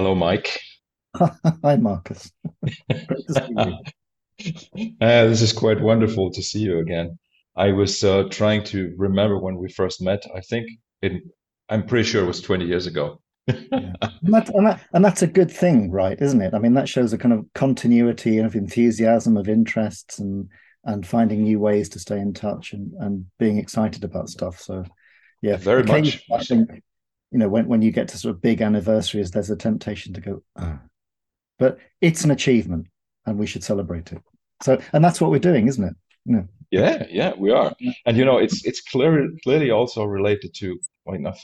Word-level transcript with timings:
Hello, 0.00 0.14
Mike. 0.14 0.58
Hi, 1.14 1.76
Marcus. 1.76 2.32
Great 2.88 3.26
to 3.28 3.34
see 3.34 3.54
you. 3.54 4.54
Uh, 5.02 5.26
this 5.26 5.42
is 5.42 5.52
quite 5.52 5.78
wonderful 5.78 6.30
to 6.30 6.42
see 6.42 6.60
you 6.60 6.78
again. 6.78 7.18
I 7.54 7.72
was 7.72 8.02
uh, 8.02 8.22
trying 8.30 8.64
to 8.72 8.94
remember 8.96 9.38
when 9.38 9.58
we 9.58 9.68
first 9.68 10.00
met. 10.00 10.24
I 10.34 10.40
think 10.40 10.70
it, 11.02 11.22
I'm 11.68 11.84
pretty 11.84 12.08
sure 12.08 12.24
it 12.24 12.26
was 12.26 12.40
20 12.40 12.64
years 12.64 12.86
ago. 12.86 13.20
Yeah. 13.46 13.58
And, 13.70 14.32
that, 14.32 14.48
and, 14.48 14.66
that, 14.66 14.80
and 14.94 15.04
that's 15.04 15.20
a 15.20 15.26
good 15.26 15.50
thing, 15.50 15.90
right? 15.90 16.18
Isn't 16.18 16.40
it? 16.40 16.54
I 16.54 16.58
mean, 16.58 16.72
that 16.72 16.88
shows 16.88 17.12
a 17.12 17.18
kind 17.18 17.34
of 17.34 17.44
continuity 17.54 18.38
of 18.38 18.54
enthusiasm, 18.54 19.36
of 19.36 19.50
interests, 19.50 20.18
and 20.18 20.48
and 20.84 21.06
finding 21.06 21.42
new 21.42 21.58
ways 21.58 21.90
to 21.90 21.98
stay 21.98 22.18
in 22.18 22.32
touch 22.32 22.72
and, 22.72 22.94
and 23.00 23.26
being 23.38 23.58
excited 23.58 24.04
about 24.04 24.30
stuff. 24.30 24.58
So, 24.58 24.82
yeah, 25.42 25.56
Very 25.56 25.82
much. 25.82 26.24
I 26.32 26.42
think, 26.42 26.82
you 27.30 27.38
know, 27.38 27.48
when, 27.48 27.66
when 27.66 27.82
you 27.82 27.92
get 27.92 28.08
to 28.08 28.18
sort 28.18 28.34
of 28.34 28.42
big 28.42 28.60
anniversaries, 28.60 29.30
there's 29.30 29.50
a 29.50 29.56
temptation 29.56 30.12
to 30.14 30.20
go, 30.20 30.42
"Ah." 30.56 30.80
but 31.58 31.78
it's 32.00 32.24
an 32.24 32.30
achievement 32.30 32.86
and 33.26 33.38
we 33.38 33.46
should 33.46 33.62
celebrate 33.62 34.12
it. 34.12 34.22
So, 34.62 34.80
and 34.92 35.04
that's 35.04 35.20
what 35.20 35.30
we're 35.30 35.38
doing, 35.38 35.68
isn't 35.68 35.84
it? 35.84 35.94
You 36.24 36.48
Yeah, 36.70 37.06
yeah, 37.08 37.32
we 37.36 37.50
are. 37.50 37.72
And 38.06 38.16
you 38.16 38.24
know, 38.24 38.38
it's 38.38 38.64
it's 38.64 38.80
clear, 38.80 39.28
clearly 39.42 39.70
also 39.70 40.04
related 40.04 40.54
to 40.56 40.78
like 41.06 41.24
um, 41.24 41.34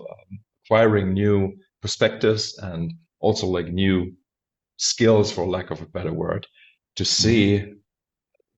acquiring 0.65 1.13
new 1.13 1.57
perspectives 1.83 2.59
and 2.59 2.93
also 3.21 3.47
like 3.47 3.69
new 3.69 4.13
skills, 4.77 5.33
for 5.33 5.47
lack 5.47 5.71
of 5.71 5.81
a 5.81 5.87
better 5.87 6.13
word, 6.13 6.47
to 6.97 7.05
see 7.05 7.65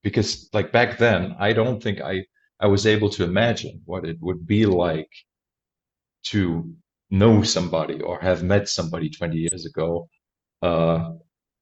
because 0.02 0.48
like 0.52 0.72
back 0.72 0.98
then, 0.98 1.36
I 1.38 1.52
don't 1.52 1.82
think 1.82 2.00
I 2.00 2.24
I 2.60 2.66
was 2.66 2.86
able 2.86 3.10
to 3.10 3.24
imagine 3.24 3.82
what 3.84 4.04
it 4.04 4.16
would 4.20 4.46
be 4.46 4.66
like 4.66 5.10
to 6.24 6.74
know 7.10 7.42
somebody 7.42 8.00
or 8.00 8.20
have 8.20 8.42
met 8.42 8.68
somebody 8.68 9.10
20 9.10 9.36
years 9.36 9.66
ago. 9.66 10.08
Uh, 10.62 11.12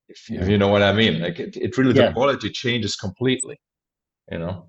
if, 0.08 0.30
if 0.30 0.48
you 0.48 0.58
know 0.58 0.68
what 0.68 0.82
I 0.82 0.92
mean, 0.92 1.20
like 1.20 1.38
it, 1.40 1.56
it 1.56 1.76
really 1.78 1.92
the 1.92 2.04
quality 2.12 2.50
changes 2.50 2.96
completely, 2.96 3.60
you 4.30 4.38
know, 4.38 4.68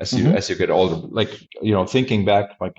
as 0.00 0.16
you 0.16 0.28
hmm 0.28 0.32
as 0.32 0.48
you 0.50 0.56
get 0.56 0.70
older. 0.70 0.96
Like, 1.08 1.30
you 1.62 1.72
know, 1.72 1.86
thinking 1.86 2.24
back, 2.24 2.50
like 2.60 2.76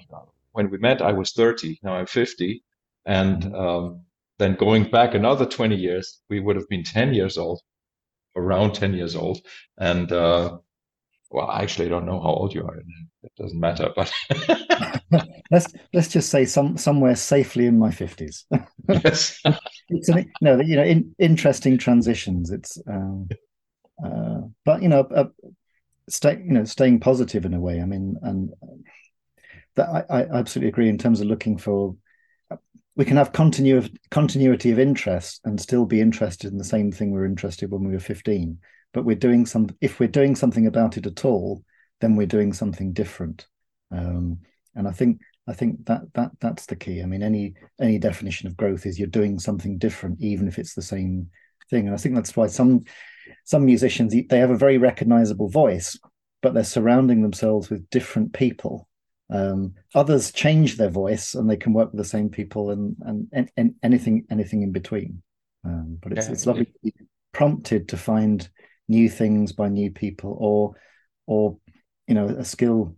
when 0.54 0.70
we 0.70 0.78
met, 0.78 1.02
I 1.02 1.12
was 1.14 1.32
30, 1.34 1.80
now 1.84 1.96
I'm 1.96 2.08
50, 2.08 2.64
and 3.06 3.56
um, 3.56 4.02
then 4.40 4.56
going 4.56 4.90
back 4.90 5.14
another 5.14 5.46
20 5.46 5.76
years, 5.76 6.22
we 6.30 6.40
would 6.40 6.56
have 6.56 6.68
been 6.70 6.84
10 6.84 7.14
years 7.14 7.38
old, 7.38 7.62
around 8.36 8.74
10 8.74 8.94
years 8.94 9.16
old, 9.16 9.40
and 9.78 10.12
uh, 10.12 10.58
well, 11.32 11.48
I 11.48 11.62
actually, 11.62 11.90
don't 11.90 12.06
know 12.06 12.20
how 12.20 12.30
old 12.30 12.54
you 12.54 12.66
are. 12.66 12.78
It 12.78 13.32
doesn't 13.38 13.60
matter, 13.60 13.90
but 13.96 14.12
let's 15.52 15.72
let's 15.94 16.08
just 16.08 16.30
say 16.30 16.46
some 16.46 16.78
somewhere 16.78 17.16
safely 17.16 17.68
in 17.68 17.78
my 17.78 17.92
fifties. 17.92 18.46
yes, 18.90 19.40
it's 19.90 20.10
an 20.10 20.32
no, 20.42 20.60
you 20.60 20.76
know, 20.76 20.84
in, 20.84 21.14
interesting 21.20 21.78
transitions. 21.78 22.50
It's 22.50 22.82
um, 22.88 23.30
uh, 24.04 24.42
but 24.66 24.82
you 24.82 24.90
know, 24.90 25.02
uh, 25.02 25.26
stay 26.08 26.42
you 26.44 26.52
know, 26.52 26.64
staying 26.64 27.00
positive 27.00 27.46
in 27.46 27.54
a 27.54 27.60
way. 27.60 27.80
I 27.80 27.86
mean, 27.86 28.16
and 28.24 28.52
that 29.76 30.06
I, 30.10 30.22
I 30.22 30.40
absolutely 30.40 30.70
agree 30.70 30.90
in 30.90 30.98
terms 30.98 31.22
of 31.22 31.28
looking 31.28 31.58
for. 31.58 31.96
We 32.96 33.06
can 33.06 33.18
have 33.18 33.32
continuity 33.32 33.94
continuity 34.12 34.72
of 34.72 34.80
interest 34.80 35.42
and 35.46 35.62
still 35.62 35.86
be 35.86 36.02
interested 36.02 36.52
in 36.52 36.58
the 36.58 36.66
same 36.66 36.92
thing 36.92 37.12
we 37.12 37.20
were 37.20 37.26
interested 37.26 37.72
when 37.72 37.84
we 37.84 37.94
were 37.94 38.00
fifteen. 38.00 38.60
But 38.94 39.06
we're 39.06 39.16
doing 39.16 39.46
some. 39.46 39.70
If 39.82 40.00
we're 40.00 40.08
doing 40.08 40.36
something 40.36 40.68
about 40.68 40.98
it 40.98 41.06
at 41.06 41.26
all, 41.26 41.64
then 42.02 42.16
we're 42.16 42.28
doing 42.28 42.54
something 42.54 42.94
different. 42.94 43.48
Um, 43.92 44.40
and 44.76 44.88
I 44.88 44.92
think 44.92 45.20
I 45.48 45.54
think 45.54 45.86
that 45.86 46.02
that 46.14 46.32
that's 46.40 46.68
the 46.68 46.76
key. 46.76 47.02
I 47.02 47.06
mean, 47.06 47.24
any 47.24 47.56
any 47.82 47.98
definition 47.98 48.48
of 48.48 48.58
growth 48.58 48.86
is 48.86 49.00
you're 49.00 49.08
doing 49.08 49.40
something 49.40 49.78
different, 49.78 50.22
even 50.22 50.48
if 50.48 50.60
it's 50.60 50.76
the 50.76 50.82
same 50.82 51.30
thing. 51.70 51.88
And 51.88 51.96
I 51.96 51.98
think 51.98 52.16
that's 52.16 52.36
why 52.36 52.48
some 52.48 52.84
some 53.46 53.66
musicians 53.66 54.14
they 54.30 54.40
have 54.40 54.52
a 54.52 54.58
very 54.58 54.78
recognizable 54.78 55.50
voice, 55.50 56.00
but 56.42 56.54
they're 56.54 56.64
surrounding 56.64 57.22
themselves 57.22 57.70
with 57.70 57.90
different 57.90 58.34
people. 58.34 58.88
Um, 59.32 59.76
others 59.94 60.32
change 60.32 60.78
their 60.78 60.90
voice 60.90 61.36
and 61.36 61.50
they 61.50 61.58
can 61.58 61.74
work 61.74 61.92
with 61.92 62.00
the 62.00 62.06
same 62.06 62.30
people 62.30 62.72
and 62.72 62.96
and, 63.32 63.52
and, 63.58 63.76
anything 63.84 64.26
anything 64.30 64.62
in 64.62 64.72
between. 64.72 65.22
Um, 65.66 65.98
but 66.02 66.14
it's 66.14 66.28
yeah, 66.28 66.34
it's 66.34 66.46
lovely 66.46 66.66
to 66.66 66.72
be 66.84 66.94
prompted 67.32 67.90
to 67.90 67.98
find 67.98 68.48
new 68.90 69.10
things 69.10 69.54
by 69.54 69.70
new 69.70 69.92
people 69.92 70.36
or 70.40 70.76
or 71.26 71.58
you 72.08 72.16
know 72.16 72.28
a 72.28 72.44
skill 72.44 72.96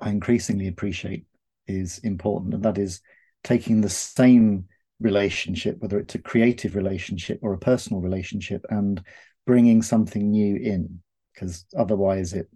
I 0.00 0.10
increasingly 0.10 0.68
appreciate 0.68 1.26
is 1.66 1.98
important, 1.98 2.54
and 2.54 2.62
that 2.62 2.78
is 2.78 3.00
taking 3.44 3.80
the 3.80 3.88
same 3.88 4.66
relationship, 5.00 5.76
whether 5.80 5.98
it's 5.98 6.14
a 6.14 6.18
creative 6.18 6.74
relationship 6.74 7.38
or 7.42 7.52
a 7.52 7.58
personal 7.58 8.00
relationship, 8.00 8.64
and 8.70 9.02
bringing 9.46 9.82
something 9.82 10.30
new 10.30 10.56
in, 10.56 11.00
because 11.34 11.66
otherwise 11.76 12.32
it, 12.32 12.48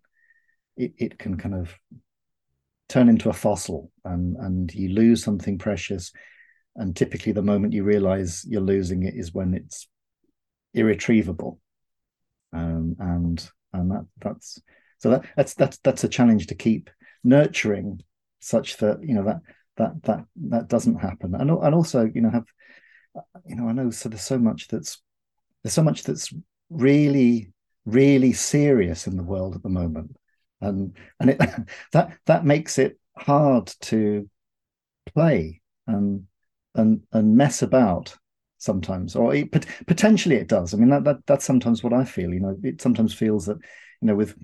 it 0.77 0.93
it 0.97 1.19
can 1.19 1.37
kind 1.37 1.55
of 1.55 1.75
turn 2.89 3.09
into 3.09 3.29
a 3.29 3.35
fossil, 3.35 3.91
and 4.05 4.37
and 4.37 4.75
you 4.75 4.91
lose 4.91 5.23
something 5.23 5.59
precious. 5.59 6.13
And 6.77 6.97
typically, 6.97 7.33
the 7.33 7.43
moment 7.43 7.73
you 7.73 7.85
realize 7.85 8.45
you're 8.49 8.61
losing 8.61 9.05
it 9.05 9.15
is 9.15 9.33
when 9.33 9.55
it's 9.55 9.87
irretrievable, 10.73 11.61
um, 12.55 12.97
and 12.99 13.51
and 13.73 13.91
that 13.91 14.07
that's 14.21 14.61
so 14.99 15.11
that 15.11 15.27
that's 15.37 15.55
that's 15.55 15.79
that's 15.79 16.05
a 16.05 16.09
challenge 16.09 16.47
to 16.47 16.55
keep 16.55 16.89
nurturing 17.23 18.01
such 18.41 18.77
that 18.79 19.03
you 19.03 19.15
know 19.15 19.25
that 19.25 19.41
that 19.77 20.03
that 20.05 20.25
that 20.49 20.69
doesn't 20.69 21.01
happen. 21.01 21.35
And 21.35 21.51
and 21.51 21.75
also 21.75 22.11
you 22.15 22.21
know 22.21 22.31
have 22.31 22.47
you 23.47 23.57
know 23.57 23.69
I 23.69 23.73
know 23.73 23.91
so 23.91 24.09
there's 24.09 24.23
so 24.23 24.39
much 24.39 24.69
that's 24.69 25.03
there's 25.63 25.75
so 25.75 25.83
much 25.83 26.05
that's 26.05 26.33
really 26.71 27.53
really 27.85 28.33
serious 28.33 29.07
in 29.07 29.17
the 29.17 29.23
world 29.23 29.55
at 29.55 29.63
the 29.63 29.69
moment. 29.69 30.17
And 30.61 30.97
and 31.21 31.31
it 31.31 31.41
that 31.93 32.17
that 32.27 32.45
makes 32.45 32.79
it 32.79 32.99
hard 33.17 33.67
to 33.83 34.29
play 35.13 35.61
and 35.87 36.27
and 36.75 37.03
and 37.13 37.37
mess 37.37 37.63
about 37.63 38.17
sometimes 38.65 39.15
or 39.15 39.35
it, 39.35 39.51
potentially 39.87 40.37
it 40.37 40.49
does. 40.49 40.75
I 40.75 40.77
mean 40.79 40.91
that, 40.91 41.05
that 41.05 41.19
that's 41.27 41.45
sometimes 41.45 41.83
what 41.83 41.93
i 41.93 42.05
feel 42.05 42.33
you 42.33 42.41
know 42.41 42.57
it 42.63 42.81
sometimes 42.81 43.15
feels 43.15 43.47
that 43.47 43.59
you 44.01 44.09
know 44.09 44.15
with 44.15 44.35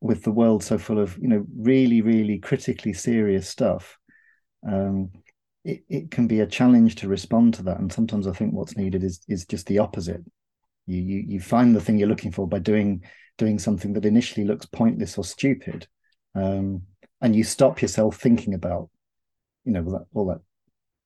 with 0.00 0.22
the 0.22 0.32
world 0.32 0.62
so 0.62 0.78
full 0.78 0.98
of 0.98 1.18
you 1.18 1.28
know 1.28 1.44
really 1.56 2.00
really 2.00 2.38
critically 2.38 2.92
serious 2.92 3.48
stuff 3.48 3.98
um 4.66 5.10
it, 5.64 5.82
it 5.88 6.10
can 6.10 6.26
be 6.26 6.40
a 6.40 6.46
challenge 6.46 6.96
to 6.96 7.08
respond 7.08 7.54
to 7.54 7.62
that. 7.64 7.78
And 7.78 7.92
sometimes 7.92 8.26
i 8.26 8.32
think 8.32 8.54
what's 8.54 8.76
needed 8.76 9.04
is 9.04 9.20
is 9.28 9.46
just 9.46 9.66
the 9.66 9.78
opposite. 9.78 10.22
You 10.86 11.00
you, 11.00 11.24
you 11.28 11.40
find 11.40 11.74
the 11.74 11.80
thing 11.80 11.98
you're 11.98 12.08
looking 12.08 12.32
for 12.32 12.48
by 12.48 12.58
doing 12.58 13.02
doing 13.38 13.58
something 13.58 13.92
that 13.94 14.04
initially 14.04 14.46
looks 14.46 14.66
pointless 14.66 15.16
or 15.16 15.24
stupid 15.24 15.86
um 16.34 16.82
and 17.22 17.34
you 17.34 17.42
stop 17.42 17.80
yourself 17.82 18.16
thinking 18.16 18.54
about 18.54 18.90
you 19.64 19.72
know 19.72 19.82
all 19.84 19.92
that, 19.92 20.06
all 20.14 20.26
that 20.26 20.40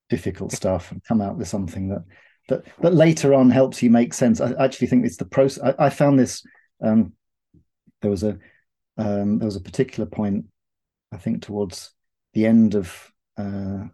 difficult 0.09 0.53
stuff 0.53 0.91
and 0.93 1.03
come 1.05 1.21
out 1.21 1.37
with 1.37 1.49
something 1.49 1.89
that 1.89 2.05
that 2.49 2.65
that 2.81 2.95
later 2.95 3.35
on 3.35 3.51
helps 3.51 3.83
you 3.83 3.91
make 3.91 4.13
sense. 4.13 4.41
I 4.41 4.53
actually 4.59 4.89
think 4.89 5.05
it's 5.05 5.17
the 5.17 5.25
process. 5.25 5.75
I, 5.79 5.87
I 5.87 5.91
found 5.91 6.19
this. 6.19 6.43
Um, 6.83 7.13
there 8.03 8.11
was 8.11 8.23
a 8.23 8.39
um, 8.97 9.39
there 9.39 9.47
was 9.47 9.57
a 9.57 9.61
particular 9.61 10.09
point. 10.09 10.47
I 11.13 11.17
think 11.17 11.43
towards 11.43 11.93
the 12.35 12.47
end 12.47 12.75
of 12.75 13.13
uh, 13.39 13.85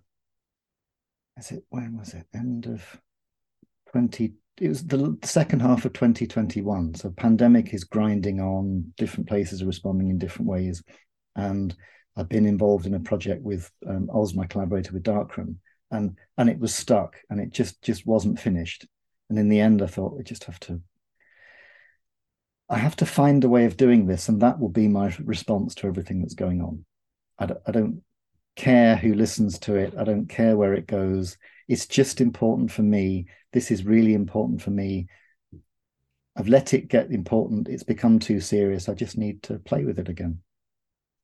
is 1.39 1.53
it 1.53 1.65
when 1.69 1.97
was 1.99 2.15
it 2.15 2.27
end 2.35 2.67
of 2.67 2.85
twenty? 3.91 4.35
It 4.61 4.69
was 4.69 4.85
the, 4.85 5.17
second 5.25 5.61
half 5.61 5.87
of 5.87 5.95
2021. 5.95 6.95
So 6.97 7.11
pandemic 7.17 7.73
is 7.73 7.85
grinding 7.85 8.41
on. 8.41 8.93
Different 8.99 9.27
places 9.27 9.63
are 9.63 9.67
responding 9.67 10.11
in 10.11 10.19
different 10.19 10.49
ways, 10.49 10.83
and 11.35 11.75
I've 12.17 12.29
been 12.29 12.47
involved 12.47 12.85
in 12.85 12.95
a 12.95 13.01
project 13.01 13.43
with 13.43 13.71
um, 13.89 14.11
Oz, 14.13 14.35
my 14.35 14.47
collaborator 14.47 14.93
with 14.93 15.05
Darkroom, 15.05 15.61
and 15.91 16.17
and 16.37 16.49
it 16.49 16.59
was 16.59 16.75
stuck, 16.75 17.17
and 17.31 17.41
it 17.41 17.51
just 17.51 17.83
just 17.83 18.07
wasn't 18.07 18.41
finished. 18.41 18.87
And 19.29 19.39
in 19.39 19.49
the 19.49 19.61
end, 19.61 19.83
I 19.83 19.87
thought 19.87 20.17
we 20.17 20.25
just 20.25 20.45
have 20.45 20.61
to. 20.61 20.81
I 22.69 22.79
have 22.79 22.97
to 22.97 23.07
find 23.07 23.43
a 23.43 23.49
way 23.49 23.65
of 23.65 23.77
doing 23.77 24.07
this, 24.07 24.29
and 24.29 24.41
that 24.43 24.61
will 24.61 24.69
be 24.69 24.89
my 24.89 25.15
response 25.25 25.75
to 25.77 25.87
everything 25.87 26.21
that's 26.21 26.35
going 26.35 26.61
on. 26.61 26.85
I 27.39 27.47
don't, 27.47 27.61
I 27.67 27.73
don't 27.73 28.03
care 28.55 28.97
who 28.97 29.15
listens 29.15 29.59
to 29.61 29.75
it. 29.75 29.95
I 29.99 30.05
don't 30.05 30.29
care 30.29 30.57
where 30.57 30.75
it 30.75 30.87
goes. 30.87 31.37
It's 31.67 31.87
just 31.87 32.21
important 32.21 32.71
for 32.71 32.83
me. 32.83 33.27
This 33.53 33.71
is 33.71 33.85
really 33.85 34.15
important 34.15 34.63
for 34.63 34.71
me. 34.71 35.09
I've 36.37 36.49
let 36.49 36.75
it 36.75 36.89
get 36.89 37.11
important. 37.11 37.69
It's 37.69 37.83
become 37.83 38.19
too 38.19 38.41
serious. 38.41 38.89
I 38.89 38.95
just 38.95 39.19
need 39.19 39.43
to 39.45 39.59
play 39.59 39.85
with 39.85 39.99
it 39.99 40.09
again 40.09 40.41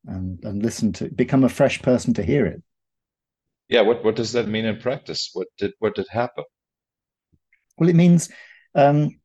and 0.07 0.43
and 0.45 0.63
listen 0.63 0.93
to 0.95 1.09
become 1.09 1.45
a 1.45 1.49
fresh 1.49 1.83
person 1.83 2.15
to 2.15 2.23
hear 2.23 2.47
it. 2.47 2.63
Yeah. 3.69 3.83
What 3.83 4.05
what 4.05 4.17
does 4.17 4.33
that 4.33 4.49
mean 4.49 4.65
in 4.65 4.79
practice? 4.79 5.31
What 5.33 5.49
did 5.59 5.73
what 5.79 5.95
did 5.95 6.07
happen? 6.11 6.45
Well, 7.79 7.89
it 7.89 7.97
means 7.97 8.31
um, 8.75 9.21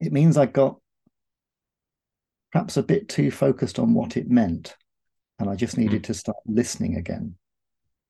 it 0.00 0.12
means 0.12 0.36
I 0.36 0.46
got 0.46 0.78
perhaps 2.52 2.76
a 2.76 2.82
bit 2.82 3.08
too 3.08 3.30
focused 3.30 3.78
on 3.78 3.94
what 3.94 4.16
it 4.16 4.28
meant, 4.30 4.76
and 5.38 5.48
I 5.48 5.54
just 5.54 5.78
needed 5.78 6.04
to 6.04 6.14
start 6.14 6.36
listening 6.46 6.96
again 6.96 7.36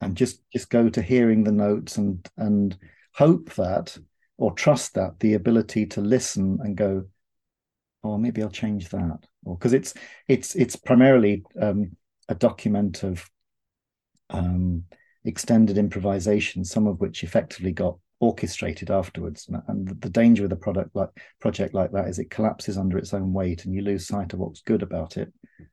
and 0.01 0.17
just 0.17 0.41
just 0.53 0.71
go 0.71 0.89
to 0.89 1.03
hearing 1.03 1.45
the 1.45 1.53
notes 1.53 1.97
and 1.97 2.29
and 2.37 2.77
hope 3.15 3.55
that 3.55 3.97
or 4.37 4.53
trust 4.53 4.95
that 4.95 5.19
the 5.21 5.35
ability 5.35 5.87
to 5.87 6.01
listen 6.01 6.59
and 6.63 6.77
go, 6.77 7.05
oh, 8.03 8.19
maybe 8.19 8.43
I'll 8.43 8.51
change 8.51 8.89
that, 8.91 9.19
or 9.45 9.57
because 9.57 9.73
it's 9.73 9.95
it's 10.29 10.55
it's 10.55 10.77
primarily 10.77 11.45
um, 11.61 11.97
a 12.29 12.35
document 12.35 13.03
of 13.03 13.29
um, 14.31 14.85
extended 15.25 15.79
improvisation, 15.79 16.65
some 16.65 16.87
of 16.87 17.01
which 17.01 17.25
effectively 17.25 17.73
got 17.73 17.99
orchestrated 18.21 18.91
afterwards. 18.91 19.49
And 19.69 19.89
the 20.01 20.11
danger 20.11 20.43
with 20.43 20.53
a 20.53 20.57
product 20.57 20.95
like 20.95 21.11
project 21.41 21.75
like 21.75 21.93
that 21.93 22.09
is 22.09 22.19
it 22.19 22.31
collapses 22.31 22.79
under 22.79 22.99
its 22.99 23.15
own 23.15 23.33
weight, 23.33 23.65
and 23.65 23.75
you 23.75 23.83
lose 23.83 24.07
sight 24.07 24.33
of 24.33 24.39
what's 24.39 24.63
good 24.63 24.83
about 24.83 25.17
it, 25.17 25.33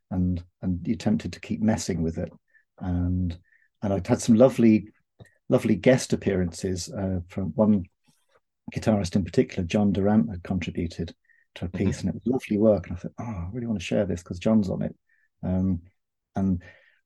and 0.10 0.44
and 0.62 0.86
you're 0.88 0.98
tempted 0.98 1.34
to 1.34 1.40
keep 1.40 1.62
messing 1.62 2.02
with 2.02 2.18
it. 2.18 2.32
And 2.80 3.38
and 3.82 3.94
I've 3.94 4.08
had 4.08 4.22
some 4.22 4.36
lovely, 4.36 4.88
lovely 5.50 5.76
guest 5.76 6.14
appearances 6.14 6.90
uh, 6.92 7.20
from 7.28 7.52
one 7.56 7.86
guitarist 8.74 9.16
in 9.16 9.24
particular, 9.24 9.64
Jon 9.64 9.92
Durant, 9.92 10.30
had 10.30 10.44
contributed 10.44 11.14
to 11.56 11.66
a 11.66 11.68
mm-hmm. 11.68 11.78
piece, 11.86 12.02
and 12.02 12.10
it 12.10 12.16
was 12.16 12.26
lovely 12.26 12.58
work. 12.58 12.88
And 12.88 12.98
I 12.98 13.00
thought, 13.00 13.14
oh, 13.20 13.24
I 13.24 13.50
really 13.52 13.68
want 13.68 13.80
to 13.80 13.86
share 13.86 14.06
this 14.06 14.24
because 14.24 14.40
Jon's 14.40 14.70
on 14.70 14.82
it. 14.82 14.96
Um, 15.44 15.82
and 16.36 16.62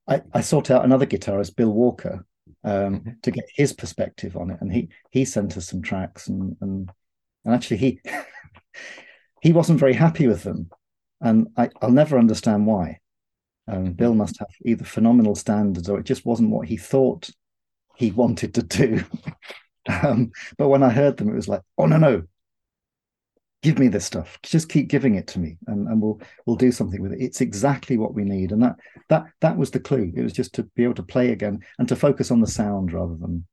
I, 0.07 0.21
I 0.33 0.42
sought 0.42 0.69
out 0.69 0.86
another 0.86 1.06
guitarist, 1.06 1.56
Bill 1.56 1.71
Walker, 1.71 2.25
um, 2.63 3.00
mm-hmm. 3.00 3.09
to 3.21 3.31
get 3.31 3.45
his 3.53 3.74
perspective 3.74 4.36
on 4.38 4.51
it, 4.51 4.57
and 4.62 4.71
he 4.71 4.89
he 5.12 5.25
sent 5.25 5.57
us 5.57 5.68
some 5.68 5.81
tracks, 5.81 6.27
and 6.27 6.56
and 6.62 6.92
and 7.44 7.53
actually 7.53 7.77
he 7.77 8.01
he 9.42 9.53
wasn't 9.53 9.80
very 9.80 9.94
happy 9.94 10.27
with 10.27 10.44
them, 10.44 10.69
and 11.21 11.47
I, 11.57 11.69
I'll 11.81 11.92
never 11.92 12.18
understand 12.18 12.65
why. 12.65 13.00
Um, 13.68 13.94
Bill 13.94 14.12
mm-hmm. 14.12 14.19
must 14.19 14.39
have 14.39 14.50
either 14.63 14.86
phenomenal 14.86 15.36
standards 15.36 15.89
or 15.89 16.00
it 16.00 16.06
just 16.06 16.25
wasn't 16.25 16.51
what 16.51 16.68
he 16.68 16.77
thought 16.77 17.30
he 17.95 18.12
wanted 18.24 18.53
to 18.56 18.63
do. 18.63 19.03
um, 19.89 20.31
but 20.57 20.69
when 20.69 20.83
I 20.83 20.89
heard 20.89 21.18
them, 21.18 21.30
it 21.30 21.36
was 21.36 21.47
like, 21.47 21.62
oh 21.77 21.86
no, 21.86 21.97
no, 21.97 22.24
give 23.62 23.80
me 23.80 23.88
this 23.88 24.06
stuff. 24.06 24.38
Just 24.44 24.69
keep 24.69 24.88
giving 24.88 25.16
it 25.16 25.28
to 25.28 25.40
me, 25.40 25.57
and, 25.68 25.88
and 25.88 26.02
we'll 26.02 26.22
we'll 26.46 26.56
do 26.56 26.72
something 26.72 27.02
with 27.02 27.13
it. 27.13 27.22
It's 27.22 27.42
exactly 27.42 27.98
what 27.98 28.13
we 28.13 28.24
need, 28.24 28.52
and 28.52 28.62
that 28.62 28.75
that 29.10 29.25
that 29.42 29.57
was 29.57 29.72
the 29.72 29.80
clue. 29.80 30.12
It 30.16 30.22
was 30.22 30.34
just 30.34 30.54
to 30.56 30.63
be 30.75 30.84
able 30.84 30.96
to 30.96 31.04
play 31.04 31.31
again 31.31 31.60
and 31.80 31.88
to 31.90 31.96
focus 31.96 32.31
on 32.31 32.42
the 32.42 32.48
sound 32.48 32.94
rather 32.94 33.16
than 33.16 33.46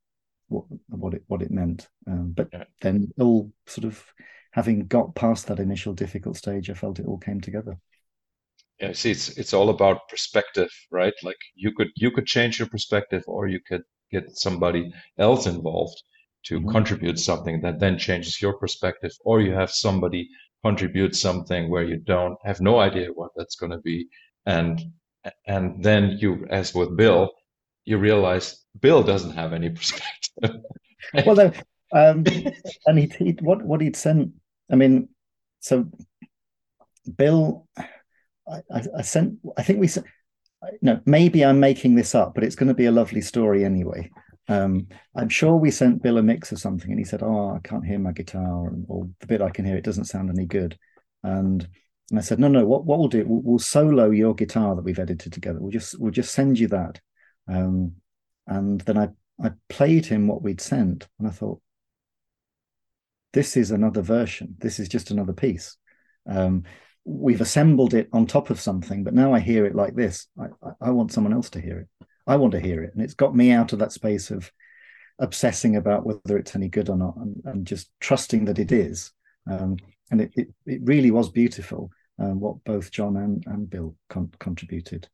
what 0.49 0.65
what 0.89 1.15
it 1.15 1.23
what 1.27 1.43
it 1.43 1.51
meant. 1.51 1.89
Um, 2.07 2.33
but 2.37 2.49
yeah. 2.53 2.65
then 2.81 3.13
all 3.19 3.51
sort 3.67 3.85
of 3.85 4.05
having 4.53 4.87
got 4.87 5.15
past 5.15 5.47
that 5.47 5.61
initial 5.61 5.95
difficult 5.95 6.37
stage, 6.37 6.69
I 6.69 6.75
felt 6.75 6.99
it 6.99 7.07
all 7.07 7.19
came 7.19 7.41
together. 7.41 7.79
Yeah, 8.81 8.93
see, 8.93 9.13
it's 9.13 9.31
it's 9.39 9.55
all 9.55 9.71
about 9.71 10.09
perspective, 10.09 10.71
right? 10.91 11.15
Like 11.23 11.39
you 11.55 11.73
could 11.75 11.89
you 11.97 12.11
could 12.11 12.27
change 12.27 12.59
your 12.59 12.69
perspective, 12.69 13.25
or 13.27 13.49
you 13.49 13.61
could 13.67 13.83
get 14.11 14.37
somebody 14.37 14.93
else 15.19 15.47
involved 15.47 16.03
to 16.44 16.59
mm-hmm. 16.59 16.71
contribute 16.71 17.19
something 17.19 17.61
that 17.62 17.81
then 17.81 17.99
changes 17.99 18.41
your 18.41 18.55
perspective, 18.59 19.12
or 19.25 19.41
you 19.41 19.53
have 19.53 19.71
somebody 19.71 20.29
contribute 20.65 21.17
something 21.17 21.71
where 21.71 21.85
you 21.85 21.97
don't 21.97 22.37
have 22.44 22.61
no 22.61 22.79
idea 22.79 23.09
what 23.15 23.31
that's 23.37 23.56
going 23.56 23.73
to 23.73 23.79
be, 23.79 24.06
and 24.47 24.81
and 25.47 25.83
then 25.83 26.19
you, 26.21 26.47
as 26.50 26.75
with 26.75 26.97
Bill, 26.97 27.31
you 27.85 27.99
realize 27.99 28.65
Bill 28.81 29.03
doesn't 29.03 29.33
have 29.33 29.53
any 29.53 29.71
perspective. 29.81 30.61
well, 31.27 31.37
no, 31.37 31.53
um, 31.93 32.25
and 32.87 32.99
he, 32.99 33.12
he 33.19 33.37
what 33.41 33.62
what 33.62 33.81
he'd 33.81 33.97
sent. 33.97 34.33
I 34.71 34.77
mean, 34.77 35.09
so 35.61 35.87
Bill, 37.17 37.67
I, 37.77 38.62
I, 38.75 38.83
I 38.99 39.03
sent. 39.03 39.39
I 39.56 39.62
think 39.62 39.81
we 39.81 39.89
sent. 39.89 40.06
No, 40.81 41.00
maybe 41.06 41.44
I'm 41.44 41.59
making 41.59 41.97
this 41.97 42.15
up, 42.15 42.35
but 42.35 42.44
it's 42.44 42.55
going 42.55 42.69
to 42.69 42.75
be 42.75 42.87
a 42.87 42.93
lovely 42.93 43.21
story 43.21 43.65
anyway. 43.65 44.11
Um, 44.49 44.89
I'm 45.15 45.29
sure 45.29 45.56
we 45.56 45.71
sent 45.71 46.03
Bill 46.03 46.19
a 46.19 46.23
mix 46.23 46.53
of 46.53 46.59
something, 46.59 46.91
and 46.91 46.99
he 46.99 47.05
said, 47.05 47.23
"Oh, 47.23 47.55
I 47.55 47.61
can't 47.67 47.87
hear 47.87 47.99
my 47.99 48.12
guitar, 48.12 48.73
or 48.89 49.09
the 49.21 49.27
bit 49.27 49.41
I 49.41 49.50
can 49.50 49.65
hear 49.65 49.77
it 49.77 49.85
doesn't 49.85 50.06
sound 50.06 50.31
any 50.31 50.47
good." 50.47 50.79
And 51.23 51.67
and 52.11 52.19
I 52.19 52.23
said, 52.23 52.39
"No, 52.39 52.49
no. 52.49 52.67
What 52.67 52.85
what 52.85 52.99
we'll 52.99 53.09
do? 53.09 53.25
We'll, 53.27 53.43
we'll 53.43 53.59
solo 53.59 54.11
your 54.11 54.35
guitar 54.35 54.75
that 54.75 54.83
we've 54.83 54.99
edited 54.99 55.33
together. 55.33 55.61
We'll 55.61 55.71
just 55.71 55.99
we'll 55.99 56.11
just 56.12 56.35
send 56.35 56.59
you 56.59 56.69
that." 56.69 57.00
Um, 57.49 57.94
and 58.47 58.81
then 58.83 58.99
I 58.99 59.09
I 59.43 59.53
played 59.69 60.06
him 60.06 60.27
what 60.27 60.43
we'd 60.43 60.61
sent, 60.61 61.09
and 61.19 61.29
I 61.29 61.31
thought, 61.31 61.61
"This 63.33 63.56
is 63.56 63.71
another 63.71 64.03
version. 64.03 64.56
This 64.59 64.79
is 64.79 64.89
just 64.89 65.11
another 65.11 65.33
piece." 65.33 65.77
Um, 66.27 66.65
we've 67.05 67.41
assembled 67.41 67.94
it 67.94 68.09
on 68.12 68.27
top 68.27 68.50
of 68.50 68.61
something, 68.61 69.05
but 69.05 69.15
now 69.15 69.33
I 69.33 69.41
hear 69.41 69.67
it 69.67 69.75
like 69.75 69.94
this. 69.94 70.27
I, 70.39 70.47
I, 70.67 70.89
I 70.89 70.91
want 70.91 71.12
someone 71.12 71.33
else 71.33 71.50
to 71.50 71.61
hear 71.61 71.79
it. 71.79 72.06
I 72.27 72.37
want 72.37 72.53
to 72.53 72.61
hear 72.61 72.83
it. 72.83 72.93
And 72.95 73.03
it's 73.03 73.15
got 73.15 73.35
me 73.35 73.51
out 73.51 73.73
of 73.73 73.79
that 73.81 73.93
space 73.93 74.31
of 74.31 74.51
obsessing 75.19 75.77
about 75.77 76.07
whether 76.07 76.37
it's 76.37 76.55
any 76.55 76.69
good 76.69 76.89
or 76.89 76.97
not 76.97 77.17
and, 77.17 77.41
and 77.45 77.67
just 77.67 77.91
trusting 78.01 78.45
that 78.47 78.59
it 78.59 78.73
is. 78.73 79.13
Um, 79.51 79.77
and 80.11 80.21
it, 80.21 80.33
it, 80.35 80.49
it, 80.67 80.81
really 80.85 81.11
was 81.11 81.31
beautiful 81.31 81.91
um, 82.19 82.39
what 82.41 82.63
both 82.65 82.91
Jon 82.91 83.17
and, 83.17 83.43
and 83.47 83.69
Bill 83.69 83.97
con- 84.09 84.33
contributed 84.39 85.09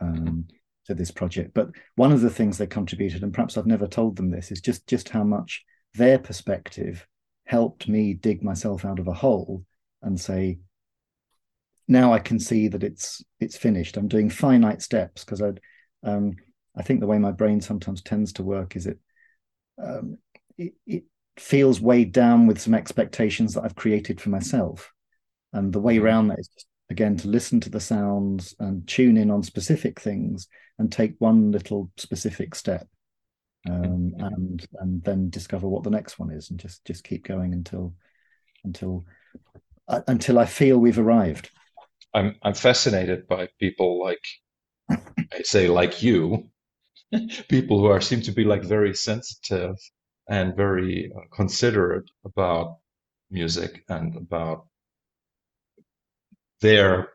um, 0.00 0.46
to 0.86 0.94
this 0.94 1.10
project. 1.10 1.52
But 1.54 1.68
one 1.96 2.12
of 2.12 2.20
the 2.20 2.30
things 2.30 2.58
they 2.58 2.66
contributed, 2.66 3.22
and 3.22 3.32
perhaps 3.32 3.56
I've 3.56 3.66
never 3.66 3.86
told 3.86 4.16
them 4.16 4.30
this, 4.30 4.50
is 4.50 4.60
just 4.60 4.86
just 4.88 5.10
how 5.10 5.22
much 5.22 5.64
their 5.94 6.18
perspective 6.18 7.06
helped 7.44 7.88
me 7.88 8.14
dig 8.14 8.42
myself 8.42 8.84
out 8.84 8.98
of 8.98 9.06
a 9.08 9.12
hole 9.12 9.64
and 10.02 10.20
say, 10.20 10.58
now 11.86 12.12
I 12.12 12.18
can 12.18 12.38
see 12.38 12.68
that 12.68 12.82
it's 12.82 13.22
it's 13.40 13.56
finished. 13.56 13.96
I'm 13.96 14.08
doing 14.08 14.30
finite 14.30 14.82
steps 14.82 15.24
because 15.24 15.42
I'd 15.42 15.60
um, 16.02 16.36
I 16.78 16.82
think 16.82 17.00
the 17.00 17.06
way 17.06 17.18
my 17.18 17.32
brain 17.32 17.60
sometimes 17.60 18.02
tends 18.02 18.32
to 18.34 18.44
work 18.44 18.76
is 18.76 18.86
it, 18.86 18.98
um, 19.82 20.18
it, 20.56 20.74
it 20.86 21.04
feels 21.36 21.80
weighed 21.80 22.12
down 22.12 22.46
with 22.46 22.60
some 22.60 22.74
expectations 22.74 23.54
that 23.54 23.64
I've 23.64 23.74
created 23.74 24.20
for 24.20 24.28
myself, 24.30 24.92
and 25.52 25.72
the 25.72 25.80
way 25.80 25.96
mm-hmm. 25.96 26.04
around 26.04 26.28
that 26.28 26.38
is 26.38 26.48
just, 26.48 26.66
again 26.90 27.16
to 27.18 27.28
listen 27.28 27.60
to 27.60 27.68
the 27.68 27.80
sounds 27.80 28.54
and 28.60 28.86
tune 28.88 29.18
in 29.18 29.30
on 29.30 29.42
specific 29.42 30.00
things 30.00 30.48
and 30.78 30.90
take 30.90 31.14
one 31.18 31.52
little 31.52 31.90
specific 31.96 32.54
step, 32.54 32.86
um, 33.68 34.12
mm-hmm. 34.14 34.24
and 34.24 34.66
and 34.80 35.02
then 35.02 35.30
discover 35.30 35.68
what 35.68 35.82
the 35.82 35.90
next 35.90 36.18
one 36.18 36.30
is, 36.30 36.50
and 36.50 36.60
just 36.60 36.84
just 36.84 37.04
keep 37.04 37.26
going 37.26 37.52
until 37.52 37.94
until 38.64 39.04
uh, 39.88 40.00
until 40.06 40.38
I 40.38 40.46
feel 40.46 40.78
we've 40.78 40.98
arrived. 40.98 41.50
I'm 42.14 42.36
I'm 42.42 42.54
fascinated 42.54 43.26
by 43.26 43.48
people 43.58 44.00
like 44.00 44.24
I 44.90 45.42
say 45.42 45.68
like 45.68 46.02
you 46.02 46.50
people 47.48 47.78
who 47.78 47.86
are 47.86 48.00
seem 48.00 48.20
to 48.22 48.32
be 48.32 48.44
like 48.44 48.62
very 48.62 48.94
sensitive 48.94 49.76
and 50.28 50.56
very 50.56 51.10
uh, 51.16 51.20
considerate 51.34 52.10
about 52.24 52.78
music 53.30 53.84
and 53.88 54.16
about 54.16 54.66
their 56.60 57.10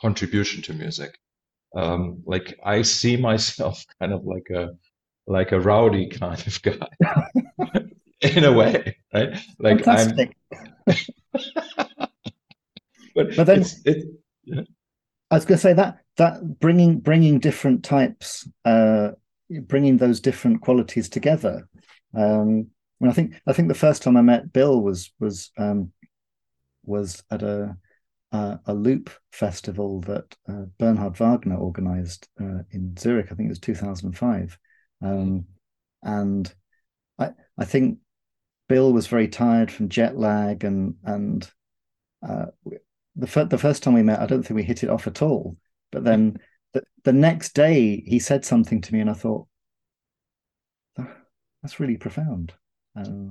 contribution 0.00 0.62
to 0.62 0.72
music. 0.72 1.18
Um, 1.76 2.22
like 2.24 2.58
I 2.64 2.82
see 2.82 3.16
myself 3.30 3.84
kind 4.00 4.12
of 4.12 4.24
like 4.24 4.48
a 4.54 4.70
like 5.28 5.52
a 5.52 5.60
rowdy 5.60 6.08
kind 6.08 6.46
of 6.46 6.62
guy 6.62 6.88
in 8.20 8.44
a 8.44 8.52
way, 8.52 8.96
right? 9.12 9.36
Like 9.58 9.84
Fantastic. 9.84 10.36
I'm. 10.56 10.96
but, 13.14 13.36
but 13.36 13.44
then 13.44 13.64
it, 13.84 14.06
yeah. 14.44 14.62
I 15.30 15.34
was 15.34 15.44
going 15.44 15.56
to 15.56 15.62
say 15.62 15.72
that 15.72 15.98
that 16.16 16.60
bringing 16.60 17.00
bringing 17.00 17.40
different 17.40 17.84
types 17.84 18.48
uh, 18.64 19.10
bringing 19.62 19.96
those 19.96 20.20
different 20.20 20.60
qualities 20.60 21.08
together. 21.08 21.68
Um, 22.14 22.68
I 23.02 23.12
think 23.12 23.34
I 23.46 23.52
think 23.52 23.68
the 23.68 23.74
first 23.74 24.02
time 24.02 24.16
I 24.16 24.22
met 24.22 24.52
Bill 24.52 24.80
was 24.80 25.12
was 25.20 25.50
um, 25.58 25.92
was 26.84 27.22
at 27.30 27.42
a 27.42 27.76
a, 28.32 28.60
a 28.66 28.74
loop 28.74 29.10
festival 29.32 30.00
that 30.02 30.34
uh, 30.48 30.64
Bernhard 30.78 31.16
Wagner 31.16 31.56
organized 31.56 32.28
uh, 32.40 32.62
in 32.70 32.96
Zurich. 32.98 33.26
I 33.30 33.34
think 33.34 33.46
it 33.46 33.50
was 33.50 33.58
2005, 33.60 34.58
um, 35.02 35.44
and 36.02 36.52
I 37.18 37.30
I 37.58 37.64
think 37.64 37.98
Bill 38.68 38.92
was 38.92 39.06
very 39.06 39.28
tired 39.28 39.70
from 39.70 39.88
jet 39.88 40.16
lag 40.16 40.64
and 40.64 40.94
and 41.04 41.48
uh, 42.26 42.46
the 43.14 43.26
fir- 43.26 43.44
the 43.44 43.58
first 43.58 43.82
time 43.82 43.94
we 43.94 44.02
met, 44.02 44.20
I 44.20 44.26
don't 44.26 44.42
think 44.42 44.56
we 44.56 44.62
hit 44.62 44.82
it 44.82 44.90
off 44.90 45.06
at 45.06 45.22
all. 45.22 45.56
But 45.92 46.04
then 46.04 46.38
the, 46.72 46.82
the 47.04 47.12
next 47.12 47.54
day 47.54 48.02
he 48.06 48.18
said 48.18 48.44
something 48.44 48.80
to 48.80 48.92
me 48.92 49.00
and 49.00 49.10
I 49.10 49.14
thought, 49.14 49.46
that's 51.62 51.80
really 51.80 51.96
profound. 51.96 52.52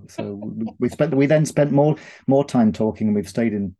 So 0.07 0.39
we, 0.79 0.89
spent 0.89 1.15
we 1.15 1.25
then 1.25 1.45
spent 1.45 1.71
more 1.71 1.95
more 2.27 2.45
time 2.45 2.71
talking 2.71 3.07
and 3.07 3.15
we've 3.15 3.29
stayed 3.29 3.53
in 3.53 3.75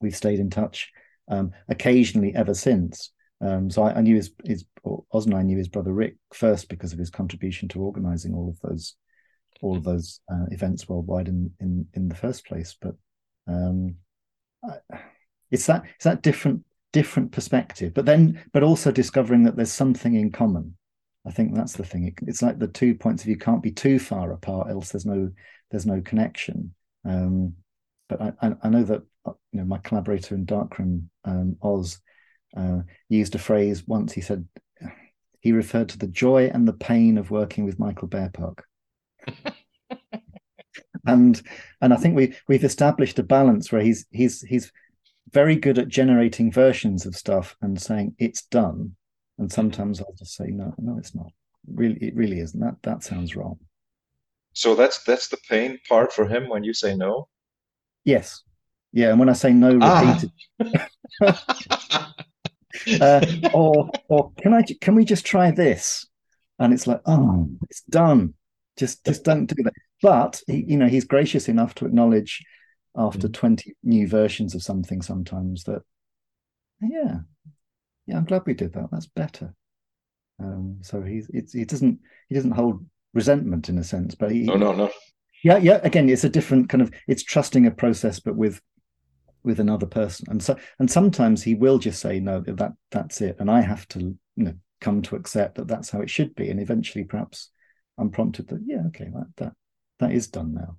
we've 0.00 0.16
stayed 0.16 0.40
in 0.40 0.50
touch 0.50 0.90
um, 1.30 1.52
occasionally 1.68 2.34
ever 2.34 2.54
since. 2.54 3.12
Um, 3.40 3.70
so 3.70 3.82
I, 3.82 3.96
I, 3.96 4.00
knew 4.00 4.16
his 4.16 4.32
his 4.44 4.64
Oz 5.12 5.26
and 5.26 5.34
I 5.34 5.42
knew 5.42 5.58
his 5.58 5.68
brother 5.68 5.92
Rick 5.92 6.16
first 6.32 6.68
because 6.68 6.92
of 6.92 6.98
his 6.98 7.10
contribution 7.10 7.68
to 7.68 7.82
organizing 7.82 8.34
all 8.34 8.48
of 8.48 8.58
those 8.68 8.96
all 9.62 9.76
of 9.76 9.84
those 9.84 10.20
uh, 10.30 10.46
events 10.50 10.88
worldwide 10.88 11.28
in 11.28 11.52
in 11.60 11.86
in 11.94 12.08
the 12.08 12.14
first 12.14 12.46
place. 12.46 12.76
But 12.80 12.94
um, 13.46 13.96
I, 14.64 14.98
it's 15.50 15.66
that 15.66 15.84
it's 15.94 16.04
that 16.04 16.22
different 16.22 16.64
different 16.92 17.32
perspective 17.32 17.92
but 17.94 18.06
then 18.06 18.42
but 18.52 18.62
also 18.62 18.90
discovering 18.90 19.42
that 19.42 19.56
there's 19.56 19.72
something 19.72 20.14
in 20.14 20.30
common 20.30 20.76
i 21.26 21.30
think 21.30 21.54
that's 21.54 21.74
the 21.74 21.84
thing 21.84 22.06
it, 22.06 22.14
it's 22.26 22.42
like 22.42 22.58
the 22.58 22.68
two 22.68 22.94
points 22.94 23.22
of 23.22 23.26
view 23.26 23.36
can't 23.36 23.62
be 23.62 23.70
too 23.70 23.98
far 23.98 24.32
apart 24.32 24.70
else 24.70 24.90
there's 24.90 25.06
no 25.06 25.30
there's 25.70 25.86
no 25.86 26.00
connection. 26.00 26.74
Um, 27.04 27.54
but 28.08 28.20
I, 28.20 28.32
I, 28.40 28.52
I 28.62 28.68
know 28.68 28.84
that 28.84 29.02
uh, 29.24 29.32
you 29.52 29.60
know 29.60 29.64
my 29.64 29.78
collaborator 29.78 30.34
in 30.34 30.44
Darkroom, 30.44 31.10
um, 31.24 31.56
Oz, 31.62 32.00
uh, 32.56 32.80
used 33.08 33.34
a 33.34 33.38
phrase 33.38 33.86
once. 33.86 34.12
He 34.12 34.20
said 34.20 34.46
he 35.40 35.52
referred 35.52 35.88
to 35.90 35.98
the 35.98 36.06
joy 36.06 36.50
and 36.52 36.66
the 36.66 36.72
pain 36.72 37.18
of 37.18 37.30
working 37.30 37.64
with 37.64 37.78
Michael 37.78 38.08
Bearpark. 38.08 38.60
and 41.06 41.40
and 41.80 41.92
I 41.92 41.96
think 41.96 42.16
we 42.16 42.34
we've 42.48 42.64
established 42.64 43.18
a 43.18 43.24
balance 43.24 43.72
where 43.72 43.82
he's 43.82 44.06
he's 44.10 44.42
he's 44.42 44.72
very 45.32 45.56
good 45.56 45.78
at 45.78 45.88
generating 45.88 46.52
versions 46.52 47.06
of 47.06 47.16
stuff 47.16 47.56
and 47.60 47.80
saying 47.80 48.14
it's 48.18 48.42
done. 48.42 48.96
And 49.38 49.52
sometimes 49.52 50.00
I'll 50.00 50.14
just 50.18 50.34
say 50.34 50.46
no, 50.46 50.74
no, 50.78 50.96
it's 50.98 51.14
not. 51.14 51.30
Really, 51.66 51.96
it 51.96 52.14
really 52.14 52.40
isn't. 52.40 52.60
That 52.60 52.76
that 52.82 53.02
sounds 53.02 53.36
wrong. 53.36 53.58
So 54.52 54.74
that's 54.74 55.02
that's 55.04 55.28
the 55.28 55.36
pain 55.48 55.78
part 55.88 56.12
for 56.12 56.26
him 56.26 56.48
when 56.48 56.64
you 56.64 56.72
say 56.72 56.96
no. 56.96 57.28
Yes, 58.04 58.42
yeah, 58.92 59.10
and 59.10 59.18
when 59.18 59.28
I 59.28 59.34
say 59.34 59.52
no 59.52 59.78
ah. 59.82 60.18
repeated, 60.58 60.80
uh, 63.02 63.26
or 63.52 63.90
or 64.08 64.32
can 64.40 64.54
I 64.54 64.62
can 64.80 64.94
we 64.94 65.04
just 65.04 65.26
try 65.26 65.50
this? 65.50 66.06
And 66.58 66.72
it's 66.72 66.86
like, 66.86 67.02
oh, 67.04 67.50
it's 67.68 67.82
done. 67.82 68.32
Just 68.78 69.04
just 69.04 69.24
don't 69.24 69.46
do 69.46 69.62
that. 69.64 69.74
But 70.00 70.40
he, 70.46 70.64
you 70.66 70.76
know, 70.78 70.86
he's 70.86 71.04
gracious 71.04 71.48
enough 71.48 71.74
to 71.74 71.86
acknowledge 71.86 72.42
after 72.96 73.28
mm. 73.28 73.32
20 73.32 73.74
new 73.82 74.08
versions 74.08 74.54
of 74.54 74.62
something 74.62 75.02
sometimes 75.02 75.64
that 75.64 75.82
yeah 76.80 77.18
yeah 78.06 78.16
i'm 78.16 78.24
glad 78.24 78.42
we 78.46 78.54
did 78.54 78.72
that. 78.72 78.88
That's 78.90 79.06
better. 79.06 79.54
Um, 80.38 80.78
so 80.82 81.02
he's 81.02 81.30
it's 81.32 81.52
he 81.52 81.64
doesn't 81.64 81.98
he 82.28 82.34
doesn't 82.34 82.52
hold 82.52 82.84
resentment 83.14 83.70
in 83.70 83.78
a 83.78 83.84
sense 83.84 84.14
but 84.14 84.30
he 84.30 84.42
no 84.42 84.56
no 84.56 84.72
no. 84.72 84.90
Yeah 85.42 85.56
yeah 85.56 85.80
again 85.82 86.08
it's 86.10 86.24
a 86.24 86.28
different 86.28 86.68
kind 86.68 86.82
of 86.82 86.92
it's 87.08 87.22
trusting 87.22 87.66
a 87.66 87.70
process 87.70 88.20
but 88.20 88.36
with 88.36 88.60
with 89.44 89.60
another 89.60 89.86
person. 89.86 90.26
And 90.28 90.42
so 90.42 90.56
and 90.78 90.90
sometimes 90.90 91.42
he 91.42 91.54
will 91.54 91.78
just 91.78 92.00
say 92.00 92.20
no 92.20 92.40
that 92.40 92.72
that's 92.90 93.20
it 93.20 93.36
and 93.38 93.50
i 93.50 93.60
have 93.60 93.88
to 93.88 94.00
you 94.00 94.44
know 94.44 94.54
come 94.80 95.00
to 95.02 95.16
accept 95.16 95.54
that 95.54 95.68
that's 95.68 95.90
how 95.90 96.00
it 96.00 96.10
should 96.10 96.34
be. 96.34 96.50
And 96.50 96.60
eventually 96.60 97.04
perhaps 97.04 97.50
i'm 97.98 98.10
prompted 98.10 98.48
that 98.48 98.60
yeah 98.66 98.82
okay 98.88 99.08
that 99.14 99.26
that 99.38 99.52
that 100.00 100.12
is 100.12 100.28
done 100.28 100.52
now 100.52 100.76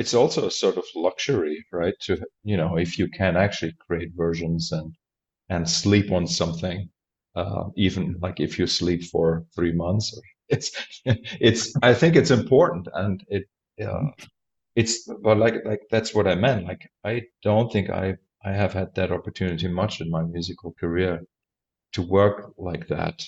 it's 0.00 0.14
also 0.14 0.46
a 0.46 0.50
sort 0.50 0.76
of 0.78 0.84
luxury, 0.96 1.64
right? 1.72 1.94
To 2.06 2.12
you 2.44 2.56
know, 2.56 2.76
if 2.78 2.98
you 2.98 3.08
can 3.08 3.36
actually 3.36 3.74
create 3.86 4.12
versions 4.16 4.72
and 4.72 4.94
and 5.50 5.68
sleep 5.68 6.12
on 6.12 6.26
something, 6.26 6.88
uh, 7.36 7.64
even 7.76 8.16
like 8.22 8.40
if 8.40 8.58
you 8.58 8.66
sleep 8.66 9.02
for 9.04 9.44
three 9.56 9.72
months, 9.72 10.06
it's 10.48 10.70
it's. 11.04 11.74
I 11.82 11.94
think 11.94 12.16
it's 12.16 12.30
important, 12.32 12.88
and 12.94 13.22
it 13.28 13.44
uh, 13.86 14.08
it's 14.76 15.08
but 15.22 15.38
like 15.38 15.56
like 15.64 15.82
that's 15.90 16.14
what 16.14 16.26
I 16.28 16.34
meant. 16.34 16.66
Like 16.66 16.82
I 17.04 17.22
don't 17.42 17.70
think 17.72 17.90
I 17.90 18.16
I 18.44 18.52
have 18.52 18.72
had 18.72 18.94
that 18.94 19.12
opportunity 19.12 19.68
much 19.68 20.00
in 20.00 20.10
my 20.10 20.22
musical 20.22 20.72
career 20.80 21.20
to 21.94 22.02
work 22.02 22.52
like 22.58 22.88
that. 22.88 23.22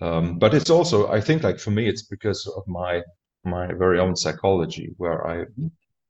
Um, 0.00 0.38
but 0.38 0.54
it's 0.54 0.70
also 0.70 1.08
I 1.08 1.20
think 1.20 1.42
like 1.42 1.58
for 1.58 1.70
me 1.72 1.88
it's 1.88 2.04
because 2.04 2.46
of 2.56 2.62
my 2.68 3.02
my 3.44 3.68
very 3.74 3.98
own 4.00 4.16
psychology 4.16 4.94
where 4.98 5.26
I 5.26 5.46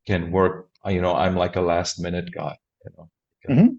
can 0.09 0.33
work. 0.33 0.55
You 0.87 1.03
know, 1.03 1.15
I'm 1.15 1.37
like 1.37 1.57
a 1.57 1.69
last 1.75 2.01
minute 2.01 2.29
guy. 2.41 2.57
You 2.85 2.91
know, 2.97 3.07
mm-hmm. 3.49 3.75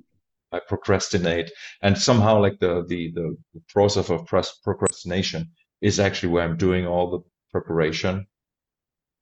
I 0.51 0.59
procrastinate, 0.59 1.49
and 1.81 1.97
somehow 1.97 2.39
like 2.45 2.59
the 2.59 2.73
the 2.87 3.01
the 3.17 3.27
process 3.75 4.09
of 4.09 4.27
procrastination 4.63 5.41
is 5.81 5.99
actually 5.99 6.31
where 6.33 6.45
I'm 6.45 6.57
doing 6.57 6.85
all 6.85 7.05
the 7.09 7.21
preparation, 7.51 8.27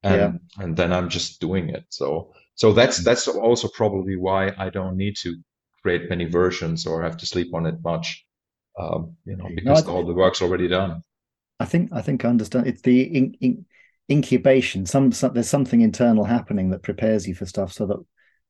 and 0.04 0.22
yeah. 0.22 0.64
and 0.64 0.76
then 0.76 0.92
I'm 0.92 1.10
just 1.10 1.40
doing 1.40 1.70
it. 1.70 1.86
So 1.90 2.34
so 2.56 2.74
that's 2.74 2.98
that's 3.08 3.28
also 3.28 3.68
probably 3.82 4.16
why 4.16 4.52
I 4.58 4.70
don't 4.70 4.98
need 4.98 5.16
to 5.24 5.30
create 5.82 6.10
many 6.10 6.26
versions 6.26 6.86
or 6.88 7.04
have 7.04 7.18
to 7.18 7.26
sleep 7.26 7.54
on 7.54 7.66
it 7.66 7.78
much. 7.84 8.26
Um, 8.80 9.16
you 9.26 9.36
know, 9.38 9.48
because 9.56 9.86
no, 9.86 9.94
all 9.94 10.06
the 10.06 10.14
work's 10.14 10.42
already 10.42 10.68
done. 10.68 11.04
I 11.60 11.66
think 11.66 11.92
I 11.92 12.02
think 12.02 12.26
I 12.26 12.30
understand. 12.30 12.68
It's 12.68 12.82
the 12.82 13.02
in, 13.02 13.36
in, 13.42 13.66
incubation. 14.10 14.86
Some, 14.86 15.12
some, 15.12 15.34
there's 15.34 15.50
something 15.50 15.82
internal 15.82 16.24
happening 16.24 16.70
that 16.70 16.84
prepares 16.84 17.28
you 17.28 17.36
for 17.36 17.46
stuff 17.46 17.74
so 17.74 17.86
that 17.88 17.98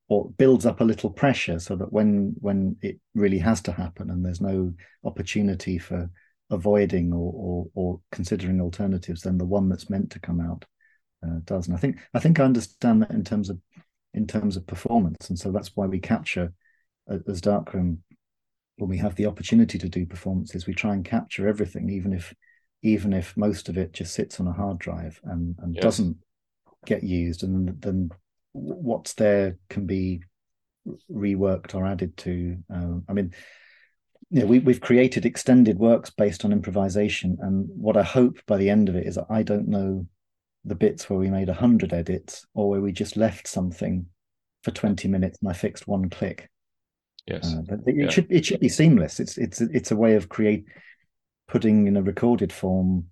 or 0.08 0.30
builds 0.38 0.64
up 0.64 0.80
a 0.80 0.84
little 0.84 1.10
pressure 1.10 1.58
so 1.58 1.76
that 1.76 1.92
when 1.92 2.34
when 2.40 2.76
it 2.80 2.98
really 3.14 3.38
has 3.38 3.60
to 3.60 3.72
happen 3.72 4.10
and 4.10 4.24
there's 4.24 4.40
no 4.40 4.72
opportunity 5.04 5.78
for 5.78 6.10
avoiding 6.50 7.12
or 7.12 7.32
or, 7.34 7.66
or 7.74 8.00
considering 8.10 8.60
alternatives 8.60 9.20
then 9.20 9.36
the 9.36 9.44
one 9.44 9.68
that's 9.68 9.90
meant 9.90 10.10
to 10.10 10.18
come 10.18 10.40
out 10.40 10.64
uh, 11.22 11.40
does. 11.44 11.66
And 11.66 11.76
i 11.76 11.78
think 11.78 11.98
i 12.14 12.18
think 12.18 12.40
i 12.40 12.44
understand 12.44 13.02
that 13.02 13.10
in 13.10 13.22
terms 13.22 13.50
of 13.50 13.58
in 14.14 14.26
terms 14.26 14.56
of 14.56 14.66
performance. 14.66 15.28
And 15.28 15.38
so 15.38 15.52
that's 15.52 15.76
why 15.76 15.86
we 15.86 16.00
capture 16.00 16.52
as 17.28 17.40
darkroom 17.40 18.02
when 18.76 18.90
we 18.90 18.98
have 18.98 19.14
the 19.14 19.26
opportunity 19.26 19.78
to 19.78 19.88
do 19.88 20.04
performances 20.04 20.66
we 20.66 20.74
try 20.74 20.92
and 20.92 21.04
capture 21.04 21.48
everything 21.48 21.88
even 21.88 22.12
if 22.12 22.34
even 22.82 23.12
if 23.12 23.36
most 23.36 23.68
of 23.68 23.76
it 23.76 23.92
just 23.92 24.14
sits 24.14 24.40
on 24.40 24.46
a 24.46 24.52
hard 24.52 24.78
drive 24.78 25.20
and, 25.24 25.56
and 25.58 25.74
yes. 25.74 25.82
doesn't 25.82 26.16
get 26.86 27.02
used, 27.02 27.42
and 27.42 27.80
then 27.80 28.10
what's 28.52 29.14
there 29.14 29.56
can 29.68 29.86
be 29.86 30.22
reworked 31.10 31.74
or 31.74 31.86
added 31.86 32.16
to. 32.18 32.56
Um, 32.70 33.04
I 33.08 33.12
mean, 33.12 33.34
you 34.30 34.40
know, 34.40 34.46
we, 34.46 34.58
we've 34.58 34.80
created 34.80 35.26
extended 35.26 35.78
works 35.78 36.10
based 36.10 36.44
on 36.44 36.52
improvisation, 36.52 37.38
and 37.40 37.66
what 37.68 37.96
I 37.96 38.02
hope 38.02 38.38
by 38.46 38.56
the 38.56 38.70
end 38.70 38.88
of 38.88 38.96
it 38.96 39.06
is 39.06 39.16
that 39.16 39.26
I 39.30 39.42
don't 39.42 39.68
know 39.68 40.06
the 40.64 40.74
bits 40.74 41.08
where 41.08 41.18
we 41.18 41.30
made 41.30 41.48
a 41.48 41.54
hundred 41.54 41.92
edits 41.92 42.46
or 42.54 42.68
where 42.68 42.80
we 42.80 42.92
just 42.92 43.16
left 43.16 43.48
something 43.48 44.06
for 44.62 44.70
20 44.70 45.08
minutes 45.08 45.38
and 45.40 45.50
I 45.50 45.54
fixed 45.54 45.86
one 45.86 46.10
click. 46.10 46.50
Yes. 47.26 47.54
Uh, 47.54 47.76
it, 47.86 47.96
yeah. 47.96 48.08
should 48.08 48.26
it 48.30 48.44
should 48.46 48.60
be 48.60 48.68
seamless. 48.68 49.20
It's 49.20 49.36
it's 49.36 49.60
it's 49.60 49.90
a 49.90 49.96
way 49.96 50.14
of 50.14 50.28
create 50.28 50.64
putting 51.48 51.86
in 51.86 51.96
a 51.96 52.02
recorded 52.02 52.52
form 52.52 53.06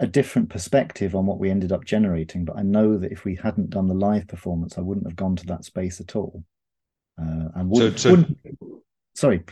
a 0.00 0.06
different 0.06 0.48
perspective 0.48 1.14
on 1.14 1.26
what 1.26 1.38
we 1.38 1.50
ended 1.50 1.72
up 1.72 1.84
generating. 1.84 2.44
But 2.44 2.56
I 2.56 2.62
know 2.62 2.96
that 2.98 3.12
if 3.12 3.24
we 3.24 3.36
hadn't 3.36 3.70
done 3.70 3.88
the 3.88 3.94
live 3.94 4.28
performance, 4.28 4.78
I 4.78 4.82
wouldn't 4.82 5.06
have 5.06 5.16
gone 5.16 5.36
to 5.36 5.46
that 5.46 5.64
space 5.64 6.00
at 6.00 6.16
all. 6.16 6.44
Uh, 7.20 7.48
and 7.56 7.70
would, 7.70 7.98
so, 7.98 8.16
so 8.16 8.26
sorry. 9.14 9.42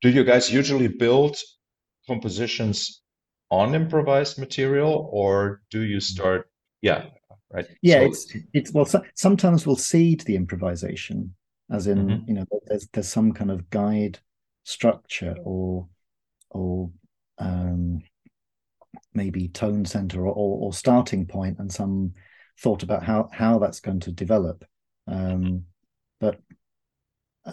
Do 0.00 0.10
you 0.10 0.24
guys 0.24 0.52
usually 0.52 0.88
build 0.88 1.36
compositions 2.08 3.02
on 3.50 3.74
improvised 3.74 4.38
material, 4.38 5.08
or 5.12 5.62
do 5.70 5.82
you 5.82 6.00
start? 6.00 6.50
Yeah, 6.80 7.06
right. 7.52 7.66
Yeah, 7.82 8.00
so, 8.00 8.06
it's 8.06 8.36
it's 8.52 8.72
well. 8.72 8.84
So, 8.84 9.04
sometimes 9.14 9.64
we'll 9.64 9.76
seed 9.76 10.22
the 10.22 10.34
improvisation, 10.34 11.34
as 11.70 11.86
in 11.86 12.06
mm-hmm. 12.06 12.28
you 12.28 12.34
know, 12.34 12.46
there's 12.66 12.88
there's 12.92 13.08
some 13.08 13.32
kind 13.32 13.52
of 13.52 13.70
guide 13.70 14.18
structure 14.64 15.36
or 15.44 15.86
or 16.52 16.90
um, 17.38 18.02
maybe 19.14 19.48
tone 19.48 19.84
center 19.84 20.20
or, 20.20 20.32
or, 20.32 20.66
or, 20.66 20.72
starting 20.72 21.26
point 21.26 21.58
and 21.58 21.72
some 21.72 22.12
thought 22.60 22.82
about 22.82 23.02
how 23.02 23.28
how 23.32 23.58
that's 23.58 23.80
going 23.80 24.00
to 24.00 24.12
develop. 24.12 24.64
Um, 25.06 25.64
but 26.20 26.40
uh, 27.44 27.52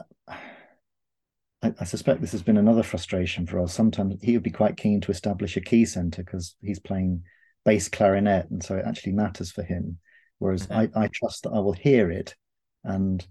I, 1.62 1.74
I, 1.80 1.84
suspect 1.86 2.22
this 2.22 2.34
has 2.34 2.44
been 2.44 2.58
another 2.58 2.84
frustration 2.84 3.48
for 3.48 3.60
us. 3.60 3.74
Sometimes 3.74 4.22
he 4.22 4.34
would 4.34 4.44
be 4.44 4.52
quite 4.52 4.78
keen 4.78 5.02
to 5.02 5.12
establish 5.12 5.58
a 5.58 5.62
key 5.62 5.86
center 5.86 6.24
because 6.24 6.56
he's 6.62 6.80
playing 6.80 7.24
bass 7.66 7.90
clarinet 7.90 8.50
and 8.50 8.64
so 8.64 8.76
it 8.76 8.86
actually 8.86 9.14
matters 9.14 9.52
for 9.52 9.64
him. 9.64 9.98
Whereas. 10.38 10.70
I, 10.72 10.90
I 10.96 11.08
trust 11.08 11.44
that 11.44 11.52
i 11.52 11.60
will 11.60 11.74
hear 11.74 12.12
it 12.12 12.36
and 12.84 13.26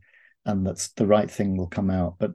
and 0.44 0.66
that's 0.66 0.88
the 0.92 1.06
right 1.06 1.30
thing 1.30 1.56
will 1.56 1.68
come 1.68 1.90
out. 1.90 2.16
But 2.18 2.32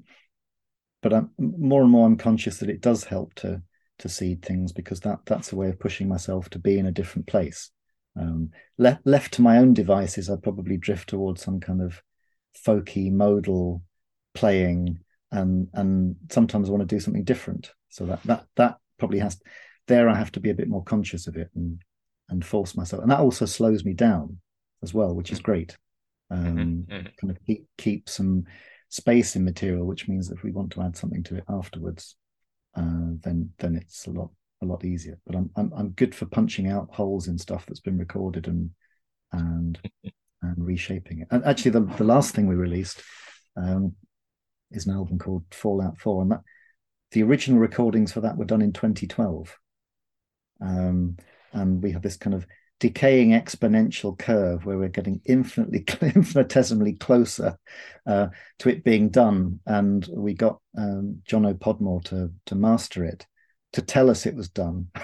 but 1.03 1.13
I'm 1.13 1.29
more 1.37 1.83
and 1.83 1.91
more 1.91 2.07
I'm 2.07 2.17
conscious 2.17 2.57
that 2.57 2.69
it 2.69 2.81
does 2.81 3.03
help 3.03 3.35
to 3.35 3.61
to 3.99 4.09
seed 4.09 4.41
things 4.41 4.71
because 4.71 5.01
that 5.01 5.19
that's 5.25 5.51
a 5.51 5.55
way 5.55 5.69
of 5.69 5.79
pushing 5.79 6.07
myself 6.07 6.49
to 6.49 6.59
be 6.59 6.79
in 6.79 6.87
a 6.87 6.91
different 6.91 7.27
place. 7.27 7.69
Um, 8.19 8.49
le- 8.77 8.99
left 9.05 9.33
to 9.35 9.41
my 9.41 9.57
own 9.57 9.73
devices, 9.73 10.29
I'd 10.29 10.41
probably 10.41 10.77
drift 10.77 11.09
towards 11.09 11.43
some 11.43 11.59
kind 11.59 11.81
of 11.81 12.01
folky 12.65 13.11
modal 13.11 13.83
playing, 14.33 14.99
and 15.31 15.67
and 15.73 16.15
sometimes 16.31 16.69
I 16.69 16.71
want 16.71 16.87
to 16.87 16.95
do 16.95 16.99
something 16.99 17.23
different. 17.23 17.71
So 17.89 18.05
that 18.05 18.23
that 18.23 18.45
that 18.55 18.77
probably 18.97 19.19
has 19.19 19.39
there. 19.87 20.09
I 20.09 20.15
have 20.15 20.31
to 20.33 20.39
be 20.39 20.49
a 20.49 20.55
bit 20.55 20.69
more 20.69 20.83
conscious 20.83 21.27
of 21.27 21.35
it 21.35 21.49
and 21.53 21.81
and 22.29 22.45
force 22.45 22.75
myself, 22.75 23.01
and 23.01 23.11
that 23.11 23.19
also 23.19 23.45
slows 23.45 23.83
me 23.83 23.93
down 23.93 24.37
as 24.81 24.93
well, 24.93 25.13
which 25.13 25.31
is 25.31 25.39
great. 25.39 25.77
Mm-hmm. 26.31 26.47
Um, 26.47 26.85
mm-hmm. 26.89 27.07
Kind 27.19 27.31
of 27.31 27.37
keep 27.45 27.67
keep 27.77 28.09
some 28.09 28.45
space 28.93 29.35
in 29.35 29.43
material, 29.43 29.85
which 29.85 30.07
means 30.07 30.29
if 30.29 30.43
we 30.43 30.51
want 30.51 30.71
to 30.71 30.81
add 30.81 30.95
something 30.95 31.23
to 31.23 31.35
it 31.35 31.43
afterwards, 31.49 32.15
uh, 32.75 33.09
then 33.21 33.49
then 33.57 33.75
it's 33.75 34.05
a 34.05 34.11
lot 34.11 34.29
a 34.61 34.65
lot 34.65 34.85
easier. 34.85 35.17
But 35.25 35.35
I'm, 35.35 35.49
I'm 35.55 35.73
I'm 35.75 35.89
good 35.89 36.13
for 36.13 36.27
punching 36.27 36.69
out 36.69 36.93
holes 36.93 37.27
in 37.27 37.39
stuff 37.39 37.65
that's 37.65 37.79
been 37.79 37.97
recorded 37.97 38.47
and 38.47 38.69
and 39.31 39.79
and 40.43 40.55
reshaping 40.57 41.21
it. 41.21 41.27
And 41.31 41.43
actually, 41.43 41.71
the 41.71 41.81
the 41.97 42.03
last 42.03 42.35
thing 42.35 42.47
we 42.47 42.55
released 42.55 43.01
um, 43.57 43.95
is 44.71 44.85
an 44.85 44.93
album 44.93 45.17
called 45.17 45.45
Fallout 45.51 45.97
Four, 45.97 46.21
and 46.21 46.31
that 46.31 46.41
the 47.11 47.23
original 47.23 47.59
recordings 47.59 48.11
for 48.11 48.21
that 48.21 48.37
were 48.37 48.45
done 48.45 48.61
in 48.61 48.73
2012. 48.73 49.57
Um, 50.61 51.17
and 51.51 51.81
we 51.81 51.91
have 51.91 52.03
this 52.03 52.17
kind 52.17 52.35
of 52.35 52.45
decaying 52.83 53.29
exponential 53.29 54.19
curve 54.19 54.65
where 54.65 54.77
we're 54.77 54.89
getting 54.89 55.21
infinitely 55.23 55.85
infinitesimally 56.01 56.91
closer 56.91 57.57
uh, 58.05 58.27
to 58.59 58.67
it 58.67 58.83
being 58.83 59.07
done. 59.07 59.61
And 59.65 60.05
we 60.13 60.33
got 60.33 60.59
um, 60.77 61.21
Jono 61.25 61.57
Podmore 61.57 62.03
to 62.05 62.29
to 62.47 62.55
master 62.55 63.05
it 63.05 63.25
to 63.71 63.81
tell 63.81 64.09
us 64.09 64.25
it 64.25 64.35
was 64.35 64.49
done. 64.49 64.89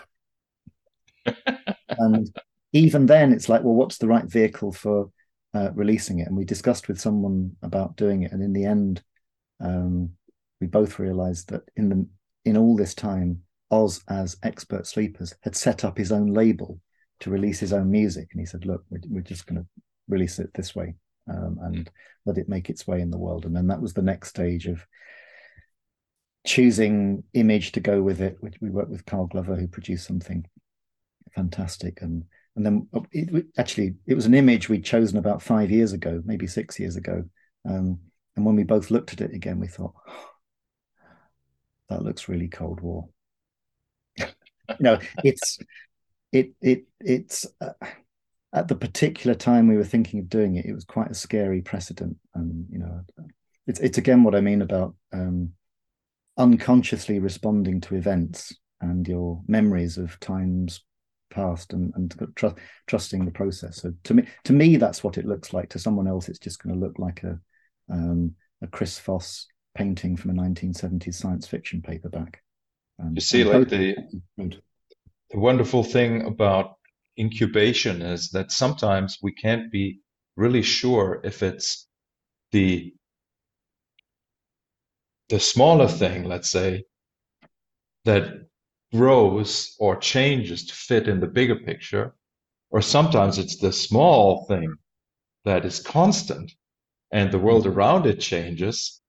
And 2.01 2.29
even 2.71 3.07
then 3.07 3.33
it's 3.33 3.49
like 3.49 3.63
well 3.63 3.73
what's 3.73 3.97
the 3.97 4.07
right 4.07 4.25
vehicle 4.25 4.71
for 4.73 5.09
uh, 5.53 5.71
releasing 5.73 6.19
it? 6.19 6.27
And 6.27 6.37
we 6.37 6.45
discussed 6.45 6.89
with 6.89 6.99
someone 6.99 7.55
about 7.61 7.95
doing 7.95 8.23
it. 8.23 8.31
And 8.33 8.43
in 8.43 8.51
the 8.51 8.65
end 8.65 9.01
um, 9.61 10.11
we 10.59 10.67
both 10.67 10.99
realized 10.99 11.49
that 11.49 11.63
in 11.77 11.87
the 11.89 12.07
in 12.43 12.57
all 12.57 12.75
this 12.75 12.93
time 12.93 13.41
oz 13.71 14.03
as 14.09 14.35
expert 14.43 14.85
sleepers 14.85 15.33
had 15.41 15.55
set 15.55 15.85
up 15.85 15.97
his 15.97 16.11
own 16.11 16.27
label 16.27 16.79
to 17.21 17.29
release 17.29 17.59
his 17.59 17.73
own 17.73 17.89
music. 17.91 18.29
And 18.31 18.39
he 18.39 18.45
said, 18.45 18.65
look, 18.65 18.83
we're, 18.89 19.01
we're 19.09 19.21
just 19.21 19.45
going 19.45 19.61
to 19.61 19.67
release 20.07 20.39
it 20.39 20.51
this 20.53 20.75
way 20.75 20.95
um, 21.29 21.57
and 21.61 21.89
let 22.25 22.37
it 22.37 22.49
make 22.49 22.69
its 22.69 22.87
way 22.87 23.01
in 23.01 23.11
the 23.11 23.17
world. 23.17 23.45
And 23.45 23.55
then 23.55 23.67
that 23.67 23.81
was 23.81 23.93
the 23.93 24.01
next 24.01 24.29
stage 24.29 24.65
of 24.67 24.85
choosing 26.45 27.23
image 27.33 27.73
to 27.73 27.79
go 27.79 28.01
with 28.01 28.21
it, 28.21 28.37
we 28.61 28.69
worked 28.69 28.89
with 28.89 29.05
Carl 29.05 29.27
Glover, 29.27 29.55
who 29.55 29.67
produced 29.67 30.07
something 30.07 30.45
fantastic. 31.35 32.01
And 32.01 32.23
and 32.55 32.65
then 32.65 32.87
oh, 32.93 33.05
it, 33.11 33.45
actually, 33.57 33.95
it 34.05 34.15
was 34.15 34.25
an 34.25 34.33
image 34.33 34.67
we'd 34.67 34.83
chosen 34.83 35.17
about 35.17 35.41
five 35.41 35.71
years 35.71 35.93
ago, 35.93 36.21
maybe 36.25 36.47
six 36.47 36.79
years 36.79 36.95
ago. 36.95 37.23
Um, 37.69 37.99
and 38.35 38.45
when 38.45 38.55
we 38.55 38.63
both 38.63 38.91
looked 38.91 39.13
at 39.13 39.21
it 39.21 39.33
again, 39.33 39.59
we 39.59 39.67
thought, 39.67 39.93
that 41.89 42.03
looks 42.03 42.27
really 42.27 42.47
Cold 42.47 42.81
War. 42.81 43.07
you 44.17 44.25
know, 44.79 44.99
it's 45.23 45.59
it 46.31 46.51
it 46.61 46.83
it's 46.99 47.45
uh, 47.61 47.73
at 48.53 48.67
the 48.67 48.75
particular 48.75 49.35
time 49.35 49.67
we 49.67 49.77
were 49.77 49.83
thinking 49.83 50.19
of 50.19 50.29
doing 50.29 50.55
it, 50.55 50.65
it 50.65 50.73
was 50.73 50.85
quite 50.85 51.11
a 51.11 51.15
scary 51.15 51.61
precedent, 51.61 52.17
and 52.33 52.65
you 52.71 52.79
know, 52.79 53.01
it's 53.67 53.79
it's 53.79 53.97
again 53.97 54.23
what 54.23 54.35
I 54.35 54.41
mean 54.41 54.61
about 54.61 54.95
um, 55.13 55.53
unconsciously 56.37 57.19
responding 57.19 57.81
to 57.81 57.95
events 57.95 58.55
and 58.81 59.07
your 59.07 59.41
memories 59.47 59.97
of 59.97 60.19
times 60.19 60.83
past 61.29 61.73
and 61.73 61.93
and 61.95 62.13
tr- 62.35 62.47
trusting 62.87 63.25
the 63.25 63.31
process. 63.31 63.81
So 63.81 63.93
to 64.05 64.13
me, 64.13 64.23
to 64.45 64.53
me, 64.53 64.77
that's 64.77 65.03
what 65.03 65.17
it 65.17 65.25
looks 65.25 65.53
like. 65.53 65.69
To 65.69 65.79
someone 65.79 66.07
else, 66.07 66.29
it's 66.29 66.39
just 66.39 66.61
going 66.61 66.73
to 66.73 66.81
look 66.81 66.97
like 66.97 67.23
a 67.23 67.39
um, 67.91 68.35
a 68.61 68.67
Chris 68.67 68.97
Foss 68.97 69.47
painting 69.75 70.17
from 70.17 70.31
a 70.31 70.41
1970s 70.41 71.15
science 71.15 71.47
fiction 71.47 71.81
paperback. 71.81 72.41
Um, 72.99 73.13
you 73.15 73.21
see, 73.21 73.43
like 73.43 73.69
the 73.69 73.95
the 75.31 75.39
wonderful 75.39 75.83
thing 75.83 76.25
about 76.25 76.75
incubation 77.19 78.01
is 78.01 78.29
that 78.31 78.51
sometimes 78.51 79.17
we 79.21 79.31
can't 79.33 79.71
be 79.71 79.99
really 80.35 80.61
sure 80.61 81.21
if 81.23 81.43
it's 81.43 81.87
the 82.51 82.93
the 85.29 85.39
smaller 85.39 85.87
thing, 85.87 86.23
let's 86.23 86.49
say, 86.49 86.83
that 88.05 88.47
grows 88.91 89.75
or 89.79 89.95
changes 89.95 90.65
to 90.65 90.73
fit 90.73 91.07
in 91.07 91.19
the 91.19 91.27
bigger 91.27 91.55
picture, 91.55 92.15
or 92.71 92.81
sometimes 92.81 93.37
it's 93.37 93.57
the 93.57 93.71
small 93.71 94.45
thing 94.47 94.73
that 95.45 95.65
is 95.65 95.79
constant 95.79 96.51
and 97.11 97.31
the 97.31 97.39
world 97.39 97.67
around 97.67 98.07
it 98.07 98.19
changes 98.19 99.01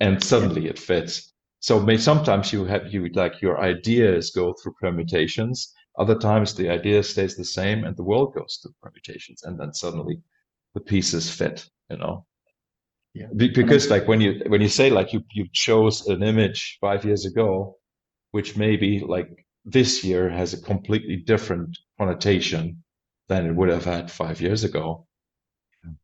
and 0.00 0.22
suddenly 0.22 0.66
it 0.66 0.78
fits. 0.78 1.29
So 1.60 1.78
may, 1.80 1.98
sometimes 1.98 2.52
you 2.52 2.64
have 2.64 2.92
you 2.92 3.08
like 3.10 3.40
your 3.42 3.60
ideas 3.60 4.30
go 4.30 4.54
through 4.54 4.74
permutations. 4.80 5.72
Other 5.98 6.18
times 6.18 6.54
the 6.54 6.70
idea 6.70 7.02
stays 7.02 7.36
the 7.36 7.44
same 7.44 7.84
and 7.84 7.96
the 7.96 8.02
world 8.02 8.34
goes 8.34 8.58
through 8.62 8.74
permutations, 8.82 9.42
and 9.42 9.60
then 9.60 9.74
suddenly 9.74 10.20
the 10.74 10.80
pieces 10.80 11.30
fit. 11.30 11.68
You 11.90 11.98
know, 11.98 12.26
yeah. 13.14 13.26
because 13.36 13.90
like 13.90 14.08
when 14.08 14.20
you 14.20 14.42
when 14.46 14.60
you 14.62 14.68
say 14.68 14.90
like 14.90 15.12
you 15.12 15.22
you 15.32 15.46
chose 15.52 16.06
an 16.06 16.22
image 16.22 16.78
five 16.80 17.04
years 17.04 17.26
ago, 17.26 17.76
which 18.30 18.56
maybe 18.56 19.00
like 19.00 19.28
this 19.64 20.02
year 20.04 20.30
has 20.30 20.54
a 20.54 20.62
completely 20.62 21.16
different 21.16 21.76
connotation 21.98 22.82
than 23.28 23.46
it 23.46 23.54
would 23.54 23.68
have 23.68 23.84
had 23.84 24.10
five 24.10 24.40
years 24.40 24.64
ago, 24.64 25.06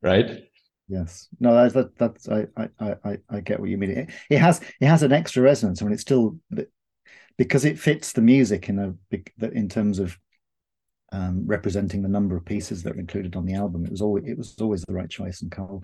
right? 0.02 0.45
Yes, 0.88 1.29
no, 1.40 1.55
that's 1.55 1.75
that, 1.75 1.99
that's 1.99 2.29
I, 2.29 2.46
I 2.57 2.68
I 3.05 3.18
I 3.29 3.40
get 3.40 3.59
what 3.59 3.68
you 3.68 3.77
mean. 3.77 3.90
It, 3.90 4.11
it 4.31 4.38
has 4.38 4.61
it 4.81 4.87
has 4.87 5.03
an 5.03 5.12
extra 5.12 5.42
resonance. 5.42 5.83
I 5.83 5.85
mean, 5.85 5.92
it's 5.94 6.03
still 6.03 6.38
because 7.37 7.64
it 7.64 7.79
fits 7.79 8.12
the 8.12 8.22
music 8.22 8.68
in 8.68 8.79
a 8.79 9.46
in 9.46 9.68
terms 9.68 9.99
of 9.99 10.16
um, 11.12 11.44
representing 11.46 12.03
the 12.03 12.09
number 12.09 12.37
of 12.37 12.44
pieces 12.44 12.83
that 12.83 12.96
are 12.96 13.01
included 13.01 13.37
on 13.37 13.46
the 13.46 13.55
album. 13.55 13.85
It 13.85 13.90
was 13.90 14.03
always 14.03 14.25
it 14.27 14.38
was 14.38 14.57
always 14.61 14.83
the 14.83 14.94
right 14.94 15.11
choice, 15.11 15.42
and 15.42 15.51
Carl 15.51 15.83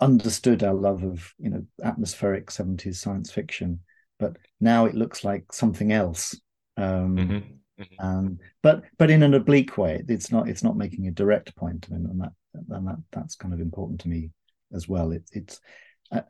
understood 0.00 0.62
our 0.62 0.74
love 0.74 1.02
of 1.02 1.34
you 1.38 1.50
know 1.50 1.64
atmospheric 1.84 2.50
seventies 2.50 3.00
science 3.00 3.30
fiction, 3.30 3.80
but 4.18 4.36
now 4.60 4.86
it 4.86 4.94
looks 4.94 5.24
like 5.24 5.52
something 5.52 5.92
else. 5.92 6.38
Um, 6.76 7.16
mm-hmm. 7.16 7.82
Mm-hmm. 7.82 8.06
Um, 8.06 8.38
but 8.62 8.84
but 8.98 9.10
in 9.10 9.22
an 9.22 9.34
oblique 9.34 9.78
way, 9.78 10.02
it's 10.08 10.32
not 10.32 10.48
it's 10.48 10.62
not 10.62 10.76
making 10.76 11.06
a 11.06 11.12
direct 11.12 11.54
point, 11.56 11.86
I 11.90 11.94
mean, 11.94 12.06
and 12.06 12.20
that 12.20 12.32
and 12.70 12.86
that 12.86 12.98
that's 13.12 13.36
kind 13.36 13.54
of 13.54 13.60
important 13.60 14.00
to 14.00 14.08
me 14.08 14.30
as 14.72 14.88
well. 14.88 15.12
It, 15.12 15.28
it's 15.32 15.60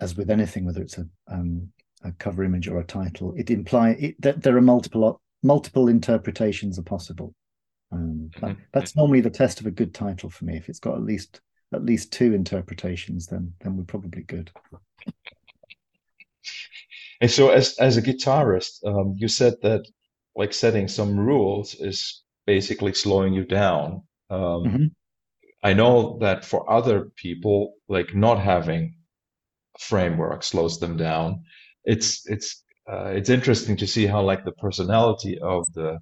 as 0.00 0.16
with 0.16 0.30
anything, 0.30 0.64
whether 0.64 0.82
it's 0.82 0.98
a 0.98 1.06
um, 1.28 1.68
a 2.04 2.12
cover 2.12 2.44
image 2.44 2.68
or 2.68 2.78
a 2.78 2.84
title, 2.84 3.34
it 3.36 3.50
implies 3.50 4.12
that 4.20 4.42
there 4.42 4.56
are 4.56 4.62
multiple 4.62 5.20
multiple 5.42 5.88
interpretations 5.88 6.78
are 6.78 6.82
possible. 6.84 7.34
Um, 7.90 8.30
that, 8.40 8.50
mm-hmm. 8.50 8.62
that's 8.72 8.96
normally 8.96 9.20
the 9.20 9.30
test 9.30 9.60
of 9.60 9.66
a 9.66 9.70
good 9.70 9.94
title 9.94 10.28
for 10.30 10.44
me. 10.44 10.56
If 10.56 10.68
it's 10.68 10.80
got 10.80 10.94
at 10.94 11.02
least 11.02 11.40
at 11.72 11.84
least 11.84 12.12
two 12.12 12.34
interpretations, 12.34 13.26
then 13.26 13.52
then 13.60 13.76
we're 13.76 13.84
probably 13.84 14.22
good. 14.22 14.50
And 17.20 17.30
so, 17.30 17.50
as 17.50 17.76
as 17.78 17.96
a 17.96 18.02
guitarist, 18.02 18.86
um, 18.86 19.14
you 19.18 19.28
said 19.28 19.54
that 19.62 19.84
like 20.36 20.52
setting 20.52 20.86
some 20.86 21.18
rules 21.18 21.74
is 21.74 22.22
basically 22.46 22.94
slowing 22.94 23.34
you 23.34 23.44
down. 23.44 24.02
Um, 24.30 24.40
mm-hmm. 24.40 24.84
I 25.62 25.72
know 25.72 26.18
that 26.20 26.44
for 26.44 26.70
other 26.70 27.10
people, 27.16 27.74
like 27.88 28.14
not 28.14 28.38
having 28.40 28.94
a 29.76 29.78
framework 29.78 30.42
slows 30.42 30.78
them 30.78 30.96
down. 30.96 31.44
It's 31.84 32.26
it's 32.26 32.62
uh, 32.90 33.12
it's 33.14 33.30
interesting 33.30 33.76
to 33.78 33.86
see 33.86 34.06
how 34.06 34.22
like 34.22 34.44
the 34.44 34.52
personality 34.52 35.38
of 35.40 35.72
the 35.72 35.98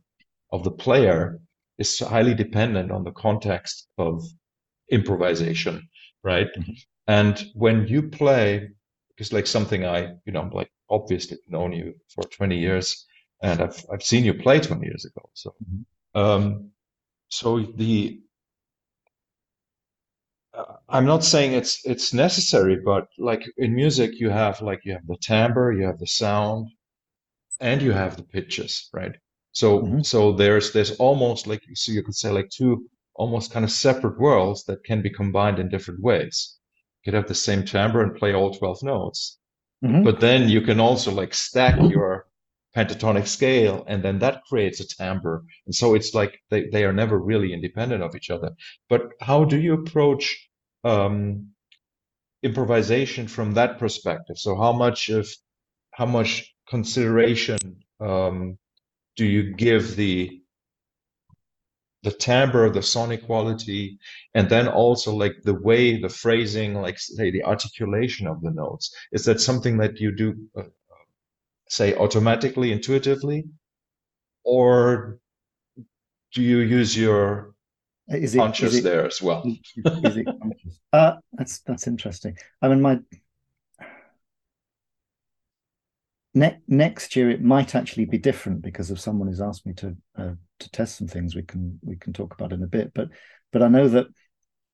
of 0.53 0.63
the 0.63 0.71
player 0.71 1.41
is 1.79 1.99
highly 1.99 2.35
dependent 2.35 2.91
on 2.91 3.05
the 3.05 3.13
context 3.13 3.89
of 3.99 4.23
improvisation, 4.91 5.89
right? 6.23 6.49
Mm-hmm. 6.59 6.73
And 7.09 7.45
when 7.55 7.87
you 7.87 8.03
play, 8.03 8.69
because 9.11 9.33
like 9.33 9.47
something 9.47 9.85
I, 9.85 10.15
you 10.25 10.33
know, 10.33 10.49
like 10.53 10.71
obviously 10.89 11.39
known 11.49 11.73
you 11.73 11.95
for 12.15 12.25
20 12.25 12.59
years 12.59 13.07
and 13.43 13.61
I've, 13.61 13.85
I've 13.93 14.03
seen 14.03 14.25
you 14.25 14.35
play 14.35 14.61
20 14.61 14.87
years 14.87 15.05
ago. 15.05 15.29
So, 15.35 15.55
mm-hmm. 15.63 16.21
um, 16.21 16.71
so 17.29 17.61
the 17.61 18.21
I'm 20.89 21.07
not 21.07 21.25
saying 21.25 21.53
it's 21.53 21.85
it's 21.85 22.13
necessary, 22.13 22.77
but 22.85 23.09
like 23.19 23.45
in 23.57 23.75
music, 23.75 24.13
you 24.21 24.31
have 24.31 24.61
like 24.63 24.81
you 24.85 24.93
have 24.93 25.07
the 25.07 25.17
timbre, 25.21 25.75
you 25.75 25.85
have 25.87 25.99
the 25.99 26.07
sound, 26.07 26.69
and 27.61 27.83
you 27.83 27.93
have 27.93 28.17
the 28.17 28.23
pitches, 28.23 28.89
right? 28.93 29.17
So 29.53 29.81
mm-hmm. 29.81 30.03
so 30.03 30.33
there's 30.33 30.73
there's 30.73 30.97
almost 30.97 31.47
like 31.47 31.63
so 31.75 31.93
you 31.93 32.03
could 32.03 32.15
say 32.15 32.31
like 32.31 32.51
two 32.51 32.89
almost 33.15 33.53
kind 33.53 33.65
of 33.65 33.71
separate 33.71 34.19
worlds 34.21 34.65
that 34.65 34.85
can 34.85 35.03
be 35.03 35.11
combined 35.11 35.59
in 35.59 35.69
different 35.69 36.01
ways. 36.01 36.57
You 37.03 37.11
could 37.13 37.17
have 37.17 37.29
the 37.29 37.35
same 37.35 37.65
timbre 37.65 38.03
and 38.03 38.15
play 38.15 38.35
all 38.35 38.53
twelve 38.53 38.83
notes, 38.83 39.39
mm-hmm. 39.85 40.05
but 40.05 40.21
then 40.21 40.49
you 40.49 40.61
can 40.61 40.81
also 40.81 41.11
like 41.11 41.35
stack 41.35 41.79
your 41.91 42.27
pentatonic 42.77 43.27
scale 43.27 43.85
and 43.89 44.03
then 44.03 44.19
that 44.19 44.43
creates 44.49 44.81
a 44.81 44.87
timbre 44.87 45.43
and 45.67 45.75
so 45.75 45.95
it's 45.95 46.15
like 46.15 46.39
they, 46.51 46.69
they 46.69 46.85
are 46.85 46.93
never 46.93 47.19
really 47.19 47.53
independent 47.53 48.03
of 48.03 48.15
each 48.15 48.31
other 48.31 48.51
but 48.89 49.03
how 49.21 49.45
do 49.45 49.59
you 49.59 49.73
approach 49.75 50.49
um, 50.85 51.49
improvisation 52.43 53.27
from 53.27 53.55
that 53.55 53.79
perspective. 53.79 54.39
So 54.39 54.57
how 54.57 54.73
much 54.73 55.09
of 55.09 55.29
how 55.93 56.07
much 56.07 56.55
consideration 56.69 57.59
um, 58.01 58.59
do 59.17 59.25
you 59.27 59.55
give 59.55 59.97
the 59.97 60.41
the 62.03 62.13
timbre, 62.13 62.71
the 62.71 62.83
sonic 62.83 63.27
quality, 63.27 63.99
and 64.35 64.49
then 64.49 64.69
also 64.69 65.13
like 65.13 65.35
the 65.43 65.55
way, 65.55 66.01
the 66.01 66.09
phrasing, 66.09 66.75
like 66.75 66.99
say 67.01 67.33
the 67.33 67.43
articulation 67.43 68.29
of 68.29 68.41
the 68.43 68.53
notes. 68.53 68.95
Is 69.11 69.25
that 69.25 69.41
something 69.41 69.79
that 69.79 69.99
you 69.99 70.15
do, 70.15 70.29
uh, 70.57 70.71
say, 71.69 71.95
automatically, 71.95 72.73
intuitively, 72.73 73.45
or 74.45 75.19
do 76.33 76.43
you 76.43 76.59
use 76.59 76.97
your 76.97 77.55
is 78.09 78.35
it 78.35 78.39
conscious 78.39 78.75
is 78.75 78.79
it, 78.81 78.85
there 78.85 79.07
as 79.07 79.21
well? 79.21 79.43
is 79.47 80.17
it 80.17 80.27
conscious? 80.41 80.81
Uh, 80.93 81.17
that's 81.33 81.59
that's 81.61 81.87
interesting. 81.87 82.39
I 82.63 82.69
mean, 82.69 82.81
my 82.81 83.01
ne- 86.33 86.61
next 86.69 87.17
year 87.17 87.29
it 87.29 87.43
might 87.43 87.75
actually 87.75 88.05
be 88.05 88.17
different 88.17 88.63
because 88.63 88.91
of 88.91 89.01
someone 89.01 89.29
who's 89.29 89.41
asked 89.41 89.67
me 89.67 89.75
to 89.75 89.97
uh, 90.17 90.33
to 90.61 90.71
test 90.71 90.97
some 90.97 91.09
things 91.09 91.35
we 91.35 91.43
can 91.43 91.79
we 91.83 91.97
can 91.97 92.13
talk 92.13 92.33
about 92.33 92.53
in 92.53 92.63
a 92.63 92.69
bit. 92.69 92.93
But 92.95 93.09
but 93.53 93.63
I 93.63 93.69
know 93.69 93.89
that 93.89 94.07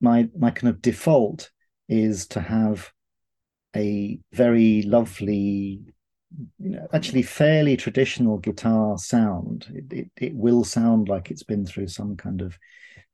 my 0.00 0.28
my 0.36 0.50
kind 0.50 0.68
of 0.68 0.82
default 0.82 1.50
is 1.88 2.26
to 2.28 2.40
have 2.40 2.92
a 3.74 4.20
very 4.32 4.82
lovely 4.82 5.80
you 6.58 6.70
know, 6.70 6.86
actually 6.92 7.22
fairly 7.22 7.76
traditional 7.76 8.38
guitar 8.38 8.98
sound. 8.98 9.66
It, 9.74 9.92
it, 9.92 10.10
it 10.16 10.34
will 10.34 10.64
sound 10.64 11.08
like 11.08 11.30
it's 11.30 11.42
been 11.42 11.66
through 11.66 11.88
some 11.88 12.16
kind 12.16 12.40
of 12.40 12.58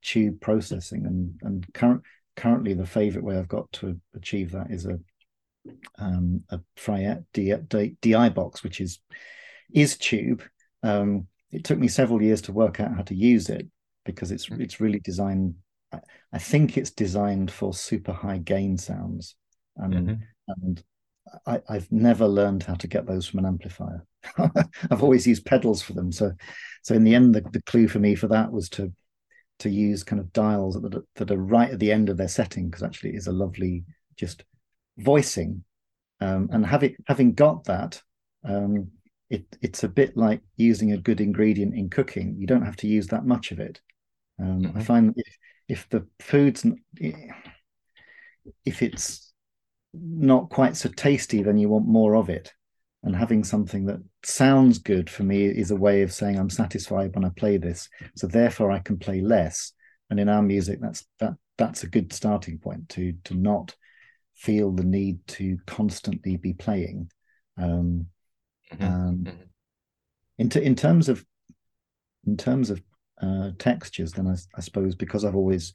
tube 0.03 0.41
processing, 0.41 1.07
and 1.07 1.39
and 1.43 1.75
current 1.75 2.03
currently 2.37 2.75
the 2.75 2.87
favorite 2.87 3.25
way 3.25 3.37
I've 3.37 3.49
got 3.49 3.71
to 3.73 4.01
achieve 4.15 4.53
that 4.53 4.71
is 4.71 4.87
a 4.87 4.99
um, 5.99 6.45
a 6.51 6.61
Fryette 6.77 7.25
DI, 7.33 7.97
DI 8.01 8.29
box, 8.31 8.63
which 8.63 8.81
is 8.81 9.01
is 9.73 9.97
tube. 9.97 10.43
Um, 10.83 11.27
it 11.51 11.65
took 11.65 11.79
me 11.79 11.89
several 11.89 12.23
years 12.23 12.43
to 12.43 12.53
work 12.53 12.81
out 12.81 12.95
how 12.95 13.03
to 13.03 13.15
use 13.15 13.49
it 13.49 13.67
because 14.05 14.31
it's 14.31 14.49
mm. 14.49 14.61
it's 14.61 14.81
really 14.81 15.01
designed. 15.01 15.55
I, 15.93 16.01
I 16.33 16.39
think 16.39 16.77
it's 16.77 16.91
designed 16.91 17.51
for 17.51 17.75
super 17.75 18.13
high 18.13 18.39
gain 18.39 18.79
sounds, 18.79 19.35
and 19.77 19.95
mm-hmm. 19.95 20.23
and 20.49 20.85
I, 21.47 21.61
have 21.69 21.91
never 21.91 22.27
learned 22.27 22.63
how 22.63 22.75
to 22.75 22.87
get 22.87 23.07
those 23.07 23.27
from 23.27 23.41
an 23.41 23.47
amplifier. 23.47 24.05
I've 24.39 25.03
always 25.03 25.27
used 25.27 25.45
pedals 25.45 25.83
for 25.83 25.93
them. 25.93 26.13
So, 26.13 26.33
so 26.83 26.95
in 26.95 27.05
the 27.05 27.15
end, 27.15 27.35
the, 27.35 27.41
the 27.53 27.63
clue 27.63 27.89
for 27.89 27.99
me 27.99 28.15
for 28.15 28.29
that 28.29 28.53
was 28.53 28.69
to 28.71 28.93
to 29.61 29.69
use 29.69 30.05
kind 30.05 30.21
of 30.21 30.33
dials 30.33 30.81
that 30.81 30.95
are, 30.95 31.05
that 31.17 31.31
are 31.33 31.37
right 31.37 31.71
at 31.71 31.81
the 31.81 31.91
end 31.91 32.09
of 32.09 32.17
their 32.17 32.29
setting 32.29 32.69
because 32.69 32.85
actually 32.85 33.11
it 33.11 33.17
is 33.17 33.27
a 33.27 33.33
lovely 33.33 33.85
just 34.17 34.45
voicing. 34.99 35.65
Um, 36.21 36.49
and 36.53 36.65
having 36.65 36.97
having 37.07 37.35
got 37.35 37.65
that, 37.65 38.03
um, 38.45 38.91
it 39.31 39.45
it's 39.63 39.85
a 39.85 39.89
bit 39.89 40.17
like 40.17 40.41
using 40.57 40.93
a 40.93 40.99
good 40.99 41.21
ingredient 41.21 41.75
in 41.75 41.91
cooking. 41.91 42.37
You 42.39 42.47
don't 42.47 42.65
have 42.65 42.77
to 42.77 42.87
use 42.87 43.09
that 43.09 43.25
much 43.25 43.53
of 43.53 43.61
it. 43.61 43.81
Um, 44.41 44.63
mm-hmm. 44.63 44.79
I 44.79 44.83
find 44.83 45.15
if 45.17 45.37
if 45.69 45.89
the 45.91 46.07
food's 46.21 46.65
if 48.65 48.83
it's 48.83 49.28
not 49.95 50.51
quite 50.51 50.77
so 50.77 50.89
tasty, 50.91 51.43
then 51.43 51.59
you 51.59 51.69
want 51.69 51.87
more 51.87 52.17
of 52.17 52.29
it. 52.29 52.53
And 53.03 53.15
having 53.15 53.45
something 53.45 53.87
that 53.87 54.03
sounds 54.25 54.79
good 54.79 55.09
for 55.09 55.23
me 55.23 55.47
is 55.47 55.71
a 55.71 55.77
way 55.77 56.03
of 56.03 56.13
saying 56.13 56.39
I'm 56.39 56.51
satisfied 56.51 57.15
when 57.15 57.25
I 57.25 57.31
play 57.31 57.57
this. 57.57 57.89
So 58.17 58.27
therefore 58.27 58.71
I 58.71 58.81
can 58.81 58.99
play 58.99 59.21
less. 59.21 59.73
And 60.11 60.19
in 60.19 60.29
our 60.29 60.43
music, 60.43 60.81
that's 60.81 61.07
that 61.21 61.35
that's 61.59 61.83
a 61.83 61.89
good 61.89 62.13
starting 62.13 62.59
point 62.59 62.89
to 62.91 63.15
to 63.25 63.35
not 63.35 63.75
feel 64.35 64.73
the 64.73 64.85
need 64.85 65.27
to 65.27 65.59
constantly 65.67 66.37
be 66.37 66.55
playing. 66.55 67.11
Um, 67.57 68.07
mm-hmm. 68.73 68.85
Um, 68.85 69.25
mm-hmm. 69.25 69.43
in, 70.39 70.49
t- 70.49 70.65
in 70.65 70.77
terms 70.77 71.09
of 71.09 71.25
in 72.27 72.37
terms 72.37 72.71
of 72.71 72.81
uh, 73.21 73.51
textures, 73.59 74.13
then 74.13 74.29
I, 74.29 74.37
I, 74.57 74.61
suppose 74.61 74.95
because 74.95 75.25
I've 75.25 75.35
always 75.35 75.73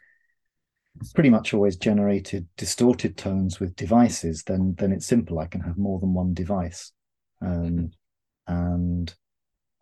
pretty 1.14 1.30
much 1.30 1.54
always 1.54 1.76
generated 1.76 2.48
distorted 2.58 3.18
tones 3.18 3.60
with 3.60 3.76
devices, 3.76 4.44
then 4.44 4.76
then 4.78 4.92
it's 4.92 5.06
simple. 5.06 5.40
I 5.40 5.48
can 5.48 5.62
have 5.62 5.78
more 5.78 6.00
than 6.00 6.14
one 6.14 6.34
device, 6.34 6.92
um, 7.42 7.92
and 8.48 9.14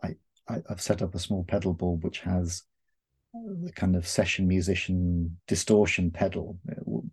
I, 0.04 0.16
I 0.48 0.62
have 0.70 0.82
set 0.82 1.02
up 1.02 1.16
a 1.16 1.20
small 1.20 1.44
pedal 1.44 1.74
board 1.74 2.04
which 2.04 2.20
has 2.22 2.64
the 3.34 3.72
kind 3.72 3.96
of 3.96 4.08
session 4.08 4.48
musician 4.48 5.38
distortion 5.48 6.12
pedal. 6.12 6.58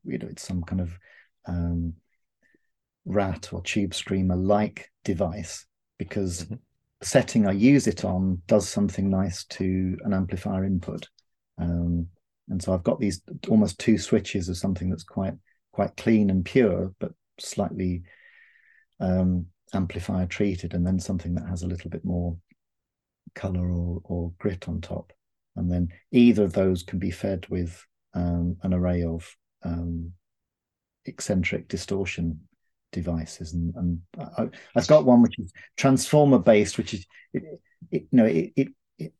You 0.04 0.18
know, 0.18 0.28
it's 0.28 0.46
some 0.46 0.62
kind 0.62 0.80
of 0.80 0.98
um, 1.46 1.94
rat 3.04 3.52
or 3.52 3.62
tube 3.62 3.94
screamer 3.94 4.36
like 4.36 4.90
device 5.04 5.66
because 5.98 6.44
mm-hmm. 6.44 6.54
the 7.00 7.06
setting 7.06 7.46
I 7.46 7.52
use 7.52 7.86
it 7.86 8.04
on 8.04 8.42
does 8.46 8.68
something 8.68 9.10
nice 9.10 9.44
to 9.44 9.96
an 10.04 10.12
amplifier 10.12 10.64
input. 10.64 11.08
Um, 11.60 12.08
and 12.48 12.62
so 12.62 12.72
I've 12.72 12.84
got 12.84 13.00
these 13.00 13.22
almost 13.48 13.78
two 13.78 13.98
switches 13.98 14.48
of 14.48 14.56
something 14.56 14.88
that's 14.90 15.04
quite 15.04 15.34
quite 15.72 15.96
clean 15.96 16.30
and 16.30 16.44
pure, 16.44 16.92
but 16.98 17.12
slightly 17.38 18.02
um, 19.00 19.46
amplifier 19.72 20.26
treated, 20.26 20.74
and 20.74 20.86
then 20.86 20.98
something 20.98 21.34
that 21.34 21.48
has 21.48 21.62
a 21.62 21.68
little 21.68 21.90
bit 21.90 22.04
more 22.04 22.36
color 23.34 23.70
or, 23.70 24.00
or 24.04 24.32
grit 24.38 24.68
on 24.68 24.80
top. 24.80 25.12
And 25.56 25.70
then 25.70 25.88
either 26.12 26.44
of 26.44 26.52
those 26.52 26.82
can 26.82 26.98
be 26.98 27.10
fed 27.10 27.46
with 27.48 27.84
um, 28.14 28.56
an 28.62 28.72
array 28.72 29.04
of 29.04 29.28
um, 29.62 30.12
eccentric 31.04 31.68
distortion 31.68 32.40
devices 32.92 33.52
and, 33.52 33.74
and 33.76 34.00
I, 34.18 34.48
have 34.74 34.86
got 34.88 35.04
one 35.04 35.20
which 35.20 35.38
is 35.38 35.52
transformer 35.76 36.38
based 36.38 36.78
which 36.78 36.94
is 36.94 37.06
it, 37.34 37.42
it, 37.90 38.06
you 38.10 38.16
know 38.16 38.24
it, 38.24 38.52
it, 38.56 38.68
it 38.98 39.12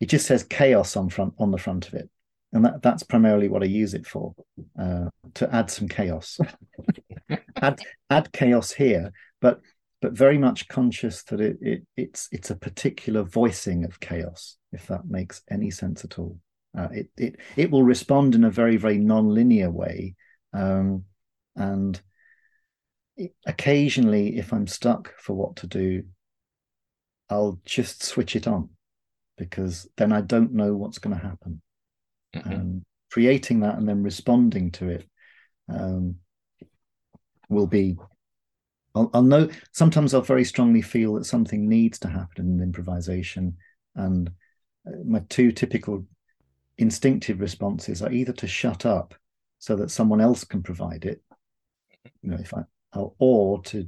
it 0.00 0.06
just 0.06 0.26
says 0.26 0.42
chaos 0.42 0.94
on 0.94 1.08
front 1.08 1.32
on 1.38 1.50
the 1.50 1.58
front 1.58 1.88
of 1.88 1.94
it 1.94 2.10
and 2.52 2.64
that 2.64 2.82
that's 2.82 3.02
primarily 3.02 3.48
what 3.48 3.62
I 3.62 3.66
use 3.66 3.94
it 3.94 4.06
for 4.06 4.34
uh, 4.78 5.06
to 5.34 5.54
add 5.54 5.70
some 5.70 5.88
chaos 5.88 6.38
add 7.56 7.80
add 8.10 8.32
chaos 8.32 8.72
here 8.72 9.12
but 9.40 9.60
but 10.00 10.12
very 10.12 10.38
much 10.38 10.68
conscious 10.68 11.22
that 11.24 11.40
it, 11.40 11.56
it 11.60 11.82
it's 11.96 12.28
it's 12.32 12.50
a 12.50 12.56
particular 12.56 13.22
voicing 13.22 13.84
of 13.84 14.00
chaos 14.00 14.56
if 14.72 14.86
that 14.88 15.06
makes 15.06 15.42
any 15.50 15.70
sense 15.70 16.04
at 16.04 16.18
all 16.18 16.38
uh, 16.76 16.88
it 16.92 17.08
it 17.16 17.36
it 17.56 17.70
will 17.70 17.82
respond 17.82 18.34
in 18.34 18.44
a 18.44 18.50
very 18.50 18.76
very 18.76 18.98
non-linear 18.98 19.70
way 19.70 20.14
um, 20.52 21.04
and 21.56 22.00
occasionally, 23.46 24.38
if 24.38 24.52
I'm 24.52 24.66
stuck 24.66 25.14
for 25.18 25.34
what 25.34 25.56
to 25.56 25.66
do, 25.66 26.04
I'll 27.28 27.60
just 27.64 28.02
switch 28.02 28.36
it 28.36 28.46
on 28.46 28.70
because 29.38 29.88
then 29.96 30.12
I 30.12 30.20
don't 30.20 30.52
know 30.52 30.74
what's 30.74 30.98
going 30.98 31.16
to 31.16 31.22
happen. 31.22 31.62
Mm-hmm. 32.34 32.52
Um, 32.52 32.84
creating 33.10 33.60
that 33.60 33.76
and 33.76 33.86
then 33.86 34.02
responding 34.02 34.70
to 34.72 34.88
it 34.88 35.06
um, 35.68 36.16
will 37.48 37.66
be. 37.66 37.96
I'll, 38.94 39.10
I'll 39.14 39.22
know. 39.22 39.48
Sometimes 39.72 40.14
I'll 40.14 40.22
very 40.22 40.44
strongly 40.44 40.82
feel 40.82 41.14
that 41.14 41.26
something 41.26 41.68
needs 41.68 41.98
to 42.00 42.08
happen 42.08 42.46
in 42.46 42.62
improvisation, 42.62 43.56
and 43.94 44.30
uh, 44.86 44.92
my 45.04 45.20
two 45.28 45.52
typical 45.52 46.04
instinctive 46.78 47.40
responses 47.40 48.02
are 48.02 48.12
either 48.12 48.32
to 48.32 48.46
shut 48.46 48.86
up 48.86 49.14
so 49.58 49.76
that 49.76 49.90
someone 49.90 50.20
else 50.20 50.42
can 50.42 50.62
provide 50.62 51.04
it 51.04 51.22
you 52.22 52.30
know 52.30 52.38
if 52.40 52.52
i 52.54 52.62
or 53.18 53.62
to 53.62 53.86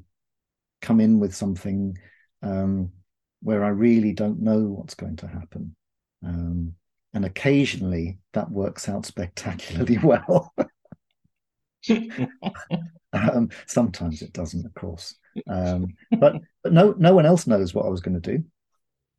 come 0.80 1.00
in 1.00 1.18
with 1.18 1.35
something 1.35 1.96
um, 2.42 2.90
where 3.42 3.64
i 3.64 3.68
really 3.68 4.12
don't 4.12 4.40
know 4.40 4.61
what's 4.61 4.94
going 4.94 5.16
to 5.16 5.26
happen 5.26 5.74
um, 6.24 6.74
and 7.14 7.24
occasionally 7.24 8.18
that 8.33 8.50
works 8.50 8.88
out 8.88 9.07
spectacularly 9.07 9.98
well. 10.03 10.53
Um, 13.12 13.50
sometimes 13.66 14.22
it 14.22 14.33
doesn't 14.33 14.66
of 14.66 14.74
course. 14.74 15.14
Um, 15.48 15.94
but 16.18 16.37
but 16.62 16.72
no 16.72 16.94
no 16.98 17.14
one 17.14 17.27
else 17.27 17.46
knows 17.46 17.74
what 17.74 17.87
i 17.87 17.88
was 17.88 18.00
going 18.00 18.20
to 18.20 18.37
do. 18.37 18.44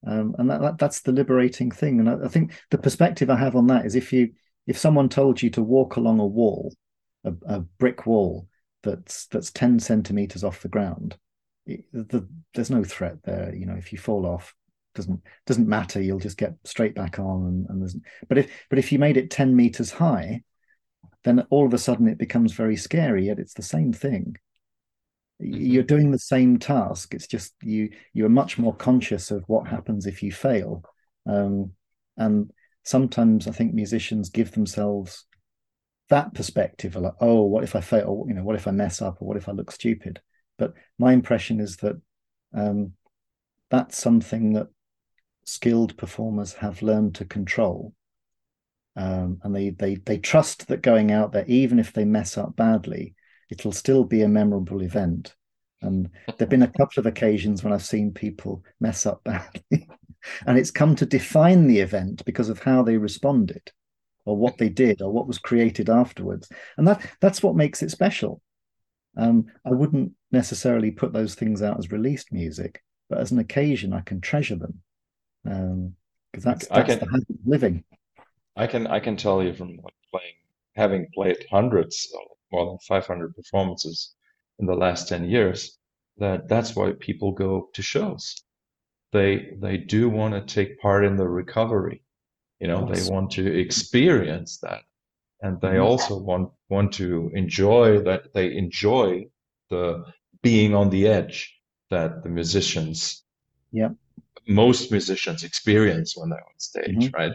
Um, 0.08 0.36
and 0.38 0.50
that, 0.50 0.62
that, 0.62 0.78
that's 0.78 1.02
the 1.02 1.12
liberating 1.12 1.72
thing. 1.72 2.00
And 2.00 2.10
I, 2.10 2.26
I 2.26 2.28
think 2.28 2.52
the 2.70 2.78
perspective 2.78 3.30
i 3.30 3.36
have 3.36 3.56
on 3.56 3.68
that 3.68 3.86
is 3.86 3.96
if 3.96 4.14
you 4.14 4.32
if 4.68 4.78
someone 4.78 5.10
told 5.10 5.42
you 5.42 5.50
to 5.52 5.64
walk 5.64 5.96
along 5.96 6.20
a 6.20 6.26
wall, 6.26 6.74
a, 7.24 7.34
a 7.48 7.60
brick 7.60 8.06
wall 8.06 8.48
that's 8.84 9.28
that's 9.28 9.52
10 9.52 9.80
centimeters 9.80 10.44
off 10.44 10.62
the 10.62 10.70
ground, 10.70 11.18
it, 11.66 11.86
the, 11.94 12.28
there's 12.54 12.70
no 12.70 12.84
threat 12.84 13.24
there. 13.24 13.54
You 13.56 13.66
know, 13.66 13.76
if 13.76 13.92
you 13.92 13.98
fall 13.98 14.26
off, 14.26 14.54
doesn't 14.96 15.22
doesn't 15.46 15.68
matter. 15.68 16.02
You'll 16.02 16.20
just 16.20 16.38
get 16.38 16.56
straight 16.64 16.96
back 16.96 17.20
on. 17.20 17.46
And, 17.46 17.70
and 17.70 17.82
there's 17.82 17.96
but 18.28 18.38
if 18.38 18.52
but 18.70 18.80
if 18.80 18.92
you 18.92 19.00
made 19.00 19.18
it 19.18 19.30
10 19.30 19.56
meters 19.56 19.92
high, 19.92 20.42
then 21.24 21.46
all 21.50 21.66
of 21.66 21.74
a 21.74 21.78
sudden 21.78 22.08
it 22.08 22.18
becomes 22.18 22.54
very 22.54 22.76
scary. 22.76 23.28
Yet 23.28 23.40
it's 23.40 23.54
the 23.54 23.62
same 23.62 23.94
thing. 23.94 24.36
Mm-hmm. 25.42 25.62
You're 25.62 25.84
doing 25.84 26.12
the 26.12 26.20
same 26.20 26.58
task. 26.58 27.14
It's 27.14 27.28
just 27.28 27.54
you 27.62 27.90
you 28.14 28.26
are 28.26 28.30
much 28.30 28.58
more 28.58 28.76
conscious 28.76 29.32
of 29.32 29.44
what 29.48 29.68
happens 29.68 30.06
if 30.06 30.24
you 30.24 30.32
fail. 30.32 30.84
Um, 31.28 31.72
and 32.18 32.52
sometimes 32.84 33.48
I 33.48 33.52
think 33.52 33.74
musicians 33.74 34.30
give 34.30 34.52
themselves 34.52 35.26
that 36.10 36.34
perspective 36.34 36.96
of 36.96 37.04
like, 37.04 37.14
oh, 37.20 37.44
what 37.44 37.64
if 37.64 37.76
I 37.76 37.82
fail? 37.82 38.06
Or, 38.08 38.28
you 38.28 38.36
know, 38.36 38.44
what 38.44 38.56
if 38.56 38.68
I 38.68 38.72
mess 38.72 39.02
up? 39.02 39.22
Or 39.22 39.28
what 39.28 39.38
if 39.38 39.50
I 39.50 39.54
look 39.54 39.72
stupid? 39.72 40.22
But 40.58 40.74
my 41.00 41.14
impression 41.14 41.60
is 41.60 41.78
that 41.78 42.00
um, 42.54 42.94
that's 43.70 43.98
something 43.98 44.54
that 44.54 44.68
skilled 45.46 45.98
performers 45.98 46.54
have 46.54 46.82
learned 46.82 47.16
to 47.16 47.26
control. 47.26 47.94
Um, 48.98 49.40
and 49.44 49.56
they 49.56 49.72
they 49.72 49.96
they 49.96 50.18
trust 50.18 50.68
that 50.68 50.82
going 50.82 51.12
out 51.12 51.32
there, 51.32 51.46
even 51.48 51.80
if 51.80 51.92
they 51.94 52.06
mess 52.06 52.38
up 52.38 52.56
badly, 52.56 53.16
it'll 53.50 53.74
still 53.74 54.04
be 54.04 54.22
a 54.22 54.28
memorable 54.28 54.82
event. 54.82 55.36
And 55.82 56.10
there've 56.38 56.50
been 56.50 56.64
a 56.64 56.68
couple 56.78 57.00
of 57.00 57.06
occasions 57.06 57.64
when 57.64 57.74
I've 57.74 57.84
seen 57.84 58.14
people 58.14 58.64
mess 58.80 59.06
up 59.06 59.24
badly, 59.24 59.90
and 60.48 60.58
it's 60.58 60.72
come 60.72 60.96
to 60.96 61.06
define 61.06 61.68
the 61.68 61.80
event 61.80 62.24
because 62.26 62.50
of 62.50 62.60
how 62.60 62.84
they 62.84 62.98
responded 62.98 63.72
or 64.26 64.38
what 64.38 64.58
they 64.58 64.70
did 64.70 65.02
or 65.02 65.12
what 65.12 65.28
was 65.28 65.38
created 65.38 65.88
afterwards 65.88 66.50
and 66.78 66.88
that 66.88 67.00
that's 67.22 67.44
what 67.44 67.56
makes 67.56 67.84
it 67.84 67.92
special 67.92 68.42
um, 69.18 69.46
i 69.66 69.70
wouldn't 69.70 70.14
necessarily 70.36 70.92
put 70.92 71.14
those 71.14 71.34
things 71.34 71.64
out 71.64 71.80
as 71.80 71.92
released 71.92 72.32
music, 72.32 72.84
but 73.10 73.20
as 73.20 73.32
an 73.32 73.40
occasion, 73.40 73.94
I 73.94 74.02
can 74.02 74.22
treasure 74.22 74.58
them 74.58 74.82
because 75.46 75.72
um, 75.72 75.96
that's, 76.34 76.68
that's 76.68 76.90
can, 76.90 77.00
the 77.00 77.06
habit 77.06 77.30
of 77.30 77.36
living. 77.46 77.84
I 78.56 78.68
can 78.68 78.88
I 78.88 79.00
can 79.00 79.16
tell 79.16 79.44
you 79.44 79.54
from 79.54 79.80
playing, 80.12 80.36
having 80.76 81.08
played 81.14 81.46
hundreds, 81.52 82.12
more 82.52 82.66
than 82.66 82.80
500 82.80 83.36
performances 83.36 84.16
in 84.60 84.66
the 84.66 84.76
last 84.76 85.08
10 85.10 85.26
years, 85.30 85.78
that 86.18 86.48
that's 86.48 86.76
why 86.76 86.94
people 87.00 87.32
go 87.32 87.70
to 87.74 87.82
shows. 87.82 88.36
They 89.12 89.56
they 89.62 89.78
do 89.78 90.10
want 90.10 90.34
to 90.34 90.54
take 90.54 90.80
part 90.80 91.06
in 91.06 91.16
the 91.16 91.28
recovery. 91.28 92.02
You 92.60 92.68
know, 92.68 92.90
they 92.92 93.04
want 93.10 93.32
to 93.32 93.60
experience 93.60 94.60
that, 94.60 94.82
and 95.42 95.60
they 95.62 95.76
mm-hmm. 95.76 95.84
also 95.84 96.18
want 96.18 96.52
want 96.70 96.94
to 96.94 97.32
enjoy 97.34 98.00
that. 98.04 98.34
They 98.34 98.56
enjoy 98.56 99.28
the 99.70 100.06
being 100.42 100.74
on 100.74 100.90
the 100.90 101.08
edge 101.08 101.54
that 101.92 102.24
the 102.24 102.30
musicians, 102.30 103.24
yeah, 103.72 103.90
most 104.48 104.92
musicians 104.92 105.44
experience 105.44 106.16
when 106.16 106.30
they're 106.30 106.40
on 106.40 106.60
stage, 106.60 107.06
mm-hmm. 107.06 107.16
right? 107.16 107.34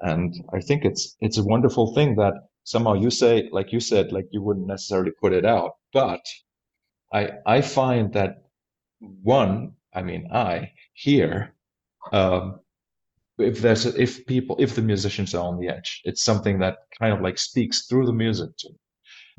And 0.00 0.34
I 0.52 0.60
think 0.60 0.84
it's 0.84 1.16
it's 1.20 1.38
a 1.38 1.44
wonderful 1.44 1.94
thing 1.94 2.16
that 2.16 2.34
somehow 2.64 2.94
you 2.94 3.10
say, 3.10 3.48
like 3.52 3.72
you 3.72 3.80
said, 3.80 4.12
like 4.12 4.26
you 4.30 4.42
wouldn't 4.42 4.66
necessarily 4.66 5.12
put 5.20 5.32
it 5.32 5.44
out, 5.44 5.72
but 5.92 6.24
I 7.12 7.30
I 7.46 7.60
find 7.60 8.12
that 8.14 8.44
one, 9.22 9.74
I 9.94 10.02
mean, 10.02 10.28
I 10.32 10.72
here, 10.94 11.54
um, 12.12 12.60
if 13.38 13.60
there's 13.60 13.86
a, 13.86 14.00
if 14.00 14.26
people 14.26 14.56
if 14.58 14.74
the 14.74 14.82
musicians 14.82 15.34
are 15.34 15.46
on 15.46 15.58
the 15.58 15.68
edge, 15.68 16.02
it's 16.04 16.24
something 16.24 16.58
that 16.58 16.78
kind 16.98 17.12
of 17.12 17.20
like 17.20 17.38
speaks 17.38 17.86
through 17.86 18.06
the 18.06 18.12
music 18.12 18.50
to 18.58 18.68
me. 18.70 18.78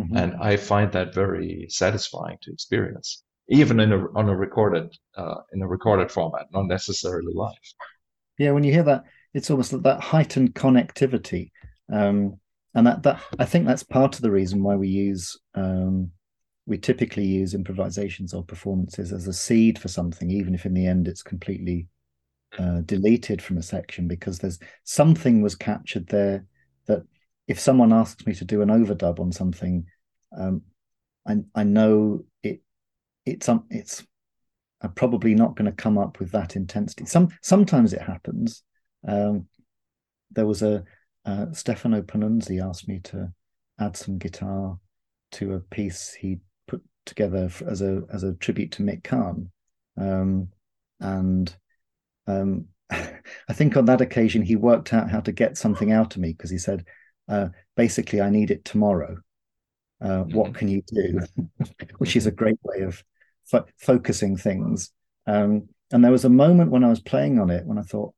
Mm-hmm. 0.02 0.18
And 0.18 0.36
I 0.42 0.58
find 0.58 0.92
that 0.92 1.14
very 1.14 1.68
satisfying 1.70 2.38
to 2.42 2.52
experience, 2.52 3.24
even 3.48 3.80
in 3.80 3.94
a, 3.94 4.12
on 4.14 4.30
a 4.30 4.36
recorded 4.36 4.96
uh, 5.16 5.36
in 5.54 5.62
a 5.62 5.68
recorded 5.68 6.12
format, 6.12 6.48
not 6.52 6.68
necessarily 6.68 7.34
live. 7.34 7.54
Yeah, 8.38 8.52
when 8.52 8.64
you 8.64 8.74
hear 8.74 8.84
that, 8.84 9.04
it's 9.34 9.50
almost 9.50 9.74
like 9.74 9.84
that 9.84 10.02
heightened 10.02 10.56
connectivity, 10.56 11.52
um, 11.92 12.40
and 12.74 12.88
that 12.88 13.04
that 13.04 13.22
I 13.40 13.46
think 13.46 13.66
that's 13.66 13.84
part 13.84 14.16
of 14.16 14.22
the 14.22 14.32
reason 14.32 14.64
why 14.64 14.76
we 14.76 14.88
use 14.88 15.38
um, 15.54 16.12
we 16.66 16.78
typically 16.78 17.26
use 17.26 17.54
improvisations 17.54 18.34
or 18.34 18.44
performances 18.44 19.14
as 19.14 19.28
a 19.28 19.34
seed 19.34 19.78
for 19.78 19.88
something, 19.88 20.32
even 20.32 20.56
if 20.56 20.66
in 20.66 20.74
the 20.74 20.88
end 20.88 21.08
it's 21.08 21.22
completely 21.22 21.88
uh, 22.58 22.82
deleted 22.82 23.42
from 23.42 23.58
a 23.58 23.64
section, 23.64 24.08
because 24.08 24.40
there's 24.40 24.60
something 24.84 25.42
was 25.42 25.56
captured 25.56 26.08
there 26.08 26.46
that 26.88 27.04
if 27.48 27.60
someone 27.60 27.94
asks 27.94 28.26
me 28.26 28.34
to 28.34 28.46
do 28.46 28.62
an 28.62 28.70
overdub 28.70 29.20
on 29.20 29.32
something, 29.32 29.86
um, 30.36 30.64
I, 31.28 31.38
I 31.54 31.64
know 31.64 32.26
it 32.42 32.62
it's 33.26 33.50
um, 33.50 33.66
it's 33.70 34.06
I'm 34.82 34.94
probably 34.94 35.36
not 35.36 35.56
going 35.56 35.66
to 35.70 35.72
come 35.72 35.98
up 35.98 36.20
with 36.20 36.32
that 36.32 36.56
intensity. 36.56 37.06
Some 37.06 37.30
sometimes 37.42 37.94
it 37.94 38.02
happens. 38.02 38.64
Um, 39.08 39.48
there 40.32 40.46
was 40.46 40.62
a 40.62 40.84
uh, 41.26 41.48
Stefano 41.54 42.02
Panunzi 42.02 42.64
asked 42.64 42.88
me 42.88 43.00
to 43.06 43.34
add 43.80 43.98
some 43.98 44.18
guitar 44.18 44.78
to 45.32 45.54
a 45.54 45.60
piece 45.60 46.14
he 46.14 46.38
put 46.68 46.84
together 47.06 47.50
as 47.68 47.82
a 47.82 48.04
as 48.14 48.24
a 48.24 48.34
tribute 48.36 48.72
to 48.74 48.84
Mick 48.84 49.04
Karn, 49.04 49.52
um, 49.98 50.50
and 51.00 51.56
um, 52.28 52.66
I 52.92 53.54
think 53.54 53.76
on 53.76 53.86
that 53.86 54.02
occasion 54.02 54.42
he 54.42 54.56
worked 54.56 54.94
out 54.94 55.10
how 55.10 55.22
to 55.22 55.32
get 55.32 55.58
something 55.58 55.92
out 55.92 56.16
of 56.16 56.22
me 56.22 56.32
because 56.32 56.52
he 56.52 56.58
said, 56.58 56.86
uh, 57.28 57.48
basically, 57.76 58.22
I 58.22 58.30
need 58.30 58.52
it 58.52 58.66
tomorrow. 58.66 59.18
Uh, 60.02 60.24
what 60.24 60.48
mm-hmm. 60.48 60.54
can 60.54 60.68
you 60.68 60.84
do? 60.88 61.20
Which 61.98 62.16
is 62.16 62.28
a 62.28 62.32
great 62.32 62.60
way 62.64 62.82
of 62.82 63.04
fo- 63.46 63.66
focusing 63.78 64.38
things. 64.38 64.92
Um, 65.28 65.70
and 65.92 66.04
there 66.04 66.12
was 66.12 66.26
a 66.26 66.30
moment 66.30 66.72
when 66.72 66.84
I 66.84 66.90
was 66.90 67.00
playing 67.00 67.40
on 67.40 67.50
it 67.50 67.66
when 67.66 67.78
I 67.78 67.84
thought, 67.84 68.14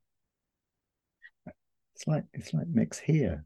it's 1.95 2.07
like 2.07 2.25
it's 2.33 2.53
like 2.53 2.67
Mick's 2.67 2.99
here. 2.99 3.43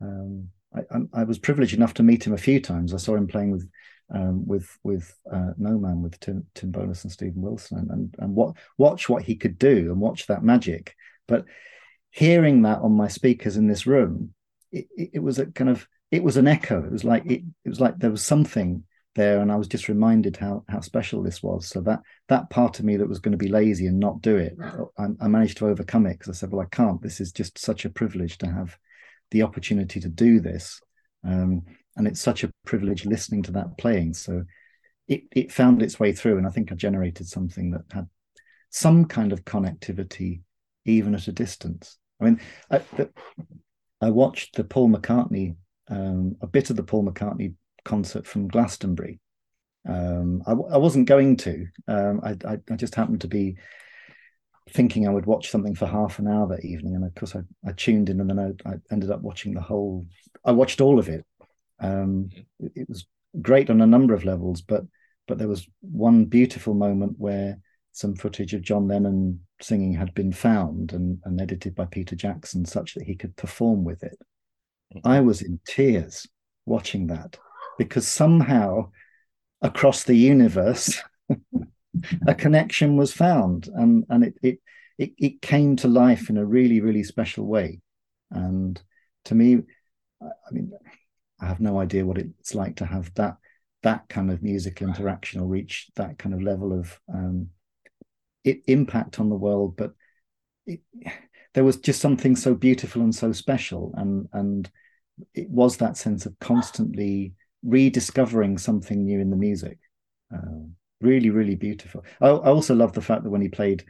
Um, 0.00 0.48
I, 0.74 0.80
I, 0.90 1.20
I, 1.20 1.24
was 1.24 1.38
privileged 1.38 1.74
enough 1.74 1.94
to 1.94 2.02
meet 2.02 2.26
him 2.26 2.34
a 2.34 2.38
few 2.38 2.60
times. 2.60 2.92
I 2.92 2.98
saw 2.98 3.14
him 3.14 3.26
playing 3.26 3.50
with 3.50 3.68
um, 4.14 4.46
with 4.46 4.78
with 4.82 5.14
uh, 5.32 5.52
No 5.56 5.78
Man 5.78 6.02
with 6.02 6.20
Tim, 6.20 6.46
Tim 6.54 6.70
Bowness 6.70 7.04
and 7.04 7.12
Steven 7.12 7.40
Wilson, 7.40 7.88
and 7.90 8.14
and 8.18 8.34
what 8.34 8.56
watch 8.76 9.08
what 9.08 9.22
he 9.22 9.36
could 9.36 9.58
do 9.58 9.90
and 9.90 10.00
watch 10.00 10.26
that 10.26 10.42
magic. 10.42 10.94
But 11.26 11.46
hearing 12.10 12.62
that 12.62 12.80
on 12.80 12.92
my 12.92 13.08
speakers 13.08 13.56
in 13.56 13.68
this 13.68 13.86
room, 13.86 14.34
it, 14.70 14.86
it, 14.96 15.10
it 15.14 15.18
was 15.20 15.38
a 15.38 15.46
kind 15.46 15.70
of 15.70 15.88
it 16.10 16.22
was 16.22 16.36
an 16.36 16.46
echo. 16.46 16.84
It 16.84 16.92
was 16.92 17.04
like 17.04 17.24
it, 17.24 17.42
it 17.64 17.68
was 17.68 17.80
like 17.80 17.98
there 17.98 18.10
was 18.10 18.24
something 18.24 18.84
there, 19.14 19.40
and 19.40 19.52
I 19.52 19.56
was 19.56 19.68
just 19.68 19.88
reminded 19.88 20.36
how 20.36 20.64
how 20.68 20.80
special 20.80 21.22
this 21.22 21.42
was. 21.42 21.68
So 21.68 21.80
that 21.82 22.00
that 22.28 22.50
part 22.50 22.78
of 22.78 22.84
me 22.84 22.96
that 22.96 23.08
was 23.08 23.18
going 23.18 23.32
to 23.32 23.38
be 23.38 23.48
lazy 23.48 23.86
and 23.86 23.98
not 23.98 24.22
do 24.22 24.36
it, 24.36 24.56
I, 24.98 25.06
I 25.20 25.28
managed 25.28 25.58
to 25.58 25.68
overcome 25.68 26.06
it 26.06 26.18
because 26.18 26.28
I 26.36 26.38
said, 26.38 26.50
"Well, 26.50 26.62
I 26.62 26.74
can't. 26.74 27.00
This 27.02 27.20
is 27.20 27.32
just 27.32 27.58
such 27.58 27.84
a 27.84 27.90
privilege 27.90 28.38
to 28.38 28.46
have 28.46 28.76
the 29.30 29.42
opportunity 29.42 30.00
to 30.00 30.08
do 30.08 30.40
this." 30.40 30.80
Um, 31.24 31.62
and 31.96 32.06
it's 32.06 32.20
such 32.20 32.42
a 32.42 32.52
privilege 32.64 33.04
listening 33.04 33.42
to 33.44 33.52
that 33.52 33.76
playing. 33.78 34.14
So 34.14 34.44
it 35.08 35.24
it 35.32 35.52
found 35.52 35.82
its 35.82 36.00
way 36.00 36.12
through, 36.12 36.38
and 36.38 36.46
I 36.46 36.50
think 36.50 36.72
I 36.72 36.74
generated 36.74 37.28
something 37.28 37.70
that 37.72 37.82
had 37.92 38.08
some 38.70 39.04
kind 39.04 39.32
of 39.32 39.44
connectivity, 39.44 40.40
even 40.84 41.14
at 41.14 41.28
a 41.28 41.32
distance. 41.32 41.98
I 42.20 42.24
mean, 42.24 42.40
I, 42.70 42.78
the, 42.96 43.10
I 44.00 44.10
watched 44.10 44.56
the 44.56 44.64
Paul 44.64 44.88
McCartney, 44.90 45.56
um, 45.88 46.36
a 46.40 46.46
bit 46.46 46.70
of 46.70 46.76
the 46.76 46.82
Paul 46.82 47.04
McCartney 47.04 47.54
concert 47.84 48.26
from 48.26 48.48
Glastonbury. 48.48 49.20
Um, 49.88 50.42
I, 50.46 50.52
I, 50.52 50.76
wasn't 50.76 51.08
going 51.08 51.36
to. 51.38 51.66
Um, 51.88 52.20
I, 52.22 52.36
I, 52.46 52.58
I, 52.70 52.76
just 52.76 52.94
happened 52.94 53.22
to 53.22 53.28
be 53.28 53.56
thinking 54.70 55.08
I 55.08 55.10
would 55.10 55.26
watch 55.26 55.50
something 55.50 55.74
for 55.74 55.86
half 55.86 56.20
an 56.20 56.28
hour 56.28 56.46
that 56.48 56.64
evening, 56.64 56.94
and 56.94 57.04
of 57.04 57.14
course 57.16 57.34
I, 57.34 57.72
tuned 57.72 58.08
in, 58.08 58.20
and 58.20 58.30
then 58.30 58.38
I, 58.38 58.70
I 58.70 58.74
ended 58.92 59.10
up 59.10 59.22
watching 59.22 59.54
the 59.54 59.60
whole. 59.60 60.06
I 60.44 60.52
watched 60.52 60.80
all 60.80 61.00
of 61.00 61.08
it, 61.08 61.24
um, 61.80 62.30
it, 62.60 62.72
it 62.76 62.88
was 62.88 63.06
great 63.40 63.70
on 63.70 63.80
a 63.80 63.86
number 63.86 64.14
of 64.14 64.24
levels, 64.24 64.62
but 64.62 64.84
but 65.28 65.38
there 65.38 65.48
was 65.48 65.68
one 65.80 66.24
beautiful 66.24 66.74
moment 66.74 67.14
where 67.18 67.58
some 67.92 68.14
footage 68.16 68.54
of 68.54 68.62
John 68.62 68.88
Lennon 68.88 69.40
singing 69.60 69.94
had 69.94 70.14
been 70.14 70.32
found 70.32 70.92
and, 70.92 71.20
and 71.24 71.40
edited 71.40 71.74
by 71.74 71.84
Peter 71.86 72.16
Jackson 72.16 72.64
such 72.64 72.94
that 72.94 73.04
he 73.04 73.14
could 73.14 73.36
perform 73.36 73.84
with 73.84 74.02
it. 74.02 74.18
Mm-hmm. 74.94 75.06
I 75.06 75.20
was 75.20 75.42
in 75.42 75.60
tears 75.66 76.26
watching 76.66 77.06
that 77.08 77.38
because 77.84 78.08
somehow 78.08 78.90
across 79.60 80.04
the 80.04 80.16
universe 80.16 81.00
a 82.26 82.34
connection 82.34 82.96
was 82.96 83.12
found. 83.12 83.68
And 83.68 84.04
and 84.08 84.24
it, 84.24 84.34
it 84.42 84.58
it 84.98 85.12
it 85.18 85.42
came 85.42 85.76
to 85.76 85.88
life 85.88 86.30
in 86.30 86.36
a 86.36 86.44
really 86.44 86.80
really 86.80 87.04
special 87.04 87.46
way. 87.46 87.80
And 88.30 88.80
to 89.24 89.34
me 89.34 89.58
i 90.20 90.52
mean 90.52 90.72
I 91.42 91.46
have 91.46 91.60
no 91.60 91.80
idea 91.80 92.06
what 92.06 92.18
it's 92.18 92.54
like 92.54 92.76
to 92.76 92.86
have 92.86 93.12
that 93.14 93.36
that 93.82 94.08
kind 94.08 94.30
of 94.30 94.44
musical 94.44 94.86
interaction 94.86 95.40
or 95.40 95.46
reach 95.46 95.88
that 95.96 96.16
kind 96.16 96.34
of 96.34 96.40
level 96.40 96.72
of 96.72 97.00
um, 97.12 97.48
it, 98.44 98.62
impact 98.68 99.18
on 99.18 99.28
the 99.28 99.34
world. 99.34 99.76
But 99.76 99.94
it, 100.66 100.80
there 101.54 101.64
was 101.64 101.78
just 101.78 102.00
something 102.00 102.36
so 102.36 102.54
beautiful 102.54 103.02
and 103.02 103.14
so 103.14 103.32
special, 103.32 103.92
and 103.96 104.28
and 104.32 104.70
it 105.34 105.50
was 105.50 105.78
that 105.78 105.96
sense 105.96 106.26
of 106.26 106.38
constantly 106.38 107.34
rediscovering 107.64 108.58
something 108.58 109.04
new 109.04 109.20
in 109.20 109.30
the 109.30 109.36
music. 109.36 109.78
Uh, 110.34 110.66
really, 111.00 111.30
really 111.30 111.54
beautiful. 111.54 112.04
I, 112.20 112.28
I 112.28 112.48
also 112.48 112.74
love 112.74 112.92
the 112.92 113.02
fact 113.02 113.24
that 113.24 113.30
when 113.30 113.42
he 113.42 113.48
played 113.48 113.84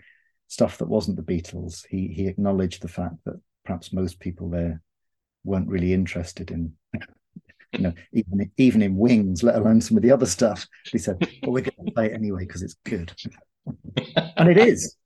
stuff 0.48 0.78
that 0.78 0.88
wasn't 0.88 1.16
the 1.16 1.22
Beatles, 1.22 1.87
he 1.88 2.08
he 2.08 2.26
acknowledged 2.26 2.82
the 2.82 2.88
fact 2.88 3.16
that 3.24 3.40
perhaps 3.64 3.92
most 3.92 4.20
people 4.20 4.50
there 4.50 4.82
weren't 5.44 5.68
really 5.68 5.92
interested 5.92 6.50
in 6.50 6.72
you 7.72 7.80
know, 7.80 7.92
even 8.12 8.50
even 8.58 8.82
in 8.82 8.96
Wings, 8.96 9.42
let 9.42 9.56
alone 9.56 9.80
some 9.80 9.96
of 9.96 10.02
the 10.02 10.11
other 10.11 10.26
stuff. 10.26 10.66
He 10.90 10.98
said, 10.98 11.16
"Well, 11.42 11.52
we're 11.52 11.62
going 11.62 11.87
to 11.87 11.92
play 11.92 12.06
it 12.06 12.12
anyway 12.12 12.44
because 12.44 12.62
it's 12.62 12.76
good," 12.85 13.12
and 14.37 14.48
it 14.48 14.58
is. 14.58 14.96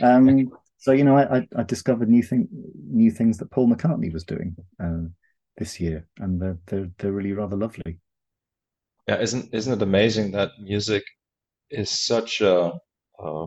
Um, 0.00 0.50
so 0.78 0.92
you 0.92 1.04
know, 1.04 1.16
I, 1.16 1.46
I, 1.56 1.62
discovered 1.64 2.08
new 2.08 2.22
thing, 2.22 2.48
new 2.88 3.10
things 3.10 3.38
that 3.38 3.50
Paul 3.50 3.68
McCartney 3.68 4.12
was 4.12 4.24
doing 4.24 4.56
uh, 4.82 5.08
this 5.56 5.80
year, 5.80 6.06
and 6.18 6.40
they're, 6.40 6.58
they're 6.66 6.90
they're 6.98 7.12
really 7.12 7.32
rather 7.32 7.56
lovely. 7.56 7.98
Yeah, 9.06 9.20
isn't 9.20 9.54
isn't 9.54 9.74
it 9.74 9.82
amazing 9.82 10.32
that 10.32 10.50
music 10.60 11.04
is 11.70 11.90
such 11.90 12.40
a, 12.40 12.72
a 13.20 13.46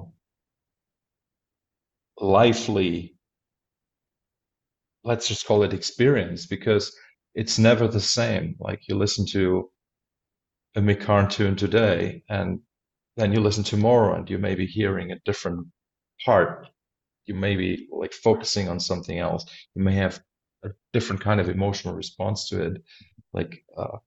lively, 2.19 3.15
let's 5.03 5.27
just 5.27 5.45
call 5.45 5.63
it 5.63 5.73
experience, 5.73 6.45
because 6.45 6.95
it's 7.35 7.57
never 7.59 7.87
the 7.87 7.99
same. 8.01 8.55
Like 8.59 8.87
you 8.87 8.95
listen 8.97 9.25
to 9.27 9.69
a 10.75 10.81
Mick 10.81 11.01
Karn 11.01 11.29
tune 11.29 11.55
today, 11.55 12.23
and 12.29 12.59
then 13.17 13.31
you 13.33 13.39
listen 13.39 13.63
tomorrow, 13.63 14.15
and 14.15 14.29
you 14.29 14.37
may 14.37 14.55
be 14.55 14.65
hearing 14.67 15.11
a 15.11 15.19
different 15.25 15.67
part. 16.25 16.67
You 17.25 17.35
may 17.35 17.55
be 17.55 17.87
like 17.91 18.13
focusing 18.13 18.69
on 18.69 18.79
something 18.79 19.19
else. 19.19 19.45
You 19.75 19.83
may 19.83 19.95
have 19.95 20.21
a 20.63 20.69
different 20.93 21.21
kind 21.21 21.39
of 21.39 21.49
emotional 21.49 21.95
response 21.95 22.49
to 22.49 22.63
it. 22.63 22.83
Like 23.33 23.63
uh, 23.77 23.97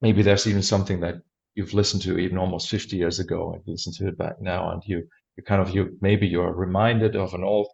maybe 0.00 0.22
there's 0.22 0.46
even 0.46 0.62
something 0.62 1.00
that 1.00 1.16
you've 1.54 1.74
listened 1.74 2.02
to 2.02 2.18
even 2.18 2.38
almost 2.38 2.68
50 2.68 2.96
years 2.96 3.18
ago 3.18 3.52
and 3.52 3.62
you 3.66 3.72
listen 3.72 3.92
to 3.94 4.08
it 4.08 4.18
back 4.18 4.40
now 4.40 4.70
and 4.72 4.82
you 4.86 5.06
you 5.36 5.42
kind 5.42 5.60
of 5.60 5.74
you 5.74 5.96
maybe 6.00 6.26
you're 6.26 6.52
reminded 6.52 7.16
of 7.16 7.34
an 7.34 7.44
old 7.44 7.68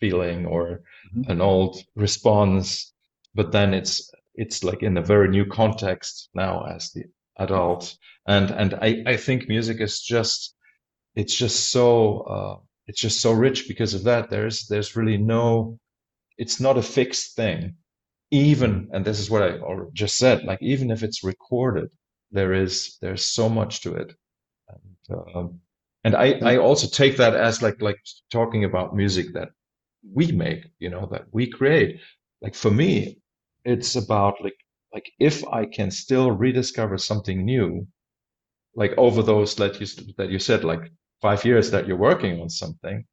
feeling 0.00 0.46
or 0.46 0.82
mm-hmm. 1.14 1.30
an 1.30 1.40
old 1.40 1.76
response 1.94 2.92
but 3.34 3.52
then 3.52 3.74
it's 3.74 4.10
it's 4.34 4.62
like 4.62 4.82
in 4.82 4.96
a 4.96 5.02
very 5.02 5.28
new 5.28 5.46
context 5.46 6.28
now 6.34 6.64
as 6.64 6.90
the 6.92 7.04
adult. 7.38 7.96
And 8.26 8.50
and 8.50 8.74
i 8.74 9.02
i 9.06 9.16
think 9.16 9.48
music 9.48 9.80
is 9.80 10.00
just 10.00 10.54
it's 11.14 11.34
just 11.34 11.70
so 11.70 12.20
uh, 12.20 12.56
it's 12.86 13.00
just 13.00 13.20
so 13.20 13.32
rich 13.32 13.68
because 13.68 13.94
of 13.94 14.04
that. 14.04 14.30
There's 14.30 14.66
there's 14.66 14.96
really 14.96 15.16
no 15.16 15.78
it's 16.38 16.60
not 16.60 16.78
a 16.78 16.82
fixed 16.82 17.36
thing 17.36 17.76
even 18.30 18.88
and 18.92 19.04
this 19.04 19.20
is 19.20 19.30
what 19.30 19.42
i 19.42 19.58
just 19.92 20.16
said 20.16 20.44
like 20.44 20.60
even 20.60 20.90
if 20.90 21.02
it's 21.02 21.22
recorded 21.22 21.88
there 22.32 22.52
is 22.52 22.98
there's 23.00 23.24
so 23.24 23.48
much 23.48 23.80
to 23.82 23.94
it. 23.94 24.12
And, 24.68 25.18
um, 25.34 25.60
and 26.04 26.16
i 26.16 26.38
i 26.42 26.56
also 26.56 26.86
take 26.88 27.16
that 27.16 27.34
as 27.34 27.62
like 27.62 27.80
like 27.80 27.98
talking 28.30 28.64
about 28.64 28.96
music 28.96 29.32
that 29.34 29.50
we 30.12 30.32
make 30.32 30.66
you 30.78 30.90
know 30.90 31.06
that 31.12 31.26
we 31.32 31.48
create. 31.48 32.00
Like 32.42 32.54
for 32.54 32.70
me 32.70 33.18
it's 33.64 33.96
about 33.96 34.34
like 34.42 34.58
like 34.94 35.10
if 35.18 35.44
i 35.48 35.64
can 35.66 35.90
still 35.90 36.30
rediscover 36.30 36.98
something 36.98 37.44
new 37.44 37.86
like 38.74 38.94
over 38.96 39.22
those 39.22 39.54
that 39.56 39.80
you 39.80 39.86
that 40.18 40.30
you 40.30 40.38
said 40.38 40.62
like 40.64 40.92
five 41.22 41.44
years 41.44 41.70
that 41.70 41.86
you're 41.86 41.96
working 42.10 42.40
on 42.40 42.48
something 42.48 43.04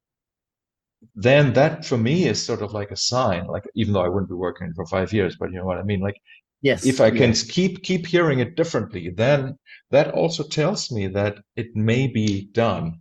then 1.14 1.52
that 1.52 1.84
for 1.84 1.96
me 1.96 2.26
is 2.26 2.44
sort 2.44 2.62
of 2.62 2.72
like 2.72 2.90
a 2.90 2.96
sign 2.96 3.46
like 3.46 3.64
even 3.74 3.92
though 3.92 4.04
i 4.04 4.08
wouldn't 4.08 4.28
be 4.28 4.34
working 4.34 4.72
for 4.74 4.86
five 4.86 5.12
years 5.12 5.36
but 5.38 5.50
you 5.50 5.58
know 5.58 5.64
what 5.64 5.78
i 5.78 5.82
mean? 5.82 6.00
Like 6.00 6.16
yes 6.62 6.86
if 6.86 7.00
i 7.00 7.10
can 7.10 7.30
yes. 7.30 7.42
keep 7.42 7.82
keep 7.82 8.06
hearing 8.06 8.38
it 8.38 8.56
differently 8.56 9.10
then 9.10 9.58
that 9.90 10.12
also 10.12 10.42
tells 10.42 10.90
me 10.90 11.06
that 11.08 11.38
it 11.54 11.76
may 11.76 12.08
be 12.08 12.48
done. 12.50 13.00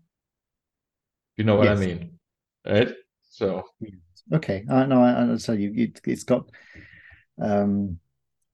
You 1.37 1.43
know 1.43 1.55
what 1.55 1.65
yes. 1.65 1.79
i 1.79 1.85
mean? 1.85 2.19
Right? 2.65 2.93
So. 3.31 3.63
Okay. 4.31 4.63
I 4.69 4.85
know 4.85 5.01
i 5.01 5.13
understand 5.13 5.61
you 5.61 5.73
it, 5.75 6.01
it's 6.05 6.23
got 6.23 6.49
um 7.41 7.99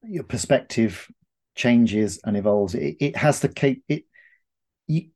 your 0.03 0.23
perspective 0.23 1.05
changes 1.55 2.21
and 2.23 2.37
evolves. 2.37 2.75
It, 2.75 2.95
it 3.01 3.15
has 3.17 3.41
the 3.41 3.49
cape 3.49 3.83
it 3.89 4.05
you, 4.87 5.09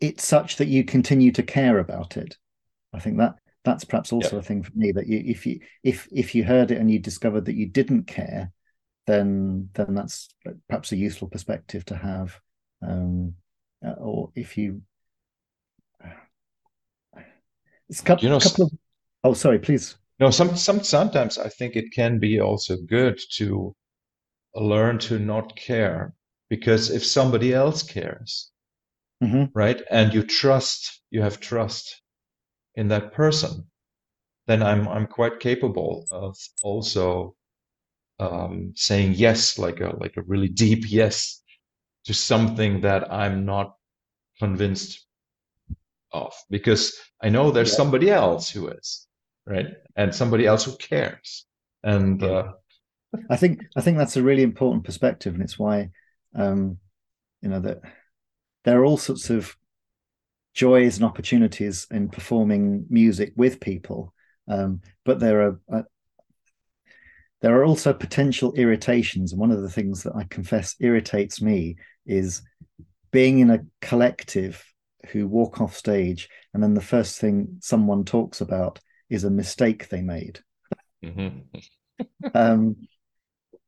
it's 0.00 0.24
such 0.24 0.56
that 0.56 0.68
you 0.68 0.84
continue 0.84 1.32
to 1.32 1.42
care 1.42 1.78
about 1.78 2.16
it. 2.18 2.36
I 2.92 3.00
think 3.00 3.16
that 3.18 3.36
that's 3.66 3.84
perhaps 3.84 4.12
also 4.12 4.36
yeah. 4.36 4.40
a 4.40 4.42
thing 4.42 4.62
for 4.62 4.70
me 4.76 4.92
that 4.92 5.08
you 5.08 5.20
if 5.26 5.44
you 5.44 5.58
if 5.82 6.08
if 6.12 6.34
you 6.36 6.44
heard 6.44 6.70
it 6.70 6.78
and 6.78 6.88
you 6.88 7.00
discovered 7.00 7.44
that 7.44 7.56
you 7.56 7.66
didn't 7.66 8.04
care 8.04 8.52
then 9.08 9.68
then 9.74 9.92
that's 9.92 10.28
perhaps 10.68 10.92
a 10.92 10.96
useful 10.96 11.28
perspective 11.28 11.84
to 11.84 11.96
have 11.96 12.40
um 12.86 13.34
uh, 13.84 13.90
or 13.98 14.30
if 14.36 14.56
you 14.56 14.80
it's 17.88 18.00
a 18.00 18.04
couple, 18.04 18.24
you 18.24 18.30
know, 18.30 18.38
couple 18.38 18.66
of 18.66 18.72
oh 19.24 19.34
sorry 19.34 19.58
please 19.58 19.96
no 20.20 20.30
some 20.30 20.56
some 20.56 20.80
sometimes 20.82 21.36
i 21.36 21.48
think 21.48 21.74
it 21.74 21.92
can 21.92 22.20
be 22.20 22.40
also 22.40 22.76
good 22.86 23.18
to 23.32 23.74
learn 24.54 24.96
to 24.96 25.18
not 25.18 25.56
care 25.56 26.14
because 26.48 26.90
if 26.90 27.04
somebody 27.04 27.52
else 27.52 27.82
cares 27.82 28.52
mm-hmm. 29.22 29.44
right 29.54 29.82
and 29.90 30.14
you 30.14 30.22
trust 30.22 31.02
you 31.10 31.20
have 31.20 31.40
trust 31.40 32.00
in 32.76 32.88
that 32.88 33.12
person, 33.12 33.64
then 34.46 34.62
I'm 34.62 34.86
I'm 34.88 35.06
quite 35.06 35.40
capable 35.40 36.06
of 36.10 36.36
also 36.62 37.34
um, 38.20 38.72
saying 38.74 39.14
yes, 39.14 39.58
like 39.58 39.80
a 39.80 39.96
like 39.98 40.16
a 40.16 40.22
really 40.22 40.48
deep 40.48 40.90
yes 40.90 41.42
to 42.04 42.14
something 42.14 42.82
that 42.82 43.12
I'm 43.12 43.44
not 43.44 43.74
convinced 44.38 45.04
of, 46.12 46.32
because 46.50 46.98
I 47.20 47.30
know 47.30 47.50
there's 47.50 47.72
yeah. 47.72 47.76
somebody 47.76 48.10
else 48.10 48.48
who 48.48 48.68
is 48.68 49.06
right, 49.46 49.66
and 49.96 50.14
somebody 50.14 50.46
else 50.46 50.64
who 50.64 50.76
cares, 50.76 51.46
and 51.82 52.22
uh, 52.22 52.52
I 53.30 53.36
think 53.36 53.62
I 53.76 53.80
think 53.80 53.98
that's 53.98 54.16
a 54.16 54.22
really 54.22 54.42
important 54.42 54.84
perspective, 54.84 55.34
and 55.34 55.42
it's 55.42 55.58
why 55.58 55.90
um, 56.34 56.78
you 57.40 57.48
know 57.48 57.60
that 57.60 57.80
there 58.64 58.80
are 58.80 58.84
all 58.84 58.96
sorts 58.98 59.30
of 59.30 59.56
joys 60.56 60.96
and 60.96 61.04
opportunities 61.04 61.86
in 61.90 62.08
performing 62.08 62.86
music 62.88 63.34
with 63.36 63.60
people, 63.60 64.12
um, 64.48 64.80
but 65.04 65.20
there 65.20 65.42
are 65.42 65.60
uh, 65.72 65.82
there 67.42 67.60
are 67.60 67.64
also 67.64 67.92
potential 67.92 68.54
irritations. 68.54 69.32
And 69.32 69.40
one 69.40 69.52
of 69.52 69.60
the 69.60 69.70
things 69.70 70.02
that 70.02 70.16
I 70.16 70.24
confess 70.24 70.74
irritates 70.80 71.42
me 71.42 71.76
is 72.06 72.42
being 73.12 73.38
in 73.38 73.50
a 73.50 73.64
collective 73.82 74.64
who 75.10 75.28
walk 75.28 75.60
off 75.60 75.76
stage, 75.76 76.28
and 76.54 76.62
then 76.62 76.74
the 76.74 76.80
first 76.80 77.20
thing 77.20 77.58
someone 77.60 78.04
talks 78.04 78.40
about 78.40 78.80
is 79.10 79.24
a 79.24 79.30
mistake 79.30 79.88
they 79.88 80.02
made. 80.02 80.40
Mm-hmm. 81.04 81.58
um, 82.34 82.76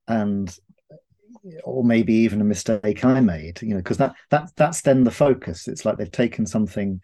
and 0.09 0.59
or 1.65 1.85
maybe 1.85 2.13
even 2.15 2.41
a 2.41 2.45
mistake 2.45 3.05
I 3.05 3.21
made, 3.21 3.63
you 3.63 3.71
know, 3.71 3.77
because 3.77 3.99
that 3.99 4.15
that 4.31 4.51
that's 4.57 4.83
then 4.83 5.05
the 5.05 5.11
focus. 5.11 5.69
It's 5.69 5.85
like 5.85 5.97
they've 5.97 6.11
taken 6.11 6.47
something 6.47 7.01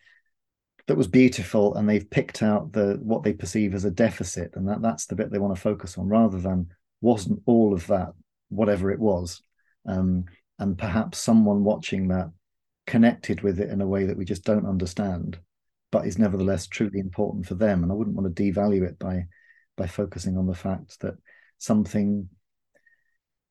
that 0.86 0.96
was 0.96 1.06
beautiful 1.06 1.74
and 1.74 1.88
they've 1.88 2.10
picked 2.10 2.42
out 2.42 2.72
the 2.72 2.98
what 3.02 3.22
they 3.22 3.32
perceive 3.32 3.74
as 3.74 3.84
a 3.84 3.90
deficit, 3.90 4.52
and 4.54 4.68
that 4.68 4.82
that's 4.82 5.06
the 5.06 5.16
bit 5.16 5.30
they 5.30 5.38
want 5.38 5.54
to 5.54 5.60
focus 5.60 5.96
on, 5.98 6.08
rather 6.08 6.38
than 6.38 6.68
wasn't 7.00 7.40
all 7.46 7.72
of 7.72 7.86
that 7.88 8.12
whatever 8.50 8.90
it 8.90 9.00
was, 9.00 9.42
um, 9.86 10.24
and 10.58 10.78
perhaps 10.78 11.18
someone 11.18 11.64
watching 11.64 12.08
that 12.08 12.30
connected 12.86 13.40
with 13.40 13.58
it 13.58 13.70
in 13.70 13.80
a 13.80 13.86
way 13.86 14.04
that 14.04 14.16
we 14.16 14.24
just 14.24 14.44
don't 14.44 14.66
understand, 14.66 15.38
but 15.90 16.06
is 16.06 16.18
nevertheless 16.18 16.66
truly 16.66 16.98
important 16.98 17.46
for 17.46 17.54
them. 17.54 17.82
And 17.82 17.90
I 17.90 17.94
wouldn't 17.94 18.16
want 18.16 18.34
to 18.34 18.42
devalue 18.42 18.82
it 18.82 18.98
by 18.98 19.26
by 19.76 19.86
focusing 19.86 20.36
on 20.36 20.46
the 20.46 20.54
fact 20.54 21.00
that 21.00 21.14
something 21.58 22.28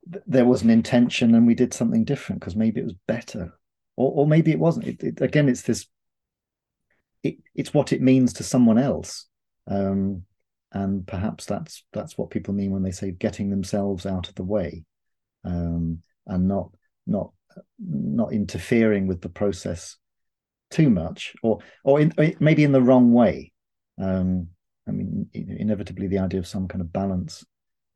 there 0.05 0.45
was 0.45 0.61
an 0.61 0.69
intention 0.69 1.35
and 1.35 1.47
we 1.47 1.55
did 1.55 1.73
something 1.73 2.03
different 2.03 2.41
because 2.41 2.55
maybe 2.55 2.81
it 2.81 2.85
was 2.85 2.95
better. 3.07 3.53
Or, 3.95 4.11
or 4.11 4.27
maybe 4.27 4.51
it 4.51 4.59
wasn't. 4.59 4.87
It, 4.87 5.03
it, 5.03 5.21
again 5.21 5.47
it's 5.47 5.61
this 5.61 5.87
it, 7.21 7.37
it's 7.55 7.73
what 7.73 7.93
it 7.93 8.01
means 8.01 8.33
to 8.33 8.43
someone 8.43 8.77
else. 8.77 9.27
Um, 9.67 10.23
and 10.71 11.05
perhaps 11.05 11.45
that's 11.45 11.85
that's 11.93 12.17
what 12.17 12.31
people 12.31 12.53
mean 12.53 12.71
when 12.71 12.83
they 12.83 12.91
say 12.91 13.11
getting 13.11 13.49
themselves 13.49 14.05
out 14.05 14.27
of 14.27 14.35
the 14.35 14.43
way 14.43 14.83
um, 15.45 15.99
and 16.25 16.47
not 16.47 16.71
not 17.05 17.31
not 17.79 18.33
interfering 18.33 19.07
with 19.07 19.21
the 19.21 19.29
process 19.29 19.97
too 20.71 20.89
much 20.89 21.33
or 21.43 21.59
or, 21.83 21.99
in, 22.01 22.11
or 22.17 22.31
maybe 22.39 22.63
in 22.63 22.71
the 22.71 22.81
wrong 22.81 23.13
way. 23.13 23.51
Um, 24.01 24.47
i 24.87 24.91
mean 24.91 25.29
inevitably 25.33 26.07
the 26.07 26.19
idea 26.19 26.39
of 26.39 26.47
some 26.47 26.67
kind 26.67 26.81
of 26.81 26.91
balance 26.91 27.45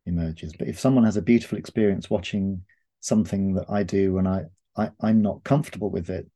emerges. 0.07 0.53
But 0.57 0.67
if 0.67 0.79
someone 0.79 1.03
has 1.03 1.17
a 1.17 1.21
beautiful 1.21 1.57
experience 1.57 2.09
watching 2.09 2.63
something 2.99 3.53
that 3.53 3.65
I 3.69 3.83
do 3.83 4.17
and 4.17 4.27
I, 4.27 4.43
I 4.75 4.89
I'm 5.01 5.21
not 5.21 5.43
comfortable 5.43 5.89
with 5.89 6.09
it, 6.09 6.27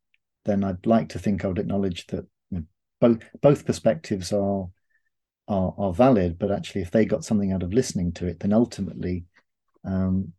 then 0.45 0.63
I'd 0.63 0.86
like 0.86 1.10
to 1.10 1.19
think 1.19 1.43
I 1.43 1.47
would 1.47 1.60
acknowledge 1.60 2.07
that 2.07 2.25
you 2.49 2.60
know, 2.60 2.63
both 2.99 3.19
both 3.41 3.65
perspectives 3.65 4.31
are 4.34 4.67
are 5.47 5.73
are 5.77 5.93
valid. 5.93 6.38
But 6.39 6.51
actually, 6.51 6.81
if 6.81 6.91
they 6.91 7.05
got 7.05 7.25
something 7.25 7.51
out 7.51 7.63
of 7.63 7.73
listening 7.73 8.12
to 8.13 8.27
it, 8.27 8.39
then 8.39 8.53
ultimately, 8.53 9.25
um, 9.86 10.34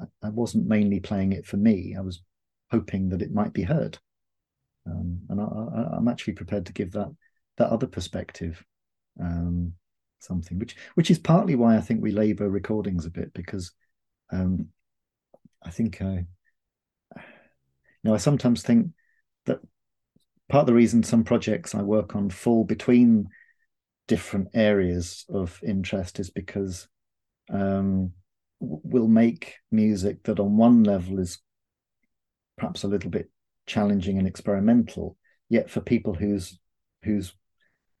I, 0.00 0.04
I 0.22 0.28
wasn't 0.30 0.66
mainly 0.66 1.00
playing 1.00 1.32
it 1.32 1.46
for 1.46 1.56
me. 1.56 1.94
I 1.96 2.00
was 2.00 2.22
hoping 2.70 3.08
that 3.10 3.22
it 3.22 3.32
might 3.32 3.52
be 3.52 3.62
heard, 3.62 3.98
um, 4.86 5.20
and 5.28 5.40
I, 5.40 5.96
am 5.96 6.08
actually 6.08 6.34
prepared 6.34 6.66
to 6.66 6.72
give 6.72 6.92
that 6.92 7.14
that 7.56 7.70
other 7.70 7.86
perspective. 7.86 8.62
Um, 9.20 9.74
something, 10.18 10.58
which 10.58 10.76
which 10.94 11.10
is 11.10 11.18
partly 11.18 11.54
why 11.54 11.76
I 11.76 11.80
think 11.80 12.02
we 12.02 12.12
labour 12.12 12.48
recordings 12.48 13.06
a 13.06 13.10
bit 13.10 13.32
because 13.34 13.72
um, 14.30 14.68
I 15.62 15.70
think 15.70 16.00
I, 16.00 16.26
you 17.16 17.24
know, 18.02 18.14
I 18.14 18.18
sometimes 18.18 18.62
think 18.62 18.88
that 19.46 19.60
part 20.48 20.62
of 20.62 20.66
the 20.66 20.74
reason 20.74 21.02
some 21.02 21.24
projects 21.24 21.74
I 21.74 21.82
work 21.82 22.16
on 22.16 22.30
fall 22.30 22.64
between 22.64 23.28
different 24.06 24.48
areas 24.54 25.24
of 25.28 25.58
interest 25.62 26.20
is 26.20 26.30
because 26.30 26.88
um, 27.50 28.12
we'll 28.60 29.08
make 29.08 29.54
music 29.70 30.22
that 30.24 30.40
on 30.40 30.56
one 30.56 30.84
level 30.84 31.18
is 31.18 31.38
perhaps 32.56 32.84
a 32.84 32.88
little 32.88 33.10
bit 33.10 33.30
challenging 33.66 34.18
and 34.18 34.26
experimental, 34.26 35.16
yet 35.48 35.70
for 35.70 35.80
people 35.80 36.14
whose 36.14 36.58
whose 37.02 37.34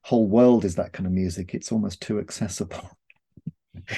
whole 0.04 0.26
world 0.26 0.66
is 0.66 0.74
that 0.76 0.92
kind 0.92 1.06
of 1.06 1.12
music, 1.12 1.54
it's 1.54 1.72
almost 1.72 2.02
too 2.02 2.18
accessible. 2.18 2.90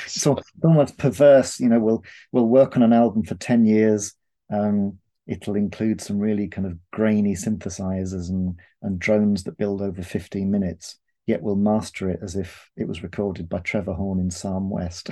so 0.06 0.38
almost 0.62 0.96
perverse. 0.98 1.60
You 1.60 1.68
know, 1.68 1.80
we'll 1.80 2.04
we'll 2.32 2.46
work 2.46 2.76
on 2.76 2.82
an 2.82 2.92
album 2.92 3.24
for 3.24 3.34
ten 3.34 3.66
years. 3.66 4.14
Um, 4.50 4.98
it'll 5.26 5.56
include 5.56 6.00
some 6.00 6.18
really 6.18 6.46
kind 6.46 6.66
of 6.66 6.78
grainy 6.92 7.34
synthesizers 7.34 8.30
and 8.30 8.58
and 8.82 9.00
drones 9.00 9.42
that 9.44 9.58
build 9.58 9.82
over 9.82 10.02
15 10.02 10.48
minutes. 10.48 10.96
Yet 11.26 11.42
we'll 11.42 11.56
master 11.56 12.08
it 12.08 12.20
as 12.22 12.36
if 12.36 12.70
it 12.76 12.86
was 12.86 13.02
recorded 13.02 13.48
by 13.48 13.58
Trevor 13.58 13.94
Horn 13.94 14.20
in 14.20 14.30
Sarm 14.30 14.70
West. 14.70 15.10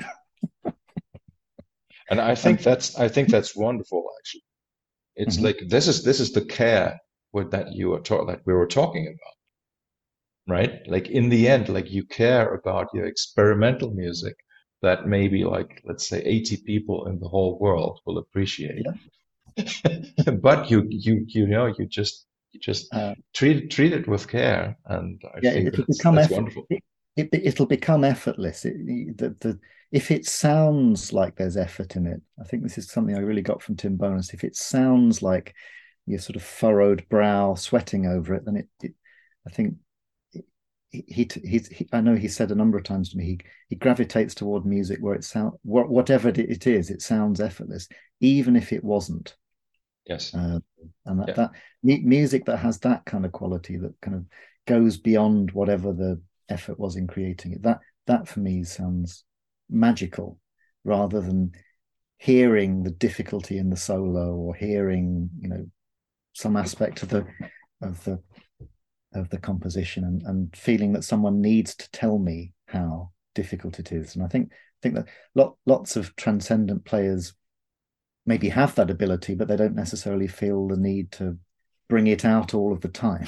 and 2.09 2.20
I 2.20 2.36
think 2.36 2.62
that's 2.62 2.97
I 2.97 3.09
think 3.09 3.30
that's 3.30 3.57
wonderful 3.57 4.09
actually. 4.20 4.45
It's 5.16 5.36
mm-hmm. 5.36 5.47
like 5.47 5.62
this 5.66 5.88
is 5.88 6.05
this 6.05 6.20
is 6.20 6.30
the 6.30 6.45
care 6.45 7.01
with 7.32 7.51
that 7.51 7.72
you 7.72 7.95
are 7.95 8.01
taught 8.01 8.28
that 8.28 8.42
we 8.47 8.55
were 8.55 8.68
talking 8.68 9.09
about 9.09 9.34
right? 10.47 10.80
Like 10.86 11.09
in 11.09 11.28
the 11.28 11.49
end 11.49 11.68
like 11.68 11.90
you 11.90 12.05
care 12.05 12.55
about 12.55 12.88
your 12.95 13.07
experimental 13.07 13.90
music 13.90 14.36
that 14.82 15.07
maybe 15.07 15.45
like 15.45 15.80
let's 15.84 16.09
say 16.09 16.20
80 16.22 16.59
people 16.59 17.07
in 17.07 17.18
the 17.18 17.28
whole 17.28 17.59
world 17.59 18.01
will 18.05 18.18
appreciate. 18.18 18.84
Yeah. 18.84 18.92
but 20.42 20.70
you 20.70 20.84
you 20.88 21.24
you 21.28 21.47
know 21.47 21.72
you 21.78 21.86
just 21.86 22.26
you 22.53 22.61
just 22.61 22.92
uh, 22.92 23.14
treat 23.32 23.70
treat 23.70 23.92
it 23.92 24.09
with 24.09 24.26
care 24.26 24.76
and 24.86 25.22
i 25.32 25.38
yeah, 25.42 25.53
think 25.53 25.68
it'll 25.68 25.84
become 25.84 26.16
that's 26.16 26.30
wonderful. 26.30 26.66
it, 26.70 27.28
it, 27.32 27.59
will 27.61 27.66
become 27.66 28.03
effortless. 28.03 28.64
It, 28.64 29.16
the, 29.16 29.36
the, 29.40 29.61
if 29.92 30.11
it 30.11 30.26
sounds 30.26 31.12
like 31.12 31.36
there's 31.36 31.57
effort 31.57 31.95
in 31.95 32.07
it 32.07 32.20
i 32.40 32.45
think 32.45 32.64
this 32.64 32.78
is 32.78 32.90
something 32.90 33.14
i 33.16 33.20
really 33.20 33.42
got 33.42 33.62
from 33.62 33.76
tim 33.76 33.97
bowness 33.97 34.34
if 34.34 34.42
it 34.42 34.57
sounds 34.57 35.22
like 35.22 35.55
your 36.07 36.18
sort 36.18 36.36
of 36.36 36.42
furrowed 36.42 37.07
brow 37.09 37.55
sweating 37.55 38.07
over 38.07 38.34
it 38.34 38.45
then 38.45 38.57
it, 38.57 38.68
it 38.82 38.95
i 39.47 39.51
think 39.51 39.74
he, 41.07 41.28
he, 41.42 41.59
he, 41.59 41.88
I 41.92 42.01
know 42.01 42.14
he 42.14 42.28
said 42.28 42.51
a 42.51 42.55
number 42.55 42.78
of 42.78 42.84
times 42.84 43.11
to 43.11 43.16
me, 43.16 43.24
he, 43.24 43.40
he 43.68 43.76
gravitates 43.76 44.34
toward 44.34 44.64
music 44.64 44.99
where 45.01 45.14
it 45.14 45.24
sounds, 45.24 45.55
whatever 45.62 46.28
it 46.28 46.66
is, 46.66 46.90
it 46.90 47.03
sounds 47.03 47.40
effortless, 47.40 47.88
even 48.20 48.57
if 48.57 48.72
it 48.72 48.84
wasn't. 48.84 49.36
Yes. 50.07 50.34
Uh, 50.34 50.61
and 51.07 51.20
that, 51.20 51.28
yeah. 51.28 51.34
that 51.34 51.51
music 51.82 52.45
that 52.45 52.59
has 52.59 52.78
that 52.80 53.05
kind 53.05 53.24
of 53.24 53.32
quality 53.32 53.76
that 53.78 53.95
kind 54.01 54.16
of 54.16 54.26
goes 54.66 54.97
beyond 54.97 55.51
whatever 55.53 55.92
the 55.92 56.20
effort 56.49 56.78
was 56.78 56.97
in 56.97 57.07
creating 57.07 57.53
it, 57.53 57.62
that, 57.62 57.80
that 58.07 58.28
for 58.28 58.40
me 58.40 58.64
sounds 58.64 59.24
magical 59.70 60.38
rather 60.84 61.20
than 61.20 61.53
hearing 62.18 62.82
the 62.82 62.90
difficulty 62.90 63.59
in 63.59 63.70
the 63.70 63.76
solo 63.76 64.34
or 64.34 64.55
hearing, 64.55 65.30
you 65.40 65.49
know, 65.49 65.66
some 66.34 66.57
aspect 66.57 67.03
of 67.03 67.09
the, 67.09 67.26
of 67.82 68.03
the 68.05 68.20
of 69.15 69.29
the 69.31 69.39
composition 69.39 70.05
and, 70.05 70.23
and 70.23 70.57
feeling 70.57 70.93
that 70.93 71.05
someone 71.05 71.41
needs 71.41 71.75
to 71.77 71.91
tell 71.91 72.19
me 72.19 72.53
how 72.67 73.11
difficult 73.35 73.79
it 73.79 73.93
is. 73.93 74.15
And 74.15 74.25
I 74.25 74.29
think 74.29 74.53
think 74.83 74.95
that 74.95 75.09
lot, 75.35 75.57
lots 75.67 75.97
of 75.97 76.15
transcendent 76.17 76.85
players 76.85 77.35
maybe 78.27 78.49
have 78.51 78.75
that 78.75 78.91
ability, 78.91 79.35
but 79.35 79.49
they 79.49 79.57
don't 79.57 79.75
necessarily 79.75 80.27
feel 80.27 80.69
the 80.69 80.77
need 80.77 81.11
to 81.12 81.39
bring 81.89 82.07
it 82.07 82.25
out 82.25 82.55
all 82.55 82.73
of 82.73 82.81
the 82.81 82.89
time, 82.89 83.27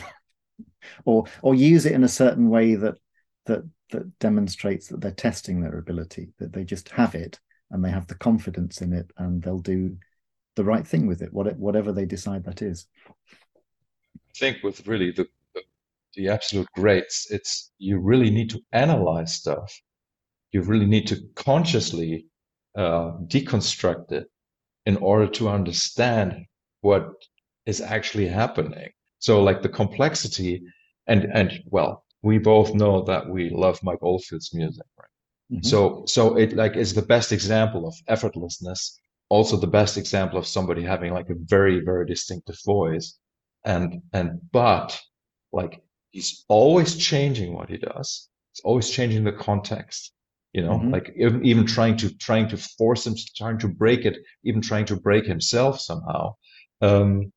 or 1.05 1.25
or 1.43 1.55
use 1.55 1.87
it 1.87 1.93
in 1.93 2.05
a 2.05 2.09
certain 2.09 2.49
way 2.49 2.75
that 2.75 2.99
that 3.47 3.63
that 3.91 4.19
demonstrates 4.19 4.89
that 4.89 5.01
they're 5.01 5.11
testing 5.13 5.61
their 5.61 5.79
ability, 5.79 6.33
that 6.39 6.53
they 6.53 6.65
just 6.65 6.89
have 6.91 7.15
it 7.15 7.39
and 7.71 7.85
they 7.85 7.91
have 7.91 8.07
the 8.07 8.15
confidence 8.15 8.81
in 8.81 8.93
it, 8.93 9.11
and 9.19 9.43
they'll 9.43 9.59
do 9.59 9.97
the 10.55 10.65
right 10.65 10.87
thing 10.87 11.07
with 11.07 11.21
it, 11.21 11.33
whatever 11.33 11.93
they 11.93 12.07
decide 12.07 12.45
that 12.45 12.63
is. 12.63 12.87
I 13.09 14.39
think 14.39 14.63
with 14.63 14.87
really 14.87 15.11
the 15.11 15.29
the 16.17 16.29
absolute 16.29 16.69
greats, 16.75 17.29
it's 17.31 17.73
you 17.79 17.99
really 17.99 18.31
need 18.31 18.51
to 18.51 18.61
analyze 18.73 19.35
stuff. 19.35 19.73
You 20.53 20.63
really 20.63 20.87
need 20.87 21.07
to 21.09 21.21
consciously 21.35 22.27
uh, 22.77 23.13
deconstruct 23.27 24.13
it 24.13 24.27
in 24.87 24.97
order 24.97 25.27
to 25.27 25.49
understand 25.49 26.47
what 26.81 27.09
is 27.67 27.81
actually 27.81 28.29
happening. 28.29 28.91
So, 29.19 29.43
like 29.43 29.63
the 29.63 29.69
complexity, 29.69 30.63
and 31.07 31.25
and 31.33 31.63
well, 31.67 32.05
we 32.23 32.39
both 32.39 32.75
know 32.75 33.03
that 33.05 33.29
we 33.29 33.51
love 33.51 33.83
Mike 33.83 34.03
Oldfield's 34.03 34.55
music, 34.55 34.87
right? 34.99 35.09
Mm-hmm. 35.53 35.69
So, 35.69 36.05
so 36.07 36.37
it 36.37 36.55
like 36.55 36.77
is 36.77 36.95
the 36.95 37.03
best 37.03 37.33
example 37.33 37.87
of 37.87 37.95
effortlessness. 38.09 38.99
Also, 39.29 39.57
the 39.57 39.67
best 39.67 39.97
example 39.97 40.39
of 40.39 40.47
somebody 40.47 40.83
having 40.83 41.13
like 41.13 41.31
a 41.31 41.35
very, 41.39 41.81
very 41.85 42.07
distinctive 42.07 42.59
voice, 42.65 43.19
and 43.65 44.03
and 44.13 44.41
but 44.53 45.01
like 45.53 45.83
he's 46.17 46.47
always 46.49 46.97
changing 46.97 47.53
what 47.53 47.69
he 47.69 47.77
does. 47.77 48.29
He's 48.53 48.63
always 48.65 48.89
changing 48.89 49.25
the 49.25 49.33
context. 49.33 50.13
You 50.55 50.63
know, 50.63 50.79
mm-hmm. 50.79 50.91
like 50.91 51.13
even, 51.19 51.45
even 51.45 51.67
trying 51.67 51.99
to 51.99 52.17
trying 52.17 52.49
to 52.49 52.57
force 52.57 53.07
him, 53.07 53.15
trying 53.37 53.59
to 53.59 53.69
break 53.69 54.07
it, 54.07 54.17
even 54.43 54.63
trying 54.63 54.87
to 54.87 54.97
break 54.97 55.27
himself 55.27 55.79
somehow. 55.79 56.35
Um, 56.81 57.33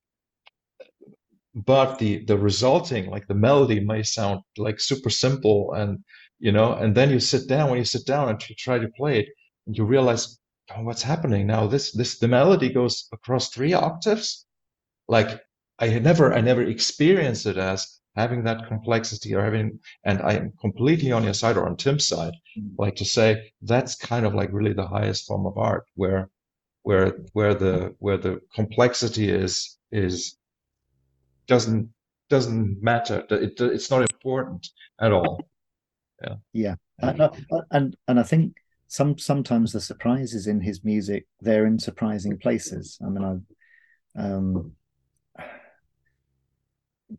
but 1.54 2.00
the 2.00 2.24
the 2.24 2.38
resulting 2.38 3.10
like 3.10 3.28
the 3.28 3.42
melody 3.48 3.82
may 3.82 4.02
sound 4.04 4.40
like 4.58 4.80
super 4.80 5.10
simple 5.10 5.74
and 5.74 6.00
you 6.40 6.54
know 6.54 6.74
and 6.74 6.96
then 6.96 7.10
you 7.10 7.20
sit 7.20 7.50
down 7.50 7.70
when 7.70 7.80
you 7.80 7.84
sit 7.86 8.06
down 8.06 8.30
and 8.30 8.50
you 8.50 8.56
try 8.56 8.78
to 8.80 8.88
play 9.00 9.20
it 9.22 9.28
and 9.66 9.78
you 9.78 9.84
realize 9.84 10.40
oh, 10.72 10.84
what's 10.84 11.02
happening 11.02 11.48
now 11.48 11.68
this 11.68 11.92
this 11.92 12.20
the 12.20 12.28
melody 12.28 12.70
goes 12.72 13.10
across 13.12 13.50
three 13.50 13.74
octaves 13.74 14.46
like 15.08 15.42
i 15.80 15.88
had 15.88 16.04
never 16.04 16.34
i 16.34 16.40
never 16.40 16.64
experienced 16.64 17.46
it 17.48 17.58
as 17.58 17.99
having 18.16 18.44
that 18.44 18.68
complexity 18.68 19.34
or 19.34 19.44
having 19.44 19.80
and 20.06 20.22
i'm 20.22 20.52
completely 20.60 21.12
on 21.12 21.24
your 21.24 21.34
side 21.34 21.58
or 21.58 21.68
on 21.68 21.76
tim's 21.78 22.08
side 22.08 22.34
mm-hmm. 22.58 22.76
like 22.78 22.96
to 22.96 23.06
say 23.06 23.52
that's 23.62 23.96
kind 23.96 24.26
of 24.26 24.34
like 24.34 24.50
really 24.52 24.74
the 24.74 24.88
highest 24.88 25.26
form 25.28 25.46
of 25.46 25.58
art 25.58 25.86
where 25.96 26.30
where 26.84 27.18
where 27.34 27.54
the 27.54 27.96
where 28.00 28.18
the 28.18 28.40
complexity 28.54 29.30
is 29.30 29.78
is 29.92 30.38
doesn't 31.48 31.90
doesn't 32.30 32.82
matter. 32.82 33.26
It, 33.32 33.60
it's 33.60 33.92
not 33.92 34.02
important 34.02 34.68
at 35.02 35.12
all. 35.12 35.42
Yeah. 36.22 36.36
Yeah. 36.54 36.76
And, 37.02 37.30
and 37.72 37.98
and 38.10 38.20
i 38.20 38.24
think 38.24 38.58
some 38.88 39.18
sometimes 39.18 39.72
the 39.72 39.80
surprises 39.80 40.48
in 40.48 40.60
his 40.60 40.84
music 40.84 41.28
they're 41.40 41.66
in 41.66 41.80
surprising 41.80 42.38
places. 42.38 43.00
I 43.02 43.10
mean 43.10 43.24
i 44.16 44.22
um 44.22 44.74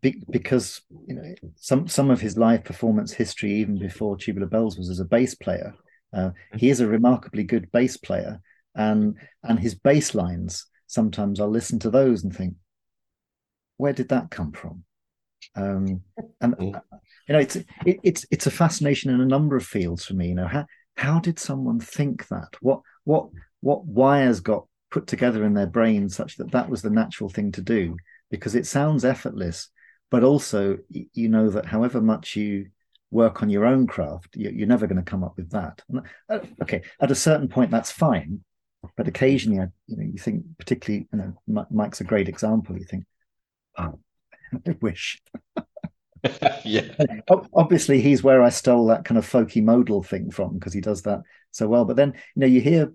be, 0.00 0.22
because 0.30 0.80
you 1.06 1.14
know 1.14 1.34
some 1.56 1.88
some 1.88 2.10
of 2.10 2.20
his 2.20 2.36
live 2.36 2.64
performance 2.64 3.12
history, 3.12 3.52
even 3.54 3.78
before 3.78 4.16
Tubular 4.16 4.48
Bells, 4.48 4.78
was 4.78 4.90
as 4.90 5.00
a 5.00 5.04
bass 5.04 5.34
player. 5.34 5.74
Uh, 6.12 6.30
he 6.56 6.70
is 6.70 6.80
a 6.80 6.86
remarkably 6.86 7.44
good 7.44 7.70
bass 7.72 7.96
player, 7.96 8.40
and 8.74 9.16
and 9.42 9.58
his 9.58 9.74
bass 9.74 10.14
lines 10.14 10.66
sometimes 10.90 11.40
I'll 11.40 11.48
listen 11.48 11.78
to 11.80 11.90
those 11.90 12.24
and 12.24 12.34
think, 12.34 12.54
where 13.76 13.92
did 13.92 14.08
that 14.08 14.30
come 14.30 14.52
from? 14.52 14.84
Um, 15.54 16.02
and 16.40 16.54
mm. 16.56 16.80
you 17.28 17.32
know, 17.32 17.38
it's 17.38 17.56
it, 17.56 17.66
it's 17.86 18.26
it's 18.30 18.46
a 18.46 18.50
fascination 18.50 19.10
in 19.10 19.20
a 19.20 19.26
number 19.26 19.56
of 19.56 19.64
fields 19.64 20.04
for 20.04 20.14
me. 20.14 20.28
You 20.28 20.34
know, 20.34 20.48
how 20.48 20.66
how 20.96 21.20
did 21.20 21.38
someone 21.38 21.80
think 21.80 22.28
that? 22.28 22.48
What 22.60 22.80
what 23.04 23.28
what 23.60 23.86
wires 23.86 24.40
got 24.40 24.66
put 24.90 25.06
together 25.06 25.44
in 25.44 25.54
their 25.54 25.66
brain 25.66 26.08
such 26.08 26.36
that 26.36 26.50
that 26.50 26.68
was 26.68 26.82
the 26.82 26.90
natural 26.90 27.30
thing 27.30 27.52
to 27.52 27.62
do? 27.62 27.96
Because 28.30 28.54
it 28.54 28.66
sounds 28.66 29.04
effortless, 29.04 29.70
but 30.10 30.24
also 30.24 30.78
you 30.90 31.28
know 31.28 31.50
that 31.50 31.66
however 31.66 32.00
much 32.00 32.36
you 32.36 32.66
work 33.10 33.42
on 33.42 33.50
your 33.50 33.64
own 33.64 33.86
craft 33.86 34.36
you're 34.36 34.68
never 34.68 34.86
going 34.86 35.02
to 35.02 35.10
come 35.10 35.24
up 35.24 35.36
with 35.36 35.50
that. 35.50 35.82
Uh, 36.28 36.38
okay 36.62 36.82
at 37.00 37.10
a 37.10 37.14
certain 37.14 37.48
point 37.48 37.70
that's 37.70 37.90
fine. 37.90 38.40
But 38.96 39.08
occasionally 39.08 39.66
you 39.86 39.96
know 39.96 40.04
you 40.04 40.18
think 40.18 40.44
particularly 40.58 41.08
you 41.12 41.18
know 41.18 41.66
mike's 41.70 42.00
a 42.00 42.04
great 42.04 42.28
example 42.28 42.78
you 42.78 42.84
think 42.84 43.04
oh 43.78 43.98
i 44.66 44.76
wish. 44.80 45.20
Yeah. 46.66 46.82
Obviously 47.54 48.02
he's 48.02 48.22
where 48.22 48.42
i 48.42 48.50
stole 48.50 48.88
that 48.88 49.06
kind 49.06 49.16
of 49.16 49.26
folky 49.26 49.64
modal 49.64 50.02
thing 50.02 50.30
from 50.30 50.58
because 50.58 50.74
he 50.74 50.82
does 50.82 51.00
that 51.02 51.22
so 51.50 51.66
well. 51.66 51.86
But 51.86 51.96
then 51.96 52.12
you 52.34 52.40
know 52.40 52.46
you 52.46 52.60
hear 52.60 52.92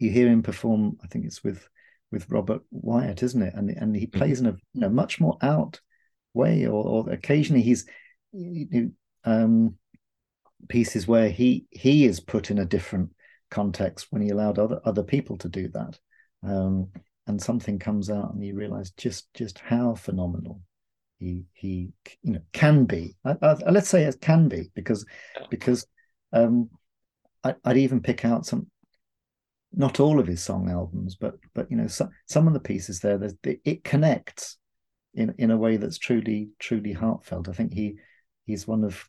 you 0.00 0.10
hear 0.10 0.26
him 0.26 0.42
perform 0.42 0.98
i 1.04 1.06
think 1.06 1.24
it's 1.24 1.44
with 1.44 1.68
with 2.10 2.28
robert 2.28 2.62
wyatt 2.72 3.22
isn't 3.22 3.40
it? 3.42 3.54
And 3.54 3.70
and 3.70 3.94
he 3.94 4.06
mm-hmm. 4.06 4.18
plays 4.18 4.40
in 4.40 4.46
a 4.46 4.56
you 4.72 4.80
know 4.80 4.88
much 4.88 5.20
more 5.20 5.38
out 5.42 5.80
way, 6.34 6.66
or, 6.66 6.84
or 6.84 7.10
occasionally 7.10 7.62
he's 7.62 7.86
um, 9.24 9.76
pieces 10.68 11.06
where 11.06 11.28
he 11.28 11.66
he 11.70 12.04
is 12.04 12.20
put 12.20 12.50
in 12.50 12.58
a 12.58 12.64
different 12.64 13.10
context 13.50 14.08
when 14.10 14.22
he 14.22 14.30
allowed 14.30 14.58
other 14.58 14.80
other 14.84 15.02
people 15.02 15.36
to 15.38 15.48
do 15.48 15.68
that, 15.68 15.98
um, 16.42 16.90
and 17.26 17.40
something 17.40 17.78
comes 17.78 18.10
out, 18.10 18.34
and 18.34 18.44
you 18.44 18.54
realize 18.54 18.90
just 18.92 19.32
just 19.34 19.58
how 19.58 19.94
phenomenal 19.94 20.60
he 21.18 21.44
he 21.52 21.92
you 22.22 22.34
know 22.34 22.42
can 22.52 22.84
be. 22.84 23.16
I, 23.24 23.36
I, 23.40 23.70
let's 23.70 23.88
say 23.88 24.04
it 24.04 24.20
can 24.20 24.48
be 24.48 24.70
because 24.74 25.06
because 25.50 25.86
um, 26.32 26.70
I, 27.42 27.54
would 27.64 27.76
even 27.76 28.00
pick 28.00 28.24
out 28.24 28.46
some 28.46 28.66
not 29.72 30.00
all 30.00 30.20
of 30.20 30.26
his 30.26 30.42
song 30.42 30.70
albums, 30.70 31.16
but 31.16 31.36
but 31.54 31.70
you 31.70 31.76
know 31.76 31.86
some 31.86 32.10
some 32.26 32.46
of 32.46 32.54
the 32.54 32.60
pieces 32.60 33.00
there. 33.00 33.20
It 33.64 33.84
connects 33.84 34.58
in 35.14 35.34
in 35.38 35.50
a 35.50 35.56
way 35.56 35.76
that's 35.76 35.98
truly 35.98 36.50
truly 36.58 36.92
heartfelt. 36.92 37.48
I 37.48 37.52
think 37.52 37.72
he 37.72 37.98
he's 38.46 38.66
one 38.66 38.84
of 38.84 39.08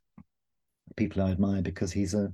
people 0.95 1.22
I 1.22 1.32
admire 1.32 1.62
because 1.62 1.91
he's 1.91 2.14
a 2.14 2.32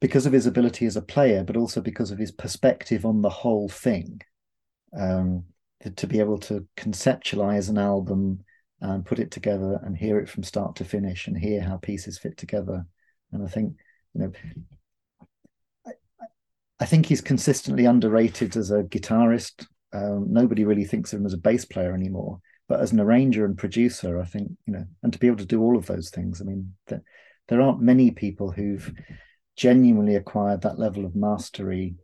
because 0.00 0.26
of 0.26 0.32
his 0.32 0.46
ability 0.46 0.86
as 0.86 0.96
a 0.96 1.02
player, 1.02 1.44
but 1.44 1.56
also 1.56 1.80
because 1.80 2.10
of 2.10 2.18
his 2.18 2.32
perspective 2.32 3.04
on 3.04 3.22
the 3.22 3.30
whole 3.30 3.68
thing. 3.68 4.20
Um, 4.98 5.44
to 5.96 6.06
be 6.06 6.20
able 6.20 6.38
to 6.38 6.66
conceptualize 6.76 7.68
an 7.68 7.78
album 7.78 8.40
and 8.80 9.04
put 9.04 9.18
it 9.18 9.30
together 9.30 9.80
and 9.84 9.96
hear 9.96 10.18
it 10.18 10.28
from 10.28 10.42
start 10.42 10.76
to 10.76 10.84
finish 10.84 11.26
and 11.26 11.36
hear 11.36 11.60
how 11.60 11.76
pieces 11.76 12.18
fit 12.18 12.36
together. 12.36 12.84
And 13.32 13.44
I 13.44 13.48
think, 13.48 13.76
you 14.14 14.20
know, 14.20 14.32
I, 15.86 15.92
I 16.80 16.84
think 16.84 17.06
he's 17.06 17.20
consistently 17.20 17.84
underrated 17.84 18.56
as 18.56 18.70
a 18.70 18.82
guitarist. 18.82 19.66
Um, 19.92 20.32
nobody 20.32 20.64
really 20.64 20.84
thinks 20.84 21.12
of 21.12 21.20
him 21.20 21.26
as 21.26 21.32
a 21.32 21.38
bass 21.38 21.64
player 21.64 21.94
anymore. 21.94 22.40
But 22.68 22.80
as 22.80 22.92
an 22.92 23.00
arranger 23.00 23.44
and 23.44 23.58
producer, 23.58 24.20
I 24.20 24.24
think 24.24 24.52
you 24.66 24.72
know, 24.72 24.84
and 25.02 25.12
to 25.12 25.18
be 25.18 25.26
able 25.26 25.38
to 25.38 25.46
do 25.46 25.60
all 25.60 25.76
of 25.76 25.86
those 25.86 26.10
things, 26.10 26.40
I 26.40 26.44
mean, 26.44 26.74
there, 26.86 27.02
there 27.48 27.60
aren't 27.60 27.80
many 27.80 28.10
people 28.10 28.50
who've 28.50 28.92
genuinely 29.56 30.16
acquired 30.16 30.62
that 30.62 30.78
level 30.78 31.04
of 31.04 31.14
mastery 31.14 31.96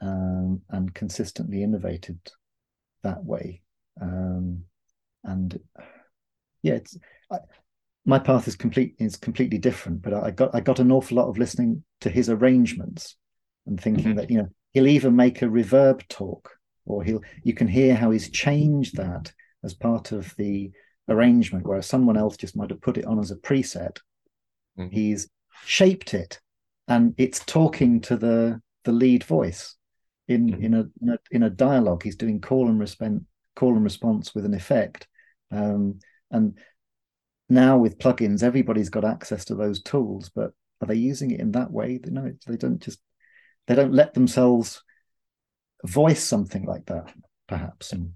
um, 0.00 0.60
and 0.70 0.94
consistently 0.94 1.62
innovated 1.62 2.18
that 3.02 3.24
way. 3.24 3.62
Um, 4.00 4.64
and 5.24 5.58
yeah, 6.62 6.74
it's 6.74 6.96
I, 7.30 7.38
my 8.04 8.18
path 8.18 8.48
is 8.48 8.56
complete 8.56 8.94
is 8.98 9.16
completely 9.16 9.58
different. 9.58 10.02
But 10.02 10.14
I 10.14 10.30
got 10.30 10.54
I 10.54 10.60
got 10.60 10.80
an 10.80 10.92
awful 10.92 11.16
lot 11.16 11.28
of 11.28 11.38
listening 11.38 11.84
to 12.00 12.10
his 12.10 12.30
arrangements 12.30 13.16
and 13.66 13.80
thinking 13.80 14.04
mm-hmm. 14.04 14.16
that 14.16 14.30
you 14.30 14.38
know 14.38 14.48
he'll 14.72 14.86
even 14.86 15.16
make 15.16 15.42
a 15.42 15.46
reverb 15.46 16.06
talk, 16.08 16.50
or 16.86 17.04
he'll 17.04 17.22
you 17.42 17.54
can 17.54 17.68
hear 17.68 17.94
how 17.94 18.10
he's 18.10 18.30
changed 18.30 18.96
that 18.96 19.32
as 19.64 19.74
part 19.74 20.12
of 20.12 20.34
the 20.36 20.70
arrangement, 21.08 21.66
whereas 21.66 21.86
someone 21.86 22.16
else 22.16 22.36
just 22.36 22.56
might 22.56 22.70
have 22.70 22.80
put 22.80 22.98
it 22.98 23.06
on 23.06 23.18
as 23.18 23.30
a 23.30 23.36
preset. 23.36 23.98
Mm-hmm. 24.78 24.90
He's 24.90 25.28
shaped 25.64 26.14
it, 26.14 26.40
and 26.86 27.14
it's 27.18 27.40
talking 27.40 28.00
to 28.02 28.16
the 28.16 28.60
the 28.84 28.92
lead 28.92 29.24
voice 29.24 29.76
in 30.28 30.48
mm-hmm. 30.48 30.64
in, 30.64 30.74
a, 30.74 30.84
in 31.02 31.08
a 31.08 31.18
in 31.30 31.42
a 31.44 31.50
dialogue. 31.50 32.02
He's 32.02 32.16
doing 32.16 32.40
call 32.40 32.68
and 32.68 32.78
response 32.78 33.22
call 33.56 33.74
and 33.74 33.84
response 33.84 34.34
with 34.34 34.44
an 34.44 34.54
effect, 34.54 35.08
um, 35.50 35.98
and 36.30 36.58
now 37.48 37.78
with 37.78 37.98
plugins, 37.98 38.42
everybody's 38.42 38.90
got 38.90 39.04
access 39.04 39.46
to 39.46 39.54
those 39.54 39.82
tools, 39.82 40.30
but 40.34 40.52
are 40.80 40.86
they 40.86 40.94
using 40.94 41.30
it 41.30 41.40
in 41.40 41.52
that 41.52 41.70
way? 41.70 41.98
No, 42.04 42.32
they 42.46 42.56
don't 42.56 42.80
just 42.80 43.00
they 43.66 43.74
don't 43.74 43.94
let 43.94 44.14
themselves 44.14 44.82
voice 45.84 46.22
something 46.22 46.64
like 46.64 46.86
that, 46.86 47.12
perhaps. 47.46 47.92
And, 47.92 48.12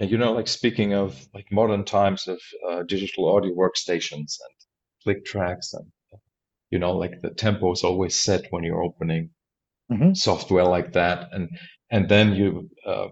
and 0.00 0.10
you 0.10 0.16
know, 0.16 0.32
like 0.32 0.48
speaking 0.48 0.94
of 0.94 1.28
like 1.34 1.52
modern 1.52 1.84
times 1.84 2.26
of 2.26 2.40
uh, 2.68 2.82
digital 2.84 3.28
audio 3.28 3.54
workstations 3.54 4.38
and 4.40 4.54
click 5.02 5.24
tracks, 5.26 5.74
and 5.74 5.86
you 6.70 6.78
know, 6.78 6.96
like 6.96 7.20
the 7.20 7.30
tempo 7.30 7.70
is 7.72 7.84
always 7.84 8.18
set 8.18 8.46
when 8.50 8.64
you're 8.64 8.82
opening 8.82 9.30
mm-hmm. 9.92 10.14
software 10.14 10.64
like 10.64 10.94
that, 10.94 11.28
and 11.32 11.50
and 11.90 12.08
then 12.08 12.34
you, 12.34 12.70
uh, 12.86 13.08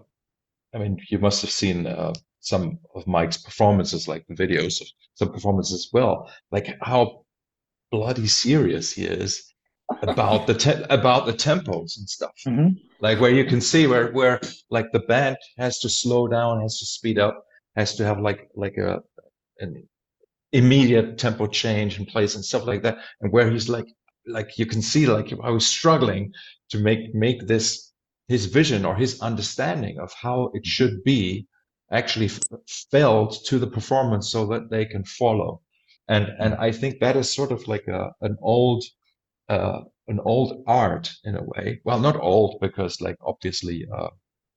I 0.73 0.79
mean, 0.79 0.97
you 1.09 1.19
must 1.19 1.41
have 1.41 1.51
seen 1.51 1.85
uh, 1.85 2.13
some 2.39 2.79
of 2.95 3.05
Mike's 3.05 3.37
performances, 3.37 4.07
like 4.07 4.25
the 4.27 4.35
videos 4.35 4.81
of 4.81 4.87
some 5.13 5.31
performances 5.31 5.85
as 5.85 5.89
well, 5.93 6.31
like 6.51 6.75
how 6.81 7.25
bloody 7.91 8.27
serious 8.27 8.93
he 8.93 9.03
is 9.05 9.53
about 10.01 10.47
the 10.47 10.55
te- 10.55 10.85
about 10.89 11.27
the 11.27 11.33
tempos 11.33 11.97
and 11.97 12.09
stuff. 12.09 12.33
Mm-hmm. 12.47 12.69
Like 13.01 13.19
where 13.19 13.31
you 13.31 13.45
can 13.45 13.61
see 13.61 13.87
where 13.87 14.11
where 14.11 14.39
like 14.69 14.91
the 14.91 14.99
band 14.99 15.37
has 15.57 15.79
to 15.79 15.89
slow 15.89 16.27
down, 16.27 16.61
has 16.61 16.79
to 16.79 16.85
speed 16.85 17.17
up, 17.19 17.43
has 17.75 17.95
to 17.95 18.05
have 18.05 18.19
like 18.19 18.49
like 18.55 18.77
a 18.77 19.01
an 19.59 19.87
immediate 20.51 21.17
tempo 21.17 21.47
change 21.47 21.99
in 21.99 22.05
place 22.05 22.35
and 22.35 22.43
stuff 22.43 22.65
like 22.65 22.83
that. 22.83 22.97
And 23.21 23.31
where 23.31 23.49
he's 23.49 23.69
like 23.69 23.87
like 24.27 24.57
you 24.57 24.65
can 24.65 24.81
see 24.81 25.05
like 25.07 25.31
I 25.43 25.49
was 25.51 25.65
struggling 25.67 26.31
to 26.69 26.79
make 26.79 27.13
make 27.13 27.47
this 27.47 27.91
his 28.27 28.45
vision 28.45 28.85
or 28.85 28.95
his 28.95 29.21
understanding 29.21 29.99
of 29.99 30.11
how 30.13 30.51
it 30.53 30.65
should 30.65 31.03
be 31.03 31.47
actually 31.91 32.27
f- 32.27 32.39
felt 32.91 33.39
to 33.45 33.57
the 33.59 33.67
performance 33.67 34.31
so 34.31 34.45
that 34.47 34.69
they 34.69 34.85
can 34.85 35.03
follow. 35.03 35.61
And 36.07 36.27
and 36.39 36.55
I 36.55 36.71
think 36.71 36.99
that 36.99 37.15
is 37.17 37.33
sort 37.33 37.51
of 37.51 37.67
like 37.67 37.87
a 37.87 38.11
an 38.21 38.37
old 38.41 38.83
uh, 39.49 39.81
an 40.09 40.19
old 40.25 40.63
art 40.67 41.11
in 41.23 41.35
a 41.35 41.43
way. 41.43 41.79
Well, 41.85 41.99
not 41.99 42.19
old 42.19 42.59
because 42.59 42.99
like 42.99 43.17
obviously 43.21 43.87
uh, 43.95 44.09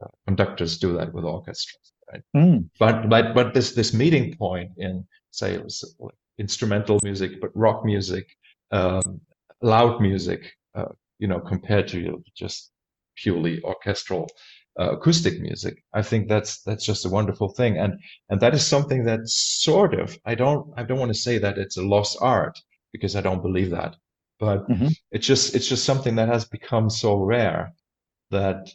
uh, 0.02 0.08
conductors 0.26 0.78
do 0.78 0.96
that 0.96 1.12
with 1.12 1.24
orchestras, 1.24 1.92
right? 2.10 2.22
Mm. 2.36 2.68
But 2.78 3.08
but 3.08 3.34
but 3.34 3.54
this 3.54 3.72
this 3.74 3.94
meeting 3.94 4.36
point 4.36 4.72
in 4.76 5.06
say 5.30 5.58
like 5.98 6.14
instrumental 6.38 6.98
music, 7.04 7.40
but 7.40 7.50
rock 7.54 7.84
music, 7.84 8.26
um, 8.70 9.20
loud 9.60 10.00
music, 10.00 10.52
uh, 10.74 10.92
you 11.18 11.28
know, 11.28 11.40
compared 11.40 11.88
to 11.88 12.22
just 12.34 12.72
purely 13.16 13.62
orchestral 13.62 14.28
uh, 14.80 14.92
acoustic 14.92 15.40
music. 15.40 15.84
I 15.92 16.02
think 16.02 16.28
that's 16.28 16.62
that's 16.62 16.84
just 16.84 17.04
a 17.04 17.10
wonderful 17.10 17.50
thing, 17.50 17.78
and 17.78 18.00
and 18.30 18.40
that 18.40 18.54
is 18.54 18.66
something 18.66 19.04
that 19.04 19.20
sort 19.28 19.94
of 19.94 20.18
I 20.24 20.34
don't 20.34 20.72
I 20.76 20.82
don't 20.82 20.98
want 20.98 21.14
to 21.14 21.20
say 21.26 21.38
that 21.38 21.58
it's 21.58 21.76
a 21.76 21.82
lost 21.82 22.16
art 22.20 22.58
because 22.92 23.16
I 23.16 23.20
don't 23.20 23.42
believe 23.42 23.70
that, 23.70 23.96
but 24.42 24.68
mm-hmm. 24.68 24.88
it's 25.12 25.24
just 25.24 25.54
it's 25.54 25.68
just 25.68 25.84
something 25.84 26.16
that 26.16 26.28
has 26.28 26.44
become 26.44 26.90
so 26.90 27.14
rare 27.14 27.72
that 28.32 28.68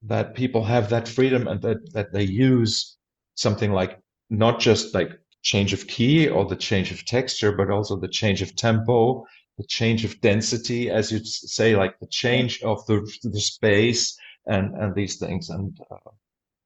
that 0.00 0.34
people 0.34 0.64
have 0.64 0.88
that 0.88 1.06
freedom 1.06 1.46
and 1.46 1.60
that 1.60 1.92
that 1.92 2.10
they 2.14 2.22
use 2.22 2.96
something 3.34 3.70
like 3.70 4.00
not 4.30 4.60
just 4.60 4.94
like 4.94 5.10
change 5.42 5.74
of 5.74 5.86
key 5.88 6.26
or 6.26 6.46
the 6.46 6.56
change 6.56 6.90
of 6.90 7.04
texture, 7.04 7.52
but 7.52 7.68
also 7.68 7.96
the 7.96 8.08
change 8.20 8.40
of 8.40 8.56
tempo, 8.56 9.26
the 9.58 9.66
change 9.66 10.06
of 10.06 10.18
density, 10.22 10.88
as 10.88 11.12
you 11.12 11.18
say, 11.22 11.76
like 11.76 11.98
the 12.00 12.06
change 12.22 12.62
of 12.62 12.86
the 12.86 12.98
the 13.24 13.40
space 13.40 14.16
and 14.46 14.74
and 14.80 14.94
these 14.94 15.18
things 15.18 15.50
and 15.50 15.78
uh, 15.90 16.10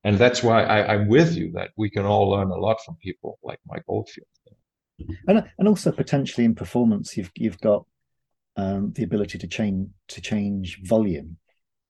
and 0.04 0.16
that's 0.16 0.44
why 0.44 0.62
I, 0.62 0.94
I'm 0.94 1.08
with 1.08 1.34
you 1.34 1.50
that 1.58 1.70
we 1.76 1.90
can 1.90 2.04
all 2.04 2.30
learn 2.30 2.52
a 2.52 2.62
lot 2.66 2.76
from 2.84 2.94
people 3.02 3.40
like 3.42 3.58
Mike 3.66 3.86
Oldfield. 3.88 4.28
And 5.26 5.44
and 5.58 5.66
also 5.66 5.90
potentially 5.90 6.44
in 6.44 6.54
performance, 6.54 7.16
you've 7.16 7.32
you've 7.34 7.60
got 7.60 7.84
um, 8.56 8.92
the 8.94 9.04
ability 9.04 9.38
to 9.38 9.46
change 9.46 9.88
to 10.08 10.20
change 10.20 10.80
volume, 10.82 11.36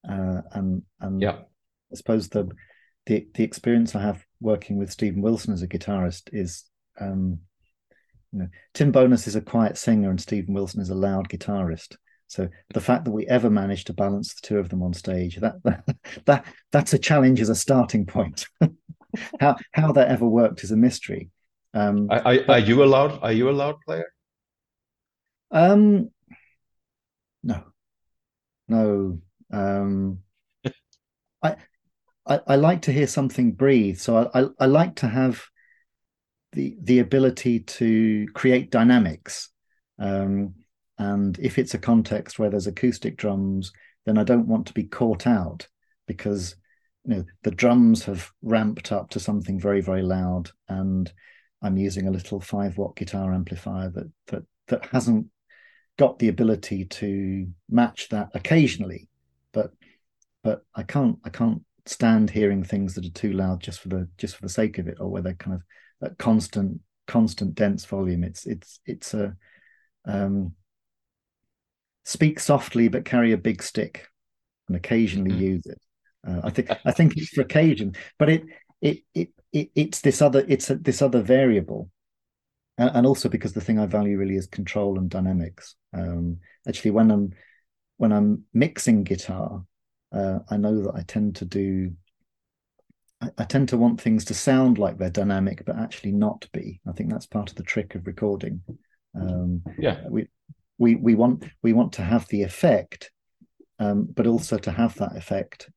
uh, 0.08 0.42
and 0.52 0.82
and 1.00 1.20
yeah. 1.20 1.38
I 1.92 1.96
suppose 1.96 2.28
the 2.28 2.48
the 3.06 3.26
the 3.34 3.44
experience 3.44 3.94
I 3.94 4.02
have 4.02 4.24
working 4.40 4.78
with 4.78 4.90
Steven 4.90 5.22
Wilson 5.22 5.52
as 5.52 5.62
a 5.62 5.68
guitarist 5.68 6.30
is 6.32 6.64
um, 7.00 7.38
you 8.32 8.40
know 8.40 8.48
Tim 8.74 8.90
Bowness 8.90 9.26
is 9.26 9.36
a 9.36 9.40
quiet 9.40 9.78
singer 9.78 10.10
and 10.10 10.20
Steven 10.20 10.54
Wilson 10.54 10.80
is 10.80 10.90
a 10.90 10.94
loud 10.94 11.28
guitarist, 11.28 11.96
so 12.26 12.48
the 12.74 12.80
fact 12.80 13.04
that 13.04 13.12
we 13.12 13.26
ever 13.28 13.50
managed 13.50 13.86
to 13.86 13.92
balance 13.92 14.34
the 14.34 14.46
two 14.46 14.58
of 14.58 14.68
them 14.68 14.82
on 14.82 14.92
stage 14.92 15.36
that 15.36 15.54
that, 15.64 15.84
that 16.26 16.46
that's 16.72 16.94
a 16.94 16.98
challenge 16.98 17.40
as 17.40 17.48
a 17.48 17.54
starting 17.54 18.06
point. 18.06 18.46
how 19.40 19.56
how 19.72 19.92
that 19.92 20.08
ever 20.08 20.26
worked 20.26 20.64
is 20.64 20.72
a 20.72 20.76
mystery. 20.76 21.30
Um, 21.74 22.08
are, 22.10 22.22
are, 22.24 22.38
are, 22.48 22.58
you 22.58 22.82
allowed? 22.82 23.18
Are 23.22 23.32
you 23.32 23.50
a 23.50 23.52
loud 23.52 23.76
player? 23.84 24.06
Um, 25.50 26.10
no, 27.46 27.62
no. 28.68 29.20
Um, 29.52 30.18
I, 31.42 31.56
I 32.26 32.40
I 32.46 32.56
like 32.56 32.82
to 32.82 32.92
hear 32.92 33.06
something 33.06 33.52
breathe. 33.52 33.98
So 33.98 34.28
I, 34.34 34.40
I 34.42 34.48
I 34.60 34.66
like 34.66 34.96
to 34.96 35.08
have 35.08 35.44
the 36.52 36.76
the 36.82 36.98
ability 36.98 37.60
to 37.60 38.26
create 38.34 38.70
dynamics. 38.70 39.50
Um, 39.98 40.54
and 40.98 41.38
if 41.38 41.58
it's 41.58 41.74
a 41.74 41.78
context 41.78 42.38
where 42.38 42.50
there's 42.50 42.66
acoustic 42.66 43.16
drums, 43.16 43.72
then 44.06 44.18
I 44.18 44.24
don't 44.24 44.48
want 44.48 44.66
to 44.66 44.74
be 44.74 44.84
caught 44.84 45.26
out 45.26 45.68
because 46.08 46.56
you 47.04 47.14
know 47.14 47.24
the 47.44 47.52
drums 47.52 48.04
have 48.06 48.30
ramped 48.42 48.90
up 48.90 49.10
to 49.10 49.20
something 49.20 49.60
very 49.60 49.80
very 49.80 50.02
loud, 50.02 50.50
and 50.68 51.12
I'm 51.62 51.76
using 51.76 52.08
a 52.08 52.12
little 52.12 52.40
five 52.40 52.76
watt 52.76 52.96
guitar 52.96 53.32
amplifier 53.32 53.90
that 53.90 54.10
that 54.26 54.42
that 54.66 54.86
hasn't 54.86 55.28
got 55.98 56.18
the 56.18 56.28
ability 56.28 56.84
to 56.84 57.46
match 57.68 58.08
that 58.10 58.30
occasionally, 58.34 59.08
but 59.52 59.72
but 60.42 60.64
I 60.74 60.82
can't 60.82 61.18
I 61.24 61.30
can't 61.30 61.62
stand 61.86 62.30
hearing 62.30 62.64
things 62.64 62.94
that 62.94 63.06
are 63.06 63.10
too 63.10 63.32
loud 63.32 63.60
just 63.60 63.80
for 63.80 63.88
the 63.88 64.08
just 64.18 64.36
for 64.36 64.42
the 64.42 64.48
sake 64.48 64.78
of 64.78 64.88
it, 64.88 64.98
or 65.00 65.08
where 65.08 65.22
they're 65.22 65.34
kind 65.34 65.54
of 65.54 65.62
at 66.08 66.18
constant 66.18 66.80
constant 67.06 67.54
dense 67.54 67.84
volume. 67.84 68.24
It's 68.24 68.46
it's 68.46 68.80
it's 68.86 69.14
a 69.14 69.34
um, 70.04 70.52
speak 72.04 72.38
softly 72.38 72.88
but 72.88 73.04
carry 73.04 73.32
a 73.32 73.38
big 73.38 73.62
stick 73.62 74.06
and 74.68 74.76
occasionally 74.76 75.32
mm-hmm. 75.32 75.42
use 75.42 75.66
it. 75.66 75.80
Uh, 76.26 76.40
I 76.44 76.50
think 76.50 76.70
I 76.84 76.92
think 76.92 77.16
it's 77.16 77.30
for 77.30 77.42
occasion, 77.42 77.94
but 78.18 78.28
it 78.28 78.44
it 78.80 78.98
it, 79.14 79.28
it 79.52 79.70
it's 79.74 80.00
this 80.00 80.20
other 80.20 80.44
it's 80.48 80.70
a, 80.70 80.76
this 80.76 81.02
other 81.02 81.22
variable, 81.22 81.90
and, 82.78 82.90
and, 82.94 83.06
also 83.06 83.28
because 83.28 83.52
the 83.52 83.60
thing 83.60 83.78
I 83.78 83.86
value 83.86 84.18
really 84.18 84.36
is 84.36 84.46
control 84.46 84.98
and 84.98 85.08
dynamics. 85.08 85.76
Um, 85.92 86.38
actually, 86.68 86.90
when 86.92 87.10
I'm 87.10 87.32
when 87.96 88.12
I'm 88.12 88.44
mixing 88.52 89.04
guitar, 89.04 89.64
uh, 90.12 90.40
I 90.50 90.56
know 90.56 90.82
that 90.82 90.94
I 90.94 91.02
tend 91.02 91.36
to 91.36 91.44
do. 91.44 91.92
I, 93.20 93.30
I 93.38 93.44
tend 93.44 93.70
to 93.70 93.78
want 93.78 94.00
things 94.00 94.24
to 94.26 94.34
sound 94.34 94.78
like 94.78 94.98
they're 94.98 95.10
dynamic, 95.10 95.64
but 95.64 95.78
actually 95.78 96.12
not 96.12 96.46
be. 96.52 96.80
I 96.86 96.92
think 96.92 97.10
that's 97.10 97.26
part 97.26 97.50
of 97.50 97.56
the 97.56 97.62
trick 97.62 97.94
of 97.94 98.06
recording. 98.06 98.62
Um, 99.18 99.62
yeah, 99.78 100.02
we 100.08 100.28
we 100.78 100.96
we 100.96 101.14
want 101.14 101.44
we 101.62 101.72
want 101.72 101.94
to 101.94 102.02
have 102.02 102.28
the 102.28 102.42
effect, 102.42 103.10
um, 103.78 104.06
but 104.14 104.26
also 104.26 104.58
to 104.58 104.70
have 104.70 104.94
that 104.96 105.16
effect 105.16 105.70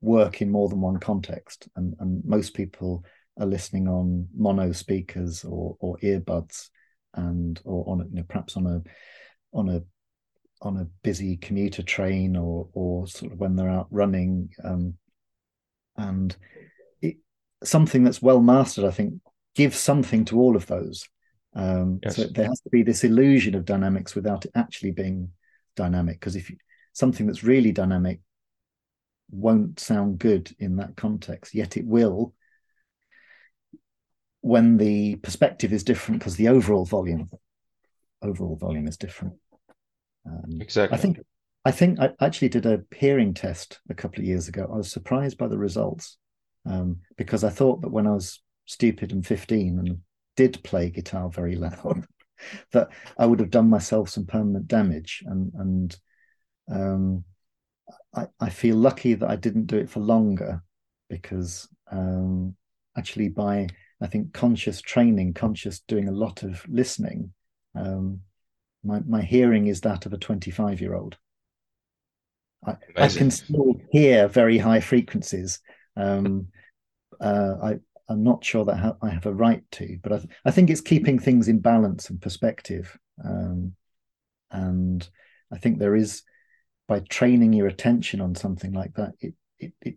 work 0.00 0.42
in 0.42 0.50
more 0.50 0.68
than 0.68 0.80
one 0.80 0.98
context. 0.98 1.68
And 1.74 1.94
and 1.98 2.24
most 2.24 2.54
people 2.54 3.04
are 3.38 3.46
listening 3.46 3.88
on 3.88 4.28
mono 4.34 4.72
speakers 4.72 5.44
or 5.44 5.76
or 5.80 5.96
earbuds, 6.02 6.68
and 7.14 7.60
or 7.64 7.84
on 7.90 8.08
you 8.10 8.16
know 8.16 8.24
perhaps 8.28 8.56
on 8.56 8.66
a 8.66 8.82
on 9.52 9.68
a 9.68 9.82
on 10.62 10.78
a 10.78 10.88
busy 11.02 11.36
commuter 11.36 11.82
train 11.82 12.36
or 12.36 12.68
or 12.72 13.06
sort 13.06 13.32
of 13.32 13.38
when 13.38 13.56
they're 13.56 13.68
out 13.68 13.88
running. 13.90 14.50
Um, 14.64 14.94
and 15.96 16.36
it, 17.00 17.16
something 17.64 18.04
that's 18.04 18.22
well 18.22 18.40
mastered, 18.40 18.84
I 18.84 18.90
think, 18.90 19.14
gives 19.54 19.78
something 19.78 20.24
to 20.26 20.38
all 20.38 20.56
of 20.56 20.66
those. 20.66 21.08
Um, 21.54 22.00
yes. 22.02 22.16
So 22.16 22.26
there 22.26 22.46
has 22.46 22.60
to 22.60 22.70
be 22.70 22.82
this 22.82 23.02
illusion 23.02 23.54
of 23.54 23.64
dynamics 23.64 24.14
without 24.14 24.44
it 24.44 24.50
actually 24.54 24.90
being 24.90 25.30
dynamic. 25.74 26.20
Because 26.20 26.36
if 26.36 26.50
you, 26.50 26.56
something 26.92 27.26
that's 27.26 27.42
really 27.42 27.72
dynamic 27.72 28.20
won't 29.30 29.80
sound 29.80 30.18
good 30.18 30.54
in 30.58 30.76
that 30.76 30.96
context, 30.96 31.54
yet 31.54 31.76
it 31.76 31.86
will 31.86 32.34
when 34.46 34.76
the 34.76 35.16
perspective 35.16 35.72
is 35.72 35.82
different 35.82 36.20
because 36.20 36.36
the 36.36 36.46
overall 36.46 36.84
volume 36.84 37.28
overall 38.22 38.54
volume 38.54 38.86
is 38.86 38.96
different. 38.96 39.34
Um, 40.24 40.60
exactly. 40.60 40.96
I 40.96 41.00
think 41.00 41.18
I 41.64 41.72
think 41.72 41.98
I 41.98 42.10
actually 42.20 42.50
did 42.50 42.64
a 42.64 42.84
hearing 42.94 43.34
test 43.34 43.80
a 43.90 43.94
couple 43.94 44.20
of 44.20 44.26
years 44.26 44.46
ago. 44.46 44.70
I 44.72 44.76
was 44.76 44.92
surprised 44.92 45.36
by 45.36 45.48
the 45.48 45.58
results 45.58 46.16
um, 46.64 46.98
because 47.16 47.42
I 47.42 47.50
thought 47.50 47.82
that 47.82 47.90
when 47.90 48.06
I 48.06 48.12
was 48.12 48.40
stupid 48.66 49.10
and 49.10 49.26
15 49.26 49.80
and 49.80 49.98
did 50.36 50.62
play 50.62 50.90
guitar 50.90 51.28
very 51.28 51.56
loud, 51.56 52.06
that 52.72 52.90
I 53.18 53.26
would 53.26 53.40
have 53.40 53.50
done 53.50 53.68
myself 53.68 54.10
some 54.10 54.26
permanent 54.26 54.68
damage. 54.68 55.24
And 55.26 55.52
and 55.54 55.96
um, 56.70 57.24
I, 58.14 58.26
I 58.38 58.50
feel 58.50 58.76
lucky 58.76 59.14
that 59.14 59.28
I 59.28 59.34
didn't 59.34 59.66
do 59.66 59.78
it 59.78 59.90
for 59.90 59.98
longer 59.98 60.62
because 61.10 61.68
um, 61.90 62.54
actually 62.96 63.28
by 63.28 63.66
I 64.00 64.06
think 64.06 64.32
conscious 64.32 64.80
training, 64.80 65.34
conscious 65.34 65.80
doing 65.80 66.08
a 66.08 66.12
lot 66.12 66.42
of 66.42 66.62
listening, 66.68 67.32
um, 67.74 68.20
my 68.84 69.00
my 69.06 69.22
hearing 69.22 69.66
is 69.66 69.80
that 69.82 70.06
of 70.06 70.12
a 70.12 70.18
25 70.18 70.80
year 70.80 70.94
old. 70.94 71.16
I, 72.66 72.76
I, 72.96 73.08
can 73.08 73.30
still 73.30 73.74
hear 73.92 74.28
very 74.28 74.58
high 74.58 74.80
frequencies. 74.80 75.60
Um, 75.96 76.48
uh, 77.20 77.54
I 77.62 77.76
I'm 78.08 78.22
not 78.22 78.44
sure 78.44 78.64
that 78.64 78.76
ha- 78.76 78.96
I 79.02 79.10
have 79.10 79.26
a 79.26 79.34
right 79.34 79.62
to, 79.72 79.98
but 80.02 80.12
I, 80.12 80.18
th- 80.18 80.30
I 80.44 80.50
think 80.50 80.70
it's 80.70 80.80
keeping 80.80 81.18
things 81.18 81.48
in 81.48 81.60
balance 81.60 82.08
and 82.08 82.20
perspective. 82.20 82.96
Um, 83.24 83.74
and 84.50 85.08
I 85.52 85.58
think 85.58 85.78
there 85.78 85.96
is 85.96 86.22
by 86.88 87.00
training 87.00 87.52
your 87.52 87.66
attention 87.66 88.20
on 88.20 88.34
something 88.34 88.72
like 88.72 88.94
that, 88.94 89.12
it 89.20 89.34
it, 89.58 89.72
it 89.80 89.96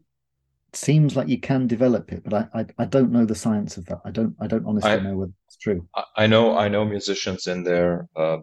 seems 0.76 1.15
like 1.15 1.28
you 1.28 1.39
can 1.39 1.67
develop 1.67 2.11
it, 2.11 2.24
but 2.24 2.34
I, 2.34 2.59
I, 2.59 2.65
I 2.80 2.86
don't 2.86 3.11
know 3.11 3.26
the 3.26 3.36
science 3.36 3.78
of 3.78 3.86
that. 3.86 3.99
I 4.05 4.11
don't 4.11 4.36
I 4.39 4.47
don't 4.47 4.65
honestly 4.65 4.91
I, 4.91 4.99
know 4.99 5.17
whether 5.17 5.32
it's 5.47 5.57
true. 5.57 5.88
I 6.15 6.28
know 6.28 6.57
I 6.57 6.67
know 6.67 6.86
musicians 6.86 7.47
in 7.47 7.63
their 7.63 8.07
uh, 8.15 8.38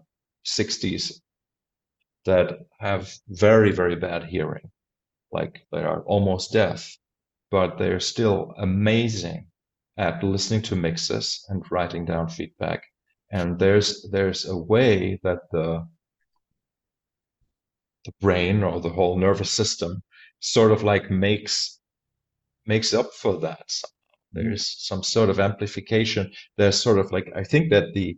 60s 0.47 1.21
that 2.25 2.59
have 2.81 3.13
very 3.29 3.73
very 3.73 3.97
bad 3.97 4.25
hearing, 4.25 4.71
like 5.33 5.67
they 5.73 5.83
are 5.83 6.03
almost 6.03 6.53
deaf, 6.53 6.97
but 7.51 7.79
they're 7.79 8.01
still 8.01 8.55
amazing 8.59 9.49
at 9.97 10.23
listening 10.23 10.63
to 10.63 10.77
mixes 10.77 11.45
and 11.49 11.65
writing 11.71 12.05
down 12.05 12.29
feedback. 12.29 12.83
And 13.31 13.59
there's 13.59 14.09
there's 14.11 14.47
a 14.47 14.57
way 14.57 15.19
that 15.23 15.41
the 15.53 15.87
the 18.05 18.13
brain 18.21 18.63
or 18.63 18.81
the 18.81 18.89
whole 18.89 19.19
nervous 19.19 19.51
system 19.51 20.03
sort 20.41 20.73
of 20.73 20.83
like 20.83 21.11
makes 21.11 21.76
makes 22.67 22.95
up 22.95 23.13
for 23.15 23.39
that. 23.41 23.69
Mm-hmm. 23.69 24.49
There's 24.49 24.77
some 24.79 25.03
sort 25.03 25.31
of 25.31 25.41
amplification. 25.41 26.33
There's 26.57 26.81
sort 26.81 26.99
of 26.99 27.13
like 27.13 27.31
I 27.35 27.45
think 27.45 27.71
that 27.71 27.95
the 27.95 28.17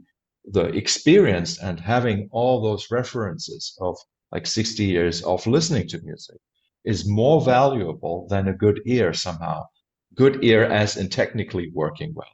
the 0.51 0.67
experience 0.69 1.59
and 1.59 1.79
having 1.79 2.29
all 2.33 2.63
those 2.63 2.91
references 2.91 3.77
of 3.81 3.97
like 4.33 4.47
60 4.47 4.85
years 4.85 5.23
of 5.23 5.47
listening 5.47 5.89
to 5.89 6.01
music 6.03 6.37
is 6.85 7.09
more 7.09 7.43
valuable 7.43 8.27
than 8.29 8.49
a 8.49 8.55
good 8.55 8.81
ear 8.87 9.13
somehow. 9.13 9.65
Good 10.15 10.43
ear 10.43 10.65
as 10.65 10.97
in 10.97 11.09
technically 11.11 11.71
working 11.75 12.13
well, 12.15 12.27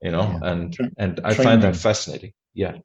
you 0.00 0.12
know, 0.12 0.38
yeah. 0.40 0.50
and 0.50 0.76
and 0.98 1.20
I 1.24 1.34
Training. 1.34 1.44
find 1.44 1.62
that 1.62 1.76
fascinating. 1.76 2.32
Yeah. 2.54 2.78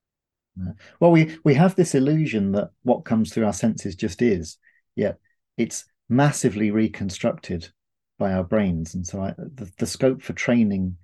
Well, 1.00 1.12
we 1.12 1.38
we 1.44 1.54
have 1.56 1.76
this 1.76 1.96
illusion 1.96 2.52
that 2.54 2.70
what 2.84 3.06
comes 3.06 3.32
through 3.32 3.46
our 3.46 3.54
senses 3.54 3.96
just 3.96 4.22
is, 4.22 4.58
yet 4.96 5.18
it's 5.58 5.86
massively 6.10 6.72
reconstructed 6.72 7.70
by 8.18 8.34
our 8.34 8.44
brains, 8.44 8.96
and 8.96 9.06
so 9.06 9.22
I, 9.22 9.34
the, 9.38 9.72
the 9.78 9.86
scope 9.86 10.22
for 10.22 10.34
training, 10.34 10.98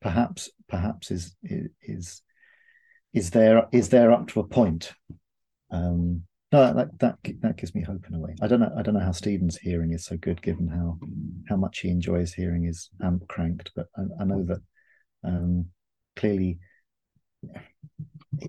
perhaps 0.00 0.50
perhaps 0.68 1.10
is 1.10 1.34
is 1.82 2.22
is 3.12 3.30
there 3.30 3.66
is 3.72 3.88
there 3.88 4.12
up 4.12 4.28
to 4.28 4.40
a 4.40 4.46
point. 4.46 4.92
Um, 5.70 6.22
no, 6.52 6.72
that 6.72 6.98
that 7.00 7.18
that 7.40 7.56
gives 7.56 7.74
me 7.74 7.82
hope 7.82 8.06
in 8.08 8.14
a 8.14 8.20
way. 8.20 8.36
I 8.40 8.46
don't 8.46 8.60
know. 8.60 8.72
I 8.76 8.82
don't 8.82 8.94
know 8.94 9.00
how 9.00 9.12
Steven's 9.12 9.58
hearing 9.58 9.92
is 9.92 10.04
so 10.04 10.16
good, 10.16 10.40
given 10.40 10.68
how 10.68 10.98
how 11.48 11.56
much 11.56 11.80
he 11.80 11.88
enjoys 11.88 12.32
hearing 12.32 12.62
his 12.64 12.90
amp 13.02 13.26
cranked. 13.28 13.72
But 13.74 13.86
I, 13.96 14.22
I 14.22 14.24
know 14.24 14.44
that 14.44 14.60
um, 15.24 15.66
clearly 16.16 16.58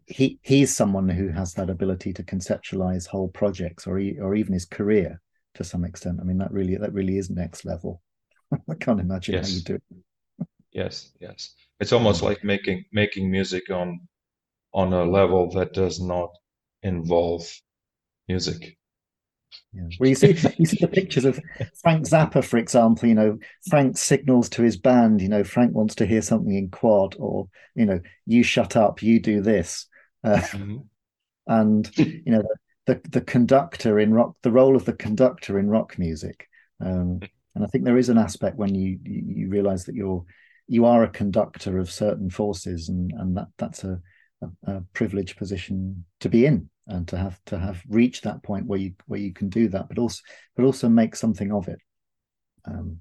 he 0.05 0.39
he's 0.41 0.75
someone 0.75 1.09
who 1.09 1.29
has 1.29 1.53
that 1.53 1.69
ability 1.69 2.13
to 2.13 2.23
conceptualize 2.23 3.07
whole 3.07 3.29
projects 3.29 3.87
or 3.87 3.97
he, 3.97 4.19
or 4.19 4.35
even 4.35 4.53
his 4.53 4.65
career 4.65 5.21
to 5.55 5.63
some 5.63 5.85
extent. 5.85 6.19
I 6.21 6.23
mean, 6.23 6.37
that 6.37 6.51
really 6.51 6.75
that 6.77 6.93
really 6.93 7.17
is 7.17 7.29
next 7.29 7.65
level. 7.65 8.01
I 8.69 8.75
can't 8.75 8.99
imagine 8.99 9.35
yes. 9.35 9.49
how 9.49 9.55
you 9.55 9.61
do 9.61 9.75
it. 9.75 10.47
yes, 10.71 11.11
yes. 11.19 11.53
It's 11.79 11.93
almost 11.93 12.21
like 12.21 12.43
making 12.43 12.85
making 12.91 13.29
music 13.29 13.69
on 13.69 14.01
on 14.73 14.93
a 14.93 15.03
level 15.03 15.49
that 15.51 15.73
does 15.73 15.99
not 15.99 16.31
involve 16.83 17.49
music. 18.27 18.77
Yeah. 19.73 19.83
Well, 19.99 20.09
you 20.09 20.15
see, 20.15 20.35
you 20.57 20.65
see 20.65 20.77
the 20.79 20.87
pictures 20.87 21.25
of 21.25 21.39
Frank 21.81 22.05
Zappa, 22.07 22.43
for 22.43 22.57
example. 22.57 23.09
You 23.09 23.15
know, 23.15 23.37
Frank 23.69 23.97
signals 23.97 24.49
to 24.49 24.63
his 24.63 24.77
band. 24.77 25.21
You 25.21 25.29
know, 25.29 25.43
Frank 25.43 25.73
wants 25.73 25.95
to 25.95 26.05
hear 26.05 26.21
something 26.21 26.53
in 26.53 26.69
quad, 26.69 27.15
or 27.19 27.47
you 27.75 27.85
know, 27.85 27.99
you 28.25 28.43
shut 28.43 28.75
up, 28.75 29.01
you 29.01 29.19
do 29.19 29.41
this, 29.41 29.87
uh, 30.23 30.37
mm-hmm. 30.37 30.77
and 31.47 31.97
you 31.97 32.23
know, 32.25 32.43
the, 32.85 33.01
the, 33.09 33.21
conductor 33.21 33.99
in 33.99 34.13
rock, 34.13 34.35
the 34.41 34.51
role 34.51 34.75
of 34.75 34.85
the 34.85 34.93
conductor 34.93 35.57
in 35.59 35.69
rock 35.69 35.97
music. 35.97 36.47
Um, 36.79 37.19
and 37.55 37.63
I 37.63 37.67
think 37.67 37.83
there 37.85 37.97
is 37.97 38.09
an 38.09 38.17
aspect 38.17 38.57
when 38.57 38.75
you 38.75 38.99
you, 39.03 39.23
you 39.25 39.49
realize 39.49 39.85
that 39.85 39.95
you're 39.95 40.23
you 40.67 40.85
are 40.85 41.03
a 41.03 41.09
conductor 41.09 41.77
of 41.77 41.91
certain 41.91 42.29
forces, 42.29 42.89
and 42.89 43.11
and 43.17 43.37
that 43.37 43.47
that's 43.57 43.83
a, 43.83 43.99
a, 44.41 44.75
a 44.75 44.81
privileged 44.93 45.37
position 45.37 46.05
to 46.19 46.29
be 46.29 46.45
in 46.45 46.69
and 46.87 47.07
to 47.07 47.17
have 47.17 47.39
to 47.45 47.57
have 47.57 47.81
reached 47.89 48.23
that 48.23 48.43
point 48.43 48.67
where 48.67 48.79
you 48.79 48.93
where 49.07 49.19
you 49.19 49.33
can 49.33 49.49
do 49.49 49.67
that, 49.69 49.87
but 49.87 49.97
also 49.97 50.21
but 50.55 50.65
also 50.65 50.89
make 50.89 51.15
something 51.15 51.51
of 51.51 51.67
it. 51.67 51.79
Um, 52.65 52.99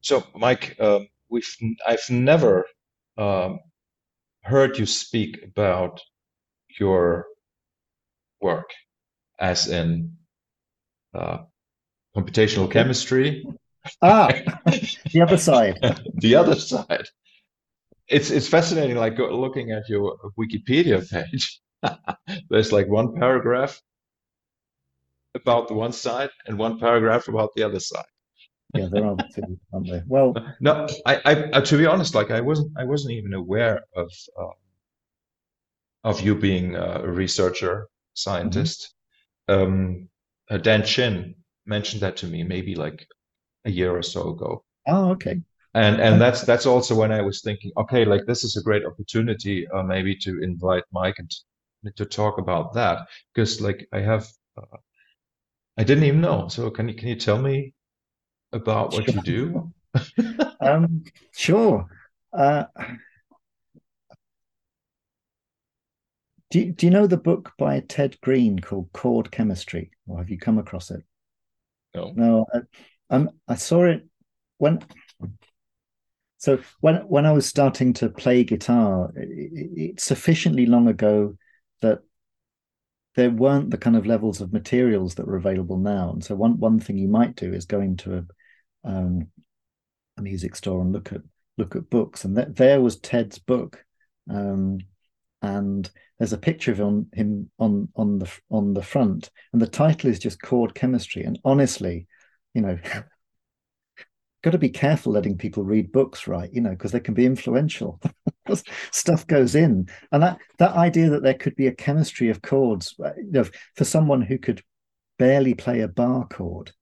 so, 0.00 0.24
Mike, 0.34 0.76
uh, 0.78 1.00
we've 1.28 1.56
I've 1.86 2.08
never 2.10 2.66
um, 3.16 3.60
heard 4.42 4.78
you 4.78 4.86
speak 4.86 5.42
about 5.42 6.00
your 6.78 7.26
work, 8.40 8.70
as 9.38 9.68
in 9.68 10.16
uh, 11.14 11.38
computational 12.16 12.70
chemistry. 12.70 13.44
Ah, 14.02 14.28
the 15.12 15.22
other 15.22 15.38
side. 15.38 15.78
the 16.14 16.34
other 16.34 16.54
side. 16.54 17.06
It's 18.08 18.30
it's 18.30 18.48
fascinating, 18.48 18.96
like 18.96 19.18
looking 19.18 19.70
at 19.72 19.88
your 19.88 20.16
Wikipedia 20.38 21.08
page. 21.10 21.60
There's 22.50 22.72
like 22.72 22.88
one 22.88 23.14
paragraph 23.14 23.80
about 25.34 25.68
the 25.68 25.74
one 25.74 25.92
side 25.92 26.30
and 26.46 26.58
one 26.58 26.78
paragraph 26.78 27.28
about 27.28 27.50
the 27.54 27.62
other 27.62 27.80
side. 27.80 28.12
yeah, 28.74 28.88
there 28.90 29.04
are 29.04 29.16
two, 29.34 29.58
aren't 29.72 29.88
there? 29.88 30.04
Well, 30.06 30.34
no, 30.60 30.86
I, 31.06 31.20
I, 31.24 31.32
uh, 31.52 31.60
to 31.62 31.78
be 31.78 31.86
honest, 31.86 32.14
like 32.14 32.30
I 32.30 32.40
wasn't, 32.40 32.72
I 32.76 32.84
wasn't 32.84 33.14
even 33.14 33.32
aware 33.34 33.82
of, 33.96 34.10
uh, 34.38 34.56
of 36.04 36.20
you 36.20 36.34
being 36.34 36.76
a 36.76 37.06
researcher, 37.06 37.88
scientist. 38.22 38.94
Mm-hmm. 39.48 39.62
Um, 39.62 40.08
uh, 40.50 40.58
Dan 40.58 40.84
Chin 40.84 41.34
mentioned 41.66 42.02
that 42.02 42.16
to 42.18 42.26
me 42.26 42.42
maybe 42.42 42.74
like 42.74 43.06
a 43.64 43.70
year 43.70 43.96
or 43.96 44.02
so 44.02 44.30
ago. 44.30 44.64
Oh, 44.86 45.10
okay. 45.10 45.40
And 45.74 46.00
and 46.00 46.20
that's 46.20 46.42
that's 46.42 46.66
also 46.66 46.94
when 46.94 47.12
I 47.12 47.20
was 47.20 47.42
thinking, 47.42 47.70
okay, 47.76 48.04
like 48.04 48.24
this 48.26 48.42
is 48.42 48.56
a 48.56 48.62
great 48.62 48.84
opportunity, 48.86 49.68
uh, 49.68 49.82
maybe 49.82 50.16
to 50.16 50.42
invite 50.42 50.84
Mike 50.92 51.16
and 51.18 51.30
to 51.96 52.04
talk 52.04 52.38
about 52.38 52.74
that 52.74 53.06
because 53.32 53.60
like 53.60 53.86
I 53.92 54.00
have 54.00 54.26
uh, 54.56 54.78
I 55.76 55.84
didn't 55.84 56.04
even 56.04 56.20
know. 56.20 56.48
So 56.48 56.70
can 56.70 56.88
you 56.88 56.94
can 56.94 57.08
you 57.08 57.16
tell 57.16 57.38
me 57.38 57.74
about 58.52 58.92
what 58.92 59.04
sure. 59.04 59.14
you 59.14 59.22
do? 59.22 59.72
um, 60.60 61.04
sure. 61.32 61.86
Uh, 62.32 62.64
do 66.50 66.60
you, 66.60 66.72
do 66.72 66.86
you 66.86 66.90
know 66.90 67.06
the 67.06 67.16
book 67.16 67.52
by 67.58 67.80
Ted 67.80 68.20
Greene 68.20 68.58
called 68.58 68.90
Chord 68.92 69.30
Chemistry, 69.30 69.90
or 70.06 70.18
have 70.18 70.30
you 70.30 70.38
come 70.38 70.58
across 70.58 70.90
it? 70.90 71.02
No. 71.94 72.12
No. 72.14 72.46
I, 72.52 72.60
um, 73.14 73.30
I 73.46 73.54
saw 73.54 73.84
it 73.84 74.06
when. 74.58 74.80
So 76.38 76.60
when 76.80 76.96
when 77.08 77.26
I 77.26 77.32
was 77.32 77.46
starting 77.46 77.92
to 77.94 78.08
play 78.08 78.44
guitar, 78.44 79.12
it, 79.16 79.28
it, 79.28 79.70
it's 79.76 80.04
sufficiently 80.04 80.66
long 80.66 80.86
ago 80.86 81.36
that 81.80 82.00
there 83.14 83.30
weren't 83.30 83.70
the 83.70 83.78
kind 83.78 83.96
of 83.96 84.06
levels 84.06 84.40
of 84.40 84.52
materials 84.52 85.16
that 85.16 85.26
were 85.26 85.36
available 85.36 85.78
now. 85.78 86.12
And 86.12 86.24
so 86.24 86.36
one 86.36 86.58
one 86.58 86.78
thing 86.78 86.96
you 86.96 87.08
might 87.08 87.34
do 87.34 87.52
is 87.52 87.66
go 87.66 87.80
into 87.80 88.18
a, 88.18 88.88
um, 88.88 89.28
a 90.16 90.22
music 90.22 90.54
store 90.54 90.80
and 90.80 90.92
look 90.92 91.12
at 91.12 91.22
look 91.56 91.74
at 91.74 91.90
books, 91.90 92.24
and 92.24 92.36
th- 92.36 92.48
there 92.52 92.80
was 92.80 93.00
Ted's 93.00 93.38
book, 93.38 93.84
um, 94.30 94.78
and 95.42 95.90
there's 96.18 96.32
a 96.32 96.38
picture 96.38 96.72
of 96.72 96.78
him, 96.78 97.06
him 97.12 97.50
on 97.58 97.88
on 97.96 98.18
the 98.18 98.30
on 98.50 98.74
the 98.74 98.82
front, 98.82 99.30
and 99.52 99.62
the 99.62 99.66
title 99.66 100.10
is 100.10 100.18
just 100.18 100.42
chord 100.42 100.74
chemistry. 100.74 101.22
And 101.22 101.38
honestly, 101.44 102.06
you 102.54 102.62
know, 102.62 102.78
got 104.42 104.50
to 104.50 104.58
be 104.58 104.70
careful 104.70 105.12
letting 105.12 105.36
people 105.36 105.64
read 105.64 105.92
books, 105.92 106.26
right? 106.26 106.50
You 106.52 106.60
know, 106.60 106.70
because 106.70 106.92
they 106.92 107.00
can 107.00 107.14
be 107.14 107.26
influential. 107.26 108.00
Stuff 108.92 109.26
goes 109.26 109.54
in, 109.54 109.88
and 110.10 110.22
that 110.22 110.38
that 110.58 110.72
idea 110.72 111.10
that 111.10 111.22
there 111.22 111.34
could 111.34 111.54
be 111.56 111.66
a 111.66 111.74
chemistry 111.74 112.30
of 112.30 112.42
chords, 112.42 112.94
uh, 113.04 113.10
you 113.16 113.30
know, 113.30 113.44
for 113.76 113.84
someone 113.84 114.22
who 114.22 114.38
could 114.38 114.62
barely 115.18 115.54
play 115.54 115.80
a 115.80 115.88
bar 115.88 116.26
chord 116.26 116.72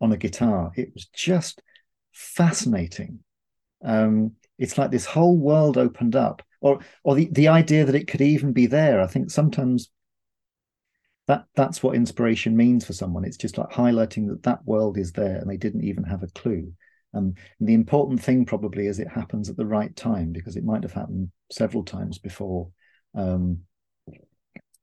on 0.00 0.12
a 0.12 0.16
guitar, 0.16 0.72
it 0.76 0.92
was 0.94 1.06
just 1.06 1.62
fascinating. 2.12 3.20
Um, 3.84 4.32
it's 4.58 4.78
like 4.78 4.90
this 4.90 5.06
whole 5.06 5.36
world 5.36 5.78
opened 5.78 6.16
up, 6.16 6.42
or 6.64 6.80
or 7.04 7.14
the, 7.14 7.28
the 7.30 7.48
idea 7.48 7.84
that 7.84 7.94
it 7.94 8.08
could 8.08 8.22
even 8.22 8.52
be 8.52 8.66
there. 8.66 9.00
I 9.00 9.06
think 9.06 9.30
sometimes 9.30 9.90
that 11.28 11.44
that's 11.54 11.82
what 11.82 11.94
inspiration 11.94 12.56
means 12.56 12.86
for 12.86 12.94
someone. 12.94 13.24
It's 13.24 13.36
just 13.36 13.58
like 13.58 13.70
highlighting 13.70 14.28
that 14.28 14.42
that 14.44 14.64
world 14.64 14.96
is 14.96 15.12
there, 15.12 15.36
and 15.36 15.48
they 15.48 15.58
didn't 15.58 15.84
even 15.84 16.04
have 16.04 16.22
a 16.22 16.28
clue. 16.28 16.72
Um, 17.12 17.34
and 17.60 17.68
the 17.68 17.74
important 17.74 18.20
thing 18.20 18.46
probably 18.46 18.86
is 18.86 18.98
it 18.98 19.08
happens 19.08 19.48
at 19.50 19.56
the 19.56 19.66
right 19.66 19.94
time 19.94 20.32
because 20.32 20.56
it 20.56 20.64
might 20.64 20.82
have 20.82 20.94
happened 20.94 21.30
several 21.52 21.84
times 21.84 22.18
before, 22.18 22.70
um, 23.14 23.60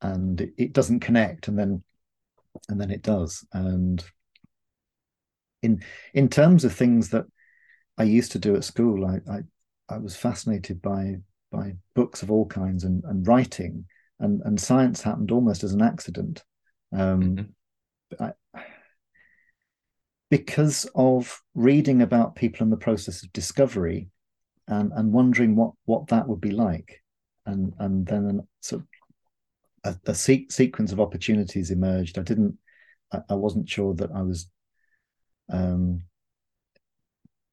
and 0.01 0.39
it, 0.39 0.53
it, 0.57 0.73
doesn't 0.73 1.01
connect, 1.01 1.47
and 1.47 1.57
then 1.57 1.83
and 2.69 2.79
then 2.79 2.91
it 2.91 3.01
does. 3.01 3.43
And 3.53 4.03
in 5.63 5.83
in 6.13 6.29
terms 6.29 6.63
of 6.63 6.73
things 6.73 7.09
that 7.09 7.25
I 7.97 8.03
used 8.03 8.33
to 8.33 8.39
do 8.39 8.55
at 8.55 8.63
school, 8.63 9.03
I 9.03 9.19
I, 9.29 9.39
I 9.89 9.97
was 9.97 10.15
fascinated 10.15 10.79
by 10.79 11.15
by 11.51 11.75
books 11.95 12.23
of 12.23 12.31
all 12.31 12.45
kinds 12.45 12.83
and, 12.83 13.03
and 13.03 13.27
writing, 13.27 13.85
and 14.19 14.41
and 14.45 14.59
science 14.59 15.01
happened 15.01 15.31
almost 15.31 15.63
as 15.63 15.73
an 15.73 15.81
accident. 15.81 16.43
Um, 16.93 17.21
mm-hmm. 17.21 18.23
I, 18.23 18.33
because 20.29 20.89
of 20.95 21.41
reading 21.53 22.01
about 22.01 22.35
people 22.35 22.63
in 22.63 22.69
the 22.69 22.77
process 22.77 23.21
of 23.21 23.33
discovery 23.33 24.07
and, 24.67 24.91
and 24.93 25.11
wondering 25.11 25.57
what, 25.57 25.73
what 25.83 26.07
that 26.07 26.27
would 26.27 26.39
be 26.39 26.51
like. 26.51 27.03
And, 27.45 27.73
and 27.79 28.05
then 28.07 28.47
sort 28.61 28.83
of 29.83 29.95
a, 30.05 30.11
a 30.11 30.15
se- 30.15 30.47
sequence 30.49 30.93
of 30.93 31.01
opportunities 31.01 31.69
emerged. 31.69 32.17
I 32.17 32.21
didn't, 32.21 32.57
I, 33.11 33.19
I 33.31 33.33
wasn't 33.33 33.67
sure 33.67 33.93
that 33.95 34.11
I 34.15 34.21
was 34.21 34.47
um, 35.51 36.03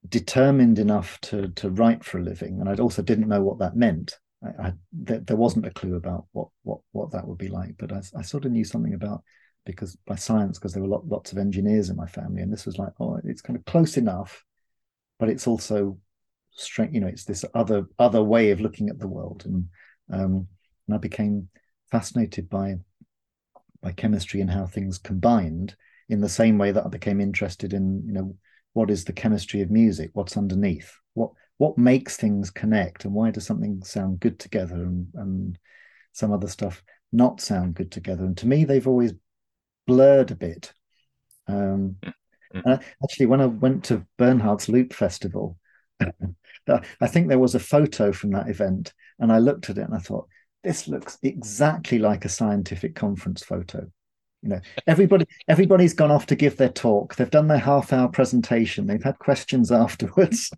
determined 0.08 0.78
enough 0.78 1.20
to, 1.22 1.48
to 1.48 1.70
write 1.70 2.04
for 2.04 2.18
a 2.18 2.22
living. 2.22 2.60
And 2.60 2.68
I 2.68 2.74
also 2.74 3.02
didn't 3.02 3.28
know 3.28 3.42
what 3.42 3.58
that 3.58 3.76
meant. 3.76 4.18
I, 4.44 4.68
I, 4.68 4.72
there, 4.92 5.20
there, 5.20 5.36
wasn't 5.36 5.66
a 5.66 5.70
clue 5.70 5.96
about 5.96 6.26
what, 6.32 6.48
what, 6.62 6.80
what 6.92 7.10
that 7.12 7.26
would 7.26 7.38
be 7.38 7.48
like, 7.48 7.74
but 7.78 7.92
I, 7.92 8.02
I 8.16 8.22
sort 8.22 8.44
of 8.44 8.52
knew 8.52 8.64
something 8.64 8.94
about 8.94 9.22
because 9.68 9.96
by 10.06 10.14
science 10.14 10.58
because 10.58 10.72
there 10.72 10.82
were 10.82 10.88
lot, 10.88 11.06
lots 11.06 11.30
of 11.30 11.36
engineers 11.36 11.90
in 11.90 11.96
my 11.96 12.06
family 12.06 12.40
and 12.40 12.50
this 12.50 12.64
was 12.64 12.78
like 12.78 12.92
oh 13.00 13.20
it's 13.22 13.42
kind 13.42 13.56
of 13.56 13.64
close 13.66 13.98
enough 13.98 14.42
but 15.18 15.28
it's 15.28 15.46
also 15.46 15.98
strength 16.52 16.94
you 16.94 17.00
know 17.00 17.06
it's 17.06 17.24
this 17.24 17.44
other 17.54 17.84
other 17.98 18.22
way 18.22 18.50
of 18.50 18.62
looking 18.62 18.88
at 18.88 18.98
the 18.98 19.06
world 19.06 19.44
and 19.44 19.68
um 20.10 20.48
and 20.86 20.94
i 20.94 20.96
became 20.96 21.48
fascinated 21.90 22.48
by 22.48 22.76
by 23.82 23.92
chemistry 23.92 24.40
and 24.40 24.50
how 24.50 24.64
things 24.64 24.96
combined 24.96 25.76
in 26.08 26.22
the 26.22 26.30
same 26.30 26.56
way 26.56 26.72
that 26.72 26.86
i 26.86 26.88
became 26.88 27.20
interested 27.20 27.74
in 27.74 28.02
you 28.06 28.12
know 28.12 28.34
what 28.78 28.90
is 28.90 29.04
the 29.04 29.12
chemistry 29.12 29.60
of 29.60 29.70
music 29.70 30.10
what's 30.12 30.36
underneath 30.36 30.94
what 31.14 31.30
what 31.58 31.76
makes 31.76 32.16
things 32.16 32.50
connect 32.50 33.04
and 33.04 33.12
why 33.12 33.30
does 33.30 33.44
something 33.44 33.82
sound 33.82 34.20
good 34.20 34.38
together 34.38 34.76
and, 34.76 35.08
and 35.14 35.58
some 36.12 36.32
other 36.32 36.48
stuff 36.48 36.82
not 37.12 37.40
sound 37.40 37.74
good 37.74 37.90
together 37.90 38.24
and 38.24 38.36
to 38.36 38.46
me 38.46 38.64
they've 38.64 38.88
always 38.88 39.12
blurred 39.88 40.30
a 40.30 40.36
bit. 40.36 40.72
Um, 41.48 41.96
mm-hmm. 42.54 42.74
actually, 43.02 43.26
when 43.26 43.40
I 43.40 43.46
went 43.46 43.84
to 43.84 44.06
Bernhard's 44.18 44.68
Loop 44.68 44.92
Festival, 44.92 45.58
I 46.00 47.06
think 47.08 47.26
there 47.26 47.40
was 47.40 47.56
a 47.56 47.60
photo 47.60 48.12
from 48.12 48.30
that 48.32 48.48
event, 48.48 48.92
and 49.18 49.32
I 49.32 49.38
looked 49.38 49.70
at 49.70 49.78
it 49.78 49.82
and 49.82 49.94
I 49.94 49.98
thought, 49.98 50.28
this 50.62 50.86
looks 50.86 51.18
exactly 51.22 51.98
like 51.98 52.24
a 52.24 52.28
scientific 52.28 52.94
conference 52.94 53.42
photo. 53.42 53.90
You 54.42 54.50
know, 54.50 54.60
everybody 54.86 55.26
everybody's 55.48 55.94
gone 55.94 56.10
off 56.10 56.26
to 56.26 56.36
give 56.36 56.56
their 56.56 56.68
talk. 56.68 57.16
They've 57.16 57.30
done 57.30 57.48
their 57.48 57.58
half 57.58 57.92
hour 57.92 58.08
presentation. 58.08 58.86
They've 58.86 59.02
had 59.02 59.18
questions 59.18 59.72
afterwards. 59.84 60.50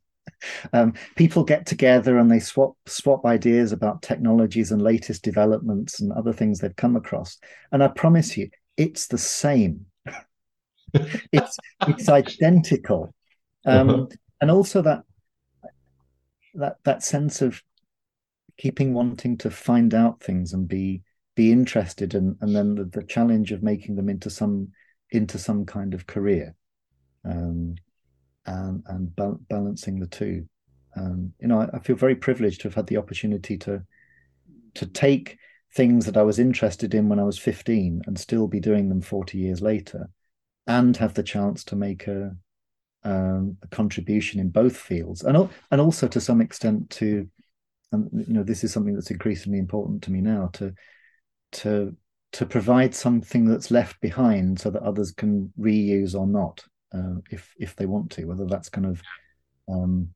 um, 0.73 0.95
people 1.17 1.45
get 1.45 1.67
together 1.67 2.19
and 2.19 2.31
they 2.31 2.41
swap 2.41 2.77
swap 2.87 3.25
ideas 3.25 3.73
about 3.73 4.03
technologies 4.03 4.71
and 4.71 4.83
latest 4.83 5.23
developments 5.23 6.01
and 6.01 6.13
other 6.13 6.33
things 6.33 6.59
they've 6.59 6.77
come 6.77 6.97
across. 6.97 7.39
And 7.73 7.83
I 7.83 7.89
promise 7.89 8.37
you, 8.37 8.51
it's 8.77 9.07
the 9.07 9.19
same. 9.19 9.87
it's 11.33 11.57
it's 11.87 12.09
identical, 12.09 13.15
um, 13.65 13.91
uh-huh. 13.91 14.07
and 14.41 14.51
also 14.51 14.83
that 14.83 15.05
that 16.55 16.77
that 16.85 17.03
sense 17.03 17.43
of 17.43 17.63
keeping 18.59 18.93
wanting 18.93 19.39
to 19.39 19.51
find 19.51 19.95
out 19.95 20.23
things 20.23 20.53
and 20.53 20.69
be 20.69 21.03
be 21.41 21.51
interested 21.51 22.15
and 22.15 22.37
and 22.43 22.55
then 22.55 22.75
the, 22.75 22.85
the 22.85 23.03
challenge 23.03 23.51
of 23.51 23.63
making 23.63 23.97
them 23.97 24.11
into 24.11 24.29
some 24.29 24.69
into 25.11 25.39
some 25.39 25.65
kind 25.65 25.95
of 25.95 26.07
career 26.07 26.55
um, 27.25 27.75
and 28.45 28.83
and 28.87 29.17
ba- 29.17 29.41
balancing 29.49 29.99
the 29.99 30.07
two. 30.07 30.47
Um, 30.97 31.33
you 31.41 31.49
know 31.49 31.61
I, 31.63 31.77
I, 31.77 31.79
feel 31.79 31.97
very 31.97 32.17
privileged 32.17 32.61
to 32.61 32.69
have 32.69 32.75
had 32.75 32.89
the 32.89 32.99
opportunity 32.99 33.57
to 33.59 33.83
to 34.75 34.87
take 34.87 35.39
things 35.75 36.05
that 36.05 36.19
I 36.19 36.25
was 36.25 36.39
interested 36.39 36.95
in 36.95 37.09
when 37.09 37.21
I 37.21 37.25
was 37.25 37.39
15 37.39 38.03
and 38.07 38.19
still 38.19 38.47
be 38.47 38.61
doing 38.61 38.89
them 38.91 39.01
40 39.01 39.39
years 39.39 39.63
later 39.63 40.11
and 40.67 40.95
have 40.99 41.15
the 41.15 41.23
chance 41.23 41.65
to 41.65 41.77
make 41.77 42.09
a, 42.09 42.37
um, 43.05 43.57
a 43.63 43.69
contribution 43.69 44.41
in 44.41 44.51
both 44.51 44.77
fields. 44.77 45.23
And, 45.23 45.49
and 45.71 45.81
also 45.81 46.09
to 46.09 46.21
some 46.21 46.41
extent 46.41 46.91
to 46.99 47.29
and 47.93 48.09
you 48.27 48.35
know 48.35 48.43
this 48.43 48.65
is 48.65 48.73
something 48.73 48.95
that's 48.95 49.11
increasingly 49.11 49.59
important 49.59 50.03
to 50.03 50.11
me 50.11 50.21
now 50.21 50.51
to 50.55 50.75
to 51.53 51.97
to 52.33 52.47
provide 52.47 52.95
something 52.95 53.45
that's 53.45 53.71
left 53.71 54.01
behind 54.01 54.61
so 54.61 54.71
that 54.71 54.83
others 54.83 55.11
can 55.11 55.53
reuse 55.59 56.15
or 56.15 56.27
not 56.27 56.63
uh, 56.95 57.17
if 57.31 57.53
if 57.59 57.75
they 57.77 57.87
want 57.87 58.11
to 58.11 58.25
whether 58.25 58.47
that's 58.47 58.69
kind 58.69 58.87
of 58.87 59.03
um, 59.69 60.09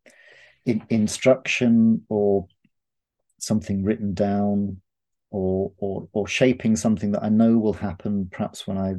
in, 0.65 0.83
instruction 0.91 2.03
or 2.09 2.47
something 3.39 3.83
written 3.85 4.15
down 4.15 4.81
or 5.31 5.73
or 5.79 6.09
or 6.13 6.27
shaping 6.27 6.77
something 6.77 7.13
that 7.13 7.23
I 7.23 7.29
know 7.29 7.59
will 7.59 7.73
happen 7.73 8.29
perhaps 8.31 8.67
when 8.67 8.79
I 8.79 8.95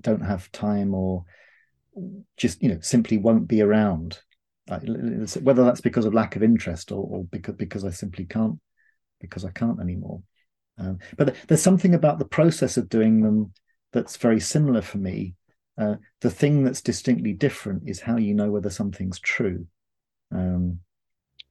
don't 0.00 0.24
have 0.24 0.50
time 0.52 0.94
or 0.94 1.24
just 2.36 2.62
you 2.62 2.68
know 2.68 2.80
simply 2.80 3.18
won't 3.18 3.48
be 3.48 3.62
around. 3.62 4.18
Whether 4.68 5.64
that's 5.64 5.80
because 5.80 6.06
of 6.06 6.14
lack 6.14 6.34
of 6.34 6.42
interest 6.42 6.90
or, 6.90 7.04
or 7.04 7.24
because 7.24 7.54
because 7.54 7.84
I 7.84 7.90
simply 7.90 8.24
can't 8.24 8.58
because 9.20 9.44
I 9.44 9.50
can't 9.50 9.80
anymore 9.80 10.22
um, 10.78 10.98
but 11.16 11.34
there's 11.48 11.62
something 11.62 11.94
about 11.94 12.18
the 12.18 12.24
process 12.24 12.76
of 12.76 12.88
doing 12.88 13.22
them 13.22 13.52
that's 13.92 14.16
very 14.16 14.40
similar 14.40 14.82
for 14.82 14.98
me 14.98 15.34
uh, 15.78 15.96
the 16.20 16.30
thing 16.30 16.64
that's 16.64 16.80
distinctly 16.82 17.32
different 17.32 17.82
is 17.86 18.00
how 18.00 18.16
you 18.16 18.34
know 18.34 18.50
whether 18.50 18.70
something's 18.70 19.20
true 19.20 19.66
um, 20.32 20.78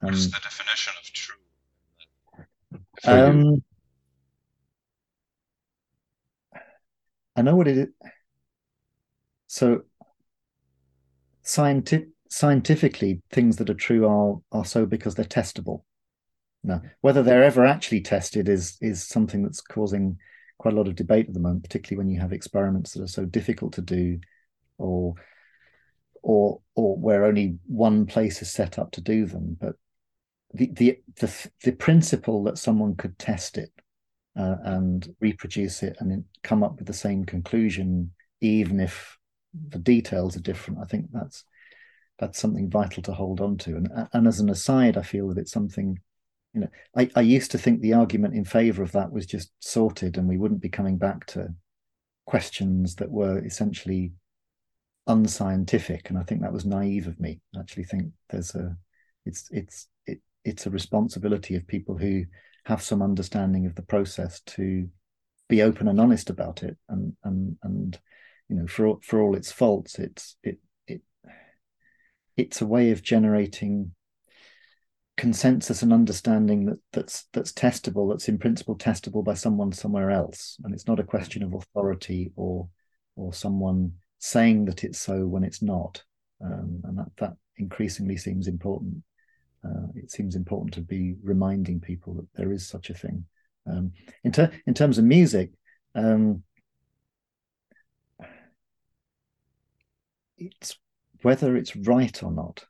what's 0.01 0.25
the 0.25 0.39
definition 0.41 0.93
of 0.99 1.11
true 1.11 1.35
um, 3.05 3.63
I 7.35 7.41
know 7.41 7.55
what 7.55 7.67
it 7.67 7.77
is. 7.77 7.87
So, 9.47 9.81
scientific, 11.43 12.09
scientifically, 12.29 13.21
things 13.31 13.57
that 13.57 13.69
are 13.69 13.75
true 13.75 14.07
are 14.07 14.37
are 14.51 14.65
so 14.65 14.85
because 14.85 15.15
they're 15.15 15.25
testable. 15.25 15.83
Now, 16.65 16.81
whether 17.01 17.21
they're 17.21 17.43
ever 17.43 17.63
actually 17.65 18.01
tested 18.01 18.49
is 18.49 18.77
is 18.81 19.07
something 19.07 19.43
that's 19.43 19.61
causing 19.61 20.17
quite 20.57 20.73
a 20.73 20.77
lot 20.77 20.87
of 20.87 20.95
debate 20.95 21.27
at 21.27 21.33
the 21.33 21.39
moment, 21.39 21.63
particularly 21.63 21.97
when 21.97 22.13
you 22.13 22.19
have 22.19 22.33
experiments 22.33 22.93
that 22.93 23.03
are 23.03 23.07
so 23.07 23.25
difficult 23.25 23.73
to 23.73 23.81
do, 23.81 24.19
or 24.79 25.13
or 26.23 26.61
or 26.73 26.97
where 26.97 27.25
only 27.25 27.59
one 27.67 28.07
place 28.07 28.41
is 28.41 28.51
set 28.51 28.79
up 28.79 28.91
to 28.93 29.01
do 29.01 29.27
them. 29.27 29.55
But 29.59 29.75
the 30.53 30.71
the 30.73 30.99
the, 31.19 31.49
the 31.63 31.71
principle 31.73 32.43
that 32.45 32.57
someone 32.57 32.95
could 32.95 33.19
test 33.19 33.59
it 33.59 33.71
uh, 34.35 34.55
and 34.63 35.07
reproduce 35.19 35.83
it 35.83 35.97
and 35.99 36.25
come 36.43 36.63
up 36.63 36.77
with 36.77 36.87
the 36.87 36.93
same 36.93 37.25
conclusion, 37.25 38.11
even 38.41 38.79
if 38.79 39.19
the 39.69 39.79
details 39.79 40.35
are 40.35 40.41
different, 40.41 40.79
I 40.81 40.85
think 40.85 41.07
that's 41.11 41.45
that's 42.17 42.39
something 42.39 42.71
vital 42.71 43.03
to 43.03 43.13
hold 43.13 43.39
on 43.39 43.57
to. 43.59 43.75
And 43.75 43.89
and 44.13 44.27
as 44.27 44.39
an 44.39 44.49
aside, 44.49 44.97
I 44.97 45.03
feel 45.03 45.27
that 45.27 45.37
it's 45.37 45.51
something. 45.51 45.99
You 46.55 46.61
know, 46.61 46.69
I, 46.95 47.09
I 47.15 47.21
used 47.21 47.51
to 47.51 47.57
think 47.57 47.81
the 47.81 47.93
argument 47.93 48.33
in 48.33 48.45
favor 48.45 48.81
of 48.81 48.93
that 48.93 49.11
was 49.11 49.25
just 49.25 49.51
sorted, 49.59 50.17
and 50.17 50.27
we 50.27 50.37
wouldn't 50.37 50.61
be 50.61 50.69
coming 50.69 50.97
back 50.97 51.25
to 51.27 51.53
questions 52.25 52.95
that 52.95 53.11
were 53.11 53.43
essentially 53.45 54.13
unscientific, 55.05 56.09
and 56.09 56.17
I 56.17 56.23
think 56.23 56.41
that 56.41 56.53
was 56.53 56.65
naive 56.65 57.07
of 57.07 57.19
me. 57.19 57.41
I 57.55 57.59
actually 57.59 57.83
think 57.83 58.11
there's 58.29 58.55
a 58.55 58.75
it's 59.25 59.49
it's 59.51 59.87
it, 60.05 60.21
it's 60.45 60.65
a 60.65 60.71
responsibility 60.71 61.55
of 61.55 61.67
people 61.67 61.97
who 61.97 62.23
have 62.65 62.81
some 62.81 63.01
understanding 63.01 63.65
of 63.65 63.75
the 63.75 63.81
process 63.81 64.39
to 64.41 64.87
be 65.49 65.61
open 65.61 65.87
and 65.87 65.99
honest 65.99 66.29
about 66.29 66.63
it 66.63 66.77
and 66.89 67.13
and 67.23 67.57
and 67.63 67.99
you 68.49 68.55
know 68.55 68.65
for 68.67 68.97
for 69.03 69.21
all 69.21 69.35
its 69.35 69.51
faults 69.51 69.99
it's 69.99 70.37
it 70.41 70.57
it 70.87 71.01
it's 72.35 72.61
a 72.61 72.65
way 72.65 72.89
of 72.89 73.03
generating 73.03 73.91
consensus 75.17 75.81
and 75.81 75.93
understanding 75.93 76.65
that 76.65 76.79
that's 76.91 77.25
that's 77.31 77.53
testable 77.53 78.09
that's 78.09 78.27
in 78.27 78.37
principle 78.37 78.77
testable 78.77 79.23
by 79.23 79.33
someone 79.33 79.71
somewhere 79.71 80.11
else. 80.11 80.57
And 80.63 80.73
it's 80.73 80.87
not 80.87 80.99
a 80.99 81.03
question 81.03 81.43
of 81.43 81.53
authority 81.53 82.31
or 82.35 82.67
or 83.15 83.33
someone 83.33 83.93
saying 84.19 84.65
that 84.65 84.83
it's 84.83 84.99
so 84.99 85.25
when 85.25 85.43
it's 85.43 85.61
not. 85.61 86.03
Um, 86.43 86.81
and 86.83 86.97
that 86.97 87.11
that 87.17 87.33
increasingly 87.57 88.17
seems 88.17 88.47
important. 88.47 89.03
Uh, 89.63 89.87
it 89.95 90.11
seems 90.11 90.35
important 90.35 90.73
to 90.75 90.81
be 90.81 91.15
reminding 91.23 91.79
people 91.79 92.13
that 92.15 92.27
there 92.35 92.51
is 92.51 92.67
such 92.67 92.89
a 92.89 92.93
thing. 92.93 93.25
Um, 93.67 93.93
in, 94.23 94.31
ter- 94.31 94.51
in 94.67 94.75
terms 94.75 94.99
of 94.99 95.05
music 95.05 95.49
um, 95.95 96.43
it's 100.37 100.77
whether 101.21 101.55
it's 101.55 101.75
right 101.75 102.21
or 102.21 102.31
not 102.31 102.65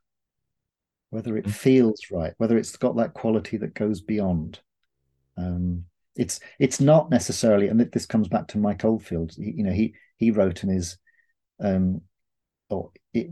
whether 1.15 1.37
it 1.37 1.45
mm. 1.45 1.51
feels 1.51 2.01
right, 2.11 2.33
whether 2.37 2.57
it's 2.57 2.75
got 2.75 2.97
that 2.97 3.13
quality 3.13 3.55
that 3.55 3.73
goes 3.73 4.01
beyond. 4.01 4.59
Um, 5.37 5.85
it's 6.17 6.41
it's 6.59 6.81
not 6.81 7.09
necessarily, 7.09 7.69
and 7.69 7.79
this 7.79 8.05
comes 8.05 8.27
back 8.27 8.47
to 8.49 8.57
Mike 8.57 8.83
Oldfield. 8.83 9.33
He, 9.37 9.53
you 9.55 9.63
know, 9.63 9.71
he 9.71 9.93
he 10.17 10.31
wrote 10.31 10.63
in 10.63 10.69
his, 10.69 10.97
um, 11.61 12.01
or 12.69 12.91
it, 13.13 13.29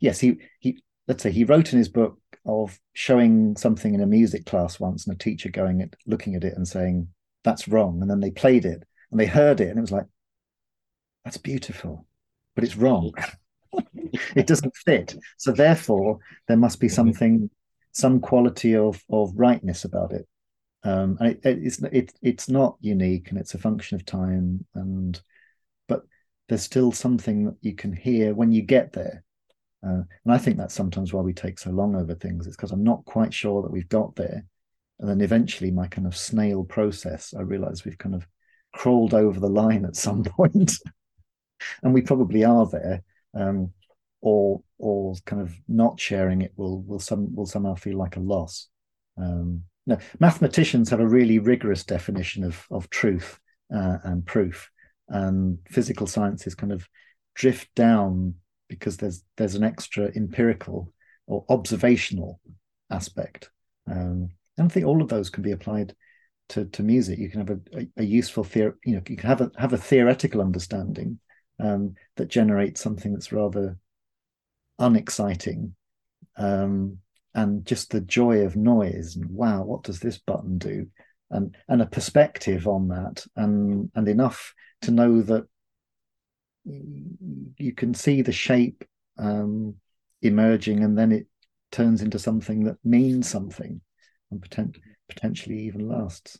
yes, 0.00 0.18
he 0.18 0.38
he 0.58 0.82
let's 1.06 1.22
say 1.22 1.30
he 1.30 1.44
wrote 1.44 1.72
in 1.72 1.78
his 1.78 1.88
book 1.88 2.18
of 2.44 2.78
showing 2.92 3.56
something 3.56 3.94
in 3.94 4.00
a 4.00 4.06
music 4.06 4.44
class 4.44 4.80
once, 4.80 5.06
and 5.06 5.14
a 5.14 5.18
teacher 5.18 5.50
going 5.50 5.82
at 5.82 5.94
looking 6.06 6.34
at 6.34 6.44
it 6.44 6.54
and 6.56 6.66
saying 6.66 7.08
that's 7.44 7.68
wrong, 7.68 8.02
and 8.02 8.10
then 8.10 8.20
they 8.20 8.32
played 8.32 8.64
it 8.64 8.82
and 9.12 9.20
they 9.20 9.26
heard 9.26 9.60
it, 9.60 9.68
and 9.68 9.78
it 9.78 9.82
was 9.82 9.92
like 9.92 10.06
that's 11.24 11.36
beautiful, 11.36 12.06
but 12.56 12.64
it's 12.64 12.76
wrong. 12.76 13.12
it 14.36 14.46
doesn't 14.46 14.76
fit. 14.76 15.14
So 15.36 15.52
therefore, 15.52 16.18
there 16.48 16.56
must 16.56 16.80
be 16.80 16.88
something, 16.88 17.50
some 17.92 18.20
quality 18.20 18.76
of 18.76 19.02
of 19.10 19.32
rightness 19.34 19.84
about 19.84 20.12
it. 20.12 20.26
Um, 20.82 21.16
and 21.20 21.30
it, 21.30 21.40
it's 21.44 21.82
it, 21.82 22.12
it's 22.22 22.48
not 22.48 22.76
unique, 22.80 23.30
and 23.30 23.38
it's 23.38 23.54
a 23.54 23.58
function 23.58 23.96
of 23.96 24.04
time. 24.04 24.64
And 24.74 25.20
but 25.88 26.02
there's 26.48 26.62
still 26.62 26.92
something 26.92 27.46
that 27.46 27.56
you 27.60 27.74
can 27.74 27.92
hear 27.92 28.34
when 28.34 28.52
you 28.52 28.62
get 28.62 28.92
there. 28.92 29.24
Uh, 29.86 30.02
and 30.24 30.32
I 30.32 30.38
think 30.38 30.56
that's 30.56 30.74
sometimes 30.74 31.12
why 31.12 31.20
we 31.20 31.34
take 31.34 31.58
so 31.58 31.70
long 31.70 31.94
over 31.94 32.14
things. 32.14 32.46
It's 32.46 32.56
because 32.56 32.72
I'm 32.72 32.84
not 32.84 33.04
quite 33.04 33.34
sure 33.34 33.62
that 33.62 33.72
we've 33.72 33.88
got 33.88 34.16
there. 34.16 34.44
And 34.98 35.08
then 35.08 35.20
eventually, 35.20 35.70
my 35.70 35.88
kind 35.88 36.06
of 36.06 36.16
snail 36.16 36.64
process, 36.64 37.34
I 37.36 37.42
realize 37.42 37.84
we've 37.84 37.98
kind 37.98 38.14
of 38.14 38.26
crawled 38.72 39.14
over 39.14 39.38
the 39.40 39.48
line 39.48 39.84
at 39.84 39.96
some 39.96 40.22
point. 40.24 40.72
and 41.82 41.94
we 41.94 42.02
probably 42.02 42.44
are 42.44 42.66
there 42.66 43.02
um, 43.34 43.70
or 44.20 44.62
or 44.78 45.14
kind 45.26 45.42
of 45.42 45.54
not 45.68 46.00
sharing 46.00 46.42
it 46.42 46.52
will 46.56 46.82
will 46.82 46.98
some 46.98 47.34
will 47.34 47.46
somehow 47.46 47.74
feel 47.74 47.98
like 47.98 48.16
a 48.16 48.20
loss. 48.20 48.68
Um, 49.18 49.64
mathematicians 50.18 50.90
have 50.90 51.00
a 51.00 51.06
really 51.06 51.38
rigorous 51.38 51.84
definition 51.84 52.44
of 52.44 52.66
of 52.70 52.90
truth 52.90 53.38
uh, 53.74 53.98
and 54.04 54.24
proof, 54.24 54.70
and 55.08 55.58
physical 55.68 56.06
sciences 56.06 56.54
kind 56.54 56.72
of 56.72 56.88
drift 57.34 57.74
down 57.74 58.34
because 58.68 58.96
there's 58.96 59.22
there's 59.36 59.54
an 59.54 59.64
extra 59.64 60.10
empirical 60.16 60.92
or 61.26 61.44
observational 61.48 62.40
aspect. 62.90 63.50
Um, 63.90 64.30
and 64.56 64.66
I 64.66 64.68
think 64.68 64.86
all 64.86 65.02
of 65.02 65.08
those 65.08 65.30
can 65.30 65.42
be 65.42 65.52
applied 65.52 65.94
to, 66.50 66.66
to 66.66 66.82
music. 66.82 67.18
You 67.18 67.30
can 67.30 67.46
have 67.46 67.50
a, 67.50 67.78
a, 67.78 67.88
a 67.98 68.04
useful 68.04 68.44
theory, 68.44 68.72
you 68.84 68.94
know, 68.94 69.02
you 69.08 69.16
can 69.16 69.28
have 69.28 69.40
a 69.40 69.50
have 69.58 69.72
a 69.72 69.78
theoretical 69.78 70.40
understanding 70.40 71.18
um, 71.60 71.94
that 72.16 72.28
generates 72.28 72.80
something 72.80 73.12
that's 73.12 73.32
rather 73.32 73.76
unexciting 74.78 75.74
um, 76.36 76.98
and 77.34 77.64
just 77.64 77.90
the 77.90 78.00
joy 78.00 78.40
of 78.40 78.56
noise 78.56 79.16
and 79.16 79.30
wow 79.30 79.62
what 79.62 79.82
does 79.82 80.00
this 80.00 80.18
button 80.18 80.58
do? 80.58 80.86
And 81.30 81.56
and 81.68 81.82
a 81.82 81.86
perspective 81.86 82.68
on 82.68 82.88
that 82.88 83.24
and 83.36 83.90
and 83.94 84.08
enough 84.08 84.54
to 84.82 84.90
know 84.90 85.22
that 85.22 85.46
you 86.64 87.72
can 87.74 87.94
see 87.94 88.22
the 88.22 88.32
shape 88.32 88.84
um, 89.18 89.74
emerging 90.22 90.82
and 90.82 90.96
then 90.96 91.12
it 91.12 91.26
turns 91.70 92.02
into 92.02 92.18
something 92.18 92.64
that 92.64 92.76
means 92.84 93.28
something 93.28 93.80
and 94.30 94.42
potent- 94.42 94.78
potentially 95.08 95.58
even 95.58 95.88
lasts 95.88 96.38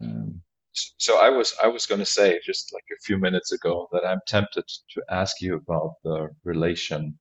um, 0.00 0.40
so 0.72 1.18
I 1.18 1.28
was 1.28 1.54
I 1.62 1.68
was 1.68 1.86
going 1.86 1.98
to 1.98 2.06
say 2.06 2.40
just 2.44 2.72
like 2.72 2.84
a 2.92 3.00
few 3.02 3.18
minutes 3.18 3.52
ago 3.52 3.88
that 3.92 4.06
I'm 4.06 4.20
tempted 4.26 4.64
to 4.66 5.02
ask 5.10 5.40
you 5.40 5.56
about 5.56 5.94
the 6.04 6.30
relation 6.44 7.18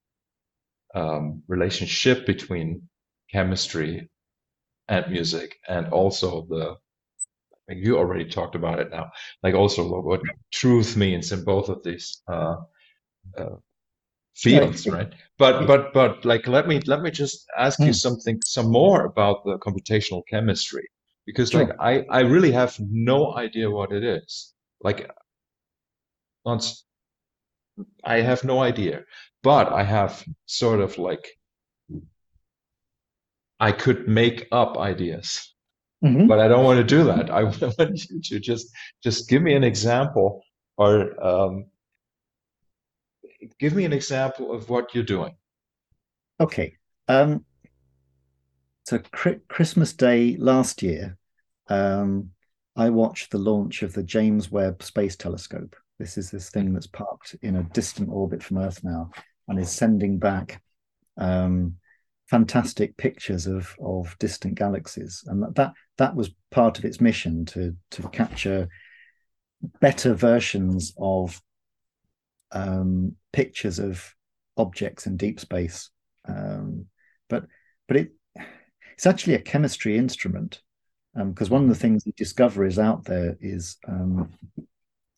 um, 0.95 1.43
relationship 1.47 2.26
between 2.26 2.88
chemistry 3.32 4.10
and 4.88 5.10
music, 5.12 5.58
and 5.68 5.88
also 5.88 6.45
the 6.49 6.76
you 7.70 7.97
already 7.97 8.26
talked 8.26 8.56
about 8.56 8.80
it 8.80 8.91
now, 8.91 9.12
like 9.43 9.56
also 9.56 10.02
what, 10.02 10.22
truth 10.52 10.97
means 10.97 11.32
in 11.32 11.43
both 11.43 11.70
of 11.70 11.82
these 11.84 12.22
uh, 12.28 12.58
uh, 13.38 13.56
fields, 14.36 14.86
yeah. 14.86 14.93
right? 14.93 15.14
But 15.38 15.68
but 15.68 15.93
but 15.93 16.26
like 16.26 16.47
let 16.47 16.68
me 16.68 16.80
let 16.86 17.02
me 17.02 17.12
just 17.12 17.45
ask 17.58 17.80
you 17.80 17.88
hmm. 17.88 17.91
something 17.91 18.39
some 18.45 18.72
more 18.72 19.06
about 19.06 19.43
the 19.45 19.58
computational 19.60 20.24
chemistry 20.30 20.88
because 21.26 21.49
sure. 21.49 21.65
like 21.65 21.76
I 21.80 22.05
I 22.09 22.22
really 22.22 22.51
have 22.51 22.76
no 22.80 23.36
idea 23.36 23.69
what 23.69 23.91
it 23.91 24.03
is. 24.03 24.53
Like 24.82 25.09
I 28.03 28.22
have 28.22 28.43
no 28.43 28.61
idea, 28.61 29.03
but 29.43 29.72
I 29.72 29.84
have 29.84 30.24
sort 30.45 30.80
of 30.82 30.97
like 30.97 31.28
I 33.59 33.72
could 33.72 34.07
make 34.07 34.47
up 34.51 34.78
ideas. 34.78 35.53
Mm-hmm. 36.03 36.26
But 36.28 36.39
I 36.39 36.47
don't 36.47 36.65
want 36.65 36.80
to 36.80 36.84
do 36.84 37.03
that. 37.03 37.30
I 37.30 37.43
want 37.78 38.09
you 38.09 38.22
to 38.22 38.39
just 38.39 38.67
just 39.03 39.30
give 39.30 39.41
me 39.41 39.53
an 39.53 39.63
example 39.63 40.41
or 40.78 41.24
um, 41.24 41.65
give 43.59 43.76
me 43.76 43.86
an 43.86 43.93
example 43.93 44.51
of 44.51 44.69
what 44.69 44.95
you're 44.95 45.03
doing. 45.03 45.36
Okay. 46.39 46.74
Um, 47.07 47.45
so 48.91 48.99
Christmas 49.47 49.93
Day 49.93 50.35
last 50.35 50.83
year, 50.83 51.17
um, 51.69 52.31
I 52.75 52.89
watched 52.89 53.31
the 53.31 53.37
launch 53.37 53.83
of 53.83 53.93
the 53.93 54.03
James 54.03 54.51
Webb 54.51 54.83
Space 54.83 55.15
Telescope. 55.15 55.77
This 55.97 56.17
is 56.17 56.29
this 56.29 56.49
thing 56.49 56.73
that's 56.73 56.87
parked 56.87 57.37
in 57.41 57.55
a 57.55 57.63
distant 57.63 58.09
orbit 58.11 58.43
from 58.43 58.57
Earth 58.57 58.83
now 58.83 59.09
and 59.47 59.57
is 59.57 59.71
sending 59.71 60.19
back 60.19 60.61
um, 61.17 61.75
fantastic 62.29 62.97
pictures 62.97 63.47
of 63.47 63.73
of 63.81 64.13
distant 64.19 64.55
galaxies. 64.55 65.23
And 65.27 65.41
that 65.41 65.55
that 65.55 65.71
that 65.97 66.13
was 66.13 66.35
part 66.49 66.77
of 66.77 66.83
its 66.83 66.99
mission 66.99 67.45
to 67.45 67.73
to 67.91 68.09
capture 68.09 68.67
better 69.79 70.13
versions 70.13 70.93
of 70.97 71.41
um, 72.51 73.15
pictures 73.31 73.79
of 73.79 74.13
objects 74.57 75.07
in 75.07 75.15
deep 75.15 75.39
space. 75.39 75.89
Um, 76.27 76.87
but 77.29 77.45
but 77.87 77.95
it 77.95 78.11
it's 79.02 79.08
actually 79.08 79.34
a 79.34 79.41
chemistry 79.41 79.97
instrument 79.97 80.62
because 81.16 81.47
um, 81.47 81.54
one 81.54 81.64
of 81.64 81.70
the 81.70 81.74
things 81.74 82.04
the 82.04 82.12
discoveries 82.12 82.78
out 82.78 83.04
there 83.04 83.36
is 83.41 83.78
um, 83.88 84.30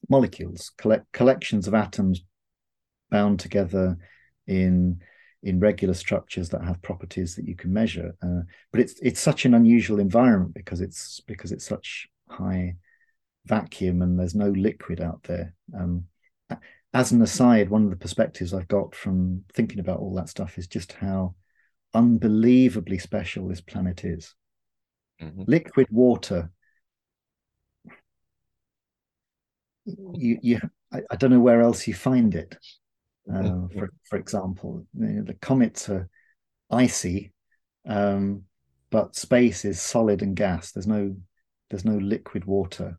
molecules, 0.08 0.72
collect, 0.78 1.12
collections 1.12 1.68
of 1.68 1.74
atoms 1.74 2.24
bound 3.12 3.42
together 3.42 3.98
in 4.48 5.02
in 5.44 5.60
regular 5.60 5.94
structures 5.94 6.48
that 6.48 6.64
have 6.64 6.82
properties 6.82 7.36
that 7.36 7.46
you 7.46 7.58
can 7.58 7.74
measure. 7.74 8.16
Uh, 8.24 8.44
but 8.72 8.80
it's 8.80 8.98
it's 9.02 9.20
such 9.20 9.44
an 9.44 9.54
unusual 9.54 10.00
environment 10.00 10.54
because 10.54 10.80
it's 10.80 11.20
because 11.28 11.52
it's 11.52 11.68
such 11.68 12.08
high 12.30 12.76
vacuum 13.48 14.02
and 14.02 14.18
there's 14.18 14.34
no 14.34 14.48
liquid 14.52 15.02
out 15.02 15.22
there. 15.24 15.54
Um, 15.78 16.06
as 16.94 17.12
an 17.12 17.22
aside, 17.22 17.70
one 17.70 17.84
of 17.84 17.90
the 17.90 17.98
perspectives 17.98 18.54
I've 18.54 18.70
got 18.70 18.96
from 18.96 19.44
thinking 19.52 19.80
about 19.80 20.00
all 20.00 20.16
that 20.16 20.30
stuff 20.30 20.58
is 20.58 20.68
just 20.68 20.94
how 20.94 21.36
unbelievably 21.94 23.00
special 23.00 23.48
this 23.48 23.62
planet 23.62 24.04
is. 24.04 24.34
Mm-hmm. 25.22 25.44
Liquid 25.48 25.88
water. 25.91 26.52
You, 29.86 30.39
you, 30.41 30.60
I, 30.91 31.02
I, 31.12 31.16
don't 31.18 31.32
know 31.32 31.39
where 31.39 31.62
else 31.62 31.88
you 31.88 31.94
find 31.94 32.34
it. 32.36 32.56
Uh, 33.32 33.68
for 33.74 33.89
for 34.10 34.18
example, 34.18 34.86
you 34.98 35.08
know, 35.08 35.24
the 35.24 35.34
comets 35.36 35.89
are 35.89 36.10
icy, 36.70 37.32
um, 37.88 38.44
but 38.89 39.16
space 39.16 39.66
is 39.66 39.82
solid 39.82 40.22
and 40.22 40.36
gas. 40.36 40.72
There's 40.72 40.88
no 40.88 41.16
there's 41.70 41.86
no 41.86 41.98
liquid 41.98 42.46
water. 42.46 42.98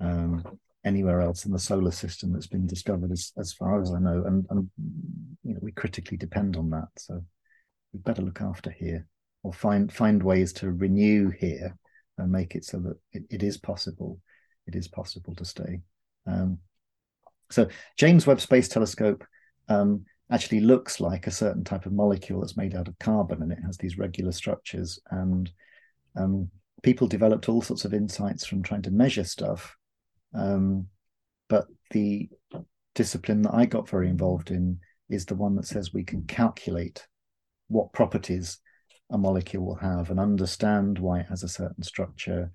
Um, 0.00 0.42
anywhere 0.84 1.20
else 1.20 1.44
in 1.44 1.52
the 1.52 1.58
solar 1.58 1.90
system 1.90 2.32
that's 2.32 2.46
been 2.46 2.66
discovered, 2.66 3.12
as, 3.12 3.32
as 3.38 3.52
far 3.52 3.80
as 3.80 3.92
I 3.92 3.98
know. 3.98 4.24
And, 4.26 4.46
and 4.50 4.70
you 5.44 5.54
know, 5.54 5.60
we 5.62 5.72
critically 5.72 6.16
depend 6.16 6.56
on 6.56 6.70
that. 6.70 6.88
So 6.96 7.24
we 7.92 8.00
better 8.00 8.22
look 8.22 8.40
after 8.40 8.70
here 8.70 9.06
or 9.42 9.52
find 9.52 9.92
find 9.92 10.22
ways 10.22 10.52
to 10.54 10.72
renew 10.72 11.30
here 11.30 11.76
and 12.18 12.30
make 12.30 12.54
it 12.54 12.64
so 12.64 12.78
that 12.78 12.98
it, 13.12 13.24
it 13.30 13.42
is 13.42 13.56
possible. 13.56 14.18
It 14.66 14.74
is 14.76 14.88
possible 14.88 15.34
to 15.36 15.44
stay. 15.44 15.80
Um, 16.26 16.58
so 17.50 17.66
James 17.98 18.26
Webb 18.26 18.40
Space 18.40 18.68
Telescope 18.68 19.24
um, 19.68 20.04
actually 20.30 20.60
looks 20.60 21.00
like 21.00 21.26
a 21.26 21.32
certain 21.32 21.64
type 21.64 21.84
of 21.84 21.92
molecule 21.92 22.40
that's 22.40 22.56
made 22.56 22.74
out 22.74 22.88
of 22.88 22.98
carbon, 22.98 23.42
and 23.42 23.52
it 23.52 23.58
has 23.64 23.76
these 23.76 23.98
regular 23.98 24.32
structures. 24.32 24.98
And 25.10 25.50
um, 26.16 26.50
people 26.82 27.06
developed 27.06 27.48
all 27.48 27.62
sorts 27.62 27.84
of 27.84 27.94
insights 27.94 28.46
from 28.46 28.62
trying 28.62 28.82
to 28.82 28.90
measure 28.90 29.24
stuff. 29.24 29.76
Um, 30.34 30.86
but 31.48 31.66
the 31.90 32.30
discipline 32.94 33.42
that 33.42 33.54
I 33.54 33.66
got 33.66 33.88
very 33.88 34.08
involved 34.08 34.50
in 34.50 34.78
is 35.10 35.26
the 35.26 35.34
one 35.34 35.56
that 35.56 35.66
says 35.66 35.92
we 35.92 36.04
can 36.04 36.22
calculate 36.24 37.06
what 37.72 37.92
properties 37.92 38.58
a 39.10 39.18
molecule 39.18 39.64
will 39.64 39.74
have 39.76 40.10
and 40.10 40.20
understand 40.20 40.98
why 40.98 41.20
it 41.20 41.26
has 41.26 41.42
a 41.42 41.48
certain 41.48 41.82
structure 41.82 42.50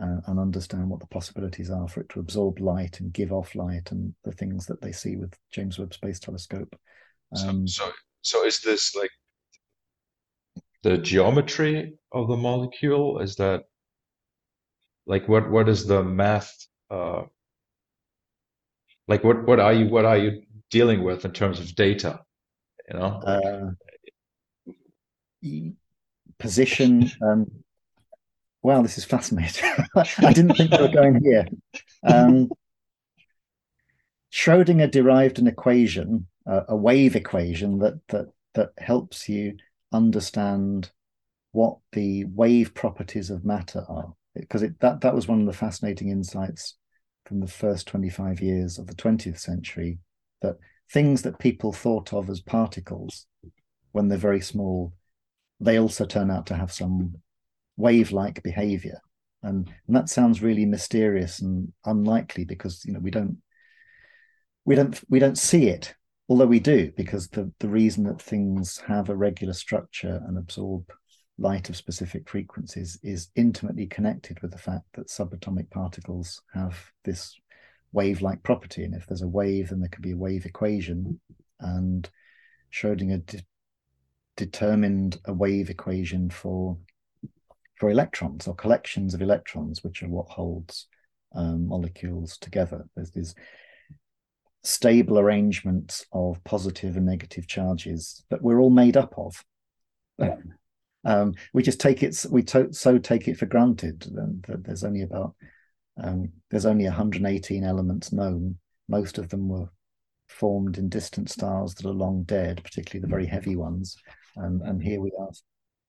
uh, 0.00 0.16
and 0.26 0.38
understand 0.38 0.88
what 0.88 1.00
the 1.00 1.06
possibilities 1.06 1.70
are 1.70 1.88
for 1.88 2.00
it 2.00 2.08
to 2.08 2.20
absorb 2.20 2.60
light 2.60 3.00
and 3.00 3.12
give 3.12 3.32
off 3.32 3.54
light 3.54 3.90
and 3.90 4.14
the 4.24 4.32
things 4.32 4.66
that 4.66 4.80
they 4.80 4.92
see 4.92 5.16
with 5.16 5.34
James 5.52 5.78
Webb 5.78 5.92
Space 5.92 6.18
Telescope. 6.18 6.74
Um, 7.36 7.66
so, 7.66 7.84
so, 7.84 7.92
so 8.22 8.46
is 8.46 8.60
this 8.60 8.94
like 8.94 9.10
the 10.82 10.98
geometry 10.98 11.94
of 12.12 12.28
the 12.28 12.36
molecule? 12.36 13.18
Is 13.18 13.36
that 13.36 13.64
like 15.06 15.28
what 15.28 15.50
what 15.50 15.68
is 15.68 15.86
the 15.86 16.02
math? 16.02 16.54
Uh, 16.90 17.24
like 19.08 19.24
what 19.24 19.46
what 19.46 19.60
are 19.60 19.72
you 19.72 19.88
what 19.88 20.04
are 20.04 20.18
you 20.18 20.42
dealing 20.70 21.02
with 21.02 21.24
in 21.24 21.32
terms 21.32 21.58
of 21.60 21.74
data? 21.74 22.20
You 22.90 22.98
know, 22.98 23.20
uh, 23.26 23.70
position. 26.38 27.10
Um, 27.22 27.50
wow, 28.62 28.82
this 28.82 28.98
is 28.98 29.04
fascinating. 29.04 29.70
I 29.96 30.32
didn't 30.32 30.56
think 30.56 30.70
we 30.72 30.78
were 30.78 30.88
going 30.88 31.22
here. 31.22 31.46
Um, 32.04 32.50
Schrodinger 34.32 34.90
derived 34.90 35.38
an 35.38 35.46
equation, 35.46 36.26
uh, 36.46 36.62
a 36.68 36.76
wave 36.76 37.16
equation 37.16 37.78
that 37.78 37.94
that 38.08 38.26
that 38.54 38.70
helps 38.78 39.28
you 39.28 39.56
understand 39.92 40.90
what 41.52 41.78
the 41.92 42.24
wave 42.24 42.74
properties 42.74 43.30
of 43.30 43.44
matter 43.44 43.84
are, 43.88 44.12
because 44.34 44.62
that 44.80 45.00
that 45.00 45.14
was 45.14 45.26
one 45.26 45.40
of 45.40 45.46
the 45.46 45.52
fascinating 45.52 46.10
insights 46.10 46.76
from 47.24 47.40
the 47.40 47.46
first 47.46 47.86
25 47.88 48.40
years 48.40 48.78
of 48.78 48.86
the 48.86 48.94
20th 48.94 49.38
century 49.38 49.98
that 50.40 50.56
things 50.90 51.22
that 51.22 51.38
people 51.38 51.72
thought 51.72 52.14
of 52.14 52.30
as 52.30 52.40
particles 52.40 53.26
when 53.92 54.08
they're 54.08 54.16
very 54.16 54.40
small 54.40 54.94
they 55.60 55.78
also 55.78 56.04
turn 56.04 56.30
out 56.30 56.46
to 56.46 56.54
have 56.54 56.72
some 56.72 57.14
wave-like 57.76 58.42
behavior. 58.42 59.00
And, 59.42 59.72
and 59.86 59.96
that 59.96 60.08
sounds 60.08 60.42
really 60.42 60.66
mysterious 60.66 61.40
and 61.40 61.72
unlikely 61.84 62.44
because 62.44 62.84
you 62.84 62.92
know 62.92 63.00
we 63.00 63.12
don't 63.12 63.38
we 64.64 64.74
don't 64.74 65.00
we 65.08 65.20
don't 65.20 65.38
see 65.38 65.68
it 65.68 65.94
although 66.28 66.46
we 66.46 66.60
do 66.60 66.92
because 66.96 67.28
the 67.28 67.50
the 67.60 67.68
reason 67.68 68.04
that 68.04 68.20
things 68.20 68.78
have 68.86 69.08
a 69.08 69.16
regular 69.16 69.54
structure 69.54 70.20
and 70.26 70.36
absorb 70.36 70.90
light 71.38 71.68
of 71.68 71.76
specific 71.76 72.28
frequencies 72.28 72.98
is 73.02 73.30
intimately 73.36 73.86
connected 73.86 74.40
with 74.42 74.50
the 74.50 74.58
fact 74.58 74.84
that 74.94 75.08
subatomic 75.08 75.70
particles 75.70 76.42
have 76.52 76.76
this 77.04 77.36
wave-like 77.92 78.42
property. 78.42 78.84
And 78.84 78.94
if 78.94 79.06
there's 79.06 79.22
a 79.22 79.28
wave 79.28 79.68
then 79.68 79.80
there 79.80 79.88
could 79.88 80.02
be 80.02 80.12
a 80.12 80.16
wave 80.16 80.46
equation. 80.46 81.20
And 81.60 82.08
schrodinger 82.72 83.42
determined 84.38 85.18
a 85.26 85.32
wave 85.32 85.68
equation 85.68 86.30
for 86.30 86.78
for 87.74 87.90
electrons 87.90 88.48
or 88.48 88.54
collections 88.54 89.14
of 89.14 89.20
electrons, 89.20 89.84
which 89.84 90.02
are 90.02 90.08
what 90.08 90.28
holds 90.28 90.86
um, 91.34 91.68
molecules 91.68 92.38
together. 92.38 92.86
There's 92.96 93.10
these 93.10 93.34
stable 94.64 95.18
arrangements 95.18 96.04
of 96.12 96.42
positive 96.44 96.96
and 96.96 97.06
negative 97.06 97.46
charges 97.46 98.24
that 98.30 98.42
we're 98.42 98.60
all 98.60 98.70
made 98.70 98.96
up 98.96 99.14
of. 99.16 99.44
Um, 101.04 101.34
we 101.52 101.62
just 101.62 101.80
take 101.80 102.02
it, 102.02 102.24
we 102.28 102.42
to, 102.44 102.72
so 102.72 102.98
take 102.98 103.28
it 103.28 103.36
for 103.36 103.46
granted 103.46 104.00
that 104.46 104.64
there's 104.64 104.82
only 104.82 105.02
about 105.02 105.34
um, 106.02 106.30
there's 106.50 106.66
only 106.66 106.84
118 106.84 107.64
elements 107.64 108.12
known. 108.12 108.58
Most 108.88 109.18
of 109.18 109.28
them 109.28 109.48
were 109.48 109.68
formed 110.28 110.78
in 110.78 110.88
distant 110.88 111.30
stars 111.30 111.74
that 111.74 111.86
are 111.86 111.92
long 111.92 112.22
dead, 112.24 112.62
particularly 112.62 113.00
the 113.00 113.10
very 113.10 113.26
heavy 113.26 113.56
ones. 113.56 113.96
And, 114.36 114.62
and 114.62 114.82
here 114.82 115.00
we 115.00 115.12
are 115.18 115.30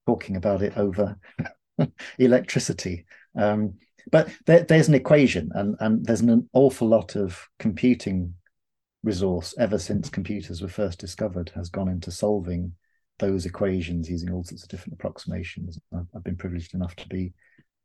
talking 0.05 0.35
about 0.35 0.61
it 0.61 0.77
over 0.77 1.17
electricity. 2.17 3.05
Um, 3.37 3.75
but 4.11 4.29
there, 4.45 4.63
there's 4.63 4.87
an 4.87 4.95
equation, 4.95 5.51
and, 5.53 5.75
and 5.79 6.05
there's 6.05 6.21
an 6.21 6.49
awful 6.53 6.87
lot 6.87 7.15
of 7.15 7.47
computing 7.59 8.33
resource 9.03 9.53
ever 9.57 9.77
since 9.77 10.09
computers 10.09 10.61
were 10.61 10.67
first 10.67 10.99
discovered 10.99 11.51
has 11.55 11.69
gone 11.69 11.87
into 11.87 12.11
solving 12.11 12.73
those 13.19 13.45
equations 13.45 14.09
using 14.09 14.31
all 14.31 14.43
sorts 14.43 14.63
of 14.63 14.69
different 14.69 14.93
approximations. 14.93 15.77
I've 15.93 16.23
been 16.23 16.37
privileged 16.37 16.73
enough 16.73 16.95
to 16.97 17.07
be 17.07 17.33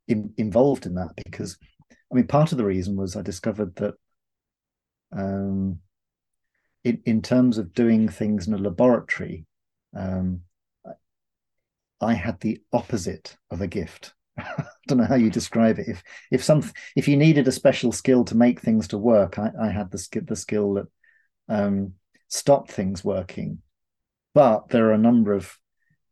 in, 0.08 0.32
involved 0.36 0.86
in 0.86 0.94
that 0.94 1.10
because, 1.24 1.58
I 1.90 2.14
mean, 2.14 2.26
part 2.26 2.52
of 2.52 2.58
the 2.58 2.64
reason 2.64 2.96
was 2.96 3.16
I 3.16 3.22
discovered 3.22 3.74
that 3.76 3.94
um, 5.12 5.80
in, 6.84 7.00
in 7.04 7.22
terms 7.22 7.58
of 7.58 7.74
doing 7.74 8.08
things 8.08 8.46
in 8.46 8.54
a 8.54 8.58
laboratory, 8.58 9.46
um, 9.94 10.42
I 12.00 12.14
had 12.14 12.40
the 12.40 12.60
opposite 12.72 13.36
of 13.50 13.60
a 13.60 13.66
gift. 13.66 14.14
I 14.38 14.64
don't 14.86 14.98
know 14.98 15.04
how 15.04 15.14
you 15.14 15.30
describe 15.30 15.78
it. 15.78 15.88
If 15.88 16.02
if 16.30 16.44
some 16.44 16.62
if 16.96 17.08
you 17.08 17.16
needed 17.16 17.48
a 17.48 17.52
special 17.52 17.92
skill 17.92 18.24
to 18.26 18.36
make 18.36 18.60
things 18.60 18.88
to 18.88 18.98
work, 18.98 19.38
I, 19.38 19.50
I 19.60 19.68
had 19.70 19.90
the 19.90 19.98
skill 19.98 20.22
the 20.26 20.36
skill 20.36 20.74
that 20.74 20.86
um, 21.48 21.94
stopped 22.28 22.70
things 22.70 23.04
working. 23.04 23.58
But 24.34 24.68
there 24.68 24.86
are 24.88 24.92
a 24.92 24.98
number 24.98 25.32
of 25.32 25.56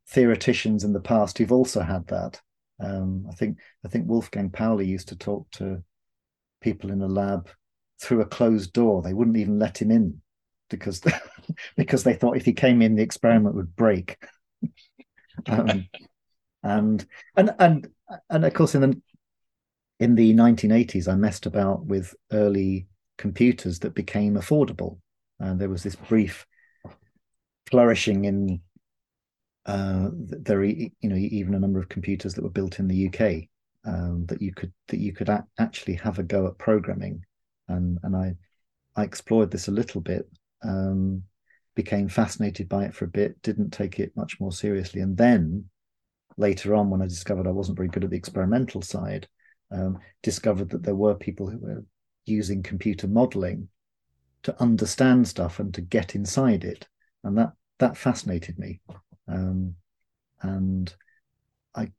theoreticians 0.09 0.85
in 0.85 0.93
the 0.93 1.01
past 1.01 1.39
who've 1.39 1.53
also 1.53 1.83
had 1.83 2.07
that. 2.09 2.41
Um, 2.81 3.27
I 3.29 3.35
think 3.35 3.59
I 3.85 3.89
think 3.89 4.09
Wolfgang 4.09 4.51
Pauli 4.51 4.87
used 4.87 5.09
to 5.09 5.17
talk 5.17 5.51
to 5.53 5.83
people 6.61 6.91
in 6.91 7.03
a 7.03 7.09
lab 7.09 7.51
through 8.01 8.21
a 8.21 8.27
closed 8.27 8.73
door. 8.73 9.03
They 9.03 9.15
wouldn't 9.15 9.37
even 9.37 9.59
let 9.59 9.83
him 9.83 9.91
in 9.91 10.22
because 10.73 11.01
because 11.77 12.03
they 12.03 12.15
thought 12.15 12.37
if 12.37 12.45
he 12.45 12.53
came 12.53 12.83
in, 12.83 12.97
the 12.97 13.03
experiment 13.03 13.55
would 13.55 13.77
break. 13.77 14.19
Um, 15.47 15.89
and 16.63 17.05
and 17.37 17.55
and 17.59 17.89
and 18.29 18.45
of 18.45 18.53
course 18.53 18.75
in 18.75 18.83
the 18.83 19.01
in 19.99 20.15
the 20.15 20.35
1980s 20.35 21.09
i 21.09 21.17
messed 21.17 21.47
about 21.47 21.87
with 21.87 22.15
early 22.33 22.87
computers 23.23 23.79
that 23.81 23.95
became 23.95 24.35
affordable. 24.35 24.99
And 25.39 25.61
there 25.61 25.69
was 25.69 25.83
this 25.83 25.97
brief 25.97 26.47
flourishing 27.71 28.25
in 28.25 28.61
uh, 29.65 30.09
there 30.13 30.65
you 30.65 30.91
know 31.03 31.15
even 31.15 31.55
a 31.55 31.61
number 31.61 31.79
of 31.79 31.89
computers 31.89 32.35
that 32.35 32.43
were 32.43 32.51
built 32.51 32.81
in 32.81 32.89
the 32.89 33.07
UK 33.07 33.49
um, 33.85 34.27
that 34.27 34.43
you 34.43 34.53
could 34.53 34.73
that 34.89 34.99
you 34.99 35.13
could 35.13 35.29
a- 35.29 35.47
actually 35.59 35.95
have 35.95 36.19
a 36.19 36.25
go 36.25 36.47
at 36.49 36.59
programming. 36.59 37.25
And 37.69 37.99
and 38.03 38.17
I 38.17 38.35
I 38.97 39.05
explored 39.05 39.51
this 39.51 39.69
a 39.69 39.73
little 39.81 40.01
bit 40.01 40.29
um, 40.63 41.23
became 41.75 42.09
fascinated 42.09 42.69
by 42.69 42.85
it 42.85 42.95
for 42.95 43.05
a 43.05 43.09
bit, 43.09 43.41
didn't 43.43 43.71
take 43.71 43.99
it 43.99 44.17
much 44.17 44.39
more 44.41 44.53
seriously. 44.53 45.01
And 45.01 45.17
then 45.17 45.67
later 46.37 46.75
on, 46.75 46.91
when 46.91 47.03
I 47.03 47.07
discovered 47.07 47.47
I 47.47 47.53
wasn't 47.53 47.77
very 47.77 47.89
good 47.89 48.05
at 48.05 48.11
the 48.11 48.17
experimental 48.17 48.83
side, 48.83 49.29
um, 49.71 49.99
discovered 50.23 50.71
that 50.71 50.83
there 50.83 50.95
were 50.95 51.15
people 51.15 51.49
who 51.49 51.59
were 51.59 51.85
using 52.27 52.63
computer 52.63 53.09
modeling 53.09 53.69
to 54.43 54.61
understand 54.61 55.27
stuff 55.27 55.59
and 55.61 55.73
to 55.75 55.81
get 55.81 56.15
inside 56.15 56.65
it. 56.65 56.87
And 57.25 57.39
that 57.39 57.53
that 57.79 57.97
fascinated 57.97 58.59
me. 58.59 58.81
Um, 59.29 59.77
and 60.43 60.95
I 61.75 61.91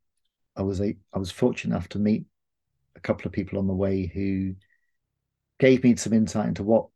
I 0.55 0.61
was 0.61 0.81
a 0.81 0.95
I 1.13 1.19
was 1.19 1.31
fortunate 1.31 1.73
enough 1.73 1.89
to 1.89 1.99
meet 1.99 2.25
a 2.95 2.99
couple 2.99 3.25
of 3.25 3.33
people 3.33 3.59
on 3.59 3.67
the 3.67 3.73
way 3.73 4.05
who 4.05 4.55
gave 5.59 5.83
me 5.83 5.95
some 5.95 6.13
insight 6.13 6.47
into 6.47 6.63
what 6.63 6.87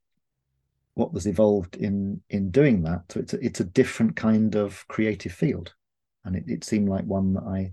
what 0.98 1.14
was 1.14 1.28
evolved 1.28 1.76
in 1.76 2.22
in 2.30 2.50
doing 2.50 2.82
that. 2.84 3.04
So 3.12 3.20
it's 3.20 3.34
a, 3.34 3.45
it's 3.45 3.60
a 3.60 3.66
different 3.66 4.16
kind 4.16 4.56
of 4.56 4.88
creative 4.88 5.32
field, 5.32 5.76
and 6.26 6.36
it, 6.36 6.45
it 6.48 6.64
seemed 6.64 6.89
like 6.89 7.06
one 7.06 7.34
that 7.36 7.43
I 7.43 7.72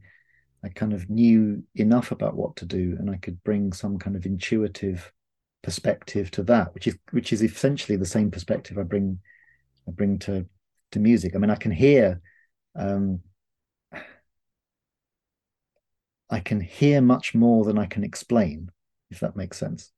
I 0.63 0.69
kind 0.69 0.93
of 0.93 1.09
knew 1.09 1.63
enough 1.75 2.13
about 2.13 2.37
what 2.37 2.57
to 2.57 2.67
do, 2.67 2.97
and 2.99 3.11
I 3.11 3.17
could 3.17 3.43
bring 3.43 3.73
some 3.73 3.99
kind 3.99 4.15
of 4.15 4.27
intuitive 4.27 5.11
perspective 5.63 6.31
to 6.33 6.43
that, 6.45 6.75
which 6.75 6.87
is 6.87 6.99
which 7.13 7.33
is 7.33 7.43
essentially 7.43 7.97
the 7.97 8.05
same 8.05 8.31
perspective 8.31 8.77
I 8.77 8.83
bring 8.83 9.19
I 9.89 9.93
bring 9.93 10.19
to 10.21 10.45
to 10.93 11.01
music. 11.01 11.35
I 11.35 11.39
mean, 11.39 11.51
I 11.51 11.57
can 11.57 11.73
hear. 11.73 12.21
Um, 12.77 13.21
I 16.29 16.41
can 16.41 16.61
hear 16.61 17.01
much 17.01 17.35
more 17.35 17.65
than 17.65 17.79
I 17.79 17.87
can 17.87 18.05
explain, 18.05 18.71
if 19.11 19.21
that 19.21 19.37
makes 19.37 19.57
sense. 19.57 19.94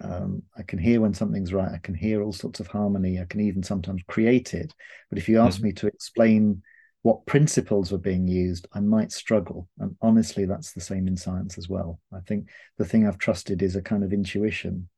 Um, 0.00 0.42
I 0.56 0.62
can 0.62 0.78
hear 0.78 1.00
when 1.00 1.14
something's 1.14 1.52
right. 1.52 1.72
I 1.72 1.78
can 1.78 1.94
hear 1.94 2.22
all 2.22 2.32
sorts 2.32 2.60
of 2.60 2.68
harmony. 2.68 3.20
I 3.20 3.24
can 3.24 3.40
even 3.40 3.62
sometimes 3.62 4.02
create 4.06 4.54
it. 4.54 4.72
But 5.10 5.18
if 5.18 5.28
you 5.28 5.40
ask 5.40 5.58
mm-hmm. 5.58 5.66
me 5.66 5.72
to 5.74 5.86
explain 5.86 6.62
what 7.02 7.26
principles 7.26 7.90
were 7.90 7.98
being 7.98 8.26
used, 8.28 8.68
I 8.72 8.80
might 8.80 9.12
struggle. 9.12 9.68
And 9.78 9.96
honestly, 10.02 10.44
that's 10.44 10.72
the 10.72 10.80
same 10.80 11.08
in 11.08 11.16
science 11.16 11.58
as 11.58 11.68
well. 11.68 12.00
I 12.12 12.20
think 12.20 12.48
the 12.76 12.84
thing 12.84 13.06
I've 13.06 13.18
trusted 13.18 13.62
is 13.62 13.76
a 13.76 13.82
kind 13.82 14.04
of 14.04 14.12
intuition 14.12 14.88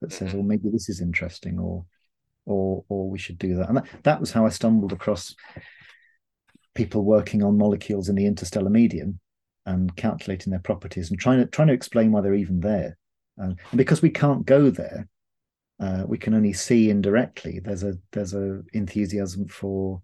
that 0.00 0.12
says, 0.12 0.32
"Well, 0.32 0.42
maybe 0.42 0.70
this 0.70 0.88
is 0.88 1.00
interesting," 1.00 1.58
or 1.58 1.84
or 2.46 2.84
or 2.88 3.10
we 3.10 3.18
should 3.18 3.38
do 3.38 3.56
that. 3.56 3.68
And 3.68 3.78
that, 3.78 3.86
that 4.04 4.20
was 4.20 4.32
how 4.32 4.46
I 4.46 4.50
stumbled 4.50 4.92
across 4.92 5.34
people 6.74 7.04
working 7.04 7.42
on 7.42 7.58
molecules 7.58 8.08
in 8.08 8.14
the 8.14 8.26
interstellar 8.26 8.70
medium 8.70 9.20
and 9.66 9.94
calculating 9.96 10.50
their 10.50 10.60
properties 10.60 11.10
and 11.10 11.18
trying 11.18 11.38
to 11.38 11.46
trying 11.46 11.68
to 11.68 11.74
explain 11.74 12.12
why 12.12 12.20
they're 12.20 12.34
even 12.34 12.60
there. 12.60 12.96
And 13.40 13.58
because 13.74 14.02
we 14.02 14.10
can't 14.10 14.44
go 14.46 14.70
there, 14.70 15.08
uh, 15.80 16.04
we 16.06 16.18
can 16.18 16.34
only 16.34 16.52
see 16.52 16.90
indirectly. 16.90 17.60
There's 17.60 17.82
a 17.82 17.94
there's 18.12 18.34
a 18.34 18.62
enthusiasm 18.72 19.48
for 19.48 20.02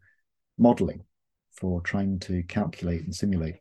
modeling, 0.59 1.05
for 1.53 1.80
trying 1.82 2.18
to 2.20 2.43
calculate 2.45 3.03
and 3.03 3.14
simulate. 3.14 3.57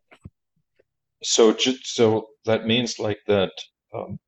So 1.23 1.53
just, 1.53 1.95
so 1.95 2.28
that 2.45 2.65
means 2.65 2.99
like 2.99 3.19
that. 3.28 3.51
Um, 3.93 4.19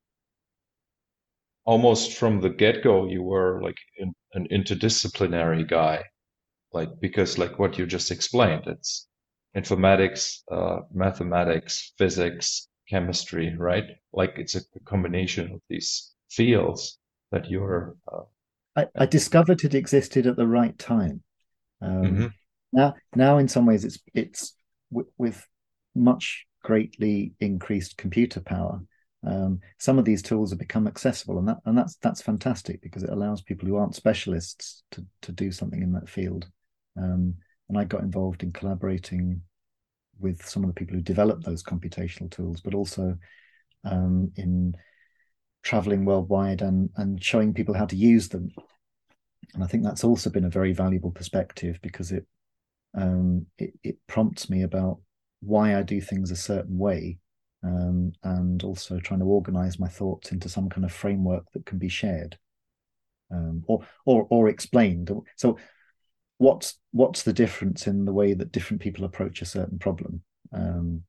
almost 1.64 2.14
from 2.14 2.40
the 2.40 2.48
get 2.48 2.82
go, 2.82 3.06
you 3.06 3.22
were 3.22 3.60
like 3.62 3.76
in, 3.98 4.14
an 4.34 4.48
interdisciplinary 4.50 5.68
guy, 5.68 6.02
like 6.72 6.88
because 7.00 7.38
like 7.38 7.58
what 7.58 7.78
you 7.78 7.86
just 7.86 8.10
explained, 8.10 8.64
it's 8.66 9.06
informatics, 9.56 10.38
uh, 10.50 10.80
mathematics, 10.92 11.92
physics, 11.98 12.67
chemistry, 12.88 13.54
right? 13.56 13.84
Like 14.12 14.34
it's 14.36 14.54
a 14.54 14.60
combination 14.84 15.52
of 15.52 15.60
these 15.68 16.12
fields 16.30 16.98
that 17.30 17.50
you're. 17.50 17.96
Uh, 18.10 18.22
I, 18.76 18.86
I, 18.96 19.06
discovered 19.06 19.64
it 19.64 19.74
existed 19.74 20.26
at 20.26 20.36
the 20.36 20.46
right 20.46 20.78
time. 20.78 21.22
Um, 21.82 22.02
mm-hmm. 22.02 22.26
Now, 22.72 22.94
now 23.14 23.38
in 23.38 23.48
some 23.48 23.66
ways, 23.66 23.84
it's 23.84 23.98
it's 24.14 24.54
w- 24.90 25.10
with 25.18 25.46
much 25.94 26.46
greatly 26.62 27.34
increased 27.40 27.96
computer 27.96 28.40
power. 28.40 28.80
Um, 29.26 29.60
some 29.78 29.98
of 29.98 30.04
these 30.04 30.22
tools 30.22 30.50
have 30.50 30.58
become 30.58 30.86
accessible, 30.86 31.38
and 31.38 31.48
that 31.48 31.58
and 31.64 31.76
that's 31.76 31.96
that's 31.96 32.22
fantastic 32.22 32.80
because 32.80 33.02
it 33.02 33.10
allows 33.10 33.42
people 33.42 33.68
who 33.68 33.76
aren't 33.76 33.96
specialists 33.96 34.82
to 34.92 35.04
to 35.22 35.32
do 35.32 35.50
something 35.50 35.82
in 35.82 35.92
that 35.92 36.08
field. 36.08 36.46
Um, 36.96 37.34
and 37.68 37.78
I 37.78 37.84
got 37.84 38.02
involved 38.02 38.42
in 38.42 38.52
collaborating 38.52 39.42
with 40.20 40.44
some 40.44 40.64
of 40.64 40.68
the 40.68 40.74
people 40.74 40.96
who 40.96 41.02
developed 41.02 41.44
those 41.44 41.62
computational 41.62 42.30
tools, 42.30 42.60
but 42.60 42.74
also 42.74 43.16
um, 43.84 44.32
in 44.36 44.74
traveling 45.62 46.04
worldwide 46.04 46.62
and 46.62 46.90
and 46.96 47.22
showing 47.22 47.54
people 47.54 47.74
how 47.74 47.86
to 47.86 47.96
use 47.96 48.28
them. 48.28 48.48
And 49.54 49.64
I 49.64 49.66
think 49.66 49.84
that's 49.84 50.04
also 50.04 50.30
been 50.30 50.44
a 50.44 50.50
very 50.50 50.72
valuable 50.72 51.10
perspective 51.10 51.78
because 51.82 52.12
it 52.12 52.26
um, 52.94 53.46
it, 53.58 53.74
it, 53.82 53.96
prompts 54.06 54.48
me 54.48 54.62
about 54.62 54.98
why 55.40 55.76
I 55.76 55.82
do 55.82 56.00
things 56.00 56.30
a 56.30 56.36
certain 56.36 56.78
way, 56.78 57.18
um, 57.62 58.12
and 58.24 58.62
also 58.62 58.98
trying 58.98 59.20
to 59.20 59.26
organize 59.26 59.78
my 59.78 59.88
thoughts 59.88 60.32
into 60.32 60.48
some 60.48 60.68
kind 60.68 60.84
of 60.84 60.92
framework 60.92 61.44
that 61.52 61.66
can 61.66 61.78
be 61.78 61.88
shared 61.88 62.38
um, 63.30 63.62
or 63.66 63.86
or 64.04 64.26
or 64.30 64.48
explained. 64.48 65.10
So 65.36 65.58
what's 66.38 66.78
what's 66.92 67.22
the 67.22 67.32
difference 67.32 67.86
in 67.86 68.04
the 68.04 68.12
way 68.12 68.32
that 68.32 68.52
different 68.52 68.80
people 68.80 69.04
approach 69.04 69.42
a 69.42 69.46
certain 69.46 69.78
problem? 69.78 70.22
Um, 70.52 71.02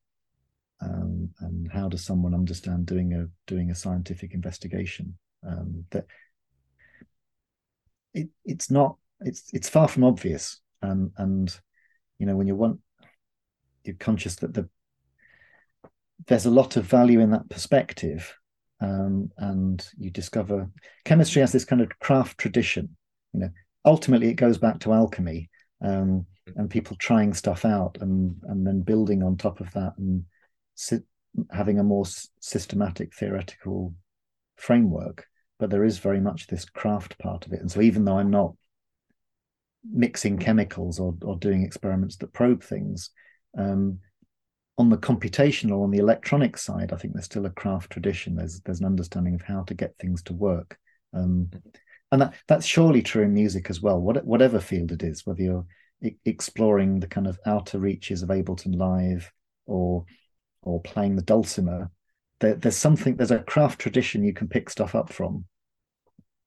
um, 0.82 1.30
and 1.40 1.72
how 1.72 1.90
does 1.90 2.04
someone 2.04 2.34
understand 2.34 2.86
doing 2.86 3.14
a 3.14 3.28
doing 3.48 3.72
a 3.72 3.76
scientific 3.76 4.34
investigation? 4.34 5.18
Um, 5.48 5.86
that 5.92 6.06
it, 8.14 8.30
it's 8.44 8.70
not 8.70 8.98
it's 9.22 9.50
it's 9.54 9.70
far 9.70 9.88
from 9.88 10.04
obvious. 10.04 10.60
And 10.82 11.12
and 11.18 11.58
you 12.18 12.26
know 12.26 12.36
when 12.36 12.48
you 12.48 12.56
want 12.56 12.80
you're 13.84 13.96
conscious 13.96 14.36
that 14.38 14.54
the 14.54 14.70
there's 16.28 16.46
a 16.46 16.52
lot 16.52 16.76
of 16.76 16.86
value 16.86 17.20
in 17.22 17.32
that 17.32 17.50
perspective 17.50 18.38
um, 18.82 19.32
and 19.38 19.88
you 19.98 20.10
discover 20.10 20.70
chemistry 21.06 21.42
has 21.42 21.52
this 21.52 21.66
kind 21.66 21.82
of 21.82 21.90
craft 22.00 22.38
tradition 22.38 22.96
you 23.34 23.40
know 23.40 23.50
ultimately 23.86 24.30
it 24.30 24.36
goes 24.36 24.58
back 24.58 24.80
to 24.80 24.94
alchemy 24.94 25.50
um, 25.84 26.26
and 26.56 26.70
people 26.70 26.96
trying 26.98 27.34
stuff 27.34 27.66
out 27.66 27.98
and 28.02 28.36
and 28.44 28.66
then 28.66 28.82
building 28.82 29.24
on 29.24 29.38
top 29.38 29.62
of 29.62 29.72
that 29.74 29.94
and 29.98 30.26
sit, 30.76 31.04
having 31.52 31.80
a 31.80 31.84
more 31.84 32.06
s- 32.06 32.30
systematic 32.40 33.14
theoretical 33.14 33.94
framework. 34.56 35.26
But 35.60 35.70
there 35.70 35.84
is 35.84 36.00
very 36.00 36.20
much 36.20 36.48
this 36.48 36.66
craft 36.66 37.18
part 37.20 37.46
of 37.46 37.54
it. 37.54 37.60
And 37.60 37.72
so 37.72 37.82
even 37.82 38.06
though 38.06 38.18
i'm 38.18 38.32
not 38.32 38.54
mixing 39.90 40.38
chemicals 40.38 41.00
or, 41.00 41.16
or 41.24 41.38
doing 41.38 41.64
experiments 41.64 42.18
that 42.18 42.34
probe 42.34 42.62
things 42.62 43.12
um, 43.58 44.00
on 44.78 44.90
the 44.90 44.98
computational 44.98 45.84
on 45.84 45.90
the 45.90 46.00
electronic 46.00 46.58
side 46.58 46.92
i 46.92 46.98
think 46.98 47.14
there's 47.14 47.26
still 47.26 47.46
a 47.46 47.50
craft 47.50 47.90
tradition. 47.90 48.36
There's 48.36 48.60
there's 48.62 48.82
an 48.82 48.86
understanding 48.86 49.36
of 49.36 49.42
how 49.42 49.64
to 49.64 49.74
get 49.74 49.98
things 49.98 50.22
to 50.24 50.34
work. 50.34 50.78
Um, 51.14 51.48
mm-hmm 51.50 51.70
and 52.12 52.22
that 52.22 52.34
that's 52.48 52.66
surely 52.66 53.02
true 53.02 53.24
in 53.24 53.34
music 53.34 53.70
as 53.70 53.82
well. 53.82 54.00
What, 54.00 54.26
whatever 54.26 54.60
field 54.60 54.92
it 54.92 55.04
is, 55.04 55.26
whether 55.26 55.42
you're 55.42 55.66
exploring 56.26 57.00
the 57.00 57.08
kind 57.08 57.28
of 57.28 57.40
outer 57.46 57.80
reaches 57.80 58.24
of 58.24 58.30
Ableton 58.30 58.76
Live 58.76 59.32
or 59.66 60.06
or 60.62 60.82
playing 60.82 61.16
the 61.16 61.22
dulcimer, 61.22 61.90
there, 62.40 62.56
there's 62.56 62.76
something. 62.76 63.16
There's 63.16 63.32
a 63.32 63.40
craft 63.40 63.80
tradition 63.80 64.24
you 64.24 64.34
can 64.34 64.48
pick 64.48 64.70
stuff 64.70 64.96
up 64.96 65.12
from. 65.12 65.46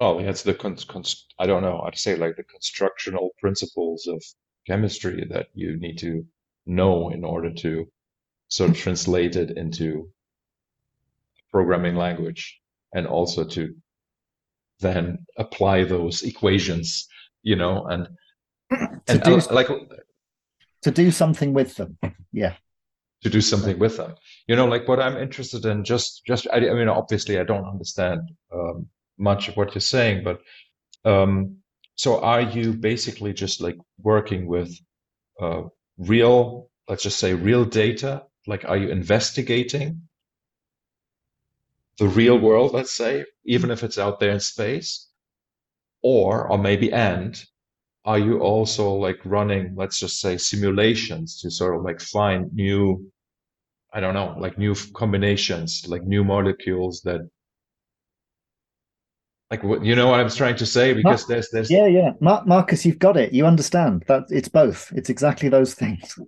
Oh, 0.01 0.19
yeah 0.19 0.31
it's 0.31 0.43
the 0.43 0.57
I 1.39 1.47
don't 1.47 1.63
know. 1.63 1.81
I'd 1.81 1.97
say 1.97 2.17
like 2.17 2.37
the 2.37 2.43
constructional 2.45 3.31
principles 3.41 4.07
of 4.09 4.23
chemistry 4.67 5.27
that 5.31 5.49
you 5.55 5.79
need 5.79 5.99
to 5.99 6.27
know 6.67 7.11
in 7.11 7.25
order 7.25 7.53
to 7.53 7.87
sort 8.49 8.71
of 8.71 8.77
translate 8.77 9.37
it 9.37 9.57
into 9.57 10.09
programming 11.51 11.97
language 11.97 12.61
and 12.95 13.07
also 13.07 13.45
to 13.45 13.75
then 14.81 15.27
apply 15.39 15.85
those 15.85 16.23
equations, 16.23 17.09
you 17.43 17.57
know, 17.57 17.87
and 17.87 18.09
and 19.09 19.23
do, 19.23 19.39
like 19.51 19.69
to 20.83 20.91
do 20.91 21.11
something 21.11 21.53
with 21.53 21.77
them. 21.77 21.99
Yeah. 22.33 22.55
To 23.23 23.31
do 23.31 23.41
something 23.41 23.79
with 23.79 23.99
them, 23.99 24.17
you 24.49 24.57
know, 24.57 24.67
like 24.67 24.89
what 24.89 24.99
I'm 24.99 25.17
interested 25.17 25.65
in. 25.65 25.85
Just, 25.85 26.23
just, 26.27 26.49
I, 26.53 26.57
I 26.57 26.75
mean, 26.75 26.89
obviously, 26.89 27.39
I 27.39 27.45
don't 27.45 27.65
understand 27.65 28.33
um, 28.53 28.89
much 29.17 29.47
of 29.47 29.57
what 29.57 29.75
you're 29.75 29.81
saying, 29.81 30.25
but 30.25 30.41
um, 31.05 31.59
so 31.95 32.21
are 32.21 32.41
you 32.41 32.73
basically 32.73 33.33
just 33.33 33.61
like 33.61 33.77
working 34.03 34.47
with 34.47 34.77
uh, 35.41 35.63
real, 35.99 36.69
let's 36.89 37.05
just 37.05 37.21
say, 37.21 37.35
real 37.35 37.65
data? 37.65 38.25
Like, 38.49 38.65
are 38.65 38.77
you 38.77 38.89
investigating 38.89 40.03
the 41.99 42.09
real 42.09 42.39
world, 42.39 42.73
let's 42.73 42.93
say, 42.93 43.25
even 43.45 43.71
if 43.71 43.83
it's 43.83 43.99
out 43.99 44.21
there 44.21 44.31
in 44.31 44.41
space? 44.41 45.09
Or, 46.03 46.51
or 46.51 46.59
maybe 46.59 46.93
and, 46.93 47.41
are 48.05 48.19
you 48.19 48.41
also 48.41 48.95
like 48.95 49.21
running, 49.25 49.75
let's 49.77 49.99
just 49.99 50.21
say, 50.21 50.37
simulations 50.37 51.41
to 51.41 51.51
sort 51.51 51.77
of 51.77 51.83
like 51.83 52.01
find 52.01 52.53
new, 52.53 53.11
I 53.93 54.01
don't 54.01 54.15
know, 54.15 54.35
like 54.39 54.59
new 54.59 54.75
combinations, 54.95 55.85
like 55.87 56.03
new 56.03 56.25
molecules 56.25 57.03
that 57.03 57.21
like 59.53 59.63
what 59.63 59.85
you 59.85 59.95
know 59.95 60.09
what 60.09 60.19
I'm 60.19 60.31
trying 60.31 60.57
to 60.57 60.67
say? 60.67 60.95
Because 60.95 61.27
there's 61.27 61.51
there's 61.51 61.71
yeah 61.71 61.87
yeah. 61.87 62.13
Marcus 62.21 62.87
you've 62.87 62.99
got 62.99 63.19
it. 63.19 63.35
You 63.35 63.47
understand 63.47 64.03
that 64.09 64.25
it's 64.31 64.49
both. 64.49 64.91
It's 64.97 65.11
exactly 65.11 65.51
those 65.51 65.75
things. 65.75 66.19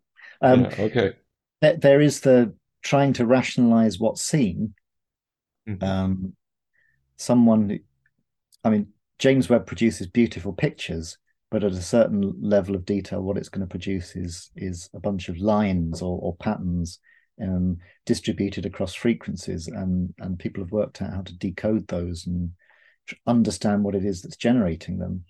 Um, 0.42 0.64
yeah, 0.64 0.74
okay. 0.78 1.12
there, 1.62 1.76
there 1.78 2.00
is 2.02 2.20
the 2.20 2.52
trying 2.82 3.14
to 3.14 3.24
rationalize 3.24 3.98
what's 3.98 4.22
seen 4.22 4.74
Mm-hmm. 5.68 5.84
Um, 5.84 6.32
someone, 7.16 7.80
I 8.62 8.70
mean, 8.70 8.88
James 9.18 9.48
Webb 9.48 9.66
produces 9.66 10.06
beautiful 10.06 10.52
pictures, 10.52 11.18
but 11.50 11.64
at 11.64 11.72
a 11.72 11.80
certain 11.80 12.34
level 12.40 12.74
of 12.74 12.84
detail, 12.84 13.22
what 13.22 13.36
it's 13.36 13.48
going 13.48 13.66
to 13.66 13.70
produce 13.70 14.16
is 14.16 14.50
is 14.56 14.90
a 14.94 15.00
bunch 15.00 15.28
of 15.28 15.38
lines 15.38 16.02
or, 16.02 16.18
or 16.20 16.36
patterns 16.36 16.98
um, 17.40 17.78
distributed 18.06 18.66
across 18.66 18.94
frequencies, 18.94 19.68
and 19.68 20.12
and 20.18 20.38
people 20.38 20.62
have 20.62 20.72
worked 20.72 21.00
out 21.00 21.12
how 21.12 21.22
to 21.22 21.38
decode 21.38 21.86
those 21.88 22.26
and 22.26 22.50
understand 23.26 23.84
what 23.84 23.94
it 23.94 24.04
is 24.04 24.22
that's 24.22 24.36
generating 24.36 24.98
them. 24.98 25.24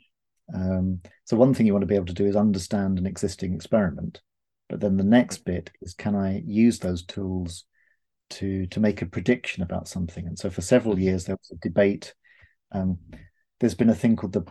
Um, 0.54 1.00
so 1.24 1.36
one 1.36 1.54
thing 1.54 1.66
you 1.66 1.72
want 1.72 1.82
to 1.82 1.86
be 1.86 1.96
able 1.96 2.06
to 2.06 2.12
do 2.12 2.26
is 2.26 2.36
understand 2.36 2.98
an 2.98 3.06
existing 3.06 3.54
experiment, 3.54 4.20
but 4.68 4.80
then 4.80 4.96
the 4.96 5.04
next 5.04 5.44
bit 5.44 5.70
is 5.82 5.94
can 5.94 6.14
I 6.14 6.42
use 6.46 6.78
those 6.78 7.04
tools 7.04 7.64
to 8.30 8.66
to 8.66 8.80
make 8.80 9.02
a 9.02 9.06
prediction 9.06 9.62
about 9.62 9.88
something. 9.88 10.26
And 10.26 10.38
so 10.38 10.50
for 10.50 10.62
several 10.62 10.98
years 10.98 11.24
there 11.24 11.36
was 11.36 11.50
a 11.52 11.68
debate. 11.68 12.14
Um, 12.72 12.98
there's 13.60 13.74
been 13.74 13.90
a 13.90 13.94
thing 13.94 14.16
called 14.16 14.32
the 14.32 14.46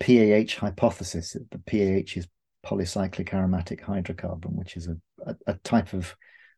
PAH 0.00 0.58
hypothesis. 0.58 1.36
The 1.50 1.58
PAH 1.58 2.18
is 2.18 2.28
polycyclic 2.64 3.32
aromatic 3.32 3.82
hydrocarbon, 3.82 4.52
which 4.52 4.76
is 4.76 4.88
a, 4.88 4.96
a, 5.26 5.36
a 5.46 5.54
type 5.54 5.92
of 5.92 6.14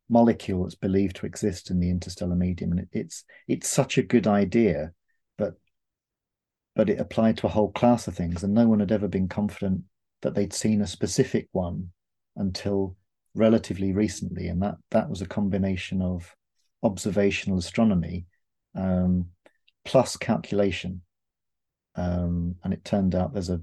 molecule 0.09 0.63
that's 0.63 0.75
believed 0.75 1.17
to 1.17 1.27
exist 1.27 1.71
in 1.71 1.81
the 1.81 1.91
interstellar 1.91 2.37
medium. 2.37 2.73
And 2.73 2.81
it, 2.81 2.89
it's 2.93 3.25
it's 3.49 3.69
such 3.69 3.99
a 3.99 4.03
good 4.03 4.27
idea, 4.27 4.93
but 5.39 5.55
but 6.75 6.89
it 6.89 7.01
applied 7.01 7.37
to 7.39 7.47
a 7.47 7.51
whole 7.51 7.73
class 7.73 8.09
of 8.09 8.15
things, 8.15 8.43
and 8.43 8.55
no 8.55 8.67
one 8.67 8.81
had 8.81 8.93
ever 8.93 9.09
been 9.09 9.29
confident 9.29 9.83
that 10.23 10.35
they'd 10.35 10.53
seen 10.53 10.81
a 10.81 10.87
specific 10.87 11.49
one 11.53 11.91
until 12.37 12.97
relatively 13.35 13.93
recently, 13.93 14.49
and 14.49 14.63
that 14.63 14.77
that 14.91 15.09
was 15.09 15.23
a 15.23 15.27
combination 15.27 16.01
of 16.01 16.35
observational 16.83 17.59
astronomy 17.59 18.27
um, 18.75 19.27
plus 19.85 20.17
calculation. 20.17 21.03
Um, 21.95 22.57
and 22.65 22.73
it 22.73 22.85
turned 22.85 23.15
out 23.15 23.33
there's 23.33 23.51
a 23.51 23.61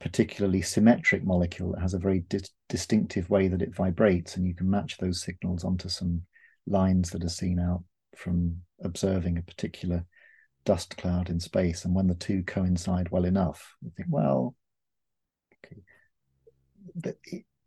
particularly 0.00 0.62
symmetric 0.62 1.24
molecule 1.24 1.72
that 1.72 1.80
has 1.80 1.94
a 1.94 1.98
very 1.98 2.20
di- 2.20 2.40
distinctive 2.68 3.30
way 3.30 3.46
that 3.48 3.62
it 3.62 3.74
vibrates, 3.74 4.36
and 4.36 4.46
you 4.46 4.54
can 4.54 4.68
match 4.68 4.96
those 4.98 5.22
signals 5.22 5.64
onto 5.64 5.88
some 5.88 6.22
lines 6.66 7.10
that 7.10 7.24
are 7.24 7.28
seen 7.28 7.60
out 7.60 7.84
from 8.16 8.56
observing 8.82 9.38
a 9.38 9.42
particular 9.42 10.04
dust 10.64 10.96
cloud 10.96 11.30
in 11.30 11.38
space. 11.38 11.84
And 11.84 11.94
when 11.94 12.08
the 12.08 12.14
two 12.14 12.42
coincide 12.42 13.10
well 13.10 13.24
enough, 13.24 13.76
you 13.80 13.92
think, 13.96 14.08
well, 14.10 14.56
okay, 15.64 15.82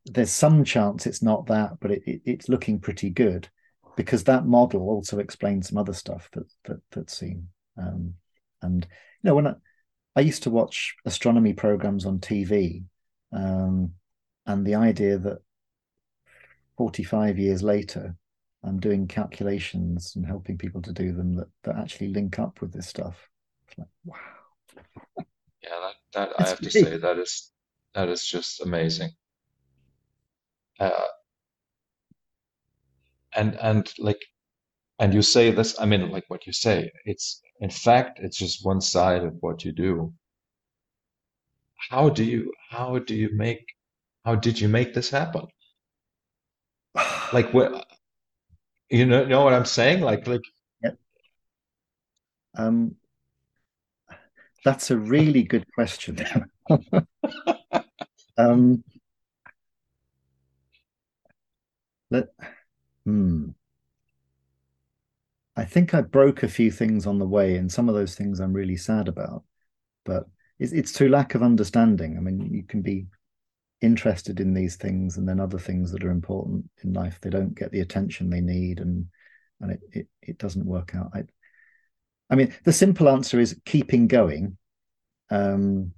there's 0.05 0.31
some 0.31 0.63
chance 0.63 1.05
it's 1.05 1.23
not 1.23 1.47
that, 1.47 1.79
but 1.79 1.91
it, 1.91 2.03
it, 2.05 2.21
it's 2.25 2.49
looking 2.49 2.79
pretty 2.79 3.09
good 3.09 3.49
because 3.95 4.23
that 4.25 4.45
model 4.45 4.89
also 4.89 5.19
explains 5.19 5.69
some 5.69 5.77
other 5.77 5.93
stuff 5.93 6.29
that, 6.33 6.45
that 6.65 6.81
that's 6.91 7.17
seen. 7.17 7.47
Um, 7.77 8.15
and 8.61 8.85
you 9.23 9.29
know, 9.29 9.35
when 9.35 9.47
I, 9.47 9.53
I 10.15 10.21
used 10.21 10.43
to 10.43 10.49
watch 10.49 10.95
astronomy 11.05 11.53
programs 11.53 12.05
on 12.05 12.19
TV, 12.19 12.83
um, 13.31 13.91
and 14.45 14.65
the 14.65 14.75
idea 14.75 15.17
that 15.17 15.39
45 16.77 17.37
years 17.39 17.63
later, 17.63 18.15
I'm 18.63 18.79
doing 18.79 19.07
calculations 19.07 20.13
and 20.15 20.25
helping 20.25 20.57
people 20.57 20.81
to 20.83 20.91
do 20.91 21.13
them 21.13 21.35
that, 21.35 21.47
that 21.63 21.77
actually 21.77 22.09
link 22.09 22.39
up 22.39 22.61
with 22.61 22.73
this 22.73 22.87
stuff. 22.87 23.29
It's 23.67 23.77
like, 23.77 23.87
wow. 24.03 24.15
Yeah, 25.61 25.89
that, 26.13 26.29
that 26.29 26.29
I 26.39 26.47
have 26.49 26.59
to 26.61 26.71
say 26.71 26.97
that 26.97 27.17
is 27.17 27.51
that 27.93 28.09
is 28.09 28.25
just 28.25 28.61
amazing. 28.61 29.11
Uh, 30.79 30.91
and 33.35 33.55
and 33.61 33.91
like 33.99 34.21
and 34.99 35.13
you 35.13 35.21
say 35.21 35.51
this 35.51 35.79
i 35.79 35.85
mean 35.85 36.09
like 36.09 36.23
what 36.29 36.45
you 36.47 36.53
say 36.53 36.91
it's 37.05 37.41
in 37.59 37.69
fact 37.69 38.19
it's 38.21 38.37
just 38.37 38.65
one 38.65 38.81
side 38.81 39.23
of 39.23 39.33
what 39.39 39.63
you 39.63 39.71
do. 39.71 40.13
How 41.89 42.09
do 42.09 42.23
you 42.23 42.53
how 42.69 42.99
do 42.99 43.15
you 43.15 43.29
make 43.33 43.65
how 44.23 44.35
did 44.35 44.59
you 44.59 44.67
make 44.67 44.93
this 44.93 45.09
happen? 45.09 45.47
Like 47.33 47.53
what 47.53 47.87
you 48.89 49.05
know 49.05 49.25
know 49.25 49.43
what 49.43 49.53
i'm 49.53 49.65
saying? 49.65 50.01
Like 50.01 50.27
like 50.27 50.41
yep. 50.83 50.97
um 52.55 52.95
that's 54.63 54.91
a 54.91 54.97
really 54.97 55.43
good 55.43 55.65
question. 55.73 56.17
Um 58.37 58.83
let 62.11 62.27
Hmm. 63.05 63.49
I 65.55 65.63
think 65.63 65.93
I 65.93 66.01
broke 66.01 66.43
a 66.43 66.49
few 66.49 66.71
things 66.71 67.07
on 67.07 67.17
the 67.19 67.27
way, 67.27 67.55
and 67.55 67.71
some 67.71 67.87
of 67.87 67.95
those 67.95 68.15
things 68.15 68.39
I'm 68.39 68.53
really 68.53 68.77
sad 68.77 69.07
about. 69.07 69.43
But 70.03 70.25
it's, 70.59 70.73
it's 70.73 70.91
through 70.91 71.09
lack 71.09 71.35
of 71.35 71.43
understanding. 71.43 72.17
I 72.17 72.21
mean, 72.21 72.53
you 72.53 72.63
can 72.63 72.81
be 72.81 73.07
interested 73.81 74.39
in 74.39 74.53
these 74.53 74.75
things, 74.75 75.17
and 75.17 75.27
then 75.27 75.39
other 75.39 75.59
things 75.59 75.91
that 75.91 76.03
are 76.03 76.11
important 76.11 76.69
in 76.83 76.93
life 76.93 77.19
they 77.21 77.29
don't 77.29 77.55
get 77.55 77.71
the 77.71 77.81
attention 77.81 78.29
they 78.29 78.41
need, 78.41 78.79
and 78.79 79.07
and 79.61 79.71
it 79.71 79.79
it, 79.91 80.07
it 80.21 80.37
doesn't 80.37 80.65
work 80.65 80.93
out. 80.95 81.11
I, 81.13 81.23
I 82.29 82.35
mean, 82.35 82.53
the 82.63 82.73
simple 82.73 83.07
answer 83.07 83.39
is 83.39 83.59
keeping 83.65 84.07
going, 84.07 84.57
um, 85.29 85.93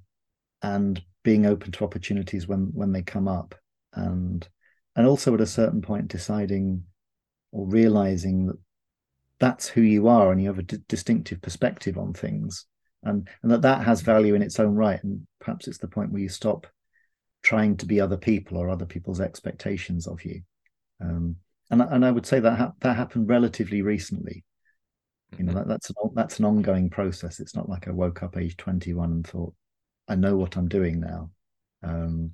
and 0.62 1.02
being 1.24 1.46
open 1.46 1.72
to 1.72 1.84
opportunities 1.84 2.48
when 2.48 2.70
when 2.74 2.92
they 2.92 3.02
come 3.02 3.28
up, 3.28 3.56
and 3.94 4.48
and 4.96 5.08
also 5.08 5.34
at 5.34 5.42
a 5.42 5.48
certain 5.48 5.82
point 5.82 6.10
deciding 6.10 6.84
or 7.52 7.68
realizing 7.68 8.48
that 8.48 8.58
that's 9.40 9.68
who 9.68 9.82
you 9.82 10.08
are 10.08 10.32
and 10.32 10.42
you 10.42 10.48
have 10.48 10.60
a 10.60 10.64
d- 10.64 10.78
distinctive 10.88 11.42
perspective 11.42 11.98
on 11.98 12.14
things. 12.14 12.66
And 13.04 13.28
and 13.44 13.52
that 13.52 13.62
that 13.62 13.84
has 13.86 14.02
value 14.02 14.34
in 14.36 14.42
its 14.42 14.60
own 14.60 14.76
right. 14.76 15.02
And 15.04 15.28
perhaps 15.40 15.68
it's 15.68 15.78
the 15.78 15.88
point 15.88 16.12
where 16.12 16.22
you 16.22 16.30
stop 16.30 16.68
trying 17.44 17.78
to 17.78 17.86
be 17.86 18.02
other 18.02 18.18
people 18.18 18.58
or 18.58 18.70
other 18.70 18.86
people's 18.86 19.22
expectations 19.22 20.08
of 20.08 20.24
you. 20.26 20.42
Um, 21.00 21.38
and 21.70 21.82
and 21.82 22.06
I 22.06 22.12
would 22.12 22.26
say 22.26 22.40
that 22.40 22.58
ha- 22.58 22.74
that 22.82 22.96
happened 22.96 23.30
relatively 23.30 23.82
recently. 23.82 24.44
You 25.38 25.44
know 25.44 25.52
mm-hmm. 25.52 25.60
that, 25.60 25.68
that's 25.68 25.90
an 25.90 25.96
that's 26.16 26.40
an 26.40 26.46
ongoing 26.46 26.90
process. 26.90 27.40
It's 27.40 27.56
not 27.56 27.70
like 27.70 27.88
I 27.88 27.92
woke 27.92 28.24
up 28.24 28.38
age 28.38 28.58
21 28.58 29.12
and 29.12 29.28
thought 29.28 29.54
I 30.08 30.16
know 30.16 30.38
what 30.38 30.56
I'm 30.56 30.70
doing 30.70 31.00
now 31.02 31.30
um, 31.84 32.32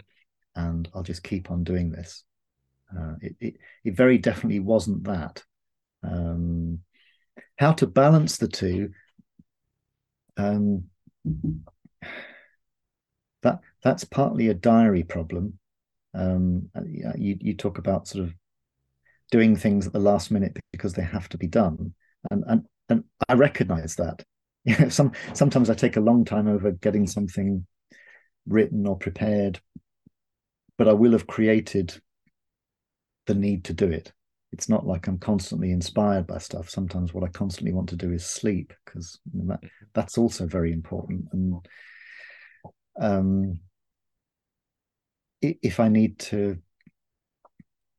and 0.55 0.89
I'll 0.93 1.03
just 1.03 1.23
keep 1.23 1.51
on 1.51 1.63
doing 1.63 1.91
this 1.91 2.23
uh, 2.97 3.15
it, 3.21 3.35
it, 3.39 3.55
it 3.83 3.95
very 3.95 4.17
definitely 4.17 4.59
wasn't 4.59 5.03
that. 5.05 5.43
Um, 6.03 6.79
how 7.57 7.73
to 7.73 7.87
balance 7.87 8.37
the 8.37 8.47
two? 8.47 8.91
Um, 10.37 10.85
that 13.43 13.59
that's 13.83 14.03
partly 14.03 14.49
a 14.49 14.53
diary 14.53 15.03
problem. 15.03 15.59
Um, 16.13 16.69
you 17.17 17.37
you 17.39 17.53
talk 17.55 17.77
about 17.77 18.07
sort 18.07 18.25
of 18.25 18.33
doing 19.31 19.55
things 19.55 19.87
at 19.87 19.93
the 19.93 19.99
last 19.99 20.31
minute 20.31 20.57
because 20.71 20.93
they 20.93 21.03
have 21.03 21.29
to 21.29 21.37
be 21.37 21.47
done, 21.47 21.93
and 22.31 22.43
and 22.47 22.65
and 22.89 23.03
I 23.27 23.33
recognise 23.33 23.95
that. 23.95 24.23
Some 24.91 25.11
sometimes 25.33 25.69
I 25.69 25.73
take 25.73 25.97
a 25.97 26.01
long 26.01 26.25
time 26.25 26.47
over 26.47 26.71
getting 26.71 27.07
something 27.07 27.65
written 28.47 28.87
or 28.87 28.97
prepared, 28.97 29.59
but 30.77 30.87
I 30.87 30.93
will 30.93 31.11
have 31.11 31.27
created 31.27 31.99
the 33.25 33.35
need 33.35 33.63
to 33.65 33.73
do 33.73 33.89
it. 33.89 34.11
It's 34.51 34.69
not 34.69 34.85
like 34.85 35.07
I'm 35.07 35.17
constantly 35.17 35.71
inspired 35.71 36.27
by 36.27 36.37
stuff. 36.37 36.69
Sometimes 36.69 37.13
what 37.13 37.23
I 37.23 37.27
constantly 37.27 37.73
want 37.73 37.89
to 37.89 37.95
do 37.95 38.11
is 38.11 38.23
sleep 38.25 38.71
because 38.85 39.19
that, 39.33 39.59
that's 39.93 40.17
also 40.17 40.45
very 40.45 40.71
important. 40.71 41.25
And 41.31 41.67
um, 42.99 43.59
if 45.41 45.79
I 45.79 45.89
need 45.89 46.19
to 46.19 46.57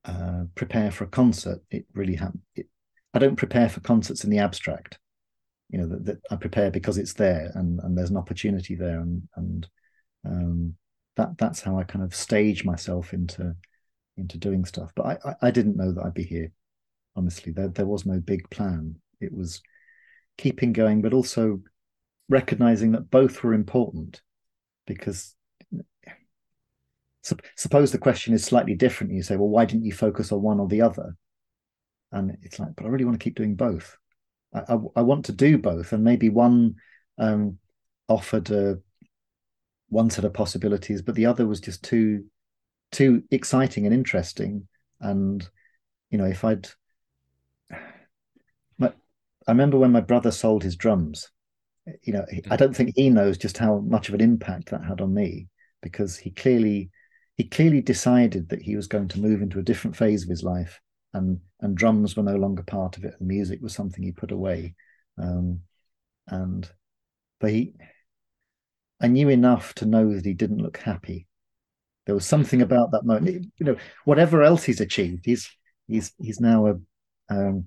uh, 0.04 0.44
prepare 0.54 0.90
for 0.90 1.04
a 1.04 1.08
concert, 1.08 1.60
it 1.70 1.86
really 1.92 2.14
ha- 2.14 2.30
it, 2.54 2.68
I 3.12 3.18
don't 3.18 3.36
prepare 3.36 3.68
for 3.68 3.80
concerts 3.80 4.24
in 4.24 4.30
the 4.30 4.38
abstract. 4.38 4.98
You 5.70 5.80
know 5.80 5.88
that, 5.88 6.04
that, 6.04 6.18
I 6.30 6.36
prepare 6.36 6.70
because 6.70 6.98
it's 6.98 7.14
there 7.14 7.50
and 7.54 7.80
and 7.80 7.96
there's 7.96 8.10
an 8.10 8.16
opportunity 8.16 8.74
there 8.74 9.00
and 9.00 9.22
and 9.36 9.66
um, 10.24 10.74
that 11.16 11.36
that's 11.38 11.62
how 11.62 11.78
I 11.78 11.84
kind 11.84 12.04
of 12.04 12.14
stage 12.14 12.64
myself 12.64 13.12
into 13.12 13.56
into 14.16 14.38
doing 14.38 14.64
stuff. 14.64 14.92
But 14.94 15.06
I, 15.06 15.18
I, 15.24 15.34
I 15.42 15.50
didn't 15.50 15.76
know 15.76 15.92
that 15.92 16.04
I'd 16.04 16.14
be 16.14 16.24
here. 16.24 16.52
Honestly, 17.16 17.52
there 17.52 17.68
there 17.68 17.86
was 17.86 18.06
no 18.06 18.18
big 18.20 18.48
plan. 18.50 18.96
It 19.20 19.32
was 19.32 19.62
keeping 20.36 20.72
going, 20.72 21.02
but 21.02 21.14
also 21.14 21.60
recognizing 22.28 22.92
that 22.92 23.10
both 23.10 23.42
were 23.42 23.54
important 23.54 24.22
because 24.86 25.34
suppose 27.56 27.92
the 27.92 27.98
question 27.98 28.34
is 28.34 28.44
slightly 28.44 28.74
different. 28.74 29.12
You 29.12 29.22
say, 29.22 29.36
well, 29.36 29.48
why 29.48 29.64
didn't 29.64 29.84
you 29.84 29.92
focus 29.92 30.32
on 30.32 30.42
one 30.42 30.60
or 30.60 30.68
the 30.68 30.82
other? 30.82 31.16
And 32.12 32.36
it's 32.42 32.58
like, 32.58 32.76
but 32.76 32.84
I 32.84 32.88
really 32.88 33.04
want 33.04 33.18
to 33.18 33.24
keep 33.24 33.36
doing 33.36 33.54
both. 33.54 33.96
I, 34.54 34.60
I, 34.74 34.78
I 34.96 35.02
want 35.02 35.24
to 35.26 35.32
do 35.32 35.58
both, 35.58 35.92
and 35.92 36.04
maybe 36.04 36.28
one 36.28 36.76
um, 37.18 37.58
offered 38.08 38.50
a 38.50 38.78
one 39.88 40.10
set 40.10 40.24
of 40.24 40.34
possibilities, 40.34 41.02
but 41.02 41.14
the 41.14 41.26
other 41.26 41.46
was 41.46 41.60
just 41.60 41.82
too 41.82 42.24
too 42.94 43.22
exciting 43.30 43.84
and 43.86 43.94
interesting. 43.94 44.66
And 45.00 45.46
you 46.10 46.18
know, 46.18 46.24
if 46.24 46.44
I'd, 46.44 46.68
my, 48.78 48.92
I 49.46 49.50
remember 49.50 49.78
when 49.78 49.92
my 49.92 50.00
brother 50.00 50.30
sold 50.30 50.62
his 50.62 50.76
drums. 50.76 51.30
You 52.02 52.14
know, 52.14 52.24
I 52.50 52.56
don't 52.56 52.74
think 52.74 52.92
he 52.96 53.10
knows 53.10 53.36
just 53.36 53.58
how 53.58 53.80
much 53.80 54.08
of 54.08 54.14
an 54.14 54.22
impact 54.22 54.70
that 54.70 54.82
had 54.84 55.02
on 55.02 55.12
me 55.12 55.48
because 55.82 56.16
he 56.16 56.30
clearly 56.30 56.90
he 57.36 57.44
clearly 57.44 57.82
decided 57.82 58.48
that 58.48 58.62
he 58.62 58.74
was 58.74 58.86
going 58.86 59.08
to 59.08 59.20
move 59.20 59.42
into 59.42 59.58
a 59.58 59.62
different 59.62 59.96
phase 59.96 60.22
of 60.22 60.30
his 60.30 60.42
life 60.42 60.80
and 61.12 61.40
and 61.60 61.76
drums 61.76 62.16
were 62.16 62.22
no 62.22 62.36
longer 62.36 62.62
part 62.62 62.96
of 62.96 63.04
it 63.04 63.14
and 63.18 63.28
music 63.28 63.60
was 63.60 63.74
something 63.74 64.02
he 64.02 64.12
put 64.12 64.32
away 64.32 64.74
um, 65.18 65.60
and 66.28 66.70
but 67.38 67.50
he 67.50 67.74
i 69.00 69.06
knew 69.06 69.28
enough 69.28 69.74
to 69.74 69.84
know 69.84 70.14
that 70.14 70.24
he 70.24 70.32
didn't 70.32 70.62
look 70.62 70.78
happy 70.78 71.26
there 72.06 72.14
was 72.14 72.26
something 72.26 72.62
about 72.62 72.90
that 72.92 73.04
moment. 73.04 73.46
You 73.58 73.66
know, 73.66 73.76
whatever 74.04 74.42
else 74.42 74.64
he's 74.64 74.80
achieved, 74.80 75.24
he's 75.24 75.50
he's 75.88 76.12
he's 76.20 76.40
now 76.40 76.66
a 76.66 76.74
um, 77.30 77.66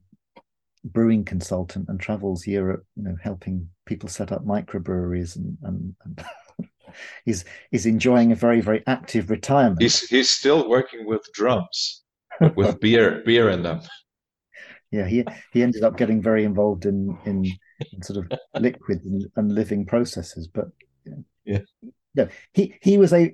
brewing 0.84 1.26
consultant 1.26 1.90
and 1.90 2.00
travels 2.00 2.48
Europe, 2.48 2.86
you 2.96 3.04
know, 3.04 3.16
helping 3.22 3.70
people 3.86 4.10
set 4.10 4.32
up 4.32 4.46
microbreweries 4.46 5.36
and 5.36 5.58
and, 5.64 5.96
and 6.04 6.26
he's 7.26 7.46
he's 7.72 7.86
enjoying 7.86 8.32
a 8.32 8.36
very 8.36 8.62
very 8.62 8.84
active 8.88 9.30
retirement. 9.30 9.82
He's 9.82 10.08
he's 10.08 10.30
still 10.30 10.70
working 10.70 11.06
with 11.06 11.28
drums, 11.34 12.04
with 12.56 12.80
beer 12.82 13.22
beer 13.26 13.50
in 13.50 13.64
them. 13.64 13.82
Yeah, 14.92 15.08
he 15.08 15.26
he 15.52 15.64
ended 15.64 15.84
up 15.84 15.98
getting 15.98 16.22
very 16.22 16.44
involved 16.44 16.86
in 16.86 17.18
in 17.26 17.46
and 17.92 18.04
sort 18.04 18.26
of 18.26 18.40
liquid 18.60 19.04
and, 19.06 19.26
and, 19.36 19.54
living 19.54 19.86
processes. 19.86 20.48
But 20.48 20.68
you 21.06 21.12
know, 21.12 21.24
yeah, 21.46 21.92
yeah, 22.16 22.28
he 22.54 22.76
he 22.82 22.98
was 22.98 23.14
a 23.14 23.34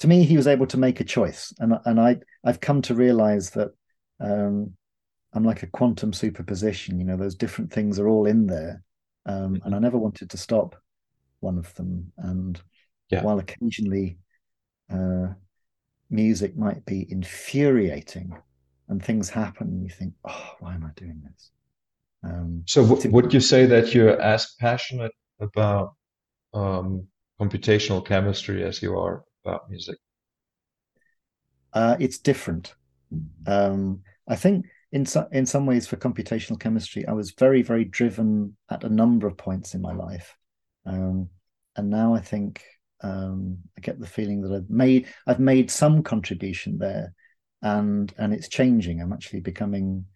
to 0.00 0.08
me 0.08 0.24
he 0.24 0.36
was 0.36 0.46
able 0.46 0.66
to 0.66 0.78
make 0.78 1.00
a 1.00 1.04
choice, 1.04 1.54
and 1.58 1.74
and 1.84 2.00
I 2.00 2.16
I've 2.44 2.60
come 2.60 2.82
to 2.82 2.94
realize 2.94 3.50
that 3.50 3.70
um, 4.18 4.72
I'm 5.32 5.44
like 5.44 5.62
a 5.62 5.68
quantum 5.68 6.12
superposition. 6.12 6.98
You 6.98 7.04
know, 7.04 7.16
those 7.16 7.34
different 7.34 7.72
things 7.72 7.98
are 7.98 8.08
all 8.08 8.26
in 8.26 8.46
there, 8.46 8.82
um, 9.26 9.60
and 9.64 9.74
I 9.74 9.78
never 9.78 9.98
wanted 9.98 10.30
to 10.30 10.36
stop 10.36 10.76
one 11.40 11.58
of 11.58 11.72
them. 11.74 12.12
And 12.16 12.60
yeah. 13.10 13.22
while 13.22 13.38
occasionally 13.38 14.18
uh, 14.92 15.28
music 16.08 16.56
might 16.56 16.84
be 16.86 17.06
infuriating, 17.10 18.36
and 18.88 19.04
things 19.04 19.28
happen, 19.28 19.68
and 19.68 19.84
you 19.84 19.90
think, 19.90 20.14
"Oh, 20.24 20.54
why 20.60 20.74
am 20.74 20.84
I 20.84 20.98
doing 20.98 21.22
this?" 21.24 21.50
Um, 22.24 22.62
so, 22.66 22.86
w- 22.86 23.10
would 23.10 23.34
you 23.34 23.40
say 23.40 23.66
that 23.66 23.94
you're 23.94 24.20
as 24.20 24.54
passionate 24.58 25.12
about 25.40 25.94
um, 26.54 27.06
computational 27.38 28.04
chemistry 28.04 28.64
as 28.64 28.82
you 28.82 28.98
are 28.98 29.24
about 29.44 29.70
music? 29.70 29.98
Uh, 31.72 31.96
it's 32.00 32.18
different. 32.18 32.74
Um, 33.46 34.02
I 34.28 34.36
think 34.36 34.66
in 34.92 35.06
some 35.06 35.26
in 35.32 35.46
some 35.46 35.66
ways 35.66 35.86
for 35.86 35.96
computational 35.96 36.60
chemistry, 36.60 37.06
I 37.06 37.12
was 37.12 37.32
very 37.32 37.62
very 37.62 37.84
driven 37.84 38.56
at 38.70 38.84
a 38.84 38.88
number 38.88 39.26
of 39.26 39.36
points 39.36 39.74
in 39.74 39.82
my 39.82 39.92
life, 39.92 40.36
um, 40.86 41.28
and 41.76 41.90
now 41.90 42.14
I 42.14 42.20
think 42.20 42.62
um, 43.02 43.58
I 43.76 43.80
get 43.80 43.98
the 43.98 44.06
feeling 44.06 44.42
that 44.42 44.52
I've 44.52 44.70
made 44.70 45.08
I've 45.26 45.40
made 45.40 45.70
some 45.70 46.02
contribution 46.02 46.78
there, 46.78 47.14
and 47.62 48.12
and 48.18 48.32
it's 48.32 48.48
changing. 48.48 49.00
I'm 49.00 49.12
actually 49.12 49.40
becoming 49.40 50.06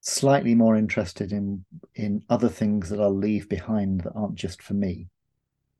slightly 0.00 0.54
more 0.54 0.76
interested 0.76 1.32
in 1.32 1.64
in 1.94 2.22
other 2.28 2.48
things 2.48 2.90
that 2.90 3.00
I'll 3.00 3.14
leave 3.14 3.48
behind 3.48 4.02
that 4.02 4.12
aren't 4.14 4.34
just 4.34 4.62
for 4.62 4.74
me. 4.74 5.08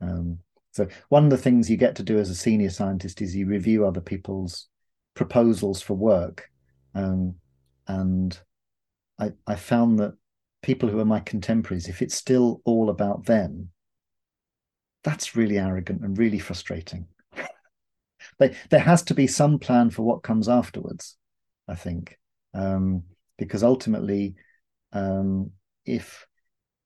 Um, 0.01 0.39
so 0.75 0.89
one 1.09 1.23
of 1.23 1.31
the 1.31 1.39
things 1.39 1.71
you 1.71 1.77
get 1.77 1.95
to 1.97 2.03
do 2.03 2.19
as 2.19 2.31
a 2.31 2.35
senior 2.35 2.69
scientist 2.69 3.23
is 3.23 3.35
you 3.37 3.47
review 3.47 3.87
other 3.87 4.01
people's 4.01 4.67
proposals 5.15 5.81
for 5.81 5.95
work, 5.95 6.51
um, 6.97 7.37
and 7.87 8.37
I, 9.21 9.31
I 9.47 9.55
found 9.55 10.01
that 10.01 10.15
people 10.63 10.89
who 10.89 10.99
are 10.99 11.05
my 11.05 11.21
contemporaries, 11.21 11.89
if 11.89 12.03
it's 12.03 12.17
still 12.17 12.61
all 12.65 12.91
about 12.91 13.25
them, 13.27 13.69
that's 15.05 15.37
really 15.37 15.59
arrogant 15.59 16.03
and 16.03 16.19
really 16.19 16.41
frustrating. 16.41 17.07
they, 18.39 18.57
there 18.71 18.81
has 18.81 19.05
to 19.05 19.15
be 19.15 19.29
some 19.29 19.61
plan 19.61 19.91
for 19.91 20.03
what 20.03 20.25
comes 20.25 20.49
afterwards, 20.49 21.17
I 21.69 21.77
think, 21.77 22.19
um, 22.53 23.05
because 23.39 23.63
ultimately, 23.63 24.35
um, 24.93 25.53
if 25.87 26.27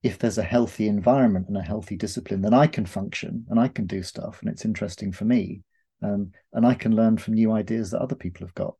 if 0.02 0.18
there's 0.18 0.38
a 0.38 0.42
healthy 0.42 0.88
environment 0.88 1.48
and 1.48 1.56
a 1.56 1.62
healthy 1.62 1.96
discipline, 1.96 2.42
then 2.42 2.54
I 2.54 2.66
can 2.66 2.86
function 2.86 3.46
and 3.48 3.58
I 3.58 3.68
can 3.68 3.86
do 3.86 4.02
stuff, 4.02 4.40
and 4.40 4.50
it's 4.50 4.64
interesting 4.64 5.12
for 5.12 5.24
me, 5.24 5.62
um, 6.02 6.32
and 6.52 6.66
I 6.66 6.74
can 6.74 6.94
learn 6.94 7.18
from 7.18 7.34
new 7.34 7.52
ideas 7.52 7.90
that 7.90 8.00
other 8.00 8.14
people 8.14 8.46
have 8.46 8.54
got. 8.54 8.74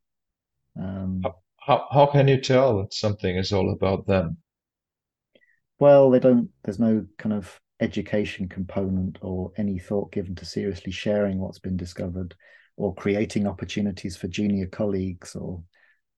Um, 0.81 1.23
how 1.57 1.87
how 1.91 2.07
can 2.07 2.29
you 2.29 2.41
tell 2.41 2.79
that 2.79 2.95
something 2.95 3.37
is 3.37 3.53
all 3.53 3.73
about 3.73 4.07
them? 4.07 4.39
Well, 5.79 6.11
they 6.11 6.21
don't. 6.21 6.51
There's 6.65 6.79
no 6.79 7.07
kind 7.19 7.33
of 7.33 7.61
education 7.81 8.49
component 8.49 9.19
or 9.21 9.53
any 9.57 9.79
thought 9.79 10.13
given 10.13 10.35
to 10.37 10.45
seriously 10.45 10.93
sharing 10.93 11.39
what's 11.39 11.61
been 11.61 11.77
discovered 11.77 12.35
or 12.77 12.95
creating 12.95 13.47
opportunities 13.47 14.17
for 14.17 14.29
junior 14.29 14.67
colleagues 14.67 15.37
or 15.37 15.63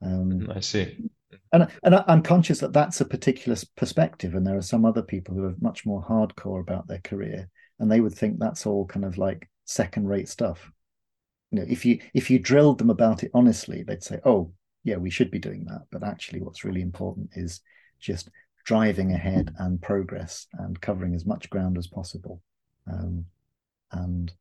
um, 0.02 0.50
i 0.54 0.60
see 0.60 0.96
and 1.52 1.68
and 1.82 1.94
i'm 2.06 2.22
conscious 2.22 2.58
that 2.58 2.72
that's 2.72 3.00
a 3.00 3.04
particular 3.04 3.56
perspective 3.76 4.34
and 4.34 4.46
there 4.46 4.56
are 4.56 4.62
some 4.62 4.84
other 4.84 5.02
people 5.02 5.34
who 5.34 5.44
are 5.44 5.54
much 5.60 5.86
more 5.86 6.02
hardcore 6.02 6.60
about 6.60 6.86
their 6.88 7.00
career 7.00 7.48
and 7.78 7.90
they 7.90 8.00
would 8.00 8.14
think 8.14 8.38
that's 8.38 8.66
all 8.66 8.86
kind 8.86 9.04
of 9.04 9.18
like 9.18 9.48
second 9.64 10.08
rate 10.08 10.28
stuff 10.28 10.70
you 11.50 11.58
know 11.58 11.66
if 11.68 11.84
you 11.84 12.00
if 12.14 12.30
you 12.30 12.38
drilled 12.38 12.78
them 12.78 12.90
about 12.90 13.22
it 13.22 13.30
honestly 13.34 13.82
they'd 13.82 14.02
say 14.02 14.18
oh 14.24 14.52
yeah 14.84 14.96
we 14.96 15.10
should 15.10 15.30
be 15.30 15.38
doing 15.38 15.64
that 15.64 15.82
but 15.92 16.02
actually 16.02 16.40
what's 16.40 16.64
really 16.64 16.82
important 16.82 17.30
is 17.34 17.60
just 18.00 18.30
driving 18.64 19.12
ahead 19.12 19.54
and 19.58 19.80
progress 19.80 20.46
and 20.58 20.80
covering 20.80 21.14
as 21.14 21.26
much 21.26 21.50
ground 21.50 21.78
as 21.78 21.86
possible. 21.86 22.42
Um, 22.90 23.24
and 23.92 24.32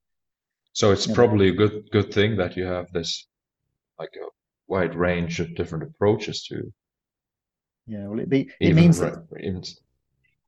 so 0.74 0.92
it's 0.92 1.08
probably 1.08 1.50
a 1.50 1.54
good 1.54 1.90
good 1.92 2.14
thing 2.14 2.38
that 2.38 2.56
you 2.56 2.66
have 2.66 2.92
this 2.92 3.28
like 3.98 4.12
a 4.16 4.28
wide 4.68 4.96
range 4.96 5.40
of 5.40 5.56
different 5.56 5.84
approaches 5.84 6.44
to. 6.44 6.72
Yeah, 7.90 8.08
well, 8.08 8.20
it, 8.20 8.48
it 8.60 8.76
means 8.76 9.00
that 9.00 9.26
even... 9.40 9.64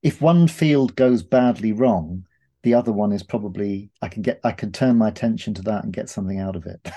if 0.04 0.22
one 0.22 0.48
field 0.48 0.96
goes 0.96 1.24
badly 1.24 1.72
wrong, 1.72 2.24
the 2.62 2.76
other 2.76 2.92
one 2.92 3.12
is 3.12 3.24
probably 3.24 3.90
I 4.00 4.10
can 4.10 4.22
get 4.22 4.40
I 4.44 4.52
can 4.52 4.72
turn 4.72 4.98
my 4.98 5.08
attention 5.08 5.56
to 5.56 5.64
that 5.64 5.84
and 5.84 5.92
get 5.92 6.08
something 6.08 6.40
out 6.40 6.56
of 6.56 6.68
it. 6.68 6.88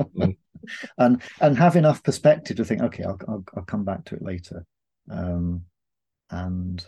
mm. 0.00 0.36
and 0.98 1.22
and 1.40 1.56
have 1.56 1.76
enough 1.76 2.02
perspective 2.02 2.56
to 2.56 2.64
think, 2.64 2.82
okay, 2.82 3.04
I'll 3.04 3.20
I'll, 3.28 3.44
I'll 3.56 3.64
come 3.64 3.84
back 3.84 4.04
to 4.06 4.16
it 4.16 4.22
later. 4.22 4.66
Um, 5.08 5.66
and 6.30 6.84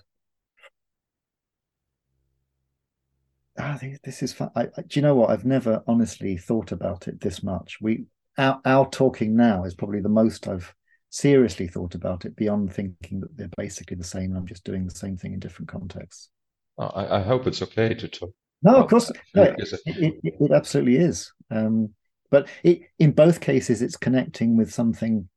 ah, 3.56 3.78
this 4.02 4.24
is 4.24 4.32
fun. 4.32 4.50
I, 4.56 4.62
I, 4.76 4.82
do 4.82 4.98
you 4.98 5.02
know 5.02 5.14
what? 5.14 5.30
I've 5.30 5.44
never 5.44 5.84
honestly 5.86 6.36
thought 6.36 6.72
about 6.72 7.06
it 7.06 7.20
this 7.20 7.44
much. 7.44 7.78
We 7.80 8.06
our, 8.38 8.60
our 8.64 8.90
talking 8.90 9.36
now 9.36 9.62
is 9.62 9.76
probably 9.76 10.00
the 10.00 10.08
most 10.08 10.48
I've 10.48 10.74
seriously 11.14 11.68
thought 11.68 11.94
about 11.94 12.24
it 12.24 12.34
beyond 12.34 12.74
thinking 12.74 13.20
that 13.20 13.36
they're 13.36 13.48
basically 13.56 13.96
the 13.96 14.02
same. 14.02 14.34
I'm 14.34 14.46
just 14.46 14.64
doing 14.64 14.84
the 14.84 14.94
same 14.94 15.16
thing 15.16 15.32
in 15.32 15.38
different 15.38 15.68
contexts. 15.68 16.28
Oh, 16.76 16.88
I, 16.88 17.18
I, 17.18 17.22
hope 17.22 17.46
it's 17.46 17.62
okay 17.62 17.94
to 17.94 18.08
talk. 18.08 18.30
No, 18.62 18.82
of 18.82 18.90
course, 18.90 19.12
no, 19.32 19.44
it, 19.44 19.56
it, 19.86 20.14
it, 20.24 20.50
absolutely 20.50 20.96
is. 20.96 21.32
Um, 21.52 21.90
but 22.32 22.48
it, 22.64 22.80
in 22.98 23.12
both 23.12 23.40
cases, 23.40 23.80
it's 23.80 23.96
connecting 23.96 24.56
with 24.56 24.74
something, 24.74 25.28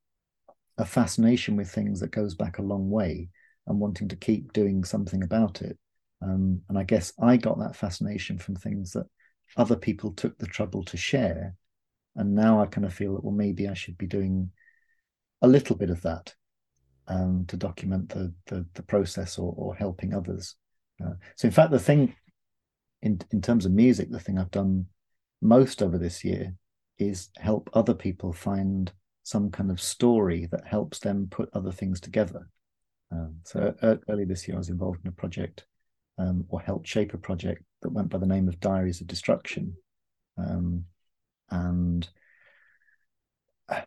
a 0.79 0.85
fascination 0.85 1.55
with 1.55 1.69
things 1.69 1.99
that 1.99 2.09
goes 2.09 2.33
back 2.33 2.57
a 2.57 2.63
long 2.63 2.89
way, 2.89 3.29
and 3.67 3.79
wanting 3.79 4.07
to 4.07 4.15
keep 4.15 4.53
doing 4.53 4.83
something 4.83 5.21
about 5.21 5.61
it. 5.61 5.77
Um, 6.23 6.61
and 6.69 6.77
I 6.79 6.85
guess 6.85 7.13
I 7.21 7.37
got 7.37 7.59
that 7.59 7.75
fascination 7.75 8.39
from 8.39 8.55
things 8.55 8.93
that 8.93 9.05
other 9.57 9.75
people 9.75 10.11
took 10.13 10.39
the 10.39 10.47
trouble 10.47 10.83
to 10.85 10.97
share. 10.97 11.53
And 12.15 12.33
now 12.33 12.63
I 12.63 12.65
kind 12.65 12.85
of 12.85 12.95
feel 12.95 13.13
that, 13.13 13.23
well, 13.23 13.35
maybe 13.35 13.67
I 13.67 13.75
should 13.75 13.97
be 13.99 14.07
doing 14.07 14.49
a 15.41 15.47
little 15.47 15.75
bit 15.75 15.89
of 15.89 16.01
that 16.01 16.33
um, 17.07 17.45
to 17.47 17.57
document 17.57 18.09
the, 18.09 18.33
the, 18.47 18.65
the 18.73 18.83
process 18.83 19.37
or, 19.37 19.53
or 19.57 19.75
helping 19.75 20.13
others. 20.13 20.55
Uh, 21.03 21.13
so, 21.35 21.47
in 21.47 21.51
fact, 21.51 21.71
the 21.71 21.79
thing 21.79 22.15
in, 23.01 23.19
in 23.31 23.41
terms 23.41 23.65
of 23.65 23.71
music, 23.71 24.11
the 24.11 24.19
thing 24.19 24.37
I've 24.37 24.51
done 24.51 24.87
most 25.41 25.81
over 25.81 25.97
this 25.97 26.23
year 26.23 26.53
is 26.97 27.29
help 27.37 27.69
other 27.73 27.93
people 27.93 28.33
find 28.33 28.91
some 29.23 29.51
kind 29.51 29.69
of 29.69 29.79
story 29.79 30.47
that 30.51 30.65
helps 30.65 30.99
them 30.99 31.27
put 31.29 31.49
other 31.53 31.71
things 31.71 31.99
together. 31.99 32.49
Um, 33.11 33.35
so 33.43 33.73
uh, 33.81 33.95
early 34.09 34.25
this 34.25 34.47
year, 34.47 34.55
I 34.55 34.59
was 34.59 34.69
involved 34.69 34.99
in 35.03 35.09
a 35.09 35.13
project 35.13 35.65
um, 36.17 36.45
or 36.49 36.59
helped 36.59 36.87
shape 36.87 37.13
a 37.13 37.17
project 37.17 37.63
that 37.81 37.91
went 37.91 38.09
by 38.09 38.17
the 38.17 38.25
name 38.25 38.47
of 38.47 38.59
Diaries 38.59 39.01
of 39.01 39.07
Destruction. 39.07 39.75
Um, 40.37 40.85
and 41.49 42.07
uh, 43.69 43.81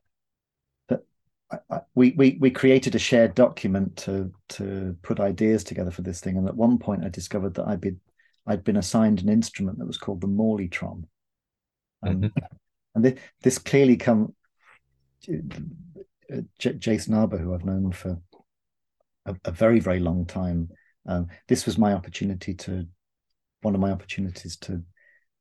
that 0.89 1.01
we, 1.94 2.12
we 2.12 2.39
we 2.40 2.51
created 2.51 2.94
a 2.94 2.98
shared 2.98 3.35
document 3.35 3.97
to 3.97 4.32
to 4.51 4.97
put 5.02 5.20
ideas 5.20 5.64
together 5.64 5.90
for 5.90 6.02
this 6.02 6.20
thing. 6.20 6.36
And 6.36 6.48
at 6.48 6.56
one 6.56 6.78
point, 6.78 7.05
I 7.05 7.09
discovered 7.09 7.55
that 7.55 7.66
I'd 7.66 7.81
been 7.81 8.01
I'd 8.47 8.64
been 8.64 8.77
assigned 8.77 9.20
an 9.20 9.28
instrument 9.28 9.78
that 9.78 9.86
was 9.86 9.98
called 9.98 10.20
the 10.20 10.28
Morleytron. 10.28 11.05
Um, 12.02 12.22
mm-hmm. 12.22 12.39
And 12.94 13.05
this, 13.05 13.18
this 13.43 13.59
clearly 13.59 13.97
come 13.97 14.35
uh, 15.28 16.40
J- 16.59 16.74
Jason 16.74 17.14
Arber, 17.14 17.39
who 17.39 17.55
I've 17.55 17.64
known 17.64 17.93
for 17.93 18.18
a, 19.27 19.36
a 19.44 19.51
very 19.51 19.81
very 19.81 20.01
long 20.01 20.27
time. 20.27 20.68
Um, 21.06 21.28
this 21.48 21.66
was 21.66 21.78
my 21.78 21.93
opportunity 21.93 22.55
to 22.55 22.86
one 23.62 23.74
of 23.74 23.81
my 23.81 23.90
opportunities 23.90 24.56
to 24.59 24.82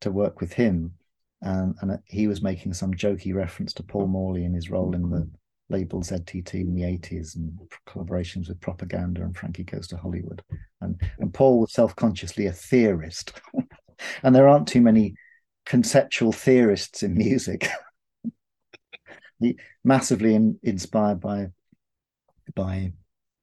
to 0.01 0.11
work 0.11 0.41
with 0.41 0.53
him, 0.53 0.93
and 1.41 1.75
and 1.81 1.99
he 2.05 2.27
was 2.27 2.41
making 2.41 2.73
some 2.73 2.93
jokey 2.93 3.33
reference 3.33 3.73
to 3.73 3.83
Paul 3.83 4.07
Morley 4.07 4.45
and 4.45 4.55
his 4.55 4.69
role 4.69 4.95
in 4.95 5.09
the 5.09 5.29
label 5.69 6.01
ZTT 6.01 6.55
in 6.55 6.73
the 6.73 6.81
80s 6.81 7.35
and 7.35 7.57
collaborations 7.87 8.47
with 8.47 8.59
propaganda 8.59 9.21
and 9.21 9.35
Frankie 9.35 9.63
Goes 9.63 9.87
to 9.87 9.97
Hollywood. 9.97 10.41
And, 10.81 10.99
and 11.19 11.33
Paul 11.33 11.59
was 11.59 11.73
self 11.73 11.95
consciously 11.95 12.47
a 12.47 12.51
theorist. 12.51 13.39
and 14.23 14.35
there 14.35 14.47
aren't 14.47 14.67
too 14.67 14.81
many 14.81 15.15
conceptual 15.65 16.31
theorists 16.31 17.03
in 17.03 17.13
music. 17.15 17.67
He, 19.41 19.57
massively 19.85 20.35
in, 20.35 20.59
inspired 20.63 21.21
by 21.21 21.47
by 22.55 22.91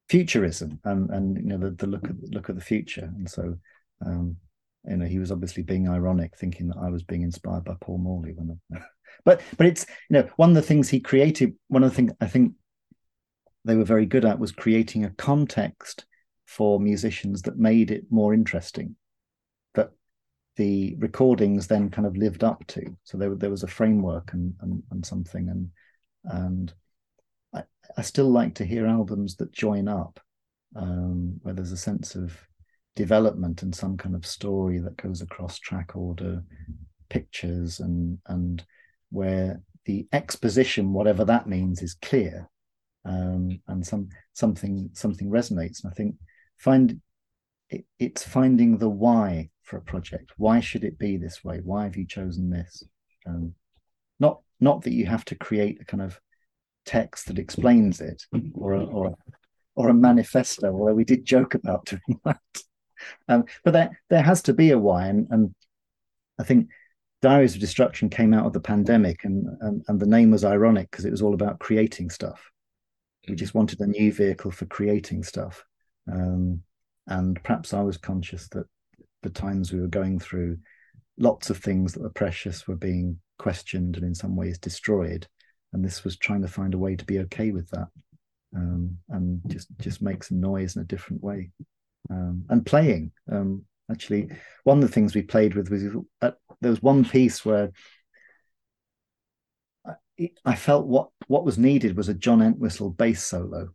futurism 0.09 0.78
and 0.85 1.11
and 1.11 1.36
you 1.36 1.44
know 1.44 1.59
the, 1.59 1.70
the 1.70 1.86
look 1.86 2.05
at 2.05 2.16
look 2.31 2.48
at 2.48 2.55
the 2.55 2.61
future 2.61 3.11
and 3.16 3.28
so 3.28 3.57
um 4.05 4.36
you 4.86 4.97
know 4.97 5.07
he 5.07 5.19
was 5.19 5.32
obviously 5.32 5.62
being 5.62 5.89
ironic 5.89 6.36
thinking 6.36 6.69
that 6.69 6.77
i 6.81 6.89
was 6.89 7.03
being 7.03 7.23
inspired 7.23 7.65
by 7.65 7.74
paul 7.81 7.98
morley 7.98 8.32
when 8.35 8.61
but 9.24 9.40
but 9.56 9.66
it's 9.66 9.86
you 10.09 10.14
know 10.14 10.28
one 10.36 10.51
of 10.51 10.55
the 10.55 10.62
things 10.62 10.88
he 10.88 11.01
created 11.01 11.55
one 11.68 11.82
of 11.82 11.90
the 11.90 11.97
things 11.97 12.12
i 12.20 12.26
think 12.26 12.52
they 13.64 13.76
were 13.76 13.84
very 13.84 14.06
good 14.06 14.24
at 14.24 14.38
was 14.38 14.52
creating 14.52 15.05
a 15.05 15.10
context 15.10 16.06
for 16.47 16.78
musicians 16.78 17.43
that 17.43 17.59
made 17.59 17.90
it 17.90 18.05
more 18.10 18.32
interesting 18.32 18.94
that 19.74 19.90
the 20.55 20.94
recordings 20.98 21.66
then 21.66 21.90
kind 21.90 22.06
of 22.06 22.16
lived 22.16 22.44
up 22.44 22.64
to. 22.68 22.97
So 23.02 23.18
there, 23.18 23.34
there 23.34 23.51
was 23.51 23.64
a 23.64 23.68
framework 23.68 24.32
and, 24.32 24.55
and, 24.60 24.82
and 24.90 25.05
something 25.05 25.48
and 25.48 25.70
and 26.24 26.72
I, 27.55 27.62
I 27.97 28.02
still 28.02 28.30
like 28.30 28.55
to 28.56 28.64
hear 28.64 28.86
albums 28.86 29.36
that 29.36 29.52
join 29.52 29.86
up 29.86 30.18
um, 30.74 31.38
where 31.43 31.55
there's 31.55 31.72
a 31.72 31.76
sense 31.76 32.14
of 32.14 32.36
development 32.97 33.62
and 33.62 33.74
some 33.74 33.97
kind 33.97 34.14
of 34.14 34.26
story 34.26 34.78
that 34.78 34.97
goes 34.97 35.20
across 35.22 35.59
track 35.59 35.94
order 35.94 36.43
pictures 37.09 37.80
and 37.80 38.18
and 38.26 38.64
where 39.16 39.62
the 39.86 40.06
exposition 40.12 40.93
whatever 40.93 41.24
that 41.24 41.48
means 41.48 41.80
is 41.80 41.97
clear 42.02 42.48
um, 43.06 43.59
and 43.68 43.86
some 43.86 44.09
something 44.34 44.90
something 44.93 45.30
resonates. 45.30 45.82
And 45.82 45.90
i 45.90 45.94
think 45.94 46.16
find 46.59 47.01
it, 47.70 47.84
it's 47.98 48.22
finding 48.22 48.76
the 48.76 48.90
why 48.90 49.48
for 49.62 49.78
a 49.78 49.82
project. 49.93 50.32
Why 50.36 50.60
should 50.60 50.84
it 50.84 50.98
be 50.98 51.16
this 51.16 51.43
way? 51.43 51.60
Why 51.64 51.84
have 51.84 51.97
you 51.97 52.06
chosen 52.06 52.51
this? 52.51 52.84
Um, 53.26 53.55
not 54.20 54.40
not 54.60 54.82
that 54.82 54.93
you 54.93 55.06
have 55.06 55.24
to 55.26 55.34
create 55.34 55.80
a 55.80 55.84
kind 55.84 56.02
of 56.02 56.20
text 56.84 57.26
that 57.26 57.38
explains 57.38 58.01
it 58.01 58.22
or 58.55 58.74
a, 58.74 58.84
or 58.84 59.06
a, 59.09 59.14
or 59.74 59.88
a 59.88 59.94
manifesto 59.94 60.72
although 60.72 60.94
we 60.94 61.05
did 61.05 61.24
joke 61.24 61.55
about 61.55 61.86
doing 61.86 62.20
that. 62.24 62.38
Um, 63.28 63.44
but 63.64 63.72
there 63.72 63.98
there 64.10 64.22
has 64.22 64.43
to 64.43 64.52
be 64.52 64.70
a 64.70 64.78
why 64.78 65.09
and, 65.09 65.26
and 65.30 65.55
i 66.38 66.44
think 66.44 66.68
diaries 67.22 67.55
of 67.55 67.60
destruction 67.60 68.09
came 68.10 68.34
out 68.34 68.47
of 68.47 68.52
the 68.52 68.60
pandemic 68.60 69.24
and 69.24 69.47
and, 69.60 69.82
and 69.88 70.01
the 70.01 70.06
name 70.06 70.30
was 70.30 70.44
ironic 70.44 70.90
because 70.90 71.05
it 71.05 71.10
was 71.10 71.22
all 71.22 71.34
about 71.34 71.59
creating 71.59 72.10
stuff. 72.10 72.51
We 73.28 73.34
just 73.34 73.55
wanted 73.55 73.80
a 73.80 73.86
new 73.86 74.12
vehicle 74.12 74.51
for 74.51 74.66
creating 74.66 75.24
stuff. 75.24 75.64
Um, 76.10 76.62
and 77.09 77.40
perhaps 77.44 77.72
i 77.72 77.80
was 77.80 77.97
conscious 77.97 78.48
that 78.48 78.66
the 79.22 79.30
times 79.30 79.72
we 79.72 79.80
were 79.80 79.86
going 79.86 80.18
through 80.18 80.59
lots 81.18 81.51
of 81.51 81.59
things 81.59 81.93
that 81.93 82.02
were 82.02 82.10
precious 82.10 82.66
were 82.66 82.76
being 82.76 83.18
questioned 83.38 83.97
and 83.97 84.05
in 84.05 84.14
some 84.14 84.34
ways 84.34 84.59
destroyed 84.59 85.26
and 85.72 85.84
this 85.84 86.02
was 86.02 86.16
trying 86.16 86.43
to 86.43 86.48
find 86.48 86.74
a 86.74 86.78
way 86.78 86.97
to 86.97 87.05
be 87.05 87.20
okay 87.20 87.52
with 87.52 87.68
that 87.70 87.88
um, 88.55 88.98
and 89.10 89.40
just 89.48 89.68
just 89.80 90.02
make 90.02 90.24
some 90.24 90.40
noise 90.40 90.76
in 90.76 90.82
a 90.82 90.86
different 90.86 91.22
way. 91.22 91.51
Um, 92.10 92.44
and 92.48 92.64
playing 92.64 93.10
um, 93.30 93.64
actually 93.90 94.28
one 94.64 94.78
of 94.78 94.82
the 94.82 94.92
things 94.92 95.14
we 95.14 95.22
played 95.22 95.54
with 95.54 95.70
was 95.70 95.84
uh, 96.22 96.30
there 96.60 96.70
was 96.70 96.82
one 96.82 97.04
piece 97.04 97.44
where 97.44 97.70
I, 99.86 100.30
I 100.44 100.54
felt 100.54 100.86
what 100.86 101.10
what 101.28 101.44
was 101.44 101.58
needed 101.58 101.96
was 101.96 102.08
a 102.08 102.14
john 102.14 102.42
entwistle 102.42 102.90
bass 102.90 103.24
solo. 103.24 103.70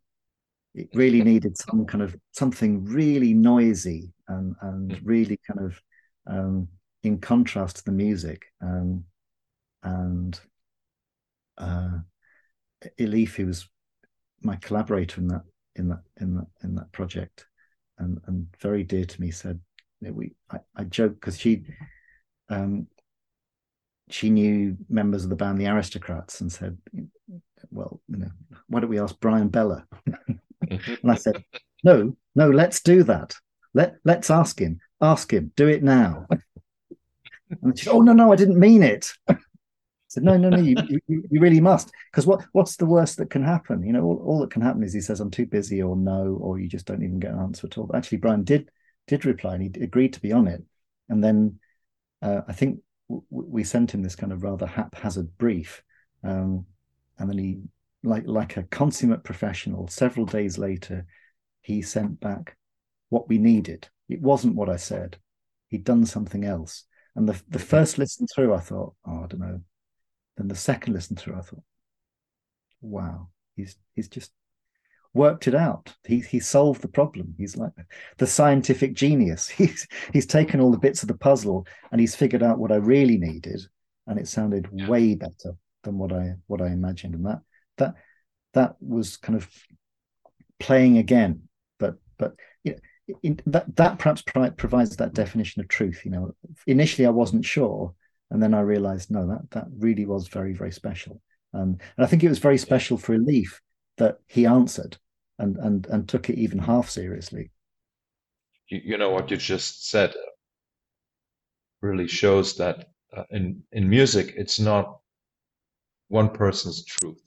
It 0.74 0.90
really 0.94 1.22
needed 1.22 1.58
some 1.58 1.86
kind 1.86 2.02
of 2.02 2.16
something 2.32 2.86
really 2.86 3.34
noisy 3.34 4.14
and 4.28 4.56
and 4.62 4.94
hmm. 4.94 5.06
really 5.06 5.40
kind 5.46 5.66
of 5.66 5.82
um, 6.28 6.68
in 7.04 7.20
contrast 7.20 7.78
to 7.78 7.84
the 7.86 7.92
music. 7.92 8.44
Um, 8.62 9.06
and 9.84 10.40
uh, 11.58 12.00
Elif, 13.00 13.36
who 13.36 13.48
was 13.48 13.68
my 14.42 14.56
collaborator 14.58 15.20
in 15.20 15.28
that 15.28 15.44
in 15.76 15.90
that 15.90 16.02
in 16.20 16.36
that 16.36 16.48
in 16.64 16.76
that 16.76 16.92
project, 16.92 17.46
and 17.98 18.20
and 18.28 18.48
very 18.60 18.84
dear 18.84 19.06
to 19.06 19.22
me, 19.22 19.32
said 19.32 19.60
we 20.02 20.34
I, 20.50 20.60
I 20.76 20.84
joke 20.84 21.14
because 21.14 21.40
she 21.40 21.64
um, 22.50 22.88
she 24.10 24.30
knew 24.30 24.78
members 24.90 25.24
of 25.24 25.30
the 25.30 25.36
band 25.36 25.60
the 25.60 25.68
Aristocrats 25.68 26.42
and 26.42 26.52
said, 26.52 26.78
well, 27.70 28.02
you 28.10 28.18
know, 28.18 28.32
why 28.68 28.80
don't 28.80 28.90
we 28.90 29.00
ask 29.00 29.18
Bryan 29.20 29.48
Beller? 29.48 29.88
and 30.70 31.00
I 31.06 31.16
said, 31.16 31.44
no, 31.84 32.16
no, 32.36 32.50
let's 32.50 32.82
do 32.82 33.04
that. 33.04 33.36
Let 33.74 33.96
let's 34.04 34.30
ask 34.30 34.60
him. 34.60 34.80
Ask 35.00 35.32
him. 35.32 35.52
Do 35.56 35.68
it 35.68 35.84
now. 35.84 36.28
and 37.62 37.78
she 37.78 37.86
said, 37.86 37.94
oh 37.94 38.02
no, 38.02 38.14
no, 38.14 38.34
I 38.34 38.36
didn't 38.36 38.60
mean 38.60 38.84
it 38.84 39.12
I 40.12 40.16
said, 40.16 40.24
no, 40.24 40.36
no, 40.36 40.50
no, 40.50 40.58
you, 40.58 40.76
you, 41.08 41.24
you 41.30 41.40
really 41.40 41.62
must. 41.62 41.90
Because 42.12 42.28
what, 42.28 42.44
what's 42.52 42.76
the 42.76 42.86
worst 42.86 43.16
that 43.16 43.30
can 43.30 43.46
happen? 43.46 43.82
You 43.82 43.94
know, 43.94 44.04
all, 44.04 44.22
all 44.26 44.40
that 44.42 44.52
can 44.52 44.62
happen 44.62 44.84
is 44.84 44.92
he 44.92 45.00
says, 45.00 45.22
I'm 45.22 45.32
too 45.32 45.46
busy 45.46 45.82
or 45.82 45.96
no, 45.96 46.38
or 46.42 46.60
you 46.60 46.68
just 46.68 46.86
don't 46.86 47.02
even 47.02 47.22
get 47.22 47.32
an 47.32 47.40
answer 47.40 47.68
at 47.68 47.78
all. 47.78 47.86
But 47.86 47.96
actually, 47.96 48.18
Bryan 48.18 48.44
did 48.44 48.70
did 49.12 49.26
reply 49.26 49.56
and 49.56 49.64
he 49.64 49.84
agreed 49.84 50.14
to 50.14 50.22
be 50.22 50.32
on 50.32 50.48
it. 50.48 50.64
And 51.10 51.22
then 51.22 51.60
uh, 52.22 52.42
I 52.48 52.54
think 52.54 52.80
w- 53.10 53.26
we 53.30 53.64
sent 53.66 53.94
him 53.94 54.02
this 54.02 54.16
kind 54.16 54.32
of 54.32 54.42
rather 54.42 54.66
haphazard 54.66 55.38
brief. 55.38 55.84
Um, 56.24 56.66
and 57.20 57.30
then 57.30 57.38
he, 57.38 57.60
like, 58.04 58.24
like 58.26 58.56
a 58.56 58.64
consummate 58.64 59.26
professional, 59.26 59.88
several 59.88 60.26
days 60.26 60.58
later, 60.58 61.06
he 61.62 61.82
sent 61.82 62.22
back 62.22 62.56
what 63.10 63.28
we 63.28 63.38
needed. 63.38 63.90
It 64.08 64.22
wasn't 64.22 64.56
what 64.56 64.70
I 64.70 64.78
said. 64.78 65.18
He'd 65.68 65.84
done 65.84 66.06
something 66.06 66.46
else. 66.46 66.86
And 67.16 67.28
the, 67.28 67.42
the 67.50 67.60
first 67.60 67.98
listen 67.98 68.28
through, 68.34 68.54
I 68.54 68.62
thought, 68.62 68.94
oh, 69.06 69.24
I 69.26 69.28
don't 69.28 69.42
know, 69.42 69.62
then 70.38 70.48
the 70.48 70.56
second 70.56 70.94
listen 70.94 71.18
through, 71.18 71.36
I 71.36 71.42
thought, 71.42 71.64
wow, 72.80 73.28
he's 73.58 73.76
he's 73.94 74.08
just 74.08 74.32
worked 75.14 75.48
it 75.48 75.56
out. 75.56 75.94
He 76.06 76.20
he 76.20 76.40
solved 76.40 76.82
the 76.82 76.88
problem. 76.88 77.36
He's 77.38 77.58
like 77.58 77.72
the 78.18 78.28
scientific 78.28 78.94
genius. 78.94 79.48
He's 79.62 79.88
he's 80.14 80.26
taken 80.26 80.60
all 80.60 80.72
the 80.72 80.78
bits 80.78 81.02
of 81.02 81.08
the 81.08 81.18
puzzle 81.18 81.68
and 81.92 82.00
he's 82.00 82.16
figured 82.16 82.44
out 82.44 82.60
what 82.60 82.72
I 82.72 82.76
really 82.76 83.18
needed, 83.18 83.62
and 84.08 84.20
it 84.20 84.28
sounded 84.28 84.68
yeah. 84.74 84.88
way 84.88 85.16
better 85.16 85.56
than 85.84 85.98
what 85.98 86.12
I 86.14 86.36
what 86.48 86.62
I 86.62 86.68
imagined. 86.68 87.16
And 87.16 87.26
that 87.26 87.42
that 87.78 87.96
that 88.54 88.76
was 88.80 89.18
kind 89.18 89.36
of 89.36 89.50
playing 90.60 90.98
again. 90.98 91.44
But 91.80 91.96
but 92.18 92.36
you 92.64 92.74
know, 92.74 93.16
in, 93.24 93.40
that 93.48 93.76
that 93.76 94.00
perhaps 94.00 94.22
provides 94.22 94.96
that 94.96 95.14
definition 95.14 95.62
of 95.62 95.68
truth. 95.68 96.02
You 96.06 96.12
know, 96.12 96.36
initially 96.68 97.06
I 97.06 97.12
wasn't 97.12 97.46
sure, 97.46 97.94
and 98.30 98.42
then 98.42 98.54
I 98.54 98.62
realized, 98.62 99.12
no, 99.12 99.28
that 99.28 99.52
that 99.52 99.66
really 99.78 100.06
was 100.06 100.28
very, 100.28 100.54
very 100.54 100.72
special. 100.72 101.22
Um, 101.54 101.78
and 101.98 102.06
I 102.06 102.08
think 102.08 102.24
it 102.24 102.30
was 102.30 102.40
very 102.40 102.58
special 102.58 102.98
for 102.98 103.18
Elif 103.18 103.60
that 104.02 104.20
he 104.28 104.48
answered 104.48 104.98
and 105.38 105.58
and 105.58 105.86
and 105.88 106.10
took 106.10 106.28
it 106.30 106.40
even 106.40 106.58
half 106.58 106.90
seriously. 106.90 107.52
You, 108.68 108.82
you 108.84 108.98
know 108.98 109.12
what 109.12 109.30
you 109.30 109.38
just 109.38 109.90
said 109.90 110.14
really 111.82 112.08
shows 112.08 112.58
that 112.58 112.90
uh, 113.16 113.26
in 113.30 113.62
in 113.72 113.88
music 113.88 114.34
it's 114.36 114.60
not 114.60 115.00
one 116.08 116.30
person's 116.30 116.84
truth. 116.84 117.22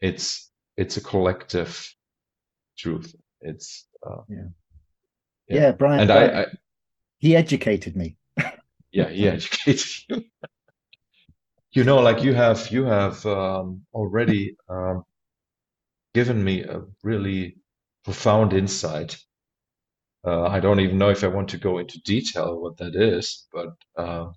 It's 0.00 0.52
it's 0.76 0.96
a 0.96 1.00
collective 1.00 1.72
truth. 2.78 3.12
It's 3.40 3.88
uh, 4.06 4.22
yeah. 4.28 4.36
yeah, 5.48 5.60
yeah, 5.60 5.72
Bryan. 5.72 6.00
And 6.00 6.08
Bryan, 6.08 6.36
I, 6.36 6.42
I 6.42 6.46
he 7.18 7.34
educated 7.34 7.96
me 7.96 8.16
yeah 8.92 9.08
he 9.08 9.26
educated 9.28 9.90
you 10.08 10.24
you 11.72 11.82
know 11.82 11.98
like 11.98 12.22
you 12.22 12.32
have 12.34 12.70
you 12.70 12.84
have 12.84 13.26
um, 13.26 13.82
already 13.92 14.56
um, 14.68 15.04
given 16.14 16.42
me 16.42 16.62
a 16.62 16.82
really 17.02 17.56
profound 18.04 18.52
insight. 18.52 19.18
Uh, 20.26 20.46
i 20.46 20.58
don't 20.58 20.80
even 20.80 20.96
know 20.96 21.10
if 21.10 21.22
i 21.22 21.26
want 21.26 21.50
to 21.50 21.58
go 21.58 21.76
into 21.76 22.00
detail 22.00 22.58
what 22.58 22.78
that 22.78 22.96
is 22.96 23.46
but 23.52 23.74
uh, 23.98 24.30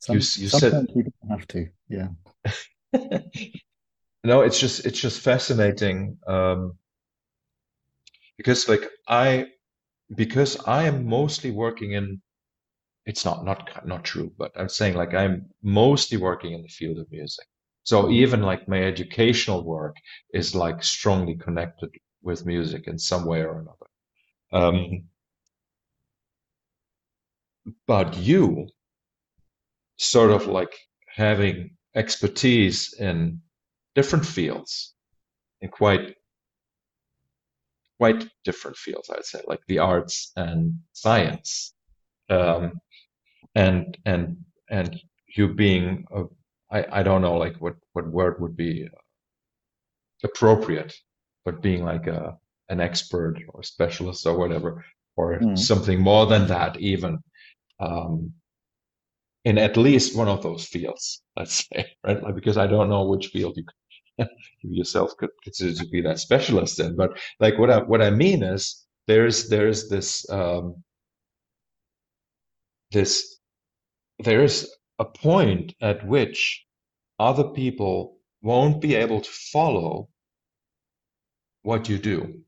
Some, 0.00 0.16
you, 0.16 0.18
you 0.18 0.48
said 0.48 0.88
we 0.96 1.04
don't 1.04 1.30
have 1.30 1.46
to 1.48 1.68
yeah. 1.88 2.08
No 4.24 4.42
it's 4.42 4.60
just 4.60 4.84
it's 4.84 5.00
just 5.00 5.20
fascinating 5.20 6.18
um, 6.26 6.76
because 8.36 8.68
like 8.68 8.90
i 9.08 9.46
because 10.14 10.58
i 10.66 10.82
am 10.84 11.06
mostly 11.06 11.50
working 11.50 11.92
in 11.92 12.20
it's 13.06 13.24
not 13.24 13.44
not 13.44 13.86
not 13.86 14.04
true 14.04 14.32
but 14.36 14.52
i'm 14.56 14.68
saying 14.68 14.94
like 14.94 15.14
i'm 15.14 15.46
mostly 15.62 16.18
working 16.18 16.52
in 16.52 16.62
the 16.62 16.68
field 16.68 16.98
of 16.98 17.10
music 17.10 17.46
so 17.84 18.10
even 18.10 18.42
like 18.42 18.68
my 18.68 18.82
educational 18.82 19.64
work 19.64 19.96
is 20.32 20.54
like 20.54 20.82
strongly 20.82 21.34
connected 21.36 21.90
with 22.22 22.46
music 22.46 22.86
in 22.86 22.98
some 22.98 23.24
way 23.24 23.42
or 23.42 23.60
another. 23.60 23.86
Um, 24.52 25.04
but 27.86 28.16
you 28.16 28.68
sort 29.96 30.30
of 30.30 30.46
like 30.46 30.74
having 31.14 31.76
expertise 31.94 32.94
in 32.94 33.40
different 33.94 34.24
fields 34.24 34.94
in 35.60 35.68
quite 35.68 36.14
quite 37.98 38.28
different 38.44 38.76
fields 38.76 39.10
i'd 39.10 39.24
say 39.24 39.40
like 39.46 39.60
the 39.66 39.78
arts 39.78 40.32
and 40.36 40.72
science. 40.92 41.74
Um, 42.30 42.80
and 43.54 43.96
and 44.06 44.36
and 44.70 45.00
you 45.36 45.52
being 45.54 46.04
a, 46.12 46.24
I, 46.70 46.84
I 46.92 47.02
don't 47.02 47.22
know 47.22 47.36
like 47.36 47.56
what 47.56 47.74
what 47.92 48.08
word 48.08 48.40
would 48.40 48.56
be 48.56 48.88
appropriate 50.22 50.94
but 51.44 51.62
being 51.62 51.84
like 51.84 52.06
a 52.06 52.36
an 52.68 52.80
expert 52.80 53.36
or 53.48 53.62
specialist 53.62 54.26
or 54.26 54.38
whatever 54.38 54.84
or 55.16 55.38
mm. 55.38 55.58
something 55.58 56.00
more 56.00 56.26
than 56.26 56.46
that 56.48 56.78
even 56.78 57.18
um, 57.80 58.32
in 59.44 59.58
at 59.58 59.76
least 59.76 60.16
one 60.16 60.28
of 60.28 60.42
those 60.42 60.64
fields 60.64 61.22
let's 61.36 61.66
say 61.72 61.86
right 62.04 62.22
like, 62.22 62.34
because 62.34 62.58
i 62.58 62.66
don't 62.66 62.90
know 62.90 63.04
which 63.04 63.28
field 63.28 63.56
you 63.56 63.64
you 64.62 64.76
yourself 64.76 65.16
could 65.16 65.30
consider 65.42 65.74
to 65.74 65.88
be 65.88 66.00
that 66.02 66.18
specialist 66.18 66.80
in. 66.80 66.96
But 66.96 67.18
like 67.38 67.58
what 67.58 67.70
I 67.70 67.78
what 67.78 68.02
I 68.02 68.10
mean 68.10 68.42
is 68.42 68.86
there's 69.06 69.48
there's 69.48 69.88
this 69.88 70.28
um, 70.30 70.82
this 72.92 73.38
there's 74.18 74.68
a 75.00 75.04
point 75.04 75.74
at 75.80 76.06
which 76.06 76.64
other 77.18 77.44
people 77.44 78.18
won't 78.42 78.80
be 78.80 78.94
able 78.94 79.20
to 79.20 79.30
follow 79.30 80.08
what 81.62 81.88
you 81.88 81.98
do 81.98 82.42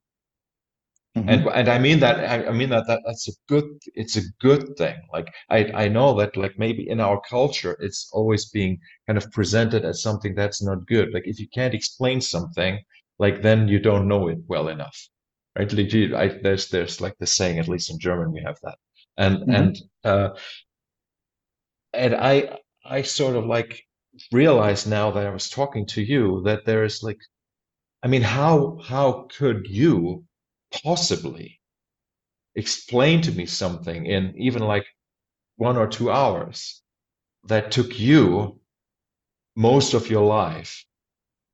Mm-hmm. 1.17 1.29
And 1.29 1.47
and 1.49 1.69
I 1.69 1.79
mean 1.79 2.01
that 2.01 2.21
I, 2.21 2.47
I 2.47 2.53
mean 2.53 2.71
that, 2.71 2.87
that 2.87 3.03
that's 3.05 3.29
a 3.29 3.33
good 3.47 3.67
it's 3.95 4.17
a 4.17 4.23
good 4.41 4.75
thing. 4.79 4.97
Like 5.13 5.29
I 5.51 5.71
I 5.85 5.89
know 5.89 6.15
that 6.19 6.39
like 6.39 6.59
maybe 6.59 6.89
in 6.89 7.01
our 7.01 7.21
culture 7.29 7.77
it's 7.81 8.09
always 8.13 8.49
being 8.49 8.79
kind 9.07 9.19
of 9.19 9.31
presented 9.31 9.85
as 9.85 10.03
something 10.03 10.35
that's 10.35 10.63
not 10.63 10.87
good. 10.87 11.13
Like 11.13 11.25
if 11.27 11.39
you 11.39 11.49
can't 11.53 11.75
explain 11.75 12.23
something, 12.23 12.81
like 13.19 13.43
then 13.43 13.69
you 13.69 13.79
don't 13.79 14.09
know 14.09 14.29
it 14.29 14.39
well 14.47 14.69
enough, 14.69 14.99
right? 15.59 15.71
I, 15.71 16.29
there's 16.43 16.69
there's 16.69 16.99
like 16.99 17.17
the 17.19 17.27
saying 17.27 17.59
at 17.59 17.69
least 17.69 17.91
in 17.91 17.99
German 17.99 18.33
we 18.33 18.43
have 18.47 18.57
that, 18.63 18.79
and 19.19 19.37
mm-hmm. 19.37 19.51
and 19.51 19.79
uh, 20.05 20.29
and 21.93 22.15
I 22.15 22.59
I 22.85 23.03
sort 23.03 23.37
of 23.37 23.47
like 23.47 23.83
realize 24.33 24.87
now 24.87 25.11
that 25.13 25.27
I 25.27 25.31
was 25.31 25.49
talking 25.49 25.87
to 25.87 26.03
you 26.03 26.43
that 26.45 26.65
there 26.65 26.85
is 26.85 27.03
like, 27.03 27.21
I 28.03 28.09
mean 28.09 28.23
how 28.23 28.79
how 28.85 29.29
could 29.37 29.67
you 29.69 30.25
possibly 30.83 31.61
explain 32.55 33.23
to 33.23 33.33
me 33.33 33.47
something 33.47 34.07
in 34.07 34.35
even 34.37 34.63
like 34.63 34.87
one 35.57 35.77
or 35.77 35.87
two 35.87 36.11
hours 36.11 36.83
that 37.45 37.71
took 37.73 37.99
you 37.99 38.61
most 39.57 39.95
of 39.95 40.11
your 40.11 40.25
life 40.25 40.85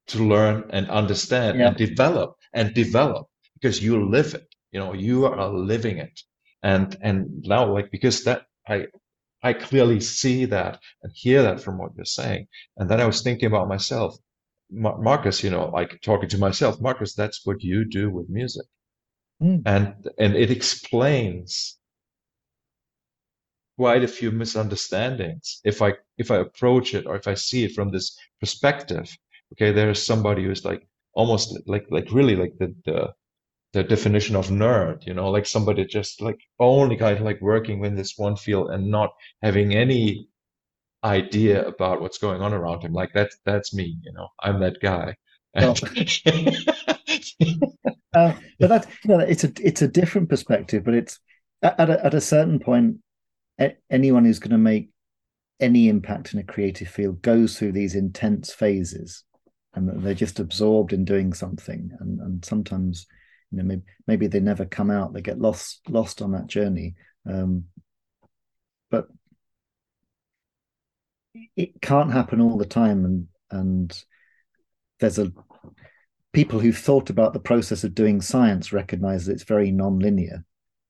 to 0.09 0.25
learn 0.25 0.65
and 0.71 0.89
understand 0.91 1.59
yeah. 1.59 1.69
and 1.69 1.77
develop 1.77 2.37
and 2.53 2.75
develop 2.75 3.27
because 3.55 3.83
you 3.83 4.09
live 4.09 4.35
it 4.35 4.49
you 4.73 4.79
know 4.81 4.93
you 4.93 5.27
are 5.27 5.49
living 5.53 5.99
it 5.99 6.21
and 6.63 6.97
and 7.03 7.27
now 7.47 7.73
like 7.73 7.91
because 7.91 8.25
that 8.25 8.43
i 8.69 8.87
i 9.43 9.53
clearly 9.53 10.01
see 10.01 10.45
that 10.45 10.81
and 11.03 11.13
hear 11.15 11.43
that 11.43 11.61
from 11.61 11.79
what 11.79 11.93
you're 11.97 12.05
saying 12.05 12.47
and 12.77 12.89
then 12.91 13.01
i 13.01 13.07
was 13.07 13.23
thinking 13.23 13.47
about 13.47 13.69
myself 13.69 14.17
marcus 14.71 15.43
you 15.43 15.51
know 15.51 15.67
like 15.71 16.01
talking 16.03 16.29
to 16.29 16.39
myself 16.39 16.81
marcus 16.81 17.15
that's 17.15 17.47
what 17.47 17.63
you 17.63 17.85
do 17.85 18.11
with 18.11 18.29
music 18.29 18.67
Mm. 19.43 19.63
And 19.67 19.95
and 20.19 20.35
it 20.35 20.51
explains 20.51 21.79
quite 23.77 24.03
a 24.03 24.09
few 24.09 24.33
misunderstandings 24.33 25.61
if 25.65 25.81
I 25.81 25.95
if 26.17 26.31
I 26.31 26.39
approach 26.39 26.95
it 26.95 27.07
or 27.07 27.17
if 27.17 27.29
I 27.29 27.35
see 27.35 27.65
it 27.65 27.73
from 27.75 27.91
this 27.91 28.17
perspective. 28.41 29.17
Okay, 29.53 29.73
there 29.73 29.91
is 29.91 30.05
somebody 30.05 30.45
who's 30.45 30.65
like 30.65 30.87
almost 31.15 31.57
like 31.67 31.87
like 31.91 32.11
really 32.11 32.37
like 32.37 32.55
the 32.59 32.75
the 32.85 33.15
the 33.73 33.83
definition 33.83 34.37
of 34.37 34.49
nerd, 34.49 35.07
you 35.07 35.15
know, 35.15 35.31
like 35.31 35.47
somebody 35.47 35.85
just 35.85 36.23
like 36.23 36.41
only 36.59 36.97
kind 36.97 37.19
of 37.19 37.25
like 37.25 37.41
working 37.41 37.85
in 37.85 37.95
this 37.95 38.15
one 38.17 38.37
field 38.37 38.71
and 38.71 38.91
not 38.91 39.11
having 39.43 39.75
any 39.75 40.29
idea 41.05 41.67
about 41.67 42.01
what's 42.01 42.19
going 42.19 42.41
on 42.41 42.55
around 42.55 42.83
him. 42.83 42.93
Like 42.93 43.11
that's 43.13 43.37
that's 43.45 43.75
me, 43.75 43.99
you 44.03 44.13
know, 44.13 44.29
I'm 44.41 44.61
that 44.61 44.81
guy. 44.81 45.15
Uh, 48.15 48.33
but 48.59 48.69
that's 48.69 48.87
you 49.05 49.11
know, 49.11 49.21
it's 49.21 49.45
a 49.45 49.53
it's 49.61 49.83
a 49.83 49.89
different 49.89 50.29
perspective. 50.29 50.85
But 50.85 50.95
it's 50.95 51.21
at 51.63 51.91
a, 51.91 52.05
at 52.05 52.15
a 52.15 52.21
certain 52.21 52.59
point, 52.59 52.99
anyone 53.91 54.25
who's 54.25 54.39
going 54.39 54.53
to 54.53 54.59
make 54.59 54.91
any 55.61 55.89
impact 55.89 56.33
in 56.33 56.39
a 56.39 56.45
creative 56.45 56.89
field 56.89 57.23
goes 57.23 57.59
through 57.59 57.73
these 57.73 57.95
intense 57.95 58.53
phases, 58.53 59.25
and 59.75 60.05
they're 60.05 60.15
just 60.15 60.41
absorbed 60.41 60.93
in 60.93 61.05
doing 61.05 61.35
something. 61.35 61.91
And 62.01 62.21
and 62.21 62.45
sometimes, 62.45 63.07
you 63.51 63.59
know, 63.59 63.65
maybe, 63.65 63.83
maybe 64.07 64.27
they 64.27 64.41
never 64.41 64.65
come 64.65 64.91
out. 64.91 65.13
They 65.13 65.23
get 65.23 65.41
lost 65.41 65.81
lost 65.89 66.23
on 66.23 66.33
that 66.33 66.47
journey. 66.47 66.95
Um, 67.29 67.65
but 68.91 69.07
it 71.57 71.81
can't 71.81 72.13
happen 72.13 72.41
all 72.41 72.59
the 72.59 72.67
time, 72.67 73.05
and 73.05 73.29
and 73.51 74.05
there's 75.01 75.19
a 75.19 75.33
people 76.33 76.61
who've 76.61 76.77
thought 76.77 77.11
about 77.11 77.33
the 77.33 77.41
process 77.41 77.85
of 77.85 77.95
doing 77.95 78.21
science 78.21 78.73
recognize 78.73 79.27
that 79.27 79.33
it's 79.33 79.45
very 79.45 79.71
non-linear 79.71 80.45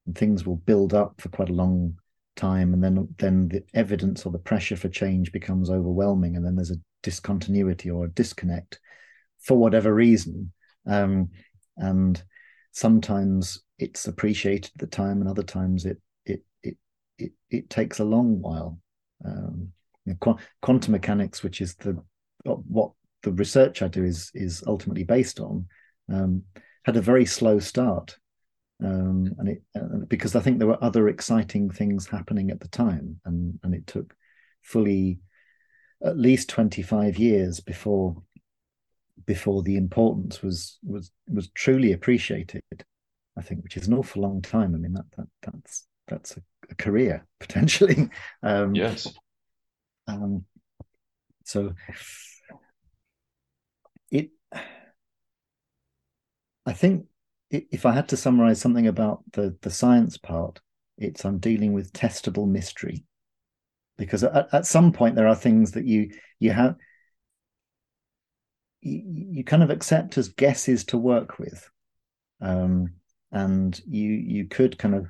and 0.07 0.19
things 0.19 0.45
will 0.45 0.57
build 0.57 0.93
up 0.93 1.21
for 1.21 1.29
quite 1.29 1.49
a 1.49 1.55
long 1.55 1.95
time 2.35 2.73
and 2.73 2.83
then 2.83 3.09
then 3.19 3.49
the 3.49 3.63
evidence 3.75 4.25
or 4.25 4.33
the 4.33 4.39
pressure 4.39 4.77
for 4.77 4.89
change 4.89 5.33
becomes 5.33 5.71
overwhelming 5.71 6.37
and 6.37 6.45
then 6.45 6.55
there's 6.55 6.71
a 6.71 6.81
discontinuity 7.03 7.91
or 7.91 8.05
a 8.05 8.11
disconnect 8.11 8.79
for 9.41 9.57
whatever 9.57 9.95
reason 9.95 10.53
um, 10.87 11.29
and 11.77 12.23
sometimes 12.73 13.63
it's 13.79 14.07
appreciated 14.07 14.71
at 14.75 14.81
the 14.81 14.87
time 14.87 15.21
and 15.21 15.29
other 15.29 15.43
times 15.43 15.85
it 15.85 16.01
it 16.25 16.43
it 16.63 16.77
it, 17.19 17.33
it 17.51 17.71
takes 17.71 17.99
a 17.99 18.05
long 18.05 18.41
while. 18.41 18.79
Um, 19.25 19.73
you 20.05 20.13
know, 20.13 20.19
qu- 20.21 20.43
quantum 20.63 20.93
mechanics 20.93 21.43
which 21.43 21.61
is 21.61 21.75
the 21.77 22.03
what 22.45 22.93
the 23.23 23.33
research 23.33 23.83
I 23.83 23.89
do 23.89 24.05
is 24.05 24.31
is 24.35 24.63
ultimately 24.67 25.05
based 25.05 25.41
on, 25.41 25.67
um, 26.13 26.43
had 26.85 26.97
a 26.97 27.03
very 27.03 27.27
slow 27.27 27.59
start, 27.59 28.17
um, 28.83 29.33
and 29.39 29.49
it 29.49 29.63
uh, 29.77 30.05
because 30.07 30.37
I 30.37 30.41
think 30.41 30.59
there 30.59 30.69
were 30.69 30.83
other 30.83 31.09
exciting 31.09 31.71
things 31.71 32.07
happening 32.07 32.51
at 32.51 32.61
the 32.61 32.69
time, 32.69 33.21
and 33.25 33.59
and 33.63 33.75
it 33.75 33.87
took 33.87 34.15
fully 34.63 35.21
at 36.03 36.17
least 36.17 36.49
twenty 36.49 36.83
five 36.83 37.19
years 37.19 37.61
before 37.61 38.23
before 39.27 39.63
the 39.63 39.77
importance 39.77 40.43
was 40.43 40.79
was 40.85 41.11
was 41.29 41.49
truly 41.51 41.93
appreciated. 41.93 42.63
I 43.37 43.43
think, 43.43 43.63
which 43.63 43.77
is 43.77 43.87
an 43.87 43.95
awful 43.95 44.23
long 44.23 44.43
time. 44.43 44.75
I 44.75 44.79
mean 44.79 44.95
that 44.95 45.11
that 45.17 45.29
that's 45.43 45.87
that's 46.07 46.37
a, 46.37 46.43
a 46.71 46.75
career 46.75 47.27
potentially. 47.41 48.09
Um, 48.43 48.75
yes. 48.75 49.07
Um, 50.07 50.45
so 51.49 51.73
it 54.11 54.29
i 56.67 56.73
think 56.73 57.07
if 57.51 57.87
i 57.87 57.93
had 57.93 58.09
to 58.09 58.17
summarize 58.19 58.61
something 58.61 58.87
about 58.87 59.23
the 59.33 59.57
the 59.63 59.71
science 59.71 60.19
part 60.19 60.61
it's 60.99 61.25
i'm 61.25 61.39
dealing 61.39 61.73
with 61.73 61.93
testable 61.93 62.47
mystery 62.47 63.05
because 63.97 64.23
at, 64.25 64.49
at 64.53 64.67
some 64.67 64.93
point 64.93 65.17
there 65.17 65.27
are 65.27 65.35
things 65.35 65.73
that 65.73 65.87
you 65.87 66.11
you 66.39 66.51
have 66.51 66.77
you, 68.81 69.45
kind 69.45 69.63
of 69.63 69.71
accept 69.71 70.19
as 70.19 70.29
guesses 70.29 70.85
to 70.85 70.99
work 70.99 71.39
with. 71.39 71.69
Um, 72.41 72.95
and 73.33 73.79
you 73.87 74.11
you 74.11 74.47
could 74.47 74.79
kind 74.79 74.95
of 74.95 75.07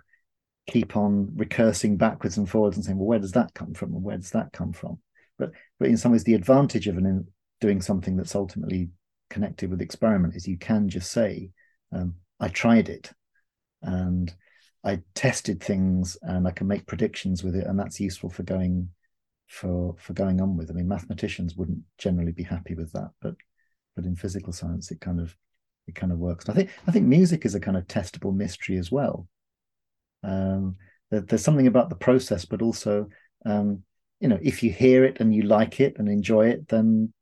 keep 0.66 0.96
on 0.96 1.28
recursing 1.36 1.96
backwards 1.96 2.36
and 2.36 2.48
forwards 2.48 2.76
and 2.76 2.84
saying 2.84 2.98
well 2.98 3.06
where 3.06 3.18
does 3.18 3.32
that 3.32 3.54
come 3.54 3.74
from? 3.74 3.94
And 3.94 4.02
where 4.02 4.16
does 4.16 4.30
that 4.30 4.52
come 4.52 4.72
from? 4.72 4.98
But 5.38 5.52
but 5.78 5.88
in 5.88 5.96
some 5.96 6.12
ways 6.12 6.24
the 6.24 6.34
advantage 6.34 6.88
of 6.88 6.96
an 6.96 7.28
doing 7.60 7.80
something 7.80 8.16
that's 8.16 8.34
ultimately 8.34 8.90
connected 9.30 9.70
with 9.70 9.80
experiment 9.80 10.34
is 10.34 10.46
you 10.46 10.58
can 10.58 10.88
just 10.88 11.10
say, 11.10 11.50
um, 11.92 12.14
I 12.40 12.48
tried 12.48 12.88
it 12.88 13.12
and 13.82 14.32
I 14.84 15.02
tested 15.14 15.62
things 15.62 16.16
and 16.22 16.46
I 16.46 16.50
can 16.50 16.66
make 16.66 16.86
predictions 16.86 17.42
with 17.42 17.56
it, 17.56 17.66
and 17.66 17.78
that's 17.78 18.00
useful 18.00 18.30
for 18.30 18.42
going 18.42 18.90
for 19.48 19.96
for 19.98 20.12
going 20.12 20.40
on 20.40 20.56
with. 20.56 20.70
I 20.70 20.74
mean, 20.74 20.88
mathematicians 20.88 21.56
wouldn't 21.56 21.82
generally 21.98 22.32
be 22.32 22.44
happy 22.44 22.74
with 22.74 22.92
that, 22.92 23.10
but 23.20 23.34
but 23.98 24.06
in 24.06 24.14
physical 24.14 24.52
science, 24.52 24.92
it 24.92 25.00
kind 25.00 25.18
of 25.18 25.34
it 25.88 25.96
kind 25.96 26.12
of 26.12 26.18
works. 26.18 26.48
I 26.48 26.52
think 26.52 26.70
I 26.86 26.92
think 26.92 27.06
music 27.06 27.44
is 27.44 27.56
a 27.56 27.60
kind 27.60 27.76
of 27.76 27.88
testable 27.88 28.32
mystery 28.32 28.78
as 28.78 28.92
well. 28.92 29.26
Um, 30.22 30.76
there, 31.10 31.22
there's 31.22 31.42
something 31.42 31.66
about 31.66 31.90
the 31.90 31.96
process, 31.96 32.44
but 32.44 32.62
also 32.62 33.08
um, 33.44 33.82
you 34.20 34.28
know, 34.28 34.38
if 34.40 34.62
you 34.62 34.70
hear 34.70 35.04
it 35.04 35.16
and 35.18 35.34
you 35.34 35.42
like 35.42 35.80
it 35.80 35.96
and 35.98 36.08
enjoy 36.08 36.46
it, 36.46 36.68
then 36.68 37.12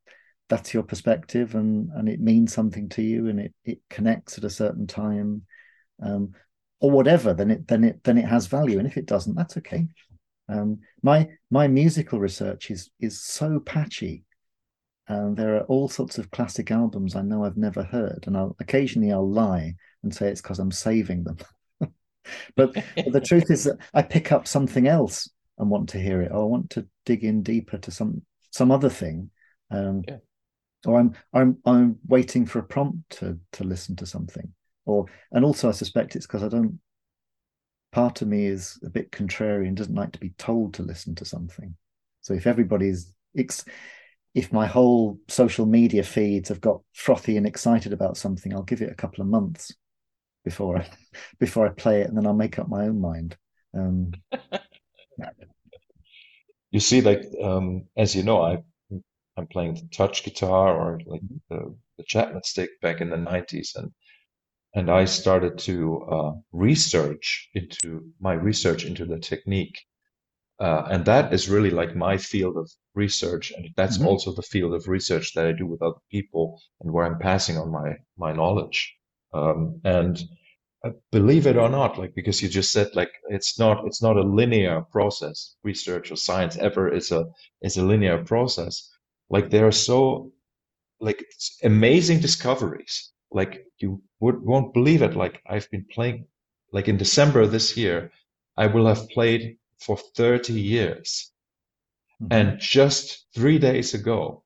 that's 0.49 0.71
your 0.71 0.83
perspective 0.83 1.55
and 1.55 1.89
and 1.95 2.07
it 2.07 2.19
means 2.19 2.53
something 2.53 2.87
to 2.89 3.01
you 3.01 3.27
and 3.27 3.39
it 3.39 3.55
it 3.65 3.79
connects 3.89 4.37
at 4.37 4.43
a 4.43 4.49
certain 4.51 4.85
time 4.85 5.41
um, 6.03 6.31
or 6.79 6.91
whatever 6.91 7.33
then 7.33 7.51
it 7.51 7.67
then 7.67 7.83
it 7.83 8.01
then 8.03 8.17
it 8.17 8.25
has 8.25 8.47
value 8.47 8.77
and 8.77 8.87
if 8.87 8.95
it 8.95 9.07
doesn't 9.07 9.35
that's 9.35 9.57
okay 9.57 9.85
um, 10.47 10.79
my 11.03 11.27
my 11.51 11.67
musical 11.67 12.17
research 12.17 12.71
is 12.71 12.91
is 13.01 13.21
so 13.21 13.59
patchy 13.59 14.23
and 15.07 15.37
there 15.37 15.55
are 15.55 15.63
all 15.65 15.87
sorts 15.87 16.17
of 16.17 16.31
classic 16.31 16.71
albums 16.71 17.15
I 17.15 17.21
know 17.21 17.43
I've 17.43 17.57
never 17.57 17.83
heard 17.83 18.23
and 18.27 18.37
I'll 18.37 18.55
occasionally 18.59 19.11
I'll 19.11 19.29
lie 19.29 19.75
and 20.03 20.13
say 20.13 20.29
it's 20.29 20.41
because 20.41 20.59
I'm 20.59 20.71
saving 20.71 21.23
them 21.23 21.37
but, 22.55 22.73
but 22.73 23.11
the 23.11 23.21
truth 23.21 23.49
is 23.49 23.65
that 23.65 23.77
I 23.93 24.01
pick 24.01 24.31
up 24.31 24.47
something 24.47 24.87
else 24.87 25.29
and 25.57 25.69
want 25.69 25.89
to 25.89 25.99
hear 25.99 26.21
it 26.21 26.31
or 26.31 26.43
I 26.43 26.45
want 26.45 26.69
to 26.71 26.87
dig 27.05 27.23
in 27.23 27.43
deeper 27.43 27.77
to 27.77 27.91
some 27.91 28.21
some 28.51 28.71
other 28.71 28.89
thing 28.89 29.29
um, 29.71 30.03
yeah 30.07 30.17
or 30.85 30.99
I'm 30.99 31.15
I'm 31.33 31.57
I'm 31.65 31.97
waiting 32.07 32.45
for 32.45 32.59
a 32.59 32.63
prompt 32.63 33.17
to 33.17 33.37
to 33.53 33.63
listen 33.63 33.95
to 33.97 34.05
something, 34.05 34.53
or 34.85 35.05
and 35.31 35.43
also 35.43 35.69
I 35.69 35.71
suspect 35.71 36.15
it's 36.15 36.27
because 36.27 36.43
I 36.43 36.49
don't. 36.49 36.79
Part 37.91 38.21
of 38.21 38.27
me 38.27 38.45
is 38.45 38.79
a 38.83 38.89
bit 38.89 39.11
contrarian, 39.11 39.75
doesn't 39.75 39.95
like 39.95 40.11
to 40.11 40.19
be 40.19 40.31
told 40.37 40.73
to 40.75 40.83
listen 40.83 41.15
to 41.15 41.25
something. 41.25 41.75
So 42.21 42.33
if 42.33 42.45
everybody's, 42.45 43.13
it's, 43.33 43.63
if 44.33 44.51
my 44.53 44.67
whole 44.67 45.19
social 45.27 45.65
media 45.65 46.03
feeds 46.03 46.49
have 46.49 46.61
got 46.61 46.81
frothy 46.93 47.37
and 47.37 47.47
excited 47.47 47.93
about 47.93 48.17
something, 48.17 48.53
I'll 48.53 48.63
give 48.63 48.81
it 48.81 48.91
a 48.91 48.95
couple 48.95 49.21
of 49.21 49.27
months 49.27 49.73
before 50.43 50.77
I 50.79 50.89
before 51.39 51.67
I 51.67 51.69
play 51.69 52.01
it, 52.01 52.07
and 52.07 52.17
then 52.17 52.27
I'll 52.27 52.33
make 52.33 52.59
up 52.59 52.69
my 52.69 52.85
own 52.85 53.01
mind. 53.01 53.37
Um, 53.73 54.13
you 56.71 56.79
see, 56.79 57.01
like 57.01 57.23
um, 57.41 57.85
as 57.97 58.15
you 58.15 58.23
know, 58.23 58.41
I 58.41 58.57
I'm 59.37 59.47
playing 59.47 59.75
the 59.75 59.87
touch 59.91 60.23
guitar 60.23 60.75
or 60.75 60.99
like 61.05 61.21
the, 61.49 61.75
the 61.97 62.03
Chapman 62.03 62.43
stick 62.43 62.71
back 62.81 63.01
in 63.01 63.09
the 63.09 63.17
90s, 63.17 63.75
and 63.75 63.91
and 64.75 64.91
I 64.91 65.05
started 65.05 65.57
to 65.59 66.03
uh, 66.11 66.31
research 66.51 67.49
into 67.53 68.11
my 68.19 68.33
research 68.33 68.85
into 68.85 69.05
the 69.05 69.19
technique. 69.19 69.79
Uh, 70.59 70.87
and 70.89 71.05
that 71.05 71.33
is 71.33 71.49
really 71.49 71.69
like 71.69 71.95
my 71.95 72.17
field 72.17 72.57
of 72.57 72.71
research, 72.95 73.51
and 73.51 73.69
that's 73.75 73.97
mm-hmm. 73.97 74.07
also 74.07 74.33
the 74.33 74.41
field 74.41 74.73
of 74.73 74.87
research 74.87 75.33
that 75.33 75.45
I 75.45 75.51
do 75.51 75.67
with 75.67 75.81
other 75.81 75.99
people, 76.09 76.59
and 76.81 76.91
where 76.91 77.05
I'm 77.05 77.19
passing 77.19 77.57
on 77.57 77.71
my 77.71 77.97
my 78.17 78.33
knowledge. 78.33 78.95
Um, 79.33 79.79
and 79.83 80.19
uh, 80.83 80.91
believe 81.11 81.45
it 81.45 81.57
or 81.57 81.69
not, 81.69 81.99
like 81.99 82.15
because 82.15 82.41
you 82.41 82.49
just 82.49 82.71
said 82.71 82.95
like 82.95 83.11
it's 83.29 83.59
not 83.59 83.85
it's 83.85 84.01
not 84.01 84.17
a 84.17 84.21
linear 84.39 84.81
process. 84.91 85.55
Research 85.63 86.11
or 86.11 86.15
science 86.15 86.57
ever 86.57 86.91
is 86.91 87.11
a 87.11 87.25
is 87.61 87.77
a 87.77 87.85
linear 87.85 88.23
process. 88.23 88.89
Like 89.29 89.51
there 89.51 89.67
are 89.67 89.71
so 89.71 90.31
like 90.99 91.23
amazing 91.63 92.19
discoveries 92.19 93.11
like 93.31 93.65
you 93.79 94.01
would 94.19 94.41
won't 94.41 94.73
believe 94.73 95.01
it. 95.01 95.15
Like 95.15 95.41
I've 95.47 95.69
been 95.69 95.85
playing, 95.91 96.27
like 96.71 96.87
in 96.87 96.97
December 96.97 97.45
this 97.45 97.77
year, 97.77 98.11
I 98.55 98.67
will 98.67 98.87
have 98.87 99.09
played 99.09 99.57
for 99.79 99.97
30 99.97 100.53
years. 100.53 101.31
Mm-hmm. 102.21 102.33
And 102.33 102.59
just 102.59 103.27
three 103.35 103.59
days 103.59 103.93
ago, 103.93 104.43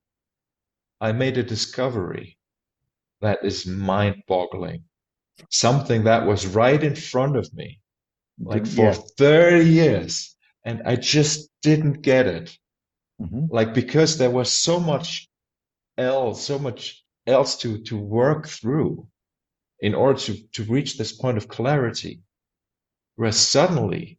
I 0.99 1.11
made 1.11 1.37
a 1.37 1.43
discovery 1.43 2.37
that 3.21 3.39
is 3.43 3.65
mind 3.65 4.23
boggling. 4.27 4.83
Something 5.49 6.03
that 6.03 6.25
was 6.27 6.45
right 6.45 6.83
in 6.83 6.95
front 6.95 7.35
of 7.35 7.51
me, 7.53 7.79
like 8.39 8.67
for 8.67 8.91
yeah. 8.91 8.97
30 9.17 9.65
years. 9.65 10.35
And 10.65 10.83
I 10.85 10.95
just 10.95 11.49
didn't 11.63 12.01
get 12.01 12.27
it. 12.27 12.55
Mm-hmm. 13.19 13.45
Like, 13.49 13.73
because 13.73 14.17
there 14.17 14.29
was 14.29 14.51
so 14.51 14.79
much 14.79 15.27
else, 15.97 16.45
so 16.45 16.59
much 16.59 17.03
else 17.27 17.57
to 17.57 17.81
to 17.83 17.97
work 17.97 18.47
through 18.47 19.07
in 19.79 19.93
order 19.93 20.19
to 20.19 20.37
to 20.53 20.63
reach 20.63 20.97
this 20.97 21.11
point 21.11 21.37
of 21.37 21.47
clarity 21.47 22.21
where 23.15 23.31
suddenly 23.31 24.17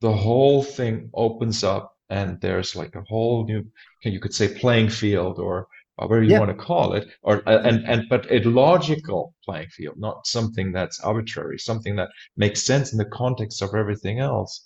the 0.00 0.12
whole 0.12 0.62
thing 0.62 1.10
opens 1.14 1.62
up 1.64 1.96
and 2.08 2.40
there's 2.40 2.74
like 2.74 2.94
a 2.94 3.04
whole 3.08 3.44
new 3.44 3.64
you 4.04 4.20
could 4.20 4.34
say 4.34 4.48
playing 4.48 4.88
field 4.88 5.38
or 5.38 5.66
whatever 5.96 6.22
you 6.22 6.30
yeah. 6.30 6.38
want 6.38 6.50
to 6.50 6.64
call 6.64 6.94
it 6.94 7.06
or 7.22 7.42
uh, 7.46 7.60
and 7.62 7.84
and 7.86 8.08
but 8.08 8.30
a 8.30 8.40
logical 8.40 9.34
playing 9.44 9.68
field 9.68 9.94
not 9.98 10.26
something 10.26 10.72
that's 10.72 11.00
arbitrary 11.00 11.58
something 11.58 11.96
that 11.96 12.08
makes 12.36 12.62
sense 12.62 12.92
in 12.92 12.98
the 12.98 13.04
context 13.22 13.62
of 13.62 13.74
everything 13.74 14.18
else 14.18 14.64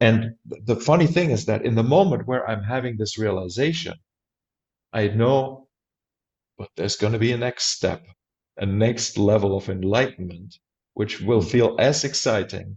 and 0.00 0.32
the 0.44 0.76
funny 0.76 1.06
thing 1.06 1.30
is 1.30 1.44
that 1.44 1.64
in 1.64 1.74
the 1.74 1.82
moment 1.82 2.26
where 2.26 2.48
i'm 2.48 2.62
having 2.62 2.96
this 2.96 3.18
realization 3.18 3.94
i 4.92 5.06
know 5.08 5.68
but 6.60 6.68
there's 6.76 6.96
going 6.96 7.14
to 7.14 7.18
be 7.18 7.32
a 7.32 7.38
next 7.38 7.68
step, 7.68 8.06
a 8.58 8.66
next 8.66 9.16
level 9.16 9.56
of 9.56 9.70
enlightenment, 9.70 10.58
which 10.92 11.18
will 11.22 11.40
feel 11.40 11.74
as 11.78 12.04
exciting. 12.04 12.76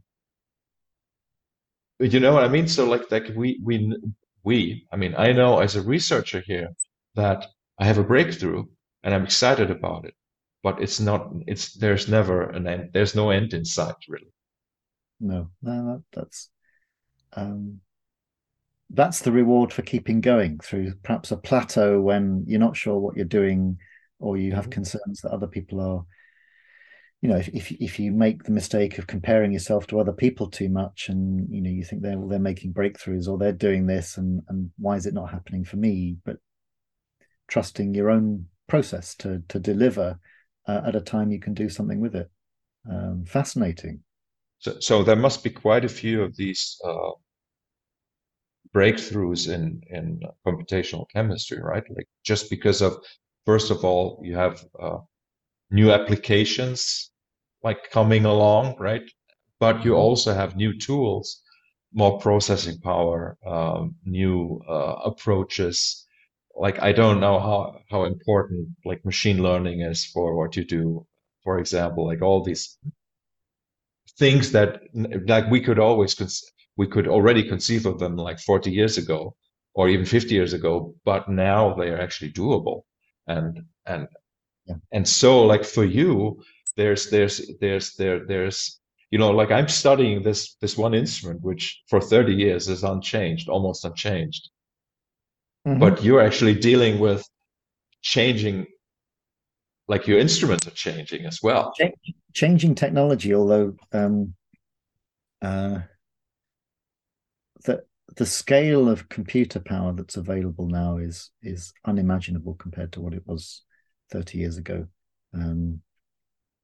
You 2.03 2.19
know 2.19 2.33
what 2.33 2.43
I 2.43 2.49
mean? 2.49 2.67
So 2.67 2.85
like 2.85 3.09
like 3.11 3.31
we 3.35 3.59
we 3.63 3.95
we 4.43 4.85
I 4.91 4.97
mean 4.97 5.15
I 5.17 5.31
know 5.31 5.59
as 5.59 5.75
a 5.75 5.81
researcher 5.81 6.41
here 6.45 6.69
that 7.15 7.47
I 7.79 7.85
have 7.85 7.97
a 7.97 8.03
breakthrough 8.03 8.65
and 9.03 9.13
I'm 9.13 9.23
excited 9.23 9.71
about 9.71 10.05
it, 10.05 10.13
but 10.63 10.81
it's 10.81 10.99
not 10.99 11.31
it's 11.47 11.73
there's 11.73 12.09
never 12.09 12.49
an 12.49 12.67
end. 12.67 12.89
There's 12.93 13.15
no 13.15 13.29
end 13.29 13.53
in 13.53 13.63
sight 13.63 13.95
really. 14.09 14.33
No, 15.19 15.49
no, 15.61 16.03
that's 16.11 16.49
um 17.33 17.79
that's 18.89 19.21
the 19.21 19.31
reward 19.31 19.71
for 19.71 19.81
keeping 19.81 20.19
going 20.21 20.59
through 20.59 20.93
perhaps 21.03 21.31
a 21.31 21.37
plateau 21.37 22.01
when 22.01 22.43
you're 22.47 22.59
not 22.59 22.77
sure 22.77 22.99
what 22.99 23.15
you're 23.15 23.25
doing 23.25 23.77
or 24.19 24.37
you 24.37 24.51
have 24.51 24.65
mm-hmm. 24.65 24.71
concerns 24.71 25.21
that 25.21 25.31
other 25.31 25.47
people 25.47 25.79
are 25.79 26.05
you 27.23 27.29
know 27.29 27.37
if, 27.37 27.47
if 27.47 27.71
if 27.71 27.99
you 27.99 28.11
make 28.11 28.43
the 28.43 28.51
mistake 28.51 28.97
of 28.97 29.07
comparing 29.07 29.53
yourself 29.53 29.87
to 29.87 29.97
other 29.97 30.11
people 30.11 30.49
too 30.49 30.67
much 30.67 31.07
and 31.07 31.47
you 31.49 31.61
know 31.61 31.69
you 31.69 31.85
think 31.85 32.01
they're 32.01 32.19
well, 32.19 32.27
they're 32.27 32.37
making 32.37 32.73
breakthroughs 32.73 33.29
or 33.29 33.37
they're 33.37 33.53
doing 33.53 33.87
this 33.87 34.17
and 34.17 34.41
and 34.49 34.69
why 34.77 34.97
is 34.97 35.05
it 35.05 35.13
not 35.13 35.31
happening 35.31 35.63
for 35.63 35.77
me? 35.77 36.17
But 36.25 36.35
trusting 37.47 37.93
your 37.93 38.09
own 38.09 38.47
process 38.67 39.15
to 39.15 39.41
to 39.47 39.57
deliver 39.57 40.19
uh, 40.67 40.81
at 40.85 40.97
a 40.97 41.01
time 41.01 41.31
you 41.31 41.39
can 41.39 41.53
do 41.53 41.69
something 41.69 42.01
with 42.01 42.13
it. 42.13 42.29
Um, 42.91 43.23
fascinating. 43.25 44.01
So, 44.59 44.75
so 44.81 45.01
there 45.01 45.15
must 45.15 45.45
be 45.45 45.49
quite 45.49 45.85
a 45.85 45.89
few 45.89 46.23
of 46.23 46.35
these 46.35 46.77
uh, 46.85 47.11
breakthroughs 48.75 49.47
in 49.47 49.81
in 49.89 50.19
computational 50.45 51.05
chemistry, 51.09 51.59
right? 51.61 51.85
Like 51.89 52.09
just 52.25 52.49
because 52.49 52.81
of 52.81 52.97
first 53.45 53.71
of 53.71 53.85
all, 53.85 54.19
you 54.21 54.35
have 54.35 54.61
uh, 54.77 54.97
new 55.71 55.89
applications 55.89 57.11
like 57.63 57.89
coming 57.91 58.25
along, 58.25 58.75
right? 58.79 59.09
But 59.59 59.85
you 59.85 59.91
mm-hmm. 59.91 60.01
also 60.01 60.33
have 60.33 60.55
new 60.55 60.77
tools, 60.77 61.41
more 61.93 62.19
processing 62.19 62.79
power, 62.81 63.37
um, 63.45 63.95
new 64.05 64.61
uh, 64.69 64.95
approaches. 65.05 66.05
Like 66.55 66.81
I 66.81 66.91
don't 66.91 67.19
know 67.19 67.39
how 67.39 67.79
how 67.89 68.03
important 68.05 68.69
like 68.85 69.05
machine 69.05 69.41
learning 69.41 69.81
is 69.81 70.05
for 70.05 70.35
what 70.35 70.55
you 70.55 70.65
do. 70.65 71.05
For 71.43 71.59
example, 71.59 72.05
like 72.05 72.21
all 72.21 72.43
these 72.43 72.77
things 74.19 74.51
that 74.51 74.81
like 75.27 75.49
we 75.49 75.61
could 75.61 75.79
always 75.79 76.13
cons- 76.13 76.43
we 76.77 76.87
could 76.87 77.07
already 77.07 77.43
conceive 77.43 77.85
of 77.85 77.99
them 77.99 78.15
like 78.15 78.39
40 78.39 78.71
years 78.71 78.97
ago 78.97 79.35
or 79.75 79.89
even 79.89 80.05
50 80.05 80.33
years 80.33 80.53
ago, 80.53 80.93
but 81.03 81.29
now 81.29 81.73
they 81.73 81.89
are 81.89 81.99
actually 81.99 82.31
doable. 82.31 82.83
And 83.27 83.63
and 83.85 84.07
yeah. 84.65 84.75
and 84.91 85.07
so 85.07 85.43
like 85.45 85.63
for 85.63 85.85
you, 85.85 86.41
there's 86.75 87.09
there's 87.09 87.41
there's 87.59 87.95
there 87.95 88.25
there's 88.25 88.79
you 89.11 89.19
know 89.19 89.31
like 89.31 89.51
I'm 89.51 89.67
studying 89.67 90.23
this 90.23 90.55
this 90.61 90.77
one 90.77 90.93
instrument 90.93 91.41
which 91.41 91.81
for 91.87 92.01
30 92.01 92.33
years 92.33 92.67
is 92.67 92.83
unchanged, 92.83 93.49
almost 93.49 93.85
unchanged. 93.85 94.49
Mm-hmm. 95.67 95.79
But 95.79 96.03
you're 96.03 96.21
actually 96.21 96.55
dealing 96.55 96.99
with 96.99 97.25
changing 98.01 98.65
like 99.87 100.07
your 100.07 100.19
instruments 100.19 100.67
are 100.67 100.71
changing 100.71 101.25
as 101.25 101.39
well. 101.43 101.73
changing 102.33 102.75
technology, 102.75 103.33
although 103.33 103.75
um, 103.91 104.33
uh, 105.41 105.79
the 107.65 107.83
the 108.15 108.25
scale 108.25 108.89
of 108.89 109.09
computer 109.09 109.59
power 109.59 109.93
that's 109.93 110.17
available 110.17 110.67
now 110.67 110.97
is 110.97 111.31
is 111.41 111.73
unimaginable 111.85 112.55
compared 112.55 112.91
to 112.93 113.01
what 113.01 113.13
it 113.13 113.23
was 113.25 113.63
30 114.11 114.37
years 114.37 114.57
ago. 114.57 114.87
Um, 115.33 115.81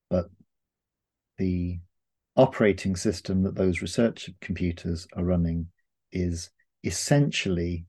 but 0.10 0.30
the 1.38 1.80
operating 2.36 2.96
system 2.96 3.44
that 3.44 3.56
those 3.56 3.82
research 3.82 4.30
computers 4.42 5.08
are 5.16 5.24
running 5.24 5.68
is 6.12 6.50
essentially 6.84 7.86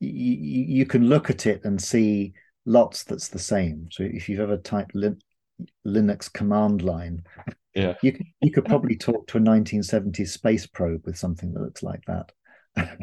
you, 0.00 0.36
you 0.78 0.86
can 0.86 1.08
look 1.08 1.30
at 1.30 1.46
it 1.46 1.64
and 1.64 1.80
see 1.80 2.32
lots 2.64 3.04
that's 3.04 3.28
the 3.28 3.38
same. 3.38 3.88
So 3.90 4.02
if 4.02 4.28
you've 4.28 4.40
ever 4.40 4.56
typed 4.56 4.94
Lin- 4.94 5.20
Linux 5.86 6.32
command 6.32 6.82
line, 6.82 7.22
yeah, 7.74 7.94
you 8.02 8.12
could, 8.12 8.26
you 8.40 8.50
could 8.50 8.64
probably 8.64 8.96
talk 8.96 9.26
to 9.28 9.38
a 9.38 9.40
1970s 9.40 10.28
space 10.28 10.66
probe 10.66 11.04
with 11.04 11.18
something 11.18 11.52
that 11.52 11.60
looks 11.60 11.82
like 11.82 12.02
that. 12.06 12.32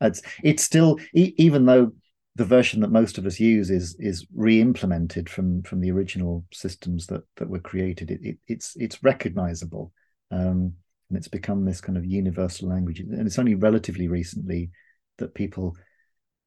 it's 0.00 0.22
it's 0.42 0.62
still 0.62 0.98
even 1.12 1.66
though 1.66 1.92
the 2.38 2.44
version 2.44 2.80
that 2.80 2.92
most 2.92 3.18
of 3.18 3.26
us 3.26 3.40
use 3.40 3.68
is 3.68 3.96
is 3.98 4.24
re-implemented 4.32 5.28
from 5.28 5.60
from 5.64 5.80
the 5.80 5.90
original 5.90 6.44
systems 6.52 7.08
that 7.08 7.24
that 7.36 7.48
were 7.48 7.58
created. 7.58 8.12
It, 8.12 8.20
it 8.22 8.38
it's 8.46 8.76
it's 8.76 9.02
recognizable, 9.02 9.92
um, 10.30 10.72
and 11.08 11.18
it's 11.18 11.26
become 11.26 11.64
this 11.64 11.80
kind 11.80 11.98
of 11.98 12.06
universal 12.06 12.68
language. 12.68 13.00
And 13.00 13.26
it's 13.26 13.40
only 13.40 13.56
relatively 13.56 14.06
recently 14.06 14.70
that 15.16 15.34
people 15.34 15.76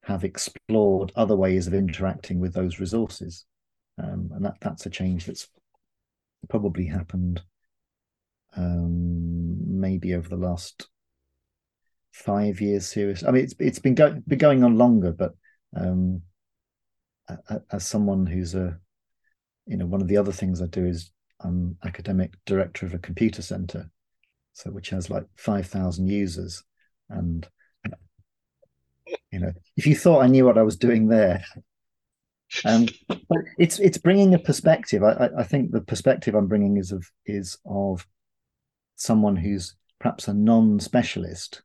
have 0.04 0.24
explored 0.24 1.12
other 1.14 1.36
ways 1.36 1.66
of 1.66 1.74
interacting 1.74 2.40
with 2.40 2.54
those 2.54 2.80
resources, 2.80 3.44
um, 4.02 4.30
and 4.32 4.46
that 4.46 4.56
that's 4.62 4.86
a 4.86 4.90
change 4.90 5.26
that's 5.26 5.46
probably 6.48 6.86
happened 6.86 7.42
um, 8.56 9.78
maybe 9.78 10.14
over 10.14 10.28
the 10.30 10.36
last 10.36 10.88
five 12.12 12.62
years 12.62 12.86
serious. 12.86 13.22
I 13.22 13.30
mean, 13.30 13.44
it's 13.44 13.54
it's 13.58 13.78
been, 13.78 13.94
go- 13.94 14.22
been 14.26 14.38
going 14.38 14.64
on 14.64 14.78
longer, 14.78 15.12
but 15.12 15.34
um, 15.76 16.22
as 17.70 17.86
someone 17.86 18.26
who's 18.26 18.54
a, 18.54 18.78
you 19.66 19.76
know, 19.76 19.86
one 19.86 20.02
of 20.02 20.08
the 20.08 20.16
other 20.16 20.32
things 20.32 20.60
I 20.60 20.66
do 20.66 20.86
is 20.86 21.10
I'm 21.40 21.76
academic 21.84 22.34
director 22.46 22.86
of 22.86 22.94
a 22.94 22.98
computer 22.98 23.42
center, 23.42 23.90
so 24.52 24.70
which 24.70 24.90
has 24.90 25.10
like 25.10 25.24
five 25.36 25.66
thousand 25.66 26.08
users, 26.08 26.62
and 27.08 27.48
you 29.30 29.40
know, 29.40 29.52
if 29.76 29.86
you 29.86 29.96
thought 29.96 30.22
I 30.22 30.28
knew 30.28 30.44
what 30.44 30.58
I 30.58 30.62
was 30.62 30.76
doing 30.76 31.08
there, 31.08 31.44
um, 32.64 32.86
but 33.08 33.38
it's 33.58 33.78
it's 33.78 33.98
bringing 33.98 34.34
a 34.34 34.38
perspective. 34.38 35.02
I, 35.02 35.30
I 35.38 35.42
think 35.42 35.70
the 35.70 35.80
perspective 35.80 36.34
I'm 36.34 36.48
bringing 36.48 36.76
is 36.76 36.92
of 36.92 37.06
is 37.26 37.58
of 37.64 38.06
someone 38.96 39.36
who's 39.36 39.74
perhaps 39.98 40.28
a 40.28 40.34
non-specialist 40.34 41.62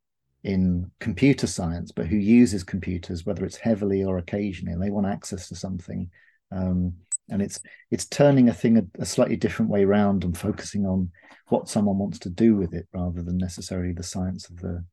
in 0.47 0.89
computer 1.01 1.45
science, 1.45 1.91
but 1.91 2.07
who 2.07 2.15
uses 2.15 2.63
computers, 2.63 3.25
whether 3.25 3.43
it's 3.43 3.57
heavily 3.57 4.05
or 4.05 4.17
occasionally, 4.17 4.71
and 4.71 4.81
they 4.81 4.89
want 4.89 5.05
access 5.05 5.49
to 5.49 5.55
something. 5.55 6.09
Um, 6.53 6.93
and 7.29 7.41
it's 7.41 7.59
it's 7.91 8.05
turning 8.05 8.47
a 8.47 8.53
thing 8.53 8.77
a, 8.77 9.01
a, 9.01 9.05
slightly 9.05 9.35
different 9.35 9.69
way 9.69 9.83
around 9.83 10.23
and 10.23 10.37
focusing 10.37 10.85
on 10.85 11.11
what 11.49 11.67
someone 11.67 11.97
wants 11.97 12.19
to 12.19 12.29
do 12.29 12.55
with 12.55 12.73
it 12.73 12.87
rather 12.93 13.21
than 13.21 13.37
necessarily 13.37 13.91
the 13.91 14.03
science 14.03 14.49
of 14.49 14.55
the 14.61 14.85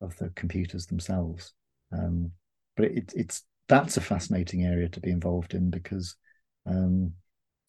of 0.00 0.16
the 0.16 0.30
computers 0.30 0.86
themselves. 0.86 1.52
Um, 1.92 2.30
but 2.74 2.86
it, 2.86 3.12
it's 3.14 3.42
that's 3.68 3.98
a 3.98 4.00
fascinating 4.00 4.64
area 4.64 4.88
to 4.88 5.00
be 5.00 5.10
involved 5.10 5.52
in 5.52 5.68
because 5.68 6.16
um, 6.64 7.12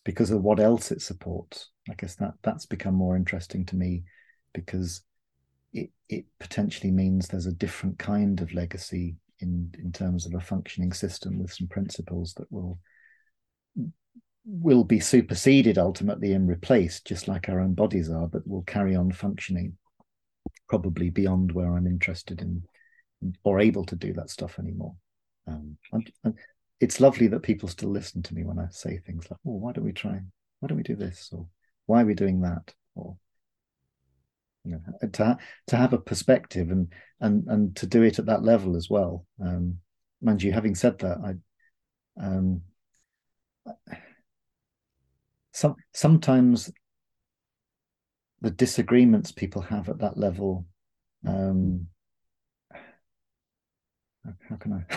because 0.05 0.31
of 0.31 0.41
what 0.41 0.61
else 0.61 0.89
it 0.89 1.01
supports. 1.01 1.69
I 1.89 1.95
guess 1.95 2.15
that 2.15 2.35
that's 2.43 2.65
become 2.65 2.95
more 2.95 3.17
interesting 3.17 3.65
to 3.65 3.75
me 3.75 4.03
because 4.53 5.01
it 5.75 5.91
it 6.09 6.25
potentially 6.39 6.91
means 6.91 7.27
there's 7.27 7.45
a 7.45 7.51
different 7.51 7.99
kind 7.99 8.41
of 8.41 8.53
legacy 8.53 9.15
in 9.39 9.71
in 9.77 9.91
terms 9.91 10.25
of 10.25 10.33
a 10.33 10.39
functioning 10.39 10.93
system 10.93 11.37
with 11.37 11.53
some 11.53 11.67
principles 11.67 12.33
that 12.35 12.51
will 12.51 12.79
will 14.47 14.83
be 14.83 14.99
superseded 14.99 15.77
ultimately 15.77 16.33
and 16.33 16.47
replaced 16.47 17.05
just 17.05 17.27
like 17.27 17.49
our 17.49 17.59
own 17.59 17.73
bodies 17.73 18.09
are 18.09 18.27
but 18.27 18.47
will 18.47 18.63
carry 18.63 18.95
on 18.95 19.11
functioning 19.11 19.75
probably 20.69 21.09
beyond 21.09 21.51
where 21.51 21.75
i'm 21.75 21.87
interested 21.87 22.41
in 22.41 22.63
or 23.43 23.59
able 23.59 23.85
to 23.85 23.95
do 23.95 24.13
that 24.13 24.29
stuff 24.29 24.59
anymore. 24.59 24.95
Um, 25.47 25.77
and, 25.91 26.11
and 26.23 26.33
it's 26.79 26.99
lovely 26.99 27.27
that 27.27 27.43
people 27.43 27.69
still 27.69 27.89
listen 27.89 28.21
to 28.23 28.33
me 28.33 28.43
when 28.43 28.59
i 28.59 28.67
say 28.71 28.97
things 28.97 29.29
like 29.29 29.39
oh 29.45 29.57
why 29.57 29.71
don't 29.71 29.85
we 29.85 29.93
try? 29.93 30.19
Why 30.59 30.67
don't 30.67 30.77
we 30.77 30.83
do 30.83 30.95
this? 30.95 31.29
Or 31.31 31.47
why 31.85 32.01
are 32.01 32.05
we 32.05 32.15
doing 32.15 32.41
that? 32.41 32.73
Or 32.95 33.17
to 35.13 35.37
to 35.67 35.75
have 35.75 35.93
a 35.93 35.97
perspective 35.97 36.71
and 36.71 36.91
and 37.19 37.47
and 37.47 37.75
to 37.77 37.87
do 37.87 38.03
it 38.03 38.19
at 38.19 38.25
that 38.25 38.43
level 38.43 38.75
as 38.75 38.89
well. 38.89 39.25
Um 39.41 39.79
you 40.39 40.51
having 40.51 40.75
said 40.75 40.97
that 40.99 41.17
i 41.23 42.23
um 42.23 42.61
some 45.51 45.75
sometimes 45.93 46.71
the 48.41 48.51
disagreements 48.51 49.31
people 49.31 49.61
have 49.61 49.89
at 49.89 49.99
that 49.99 50.17
level 50.17 50.65
um 51.27 51.87
how 54.49 54.55
can 54.55 54.73
i 54.73 54.95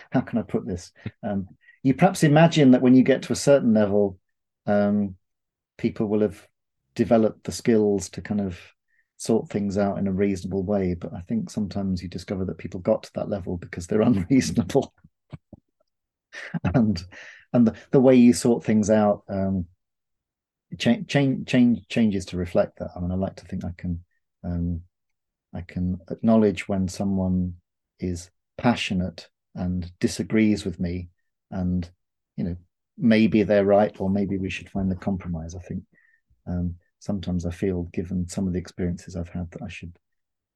how 0.12 0.20
can 0.20 0.38
i 0.38 0.42
put 0.42 0.66
this? 0.66 0.92
Um 1.22 1.48
you 1.82 1.94
perhaps 1.94 2.22
imagine 2.22 2.72
that 2.72 2.82
when 2.82 2.94
you 2.94 3.02
get 3.02 3.22
to 3.22 3.32
a 3.32 3.36
certain 3.36 3.72
level 3.72 4.18
um 4.66 5.16
people 5.78 6.06
will 6.06 6.20
have 6.20 6.46
developed 6.94 7.44
the 7.44 7.52
skills 7.52 8.08
to 8.10 8.20
kind 8.22 8.40
of 8.40 8.58
sort 9.16 9.48
things 9.48 9.78
out 9.78 9.98
in 9.98 10.06
a 10.06 10.12
reasonable 10.12 10.62
way. 10.62 10.94
But 10.94 11.12
I 11.14 11.20
think 11.20 11.50
sometimes 11.50 12.02
you 12.02 12.08
discover 12.08 12.44
that 12.44 12.58
people 12.58 12.80
got 12.80 13.04
to 13.04 13.12
that 13.14 13.28
level 13.28 13.56
because 13.56 13.86
they're 13.86 14.00
unreasonable. 14.02 14.94
and 16.74 17.02
and 17.52 17.66
the, 17.66 17.74
the 17.92 18.00
way 18.00 18.14
you 18.14 18.32
sort 18.32 18.64
things 18.64 18.90
out 18.90 19.22
um, 19.28 19.66
change 20.78 21.08
change 21.08 21.48
change 21.48 21.86
changes 21.88 22.26
to 22.26 22.36
reflect 22.36 22.78
that. 22.78 22.90
I 22.96 23.00
mean, 23.00 23.10
I 23.10 23.14
like 23.14 23.36
to 23.36 23.44
think 23.44 23.64
I 23.64 23.72
can 23.76 24.04
um, 24.44 24.82
I 25.54 25.62
can 25.62 25.98
acknowledge 26.10 26.68
when 26.68 26.88
someone 26.88 27.54
is 27.98 28.30
passionate 28.58 29.28
and 29.54 29.90
disagrees 30.00 30.64
with 30.64 30.78
me, 30.78 31.08
and 31.50 31.88
you 32.36 32.44
know 32.44 32.56
maybe 32.98 33.42
they're 33.42 33.64
right 33.64 33.94
or 34.00 34.08
maybe 34.08 34.38
we 34.38 34.50
should 34.50 34.70
find 34.70 34.90
a 34.92 34.96
compromise. 34.96 35.54
I 35.54 35.60
think 35.60 35.82
um, 36.46 36.76
sometimes 37.06 37.46
I 37.46 37.52
feel, 37.52 37.84
given 37.92 38.28
some 38.28 38.46
of 38.46 38.52
the 38.52 38.58
experiences 38.58 39.14
I've 39.14 39.28
had, 39.28 39.50
that 39.52 39.62
I 39.62 39.68
should 39.68 39.96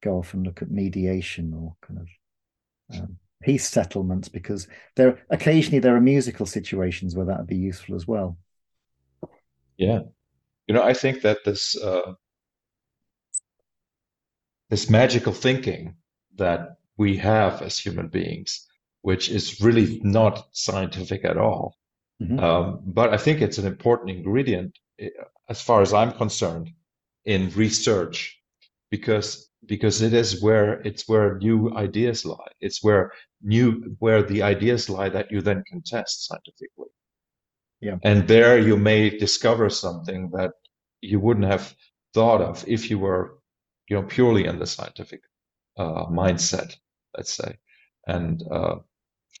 go 0.03 0.17
off 0.17 0.33
and 0.33 0.45
look 0.45 0.61
at 0.61 0.69
mediation 0.69 1.53
or 1.53 1.75
kind 1.81 1.99
of 1.99 2.99
um, 2.99 3.17
peace 3.41 3.67
settlements 3.69 4.27
because 4.27 4.67
there 4.95 5.23
occasionally 5.29 5.79
there 5.79 5.95
are 5.95 6.01
musical 6.01 6.45
situations 6.45 7.15
where 7.15 7.25
that 7.25 7.37
would 7.37 7.47
be 7.47 7.55
useful 7.55 7.95
as 7.95 8.05
well. 8.05 8.37
Yeah, 9.77 10.01
you 10.67 10.75
know, 10.75 10.83
I 10.83 10.93
think 10.93 11.21
that 11.21 11.39
this 11.45 11.81
uh, 11.81 12.13
this 14.69 14.89
magical 14.89 15.33
thinking 15.33 15.95
that 16.35 16.77
we 16.97 17.17
have 17.17 17.61
as 17.61 17.77
human 17.77 18.09
beings, 18.09 18.67
which 19.01 19.29
is 19.29 19.61
really 19.61 20.01
not 20.03 20.47
scientific 20.51 21.23
at 21.23 21.37
all, 21.37 21.77
mm-hmm. 22.21 22.39
um, 22.39 22.81
but 22.85 23.13
I 23.13 23.17
think 23.17 23.41
it's 23.41 23.57
an 23.57 23.65
important 23.65 24.09
ingredient 24.17 24.77
as 25.51 25.61
far 25.61 25.81
as 25.81 25.93
I'm 25.93 26.13
concerned, 26.23 26.67
in 27.25 27.41
research, 27.65 28.17
because 28.89 29.27
because 29.73 30.01
it 30.01 30.13
is 30.13 30.41
where 30.41 30.69
it's 30.89 31.03
where 31.09 31.37
new 31.49 31.59
ideas 31.85 32.19
lie. 32.25 32.53
It's 32.67 32.79
where 32.85 33.11
new 33.55 33.67
where 34.03 34.23
the 34.31 34.41
ideas 34.53 34.89
lie 34.89 35.09
that 35.09 35.29
you 35.31 35.39
then 35.41 35.61
can 35.69 35.81
test 35.93 36.15
scientifically. 36.27 36.91
Yeah. 37.87 37.97
And 38.09 38.27
there 38.27 38.57
you 38.69 38.77
may 38.77 39.01
discover 39.25 39.69
something 39.69 40.21
that 40.37 40.51
you 41.01 41.19
wouldn't 41.19 41.51
have 41.55 41.75
thought 42.13 42.41
of 42.49 42.63
if 42.67 42.89
you 42.89 42.97
were, 43.05 43.23
you 43.89 43.95
know, 43.95 44.05
purely 44.15 44.45
in 44.45 44.57
the 44.57 44.67
scientific 44.75 45.21
uh, 45.77 46.05
mindset, 46.21 46.69
let's 47.15 47.33
say. 47.41 47.51
And 48.07 48.41
uh, 48.57 48.75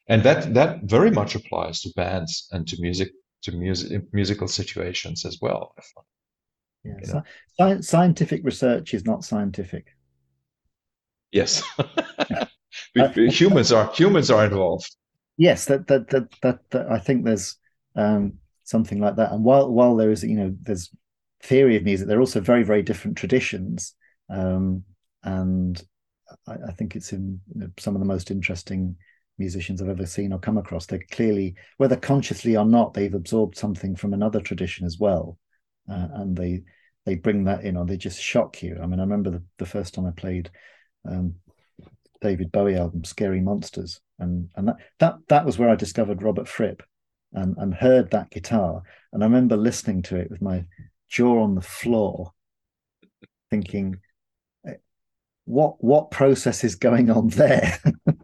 and 0.07 0.23
that 0.23 0.53
that 0.57 0.71
very 0.83 1.11
much 1.19 1.35
applies 1.35 1.81
to 1.81 1.89
bands 1.95 2.47
and 2.51 2.67
to 2.67 2.75
music 2.81 3.11
to 3.43 3.51
music 3.51 4.03
musical 4.13 4.47
situations 4.47 5.25
as 5.25 5.39
well. 5.41 5.75
Yeah, 6.83 6.93
you 7.03 7.23
know? 7.59 7.81
scientific 7.81 8.41
research 8.43 8.93
is 8.93 9.05
not 9.05 9.23
scientific. 9.23 9.87
Yes, 11.31 11.63
humans 13.15 13.71
are 13.71 13.91
humans 13.93 14.31
are 14.31 14.45
involved. 14.45 14.95
Yes, 15.37 15.65
that 15.65 15.87
that 15.87 16.09
that 16.09 16.27
that, 16.41 16.59
that 16.71 16.91
I 16.91 16.99
think 16.99 17.23
there's 17.23 17.57
um, 17.95 18.33
something 18.63 18.99
like 18.99 19.15
that. 19.15 19.31
And 19.31 19.43
while 19.43 19.71
while 19.71 19.95
there 19.95 20.11
is 20.11 20.23
you 20.23 20.35
know 20.35 20.55
there's 20.61 20.89
theory 21.41 21.77
of 21.77 21.83
music, 21.83 22.07
there 22.07 22.17
are 22.17 22.21
also 22.21 22.41
very 22.41 22.63
very 22.63 22.81
different 22.83 23.17
traditions, 23.17 23.95
um, 24.29 24.83
and 25.23 25.81
I, 26.47 26.53
I, 26.69 26.71
think 26.73 26.95
it's 26.95 27.13
in 27.13 27.39
you 27.53 27.61
know, 27.61 27.67
some 27.77 27.95
of 27.95 27.99
the 27.99 28.07
most 28.07 28.31
interesting 28.31 28.95
musicians 29.41 29.81
I've 29.81 29.89
ever 29.89 30.05
seen 30.05 30.31
or 30.31 30.39
come 30.39 30.57
across. 30.57 30.85
They 30.85 30.99
clearly, 30.99 31.55
whether 31.77 31.97
consciously 31.97 32.55
or 32.55 32.65
not, 32.65 32.93
they've 32.93 33.13
absorbed 33.13 33.57
something 33.57 33.95
from 33.95 34.13
another 34.13 34.39
tradition 34.39 34.85
as 34.85 34.97
well, 34.99 35.37
uh, 35.89 36.07
and 36.13 36.37
they 36.37 36.63
they 37.05 37.15
bring 37.15 37.43
that 37.45 37.63
in, 37.63 37.75
or 37.75 37.85
they 37.85 37.97
just 37.97 38.21
shock 38.21 38.61
you. 38.61 38.77
I 38.81 38.85
mean, 38.85 38.99
I 38.99 39.03
remember 39.03 39.31
the, 39.31 39.43
the 39.57 39.65
first 39.65 39.95
time 39.95 40.05
I 40.05 40.11
played 40.11 40.51
um, 41.09 41.35
David 42.21 42.51
Bowie 42.51 42.77
album, 42.77 43.03
Scary 43.03 43.41
Monsters, 43.41 43.99
and 44.19 44.49
and 44.55 44.67
that 44.67 44.77
that 44.99 45.15
that 45.29 45.45
was 45.45 45.57
where 45.57 45.69
I 45.69 45.75
discovered 45.75 46.23
Robert 46.23 46.47
Fripp, 46.47 46.83
and 47.33 47.57
and 47.57 47.73
heard 47.73 48.11
that 48.11 48.29
guitar, 48.29 48.83
and 49.11 49.23
I 49.23 49.25
remember 49.25 49.57
listening 49.57 50.03
to 50.03 50.17
it 50.17 50.29
with 50.29 50.41
my 50.41 50.65
jaw 51.09 51.43
on 51.43 51.55
the 51.55 51.61
floor, 51.61 52.31
thinking 53.49 53.99
what 55.45 55.83
what 55.83 56.11
process 56.11 56.63
is 56.63 56.75
going 56.75 57.09
on 57.09 57.27
there 57.29 57.77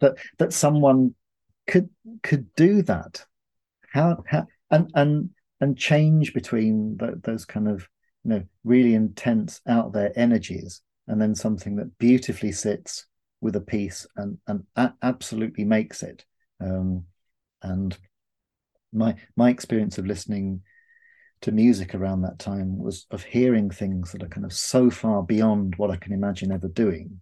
that 0.00 0.16
that 0.38 0.52
someone 0.52 1.14
could 1.66 1.88
could 2.22 2.54
do 2.54 2.82
that. 2.82 3.24
How 3.92 4.24
how 4.26 4.46
and 4.70 4.90
and 4.94 5.30
and 5.60 5.78
change 5.78 6.34
between 6.34 6.96
the, 6.96 7.20
those 7.22 7.44
kind 7.44 7.68
of 7.68 7.88
you 8.24 8.30
know 8.30 8.44
really 8.64 8.94
intense 8.94 9.60
out 9.66 9.92
there 9.92 10.12
energies 10.16 10.82
and 11.06 11.20
then 11.20 11.34
something 11.34 11.76
that 11.76 11.98
beautifully 11.98 12.52
sits 12.52 13.06
with 13.40 13.56
a 13.56 13.60
piece 13.60 14.06
and 14.16 14.38
and 14.46 14.64
a- 14.76 14.94
absolutely 15.02 15.64
makes 15.64 16.02
it. 16.02 16.24
Um, 16.60 17.04
and 17.62 17.96
my 18.92 19.16
my 19.36 19.50
experience 19.50 19.98
of 19.98 20.06
listening 20.06 20.62
to 21.42 21.52
music 21.52 21.94
around 21.94 22.22
that 22.22 22.38
time 22.38 22.78
was 22.78 23.06
of 23.10 23.22
hearing 23.22 23.68
things 23.68 24.12
that 24.12 24.22
are 24.22 24.28
kind 24.28 24.46
of 24.46 24.52
so 24.52 24.88
far 24.88 25.22
beyond 25.22 25.74
what 25.76 25.90
I 25.90 25.96
can 25.96 26.12
imagine 26.12 26.50
ever 26.50 26.68
doing, 26.68 27.20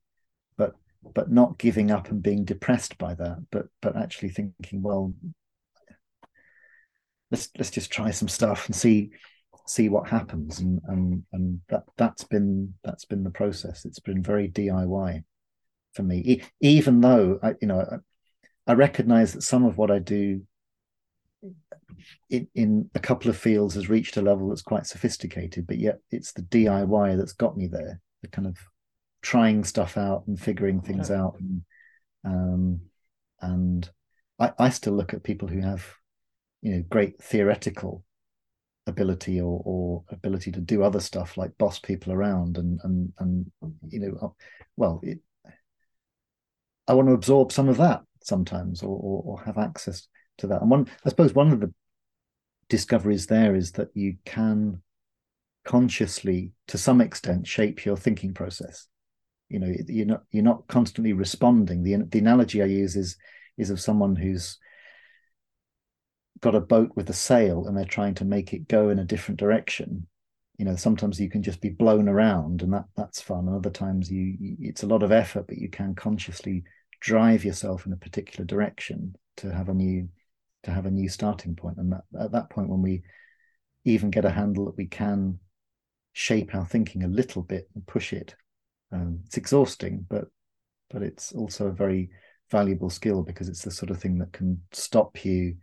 but 1.15 1.31
not 1.31 1.59
giving 1.59 1.91
up 1.91 2.11
and 2.11 2.23
being 2.23 2.45
depressed 2.45 2.99
by 2.99 3.15
that, 3.15 3.39
but 3.51 3.67
but 3.81 3.97
actually 3.97 4.31
thinking, 4.31 4.83
well, 4.83 5.15
let's 7.31 7.51
let's 7.59 7.71
just 7.71 7.91
try 7.91 8.11
some 8.11 8.29
stuff 8.29 8.67
and 8.67 8.75
see 8.75 9.11
see 9.67 9.89
what 9.89 10.09
happens, 10.09 10.61
and 10.61 10.81
and 10.87 11.25
and 11.33 11.61
that 11.69 11.85
that's 11.97 12.25
been 12.25 12.75
that's 12.85 13.05
been 13.05 13.25
the 13.25 13.31
process. 13.31 13.85
It's 13.85 14.01
been 14.01 14.23
very 14.23 14.49
DIY 14.49 15.25
for 15.93 16.03
me, 16.03 16.43
even 16.61 17.01
though 17.01 17.39
I 17.43 17.55
you 17.61 17.69
know 17.69 17.81
I, 18.67 18.73
I 18.73 18.75
recognize 18.75 19.33
that 19.33 19.43
some 19.43 19.65
of 19.65 19.77
what 19.77 19.91
I 19.91 19.99
do 19.99 20.43
in, 22.31 22.49
in 22.55 22.91
a 22.95 23.01
couple 23.01 23.31
of 23.31 23.37
fields 23.37 23.75
has 23.75 23.89
reached 23.89 24.17
a 24.17 24.23
level 24.23 24.49
that's 24.49 24.63
quite 24.63 24.87
sophisticated, 24.87 25.67
but 25.67 25.79
yet 25.79 25.99
it's 26.11 26.33
the 26.33 26.43
DIY 26.43 27.17
that's 27.17 27.33
got 27.33 27.57
me 27.57 27.67
there. 27.67 28.01
The 28.23 28.29
kind 28.29 28.47
of 28.47 28.57
trying 29.23 29.65
stuff 29.65 29.97
out 29.97 30.25
and 30.27 30.39
figuring 30.39 30.81
things 30.81 31.11
out. 31.11 31.37
And 31.41 31.63
Um, 32.25 32.81
and 33.41 33.91
I, 34.39 34.53
I 34.59 34.69
still 34.71 34.93
look 34.95 35.15
at 35.15 35.25
people 35.25 35.49
who 35.49 35.61
have, 35.61 35.85
you 36.61 36.77
know, 36.77 36.85
great 36.89 37.23
theoretical 37.23 38.05
ability 38.87 39.41
or, 39.41 39.63
or 39.65 40.05
ability 40.11 40.51
to 40.53 40.61
do 40.61 40.83
other 40.83 41.01
stuff 41.01 41.37
like 41.37 41.57
boss 41.59 41.79
people 41.79 42.13
around 42.13 42.59
and 42.59 42.81
and 42.83 43.13
and 43.21 43.51
you 43.89 44.01
know 44.01 44.19
uh, 44.21 44.29
well 44.77 44.99
it, 45.05 45.21
i 46.89 46.95
want 46.95 47.07
to 47.07 47.15
absorb 47.15 47.53
some 47.53 47.69
of 47.69 47.77
that 47.77 48.03
sometimes 48.25 48.83
or, 48.83 48.97
or, 48.97 49.23
or 49.25 49.45
have 49.45 49.57
access 49.57 50.09
to 50.39 50.49
that. 50.49 50.63
And 50.63 50.71
one 50.71 50.89
i 51.07 51.09
suppose 51.09 51.33
one 51.33 51.53
of 51.53 51.61
the 51.61 51.73
discoveries 52.69 53.27
there 53.27 53.55
is 53.55 53.73
that 53.73 53.89
you 53.95 54.17
can 54.25 54.83
consciously 55.65 56.53
to 56.67 56.77
some 56.77 57.01
extent 57.01 57.47
shape 57.47 57.85
your 57.85 57.97
thinking 57.97 58.35
process 58.35 58.89
you 59.53 59.59
know 59.59 59.73
you're 59.87 60.07
not 60.07 60.23
you're 60.31 60.43
not 60.43 60.67
constantly 60.67 61.13
responding. 61.13 61.83
The 61.83 61.97
the 62.09 62.19
analogy 62.19 62.63
i 62.63 62.65
use 62.65 62.97
is 62.97 63.17
is 63.59 63.69
of 63.69 63.81
someone 63.81 64.17
who's 64.17 64.59
got 66.41 66.55
a 66.55 66.61
boat 66.61 66.91
with 66.97 67.11
a 67.11 67.13
sail 67.13 67.67
and 67.67 67.77
they're 67.77 67.85
trying 67.85 68.15
to 68.15 68.25
make 68.25 68.53
it 68.53 68.67
go 68.67 68.89
in 68.89 68.99
a 68.99 69.05
different 69.05 69.39
direction. 69.39 70.07
You 70.57 70.65
know 70.65 70.77
sometimes 70.77 71.21
you 71.21 71.29
can 71.29 71.43
just 71.43 71.61
be 71.61 71.69
blown 71.69 72.09
around 72.09 72.63
and 72.63 72.73
that 72.73 72.87
that's 72.97 73.21
fun. 73.21 73.47
And 73.47 73.57
other 73.57 73.71
times 73.71 74.11
you, 74.11 74.37
it's 74.59 74.85
a 74.85 74.87
lot 74.89 75.03
of 75.03 75.13
effort 75.13 75.47
but 75.47 75.59
you 75.59 75.69
can 75.69 75.95
consciously 75.95 76.65
drive 77.01 77.45
yourself 77.45 77.85
in 77.85 77.93
a 77.93 77.97
particular 77.97 78.47
direction 78.47 79.15
to 79.37 79.53
have 79.53 79.69
a 79.69 79.75
new 79.75 80.09
to 80.63 80.71
have 80.71 80.87
a 80.87 80.91
new 80.91 81.11
starting 81.11 81.57
point. 81.57 81.77
And 81.77 81.93
that, 81.93 82.05
at 82.19 82.33
that 82.33 82.49
point 82.49 82.71
when 82.71 82.81
we 82.81 83.03
even 83.85 84.11
get 84.11 84.25
a 84.25 84.31
handle 84.31 84.65
that 84.65 84.77
we 84.79 84.87
can 84.87 85.41
shape 86.15 86.55
our 86.55 86.65
thinking 86.65 87.03
a 87.03 87.09
little 87.09 87.43
bit 87.43 87.69
and 87.75 87.87
push 87.87 88.15
it 88.15 88.35
um, 88.93 89.21
it's 89.27 89.37
exhausting 89.37 90.05
but 90.09 90.27
but 90.91 91.03
it's 91.03 91.33
also 91.33 91.67
a 91.67 91.73
very 91.73 92.11
valuable 92.51 92.91
skill 92.91 93.23
because 93.23 93.49
it's 93.49 93.63
the 93.63 93.71
sort 93.71 93.91
of 93.91 93.99
thing 93.99 94.19
that 94.19 94.33
can 94.33 94.61
stop 94.73 95.25
you 95.25 95.57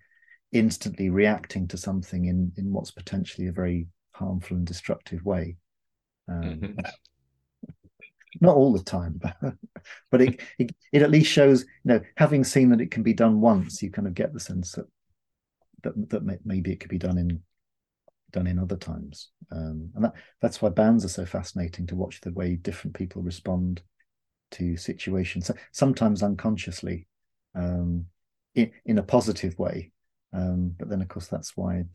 instantly 0.52 1.10
reacting 1.10 1.68
to 1.68 1.78
something 1.78 2.26
in 2.26 2.52
in 2.58 2.74
what's 2.74 2.92
potentially 2.92 3.48
a 3.48 3.52
very 3.52 3.88
harmful 4.12 4.58
and 4.58 4.66
destructive 4.66 5.24
way. 5.24 5.56
Um, 6.28 6.44
mm-hmm. 6.44 6.80
Not 8.42 8.56
all 8.56 8.74
the 8.74 8.84
time, 8.84 9.20
but, 9.20 9.56
but 10.12 10.22
it, 10.22 10.40
it, 10.60 10.72
it 10.94 11.02
at 11.02 11.10
least 11.10 11.32
shows 11.32 11.62
you 11.62 11.94
know 11.94 12.02
having 12.16 12.44
seen 12.44 12.70
that 12.70 12.82
it 12.82 12.92
can 12.92 13.04
be 13.04 13.14
done 13.14 13.40
once, 13.42 13.82
you 13.82 13.92
kind 13.92 14.08
of 14.08 14.14
get 14.14 14.34
the 14.34 14.40
sense 14.40 14.74
that 14.74 14.86
that 15.84 16.10
that 16.10 16.46
maybe 16.46 16.72
it 16.72 16.80
could 16.80 16.90
be 16.90 16.98
done 16.98 17.18
in 17.18 17.42
done 18.32 18.48
in 18.48 18.60
other 18.60 18.78
times, 18.78 19.30
um, 19.52 19.90
and 19.96 20.06
that 20.06 20.14
that's 20.42 20.62
why 20.62 20.70
bands 20.70 21.06
are 21.06 21.10
so 21.10 21.26
fascinating 21.26 21.88
to 21.88 21.96
watch 21.96 22.22
the 22.22 22.34
way 22.34 22.56
different 22.56 22.96
people 22.96 23.22
respond 23.22 23.82
to 24.52 24.76
situations, 24.78 25.48
so, 25.48 25.54
sometimes 25.72 26.24
unconsciously, 26.24 27.08
um, 27.56 28.06
in 28.56 28.72
in 28.86 28.98
a 28.98 29.04
positive 29.04 29.58
way, 29.60 29.92
um, 30.34 30.76
but 30.78 30.90
then, 30.90 31.02
of 31.02 31.08
course, 31.08 31.28
that's 31.28 31.56
why 31.56 31.86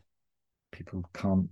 people 0.71 1.03
can't. 1.13 1.49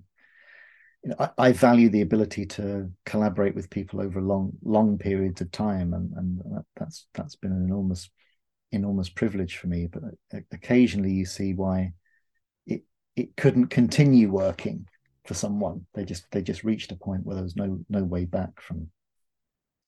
You 1.04 1.10
know, 1.12 1.16
I, 1.20 1.30
I, 1.38 1.52
value 1.52 1.90
the 1.90 2.02
ability 2.02 2.46
to 2.46 2.90
collaborate 3.06 3.56
with 3.56 3.70
people 3.70 4.02
over 4.02 4.22
long, 4.22 4.54
long 4.64 4.98
periods 4.98 5.42
of 5.42 5.52
time, 5.52 5.94
and 5.94 6.14
and 6.16 6.40
that, 6.40 6.66
that's 6.78 7.08
that's 7.14 7.36
been 7.36 7.52
an 7.52 7.64
enormous, 7.64 8.10
enormous 8.72 9.10
privilege 9.10 9.58
for 9.58 9.68
me. 9.68 9.88
But 9.88 10.04
occasionally, 10.52 11.12
you 11.12 11.26
see 11.26 11.54
why 11.54 11.94
it 13.16 13.36
couldn't 13.38 13.68
continue 13.68 14.30
working 14.30 14.88
for 15.26 15.34
someone. 15.34 15.86
They 15.94 16.06
just 16.06 16.26
they 16.32 16.42
just 16.42 16.64
reached 16.64 16.92
a 16.92 16.96
point 16.96 17.26
where 17.26 17.36
there 17.36 17.44
was 17.44 17.56
no 17.56 17.80
no 17.90 18.04
way 18.04 18.26
back 18.26 18.62
from 18.62 18.90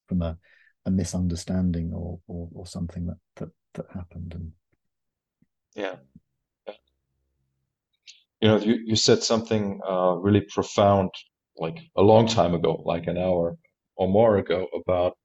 from 0.08 0.22
a, 0.22 0.38
a 0.86 0.92
misunderstanding 0.92 1.92
or, 1.94 2.20
or 2.28 2.50
or 2.54 2.68
something 2.68 3.08
that 3.08 3.18
that 3.38 3.50
that 3.74 3.86
happened. 3.94 4.34
And 4.36 4.52
yeah, 5.76 5.96
you 8.42 8.48
know, 8.48 8.58
you, 8.58 8.80
you 8.86 8.96
said 8.96 9.24
something 9.24 9.80
uh, 9.88 10.14
really 10.14 10.42
profound, 10.42 11.10
like 11.58 11.78
a 11.96 12.02
long 12.02 12.28
time 12.28 12.54
ago, 12.54 12.82
like 12.86 13.08
an 13.08 13.18
hour 13.18 13.58
or 13.96 14.08
more 14.08 14.38
ago, 14.38 14.68
about 14.74 15.18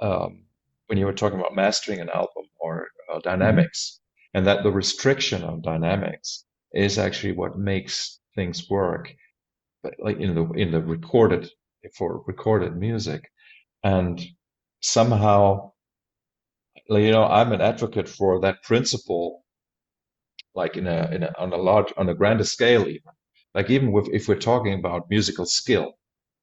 um, 0.00 0.44
when 0.86 0.98
you 0.98 1.06
were 1.06 1.12
talking 1.12 1.38
about 1.38 1.54
mastering 1.54 2.00
an 2.00 2.08
album 2.10 2.44
or 2.60 2.86
uh, 3.12 3.18
dynamics, 3.20 4.00
and 4.34 4.46
that 4.46 4.62
the 4.62 4.70
restriction 4.70 5.42
on 5.42 5.60
dynamics 5.60 6.44
is 6.72 6.98
actually 6.98 7.32
what 7.32 7.58
makes 7.58 8.20
things 8.34 8.68
work, 8.70 9.14
but 9.82 9.94
like 10.00 10.18
in 10.18 10.34
the 10.34 10.44
in 10.52 10.70
the 10.72 10.82
recorded 10.82 11.50
for 11.96 12.22
recorded 12.26 12.76
music, 12.76 13.30
and 13.84 14.20
somehow, 14.80 15.72
you 16.88 17.10
know, 17.12 17.24
I'm 17.24 17.52
an 17.52 17.60
advocate 17.60 18.08
for 18.08 18.40
that 18.40 18.62
principle 18.62 19.44
like 20.54 20.76
in 20.76 20.86
a, 20.86 21.08
in 21.12 21.22
a 21.22 21.32
on 21.38 21.52
a 21.52 21.56
large 21.56 21.92
on 21.96 22.08
a 22.08 22.14
grander 22.14 22.44
scale 22.44 22.86
even. 22.88 23.12
Like 23.54 23.70
even 23.70 23.92
with 23.92 24.08
if 24.12 24.28
we're 24.28 24.36
talking 24.52 24.74
about 24.74 25.10
musical 25.10 25.46
skill 25.46 25.94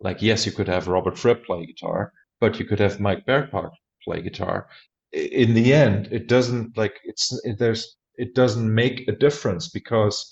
like 0.01 0.21
yes 0.21 0.45
you 0.45 0.51
could 0.51 0.67
have 0.67 0.87
robert 0.89 1.17
fripp 1.17 1.45
play 1.45 1.65
guitar 1.65 2.11
but 2.41 2.59
you 2.59 2.65
could 2.65 2.79
have 2.79 2.99
mike 2.99 3.25
Bearpark 3.25 3.71
play 4.03 4.21
guitar. 4.21 4.67
In 5.13 5.53
the 5.53 5.73
end 5.73 6.07
it 6.11 6.27
doesn't 6.27 6.77
like 6.77 6.95
it's 7.03 7.25
it, 7.45 7.57
there's 7.59 7.95
it 8.17 8.35
doesn't 8.35 8.73
make 8.73 9.07
a 9.07 9.11
difference 9.11 9.69
because 9.69 10.31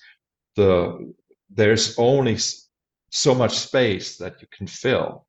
the 0.56 1.14
there's 1.50 1.98
only 1.98 2.38
so 3.10 3.36
much 3.36 3.58
space 3.58 4.18
that 4.18 4.42
you 4.42 4.48
can 4.52 4.68
fill. 4.68 5.28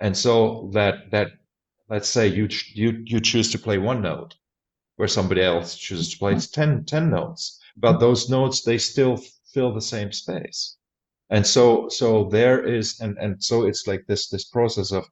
And 0.00 0.16
so 0.16 0.70
that 0.72 1.10
that 1.10 1.28
let's 1.88 2.08
say 2.08 2.26
you 2.26 2.48
you 2.74 3.02
you 3.04 3.20
choose 3.20 3.50
to 3.52 3.58
play 3.58 3.78
one 3.78 4.02
note 4.02 4.36
where 4.96 5.08
somebody 5.08 5.42
else 5.42 5.76
chooses 5.76 6.10
to 6.10 6.18
play 6.18 6.34
mm-hmm. 6.34 6.60
10, 6.60 6.84
10 6.86 7.10
notes 7.10 7.60
but 7.76 7.92
mm-hmm. 7.92 8.00
those 8.00 8.28
notes 8.28 8.62
they 8.62 8.78
still 8.78 9.16
fill 9.52 9.72
the 9.72 9.80
same 9.80 10.12
space. 10.12 10.76
And 11.30 11.46
so 11.46 11.88
so 11.88 12.24
there 12.24 12.64
is 12.64 12.98
and 13.00 13.16
and 13.18 13.42
so 13.42 13.66
it's 13.66 13.86
like 13.86 14.06
this 14.06 14.28
this 14.28 14.44
process 14.44 14.92
of 14.92 15.04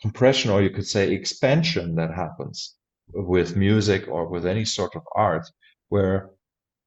compression 0.00 0.50
or 0.50 0.62
you 0.62 0.70
could 0.70 0.86
say 0.86 1.12
expansion 1.12 1.94
that 1.96 2.14
happens 2.14 2.76
with 3.12 3.56
music 3.56 4.06
or 4.08 4.28
with 4.28 4.46
any 4.46 4.64
sort 4.64 4.94
of 4.96 5.02
art 5.14 5.46
where 5.88 6.30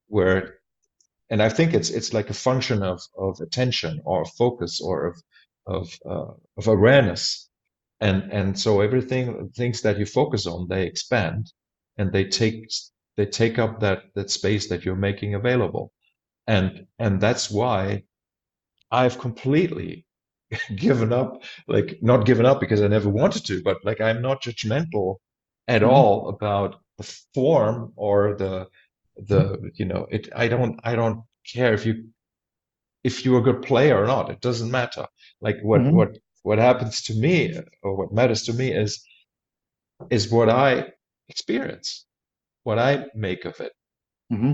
where 0.08 0.60
and 1.30 1.42
i 1.42 1.50
think 1.50 1.74
it's 1.74 1.90
it's 1.90 2.14
like 2.14 2.30
a 2.30 2.34
function 2.34 2.84
of 2.84 3.02
of 3.18 3.40
attention 3.42 4.02
or 4.06 4.26
focus 4.26 4.82
or 4.82 5.06
of 5.08 5.16
of 5.68 6.00
uh, 6.06 6.34
of 6.58 6.68
awareness 6.68 7.50
and 8.00 8.32
and 8.32 8.60
so 8.60 8.82
everything 8.82 9.50
things 9.56 9.82
that 9.82 9.98
you 9.98 10.06
focus 10.06 10.46
on 10.48 10.68
they 10.68 10.86
expand 10.86 11.52
and 11.98 12.12
they 12.12 12.26
take 12.26 12.70
they 13.18 13.26
take 13.26 13.60
up 13.60 13.80
that 13.80 14.04
that 14.16 14.30
space 14.30 14.68
that 14.70 14.84
you're 14.84 15.08
making 15.10 15.36
available 15.36 15.92
and 16.48 16.86
and 17.00 17.22
that's 17.22 17.50
why 17.50 18.04
i've 18.92 19.20
completely 19.20 20.06
given 20.76 21.14
up 21.14 21.44
like 21.68 21.98
not 22.02 22.26
given 22.26 22.46
up 22.46 22.60
because 22.60 22.82
i 22.82 22.88
never 22.88 23.10
wanted 23.10 23.46
to 23.46 23.62
but 23.64 23.78
like 23.86 24.02
i'm 24.02 24.22
not 24.22 24.42
judgmental 24.42 25.18
at 25.68 25.82
mm-hmm. 25.82 25.92
all 25.92 26.30
about 26.30 26.82
the 26.98 27.18
form 27.34 27.94
or 27.96 28.36
the 28.36 28.68
the 29.28 29.72
you 29.76 29.86
know 29.86 30.08
it 30.12 30.30
i 30.36 30.48
don't 30.48 30.80
i 30.84 30.96
don't 30.96 31.24
care 31.52 31.74
if 31.74 31.86
you 31.86 32.06
if 33.04 33.26
you're 33.26 33.40
a 33.40 33.44
good 33.44 33.62
player 33.62 34.02
or 34.02 34.08
not 34.08 34.30
it 34.30 34.42
doesn't 34.42 34.72
matter 34.72 35.06
like 35.42 35.58
what 35.62 35.82
mm-hmm. 35.82 35.96
what 35.96 36.18
what 36.44 36.58
happens 36.58 37.02
to 37.02 37.14
me 37.14 37.58
or 37.84 37.96
what 37.96 38.14
matters 38.14 38.44
to 38.44 38.54
me 38.54 38.72
is 38.72 39.04
is 40.10 40.32
what 40.32 40.50
i 40.50 40.86
experience 41.30 42.06
what 42.64 42.80
I 42.80 43.06
make 43.16 43.46
of 43.46 43.60
it. 43.60 43.74
Mm-hmm. 44.32 44.54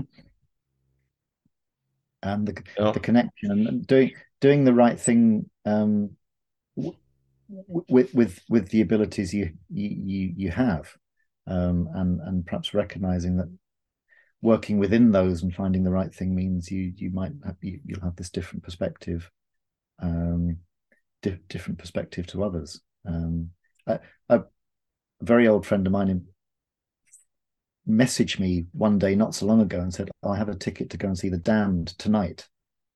And 2.22 2.46
the 2.46 2.92
the 2.92 3.00
connection 3.00 3.50
and 3.50 3.86
doing 3.86 4.12
doing 4.40 4.64
the 4.64 4.74
right 4.74 4.98
thing 4.98 5.48
um, 5.64 6.10
w- 6.76 6.96
with 7.88 8.12
with 8.12 8.40
with 8.48 8.68
the 8.70 8.80
abilities 8.80 9.32
you 9.32 9.52
you 9.70 10.32
you 10.36 10.50
have, 10.50 10.92
um, 11.46 11.88
and 11.94 12.20
and 12.20 12.44
perhaps 12.44 12.74
recognizing 12.74 13.36
that 13.36 13.48
working 14.40 14.78
within 14.78 15.10
those 15.10 15.42
and 15.42 15.54
finding 15.54 15.82
the 15.82 15.90
right 15.90 16.14
thing 16.14 16.34
means 16.34 16.70
you 16.70 16.92
you 16.96 17.10
might 17.10 17.32
have 17.44 17.56
you, 17.60 17.80
will 17.88 18.02
have 18.02 18.16
this 18.16 18.30
different 18.30 18.62
perspective, 18.62 19.30
um, 20.00 20.58
di- 21.22 21.38
different 21.48 21.78
perspective 21.78 22.26
to 22.28 22.44
others. 22.44 22.80
Um, 23.06 23.50
a, 23.86 24.00
a 24.28 24.44
very 25.20 25.48
old 25.48 25.66
friend 25.66 25.86
of 25.86 25.92
mine 25.92 26.08
in 26.08 26.26
messaged 27.88 28.38
me 28.38 28.66
one 28.72 28.98
day 28.98 29.14
not 29.14 29.34
so 29.34 29.46
long 29.46 29.60
ago 29.60 29.80
and 29.80 29.92
said, 29.92 30.10
I 30.22 30.36
have 30.36 30.48
a 30.48 30.54
ticket 30.54 30.90
to 30.90 30.98
go 30.98 31.08
and 31.08 31.18
see 31.18 31.30
The 31.30 31.38
Damned 31.38 31.98
tonight. 31.98 32.46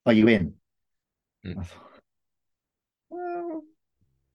Are 0.04 0.12
you 0.12 0.28
in? 0.28 0.54
Mm. 1.46 1.58
I 1.58 1.62
thought, 1.62 2.00
well, 3.08 3.62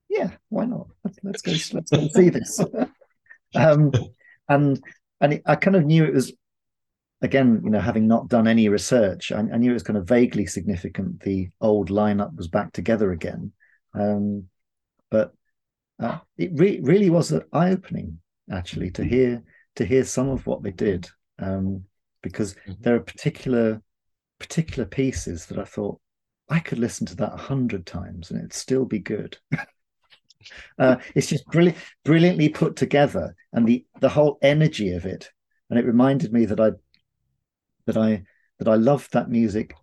yeah, 0.09 0.31
why 0.49 0.65
not? 0.65 0.87
Let's 1.23 1.41
go. 1.41 1.51
Let's 1.51 1.91
go 1.91 2.07
see 2.13 2.29
this. 2.29 2.59
um, 3.55 3.91
and 4.49 4.81
and 5.21 5.33
it, 5.33 5.41
I 5.45 5.55
kind 5.55 5.75
of 5.75 5.85
knew 5.85 6.05
it 6.05 6.13
was 6.13 6.33
again, 7.21 7.61
you 7.63 7.69
know, 7.69 7.79
having 7.79 8.07
not 8.07 8.27
done 8.27 8.47
any 8.47 8.69
research, 8.69 9.31
I, 9.31 9.39
I, 9.39 9.57
knew 9.57 9.71
it 9.71 9.73
was 9.73 9.83
kind 9.83 9.97
of 9.97 10.07
vaguely 10.07 10.45
significant. 10.45 11.21
The 11.21 11.49
old 11.61 11.89
lineup 11.89 12.35
was 12.35 12.47
back 12.47 12.73
together 12.73 13.11
again, 13.11 13.51
um, 13.93 14.45
but 15.09 15.33
uh, 15.99 16.19
it 16.37 16.51
re- 16.53 16.79
really 16.81 17.09
was 17.09 17.33
eye 17.33 17.71
opening 17.71 18.19
actually 18.51 18.91
to 18.91 19.03
hear 19.03 19.43
to 19.75 19.85
hear 19.85 20.03
some 20.03 20.29
of 20.29 20.45
what 20.47 20.63
they 20.63 20.71
did 20.71 21.07
um, 21.39 21.83
because 22.21 22.53
mm-hmm. 22.53 22.73
there 22.79 22.95
are 22.95 22.99
particular 22.99 23.81
particular 24.39 24.85
pieces 24.85 25.47
that 25.47 25.57
I 25.57 25.63
thought 25.63 25.99
I 26.49 26.59
could 26.59 26.79
listen 26.79 27.05
to 27.07 27.15
that 27.17 27.33
a 27.33 27.37
hundred 27.37 27.85
times 27.85 28.29
and 28.29 28.39
it'd 28.39 28.53
still 28.53 28.85
be 28.85 28.99
good. 28.99 29.37
uh, 30.79 30.97
it's 31.15 31.27
just 31.27 31.45
brilliant, 31.47 31.77
brilliantly 32.05 32.49
put 32.49 32.75
together, 32.75 33.35
and 33.53 33.67
the 33.67 33.85
the 33.99 34.09
whole 34.09 34.37
energy 34.41 34.93
of 34.93 35.05
it. 35.05 35.29
And 35.69 35.77
it 35.77 35.85
reminded 35.85 36.31
me 36.31 36.45
that 36.45 36.61
I 36.61 36.71
that 37.87 37.97
I 37.97 38.23
that 38.59 38.67
I 38.67 38.75
loved 38.75 39.13
that 39.13 39.29
music 39.29 39.75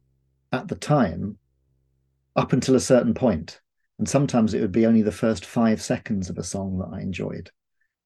at 0.53 0.69
the 0.69 0.77
time, 0.77 1.39
up 2.37 2.53
until 2.53 2.77
a 2.77 2.81
certain 2.81 3.15
point, 3.15 3.61
and 3.99 4.09
sometimes 4.09 4.55
it 4.55 4.61
would 4.61 4.73
be 4.73 4.87
only 4.87 5.03
the 5.03 5.13
first 5.13 5.45
five 5.45 5.83
seconds 5.83 6.31
of 6.31 6.39
a 6.39 6.45
song 6.45 6.79
that 6.79 6.97
I 6.97 7.01
enjoyed. 7.01 7.51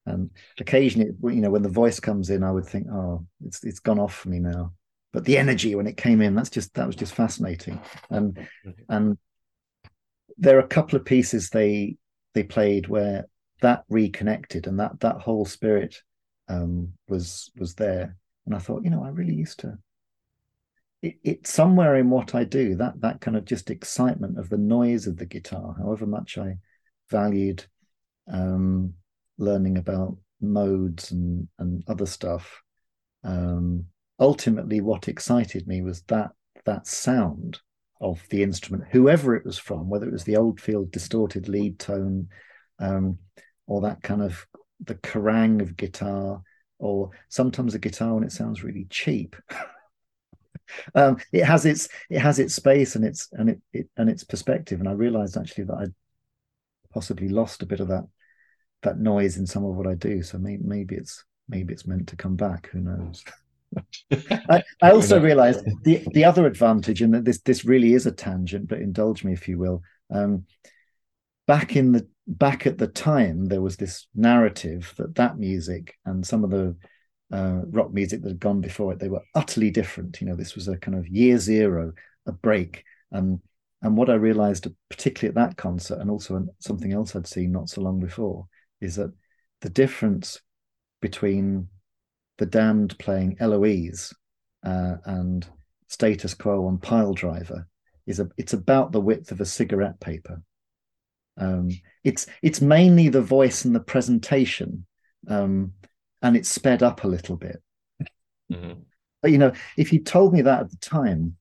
And 0.07 0.31
occasionally, 0.59 1.11
you 1.23 1.43
know, 1.43 1.51
when 1.51 1.63
the 1.63 1.69
voice 1.69 2.01
comes 2.01 2.31
in, 2.31 2.43
I 2.43 2.51
would 2.51 2.67
think, 2.67 2.87
"Oh, 2.91 3.27
it's 3.45 3.63
it's 3.65 3.81
gone 3.81 3.99
off 3.99 4.15
for 4.15 4.31
me 4.31 4.39
now." 4.39 4.73
But 5.13 5.25
the 5.25 5.39
energy 5.39 5.75
when 5.75 5.87
it 5.87 5.97
came 5.97 6.23
in, 6.23 6.35
that's 6.35 6.51
just 6.51 6.73
that 6.75 6.87
was 6.87 6.97
just 6.97 7.15
fascinating. 7.15 7.81
And 8.11 8.35
mm-hmm. 8.35 8.71
and 8.89 9.19
there 10.39 10.57
are 10.57 10.65
a 10.65 10.69
couple 10.69 10.97
of 10.97 11.05
pieces 11.05 11.51
they 11.51 11.97
they 12.35 12.43
played 12.43 12.89
where 12.89 13.27
that 13.61 13.85
reconnected 13.89 14.67
and 14.67 14.79
that 14.79 15.01
that 15.01 15.21
whole 15.21 15.45
spirit 15.45 16.03
um, 16.49 16.93
was 17.09 17.51
was 17.57 17.75
there. 17.75 18.17
And 18.47 18.55
I 18.55 18.59
thought, 18.59 18.85
you 18.85 18.91
know, 18.91 19.05
I 19.05 19.09
really 19.09 19.35
used 19.35 19.61
to. 19.61 19.79
It, 21.03 21.19
it's 21.23 21.53
somewhere 21.53 21.97
in 21.97 22.11
what 22.11 22.35
I 22.35 22.45
do 22.45 22.75
that 22.77 23.01
that 23.01 23.21
kind 23.21 23.37
of 23.37 23.45
just 23.45 23.71
excitement 23.71 24.39
of 24.39 24.49
the 24.49 24.59
noise 24.59 25.07
of 25.07 25.17
the 25.17 25.27
guitar, 25.27 25.75
however 25.79 26.07
much 26.07 26.39
I 26.39 26.59
valued 27.11 27.65
um, 28.31 28.95
learning 29.39 29.79
about 29.79 30.17
modes 30.41 31.11
and 31.11 31.49
and 31.59 31.83
other 31.89 32.07
stuff. 32.07 32.63
Um, 33.25 33.87
ultimately, 34.19 34.81
what 34.81 35.09
excited 35.09 35.67
me 35.67 35.83
was 35.83 36.03
that 36.03 36.31
that 36.65 36.87
sound 36.87 37.61
of 38.01 38.23
the 38.31 38.43
instrument, 38.43 38.85
whoever 38.91 39.35
it 39.35 39.45
was 39.45 39.59
from, 39.59 39.89
whether 39.89 40.07
it 40.07 40.13
was 40.13 40.25
the 40.25 40.37
Oldfield 40.37 40.91
distorted 40.91 41.49
lead 41.49 41.79
tone, 41.79 42.29
um, 42.79 43.19
or 43.67 43.81
that 43.81 44.03
kind 44.03 44.23
of 44.23 44.47
the 44.85 44.95
kerrang 44.97 45.61
of 45.61 45.77
guitar, 45.77 46.43
or 46.79 47.11
sometimes 47.29 47.75
a 47.75 47.79
guitar 47.79 48.15
when 48.15 48.25
it 48.25 48.33
sounds 48.33 48.63
really 48.63 48.87
cheap. 48.91 49.37
um, 50.95 51.19
it 51.33 51.45
has 51.45 51.65
its 51.65 51.89
it 52.11 52.21
has 52.21 52.39
its 52.39 52.55
space 52.55 52.97
and 52.97 53.05
its 53.05 53.29
and 53.33 53.51
it, 53.51 53.61
it 53.73 53.89
and 53.97 54.09
its 54.09 54.25
perspective. 54.25 54.81
And 54.81 54.89
I 54.89 54.93
realized 54.93 55.37
actually 55.37 55.65
that 55.65 55.75
I 55.75 55.87
possibly 56.93 57.29
lost 57.29 57.63
a 57.63 57.67
bit 57.67 57.81
of 57.81 57.89
that 57.89 58.05
that 58.83 58.99
noise 58.99 59.37
in 59.37 59.47
some 59.47 59.65
of 59.65 59.75
what 59.75 59.87
I 59.87 59.95
do. 59.95 60.23
So 60.23 60.39
maybe, 60.39 60.63
maybe 60.65 60.95
it's 60.97 61.25
maybe 61.49 61.73
it's 61.73 61.87
meant 61.87 62.09
to 62.09 62.17
come 62.17 62.37
back. 62.37 62.69
Who 62.73 62.81
knows? 62.81 63.25
I, 64.51 64.63
I, 64.81 64.91
also 64.93 65.21
realized 65.21 65.65
the 65.85 66.03
the 66.13 66.25
other 66.25 66.47
advantage, 66.47 67.03
and 67.03 67.13
that 67.15 67.25
this 67.25 67.41
this 67.41 67.65
really 67.65 67.95
is 67.95 68.07
a 68.07 68.13
tangent, 68.13 68.69
but 68.69 68.81
indulge 68.81 69.25
me 69.25 69.33
if 69.33 69.49
you 69.49 69.59
will. 69.59 69.83
Um, 70.11 70.47
back 71.47 71.77
in 71.77 71.93
the 71.93 72.07
back 72.27 72.67
at 72.67 72.79
the 72.79 72.87
time, 72.87 73.47
there 73.47 73.61
was 73.61 73.77
this 73.77 74.07
narrative 74.15 74.95
that 74.97 75.15
that 75.17 75.39
music 75.39 75.97
and 76.07 76.27
some 76.27 76.45
of 76.45 76.51
the 76.51 76.77
uh, 77.33 77.61
rock 77.67 77.93
music 77.93 78.23
that 78.23 78.29
had 78.29 78.41
gone 78.41 78.61
before 78.61 78.93
it, 78.93 78.99
they 78.99 79.09
were 79.09 79.23
utterly 79.35 79.71
different. 79.71 80.21
You 80.21 80.27
know, 80.27 80.37
this 80.37 80.55
was 80.55 80.69
a 80.69 80.77
kind 80.77 80.97
of 80.97 81.09
year 81.09 81.39
zero, 81.39 81.93
a 82.27 82.33
break. 82.33 82.85
And 83.11 83.41
and 83.83 83.97
what 83.97 84.11
I 84.11 84.15
realized, 84.15 84.67
particularly 84.89 85.29
at 85.29 85.35
that 85.37 85.57
concert, 85.57 86.01
and 86.01 86.11
also 86.11 86.47
something 86.59 86.93
else 86.93 87.15
I'd 87.15 87.27
seen 87.27 87.53
not 87.53 87.69
so 87.69 87.81
long 87.81 88.01
before, 88.01 88.47
is 88.81 88.97
that 88.97 89.13
the 89.61 89.71
difference 89.71 90.41
between 91.01 91.69
the 92.39 92.47
Damned 92.47 92.99
playing 92.99 93.37
Eloise 93.41 94.13
uh, 94.65 94.97
and 95.05 95.47
Status 95.89 96.35
Quo 96.35 96.67
on 96.67 96.79
Piledriver 96.79 97.65
is 98.07 98.21
a 98.21 98.29
it's 98.37 98.53
about 98.53 98.93
the 98.93 99.01
width 99.01 99.31
of 99.33 99.41
a 99.41 99.47
cigarette 99.47 100.01
paper. 100.01 100.43
Um, 101.37 101.71
it's 102.05 102.27
it's 102.43 102.61
mainly 102.61 103.09
the 103.09 103.23
voice 103.23 103.65
and 103.65 103.75
the 103.75 103.81
presentation, 103.81 104.87
um, 105.29 105.73
and 106.23 106.37
it's 106.37 106.49
sped 106.49 106.83
up 106.83 107.05
a 107.05 107.09
little 107.09 107.37
bit. 107.37 107.63
Mm-hmm. 108.53 108.81
But 109.23 109.31
you 109.31 109.39
know, 109.39 109.53
if 109.77 109.93
you 109.93 110.01
told 110.01 110.33
me 110.33 110.43
that 110.43 110.61
at 110.61 110.71
the 110.71 110.77
time, 110.77 111.37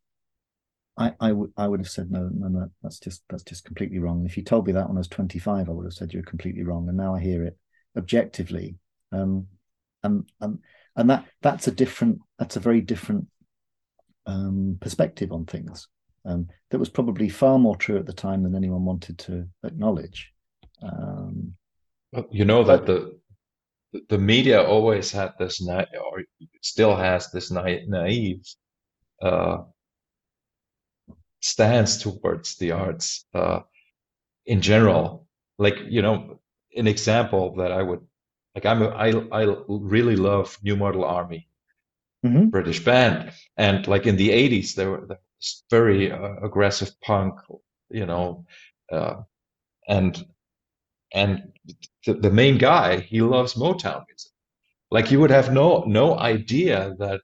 I, 0.99 1.13
I 1.19 1.67
would 1.67 1.79
have 1.79 1.89
said 1.89 2.09
no, 2.09 2.27
no, 2.33 2.47
no, 2.47 2.71
that's 2.81 2.99
just 2.99 3.21
that's 3.29 3.43
just 3.43 3.65
completely 3.65 3.99
wrong. 3.99 4.25
If 4.25 4.35
you 4.35 4.43
told 4.43 4.65
me 4.65 4.73
that 4.73 4.87
when 4.87 4.97
I 4.97 4.99
was 4.99 5.07
25, 5.07 5.69
I 5.69 5.71
would 5.71 5.85
have 5.85 5.93
said 5.93 6.11
you're 6.11 6.23
completely 6.23 6.63
wrong. 6.63 6.87
And 6.89 6.97
now 6.97 7.13
I 7.13 7.19
hear 7.19 7.43
it 7.43 7.55
objectively. 7.95 8.75
Um, 9.11 9.47
and, 10.03 10.29
and 10.41 10.59
and 10.95 11.09
that 11.09 11.25
that's 11.41 11.67
a 11.67 11.71
different 11.71 12.19
that's 12.39 12.55
a 12.55 12.59
very 12.59 12.81
different 12.81 13.27
um, 14.25 14.77
perspective 14.81 15.31
on 15.31 15.45
things 15.45 15.87
um, 16.25 16.47
that 16.71 16.79
was 16.79 16.89
probably 16.89 17.29
far 17.29 17.57
more 17.57 17.75
true 17.75 17.97
at 17.97 18.05
the 18.05 18.13
time 18.13 18.43
than 18.43 18.55
anyone 18.55 18.83
wanted 18.83 19.17
to 19.19 19.47
acknowledge 19.63 20.33
um, 20.81 21.53
you 22.31 22.45
know 22.45 22.63
that 22.63 22.85
the 22.85 23.17
the 24.09 24.17
media 24.17 24.61
always 24.61 25.11
had 25.11 25.33
this 25.39 25.61
na- 25.61 25.85
or 26.11 26.23
still 26.61 26.95
has 26.95 27.31
this 27.31 27.51
na- 27.51 27.85
naive 27.87 28.43
uh, 29.21 29.57
stance 31.41 32.01
towards 32.01 32.55
the 32.57 32.71
arts 32.71 33.25
uh, 33.33 33.59
in 34.45 34.61
general 34.61 35.27
like 35.57 35.77
you 35.87 36.01
know 36.01 36.39
an 36.75 36.87
example 36.87 37.55
that 37.55 37.71
i 37.71 37.81
would 37.81 38.01
like 38.57 38.65
I'm 38.65 38.81
a, 38.81 38.89
I 38.89 39.09
I 39.31 39.55
really 39.67 40.15
love 40.15 40.57
New 40.63 40.75
Model 40.75 41.05
Army, 41.05 41.47
mm-hmm. 42.25 42.47
British 42.47 42.83
band, 42.83 43.31
and 43.55 43.85
like 43.85 44.07
in 44.07 44.15
the 44.15 44.29
'80s 44.29 44.73
they 44.73 44.87
were, 44.87 45.07
very 45.69 46.11
uh, 46.11 46.37
aggressive 46.41 46.89
punk, 47.01 47.35
you 47.91 48.07
know, 48.07 48.45
uh, 48.91 49.17
and 49.87 50.25
and 51.13 51.53
the, 52.05 52.13
the 52.15 52.31
main 52.31 52.57
guy 52.57 52.99
he 52.99 53.21
loves 53.21 53.53
Motown 53.55 54.03
music. 54.07 54.31
Like 54.91 55.11
you 55.11 55.19
would 55.19 55.31
have 55.31 55.51
no 55.53 55.83
no 55.87 56.17
idea 56.19 56.95
that 56.99 57.21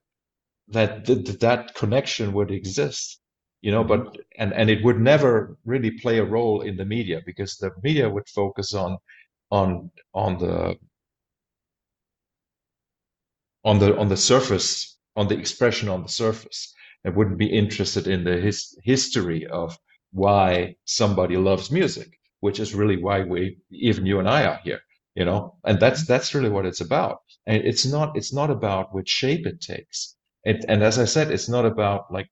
that 0.69 1.05
that, 1.05 1.39
that 1.41 1.75
connection 1.75 2.33
would 2.33 2.51
exist 2.51 3.19
you 3.61 3.71
know 3.71 3.83
but 3.83 4.17
and 4.37 4.53
and 4.53 4.69
it 4.69 4.83
would 4.83 4.99
never 4.99 5.57
really 5.65 5.91
play 5.91 6.19
a 6.19 6.25
role 6.25 6.61
in 6.61 6.77
the 6.77 6.85
media 6.85 7.21
because 7.25 7.57
the 7.57 7.71
media 7.83 8.09
would 8.09 8.27
focus 8.29 8.73
on 8.73 8.97
on 9.51 9.91
on 10.13 10.37
the 10.39 10.77
on 13.63 13.79
the 13.79 13.97
on 13.97 14.09
the 14.09 14.17
surface, 14.17 14.97
on 15.15 15.27
the 15.27 15.37
expression 15.37 15.89
on 15.89 16.03
the 16.03 16.09
surface. 16.09 16.73
I 17.05 17.09
wouldn't 17.09 17.37
be 17.37 17.47
interested 17.51 18.07
in 18.07 18.23
the 18.23 18.37
his, 18.39 18.77
history 18.83 19.45
of 19.47 19.77
why 20.11 20.75
somebody 20.85 21.37
loves 21.37 21.71
music, 21.71 22.19
which 22.43 22.59
is 22.59 22.75
really 22.75 22.97
why 23.05 23.17
we, 23.23 23.57
even 23.71 24.05
you 24.05 24.19
and 24.19 24.29
I, 24.29 24.45
are 24.45 24.59
here. 24.63 24.81
You 25.15 25.25
know, 25.25 25.41
and 25.63 25.79
that's 25.79 26.07
that's 26.07 26.33
really 26.35 26.49
what 26.49 26.65
it's 26.65 26.81
about. 26.81 27.19
And 27.45 27.63
it's 27.63 27.85
not 27.85 28.17
it's 28.17 28.33
not 28.33 28.49
about 28.49 28.93
which 28.95 29.09
shape 29.09 29.45
it 29.45 29.61
takes. 29.61 30.15
It, 30.43 30.65
and 30.67 30.81
as 30.83 30.97
I 30.97 31.05
said, 31.05 31.31
it's 31.31 31.49
not 31.49 31.65
about 31.65 32.11
like 32.11 32.29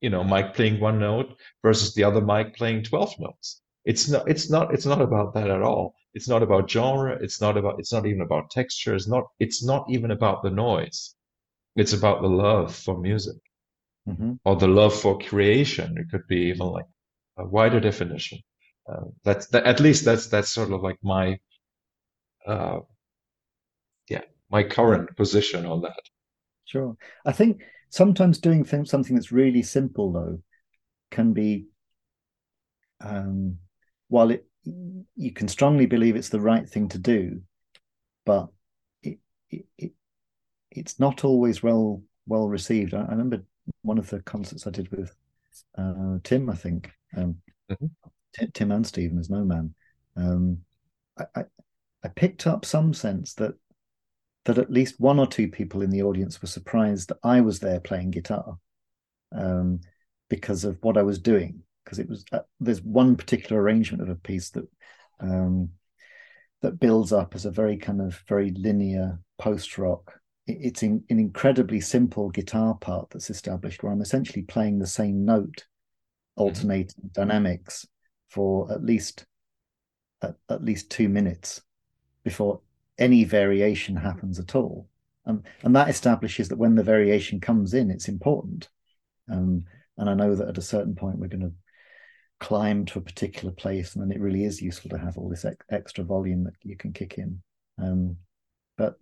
you 0.00 0.10
know 0.10 0.22
Mike 0.22 0.54
playing 0.54 0.78
one 0.78 0.98
note 0.98 1.28
versus 1.62 1.94
the 1.94 2.04
other 2.04 2.20
Mike 2.20 2.54
playing 2.54 2.82
twelve 2.84 3.14
notes. 3.18 3.62
It's 3.84 4.08
not 4.12 4.28
it's 4.32 4.50
not 4.50 4.74
it's 4.74 4.86
not 4.86 5.00
about 5.00 5.34
that 5.34 5.50
at 5.50 5.62
all 5.62 5.94
it's 6.14 6.28
not 6.28 6.42
about 6.42 6.70
genre 6.70 7.16
it's 7.20 7.40
not 7.40 7.56
about 7.56 7.78
it's 7.78 7.92
not 7.92 8.06
even 8.06 8.22
about 8.22 8.50
texture 8.50 8.94
it's 8.94 9.08
not 9.08 9.24
it's 9.38 9.62
not 9.64 9.84
even 9.88 10.10
about 10.10 10.42
the 10.42 10.50
noise 10.50 11.14
it's 11.76 11.92
about 11.92 12.22
the 12.22 12.28
love 12.28 12.74
for 12.74 12.98
music 12.98 13.40
mm-hmm. 14.08 14.32
or 14.44 14.56
the 14.56 14.66
love 14.80 14.94
for 14.94 15.18
creation 15.18 15.96
it 15.98 16.06
could 16.10 16.26
be 16.28 16.40
even 16.52 16.66
like 16.66 16.90
a 17.38 17.44
wider 17.44 17.80
definition 17.80 18.38
uh, 18.88 19.04
that's 19.24 19.46
that, 19.48 19.64
at 19.64 19.80
least 19.80 20.04
that's 20.04 20.26
that's 20.28 20.50
sort 20.50 20.72
of 20.72 20.82
like 20.82 20.98
my 21.02 21.38
uh, 22.46 22.80
yeah 24.08 24.22
my 24.50 24.62
current 24.62 25.14
position 25.16 25.66
on 25.66 25.82
that 25.82 26.02
sure 26.64 26.96
i 27.26 27.32
think 27.32 27.62
sometimes 27.90 28.38
doing 28.38 28.64
things, 28.64 28.90
something 28.90 29.16
that's 29.16 29.32
really 29.32 29.62
simple 29.62 30.12
though 30.12 30.38
can 31.10 31.32
be 31.32 31.66
um, 33.00 33.58
while 34.08 34.30
it 34.30 34.44
you 35.16 35.32
can 35.32 35.48
strongly 35.48 35.86
believe 35.86 36.16
it's 36.16 36.28
the 36.28 36.40
right 36.40 36.68
thing 36.68 36.88
to 36.88 36.98
do, 36.98 37.40
but 38.26 38.48
it, 39.02 39.18
it, 39.50 39.64
it 39.78 39.92
it's 40.70 41.00
not 41.00 41.24
always 41.24 41.62
well 41.62 42.02
well 42.26 42.48
received. 42.48 42.92
I, 42.92 43.02
I, 43.02 43.10
remember 43.10 43.42
one 43.82 43.98
of 43.98 44.10
the 44.10 44.20
concerts 44.22 44.66
I 44.66 44.70
did 44.70 44.90
with 44.90 45.14
uh, 45.78 46.18
Tim, 46.22 46.50
I 46.50 46.54
think, 46.54 46.90
um, 47.16 47.36
mm-hmm. 47.70 47.86
T- 48.38 48.50
Tim 48.52 48.72
and 48.72 48.86
Steven 48.86 49.18
as 49.18 49.30
No 49.30 49.44
Man. 49.44 49.74
Um, 50.16 50.58
I, 51.18 51.24
I, 51.34 51.44
I 52.04 52.08
picked 52.08 52.46
up 52.46 52.64
some 52.64 52.94
sense 52.94 53.34
that 53.34 53.54
that 54.44 54.58
at 54.58 54.70
least 54.70 54.98
one 54.98 55.18
or 55.18 55.26
two 55.26 55.48
people 55.48 55.82
in 55.82 55.90
the 55.90 56.02
audience 56.02 56.40
were 56.40 56.48
surprised 56.48 57.08
that 57.08 57.18
I 57.22 57.40
was 57.40 57.60
there 57.60 57.80
playing 57.80 58.12
guitar 58.12 58.56
um, 59.32 59.80
because 60.30 60.64
of 60.64 60.78
what 60.80 60.96
I 60.96 61.02
was 61.02 61.18
doing 61.18 61.60
because 61.84 61.98
it 61.98 62.08
was 62.08 62.24
uh, 62.32 62.40
there's 62.60 62.82
one 62.82 63.16
particular 63.16 63.60
arrangement 63.60 64.02
of 64.02 64.08
a 64.08 64.14
piece 64.14 64.50
that 64.50 64.68
um, 65.20 65.70
that 66.62 66.80
builds 66.80 67.12
up 67.12 67.34
as 67.34 67.44
a 67.44 67.50
very 67.50 67.76
kind 67.76 68.00
of 68.00 68.22
very 68.28 68.52
linear 68.52 69.20
post 69.38 69.78
rock 69.78 70.18
it's 70.48 70.82
in, 70.82 71.04
an 71.10 71.18
incredibly 71.18 71.80
simple 71.80 72.30
guitar 72.30 72.74
part 72.74 73.10
that's 73.10 73.30
established 73.30 73.82
where 73.82 73.92
I'm 73.92 74.00
essentially 74.00 74.42
playing 74.42 74.78
the 74.78 74.86
same 74.86 75.24
note, 75.24 75.66
alternating 76.36 77.04
mm-hmm. 77.04 77.20
dynamics 77.20 77.86
for 78.28 78.70
at 78.72 78.84
least 78.84 79.26
at, 80.22 80.36
at, 80.48 80.64
least 80.64 80.90
two 80.90 81.08
minutes 81.08 81.62
before 82.24 82.60
any 82.98 83.24
variation 83.24 83.96
happens 83.96 84.38
at 84.38 84.54
all. 84.54 84.88
Um, 85.26 85.42
and 85.62 85.74
that 85.76 85.88
establishes 85.88 86.48
that 86.48 86.58
when 86.58 86.74
the 86.74 86.82
variation 86.82 87.40
comes 87.40 87.74
in, 87.74 87.90
it's 87.90 88.08
important. 88.08 88.68
Um, 89.30 89.64
and 89.96 90.08
I 90.08 90.14
know 90.14 90.34
that 90.34 90.48
at 90.48 90.58
a 90.58 90.62
certain 90.62 90.94
point 90.94 91.18
we're 91.18 91.28
going 91.28 91.42
to 91.42 91.52
climb 92.40 92.84
to 92.86 92.98
a 92.98 93.02
particular 93.02 93.52
place, 93.52 93.94
and 93.94 94.02
then 94.02 94.16
it 94.16 94.20
really 94.20 94.44
is 94.44 94.62
useful 94.62 94.90
to 94.90 94.98
have 94.98 95.18
all 95.18 95.28
this 95.28 95.44
ex- 95.44 95.66
extra 95.70 96.04
volume 96.04 96.44
that 96.44 96.54
you 96.62 96.76
can 96.76 96.92
kick 96.92 97.18
in. 97.18 97.42
Um, 97.80 98.16
but 98.76 98.98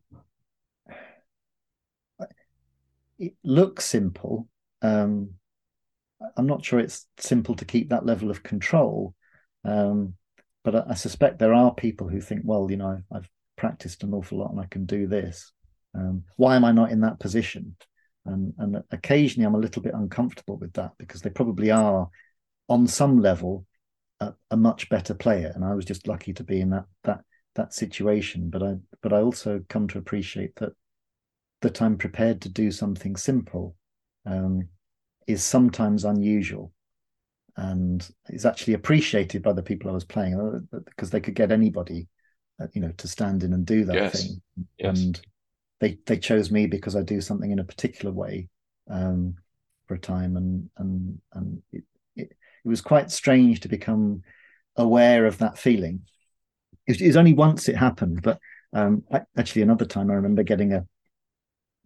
it 3.19 3.35
looks 3.45 3.85
simple. 3.85 4.49
Um, 4.83 5.31
I'm 6.37 6.47
not 6.47 6.65
sure 6.65 6.79
it's 6.79 7.07
simple 7.19 7.55
to 7.57 7.65
keep 7.65 7.91
that 7.91 8.07
level 8.07 8.31
of 8.31 8.43
control. 8.43 9.15
Um, 9.65 10.15
but 10.65 10.75
I, 10.75 10.85
I, 10.91 10.95
suspect 10.95 11.39
there 11.39 11.55
are 11.55 11.75
people 11.75 12.09
who 12.09 12.21
think, 12.21 12.43
well, 12.45 12.71
you 12.71 12.77
know, 12.77 13.03
I've, 13.13 13.29
practiced 13.57 14.03
an 14.03 14.13
awful 14.13 14.39
lot 14.39 14.51
and 14.51 14.61
I 14.61 14.67
can 14.67 14.85
do 14.85 15.07
this. 15.07 15.53
Um, 15.95 16.25
why 16.37 16.57
am 16.57 16.65
I 16.65 16.73
not 16.73 16.91
in 16.91 17.01
that 17.01 17.19
position? 17.19 17.75
And, 18.27 18.53
and 18.59 18.83
occasionally 18.91 19.47
I'm 19.47 19.55
a 19.55 19.59
little 19.59 19.83
bit 19.83 19.95
uncomfortable 19.95 20.59
with 20.59 20.75
that 20.75 20.93
because 20.99 21.23
they 21.23 21.31
probably 21.31 21.71
are, 21.71 22.09
on 22.69 22.87
some 22.87 23.21
level, 23.21 23.65
a, 24.21 24.35
a 24.51 24.57
much 24.57 24.89
better 24.89 25.15
player. 25.15 25.53
And 25.55 25.65
I 25.65 25.75
was 25.75 25.85
just 25.85 26.09
lucky 26.09 26.33
to 26.35 26.45
be 26.45 26.61
in 26.61 26.71
that 26.71 26.85
that 27.05 27.21
that 27.55 27.73
situation. 27.73 28.51
But 28.51 28.63
I 28.63 28.77
but 29.03 29.13
I 29.13 29.21
also 29.21 29.63
come 29.69 29.89
to 29.89 29.99
appreciate 29.99 30.57
that 30.57 30.73
that 31.63 31.81
I'm 31.81 31.97
prepared 31.97 32.43
to 32.43 32.49
do 32.49 32.71
something 32.71 33.17
simple 33.17 33.77
um, 34.27 34.69
is 35.27 35.43
sometimes 35.43 36.05
unusual 36.05 36.73
and 37.57 38.09
is 38.29 38.47
actually 38.47 38.75
appreciated 38.75 39.43
by 39.43 39.53
the 39.53 39.63
people 39.63 39.91
I 39.91 39.95
was 39.95 40.05
playing 40.05 40.39
uh, 40.73 40.79
because 40.85 41.11
they 41.11 41.21
could 41.21 41.35
get 41.35 41.51
anybody, 41.51 42.09
uh, 42.61 42.67
you 42.73 42.81
know, 42.81 42.93
to 42.99 43.09
stand 43.09 43.43
in 43.43 43.53
and 43.53 43.65
do 43.65 43.85
that 43.87 43.95
yes. 43.95 44.23
thing. 44.23 44.43
Yes. 44.79 45.01
And 45.01 45.21
they 45.81 45.99
they 46.07 46.19
chose 46.19 46.51
me 46.51 46.67
because 46.67 46.97
I 46.97 47.03
do 47.03 47.21
something 47.21 47.51
in 47.51 47.59
a 47.59 47.65
particular 47.65 48.13
way 48.13 48.49
um, 48.91 49.35
for 49.87 49.95
a 49.95 49.99
time, 49.99 50.37
and 50.37 50.71
and 50.77 51.19
and 51.33 51.63
it, 51.73 51.85
it, 52.15 52.33
it 52.65 52.69
was 52.69 52.81
quite 52.81 53.11
strange 53.11 53.61
to 53.61 53.69
become 53.69 54.23
aware 54.77 55.27
of 55.27 55.39
that 55.39 55.59
feeling. 55.59 56.03
It, 56.87 57.01
it 57.01 57.07
was 57.09 57.17
only 57.17 57.33
once 57.33 57.69
it 57.69 57.77
happened, 57.77 58.23
but 58.23 58.39
um, 58.73 59.05
actually 59.37 59.63
another 59.63 59.87
time 59.87 60.11
I 60.11 60.15
remember 60.15 60.43
getting 60.43 60.73
a 60.73 60.87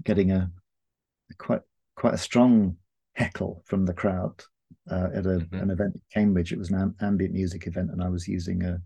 getting 0.05 0.33
a, 0.33 0.51
a 1.31 1.35
quite 1.35 1.63
quite 1.95 2.15
a 2.15 2.19
strong 2.19 2.77
heckle 3.15 3.63
from 3.67 3.87
the 3.87 3.95
crowd 3.95 4.43
uh, 4.91 5.09
at 5.15 5.27
a, 5.27 5.41
mm-hmm. 5.41 5.57
an 5.57 5.71
event 5.71 5.95
in 5.95 6.03
Cambridge. 6.13 6.53
It 6.53 6.59
was 6.59 6.71
an 6.71 6.95
ambient 7.01 7.35
music 7.35 7.67
event, 7.67 7.91
and 7.91 8.03
I 8.03 8.09
was 8.09 8.29
using 8.29 8.63
a, 8.65 8.81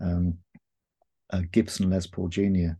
um, 0.00 0.38
a 1.30 1.42
Gibson 1.42 1.90
Les 1.90 2.06
Paul 2.06 2.28
Junior 2.28 2.78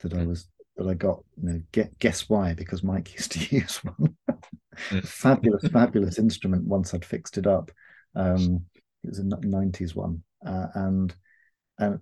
that 0.00 0.12
mm-hmm. 0.12 0.20
I 0.20 0.26
was 0.26 0.48
that 0.76 0.88
I 0.88 0.94
got. 0.94 1.22
You 1.36 1.48
know, 1.48 1.62
get, 1.72 1.98
guess 1.98 2.28
why? 2.28 2.54
Because 2.54 2.82
Mike 2.82 3.12
used 3.14 3.32
to 3.32 3.56
use 3.56 3.76
one. 3.78 4.16
mm-hmm. 4.30 5.00
fabulous, 5.00 5.66
fabulous 5.72 6.18
instrument. 6.18 6.64
Once 6.64 6.94
I'd 6.94 7.04
fixed 7.04 7.38
it 7.38 7.46
up, 7.46 7.70
um, 8.14 8.64
it 9.02 9.08
was 9.08 9.18
a 9.18 9.24
'90s 9.24 9.94
one, 9.94 10.22
uh, 10.44 10.66
and 10.74 11.14
and 11.78 12.00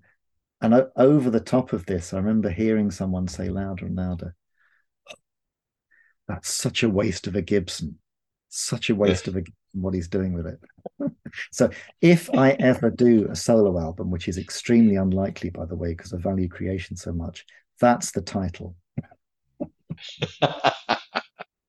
and 0.61 0.87
over 0.97 1.31
the 1.31 1.41
top 1.41 1.73
of 1.73 1.87
this, 1.87 2.13
I 2.13 2.17
remember 2.17 2.51
hearing 2.51 2.91
someone 2.91 3.29
say 3.29 3.49
louder 3.49 3.87
and 3.87 3.95
louder, 3.95 4.35
that's 6.29 6.51
such 6.51 6.83
a 6.83 6.91
waste 6.91 7.27
of 7.27 7.35
a 7.35 7.43
Gibson. 7.43 7.99
Such 8.51 8.91
a 8.91 8.95
waste 8.95 9.27
of 9.29 9.37
a 9.37 9.41
Gibson, 9.41 9.83
what 9.83 9.95
he's 9.95 10.09
doing 10.09 10.35
with 10.35 10.47
it. 10.47 10.61
so 11.51 11.71
if 12.01 12.33
I 12.35 12.53
ever 12.53 12.91
do 12.91 13.27
a 13.31 13.37
solo 13.37 13.79
album, 13.79 14.11
which 14.11 14.29
is 14.29 14.39
extremely 14.39 14.97
unlikely, 14.97 15.51
by 15.51 15.65
the 15.65 15.77
way, 15.77 15.91
because 15.91 16.13
I 16.13 16.19
value 16.19 16.49
creation 16.49 16.97
so 16.97 17.13
much, 17.13 17.45
that's 17.81 18.13
the 18.13 18.21
title. 18.21 18.77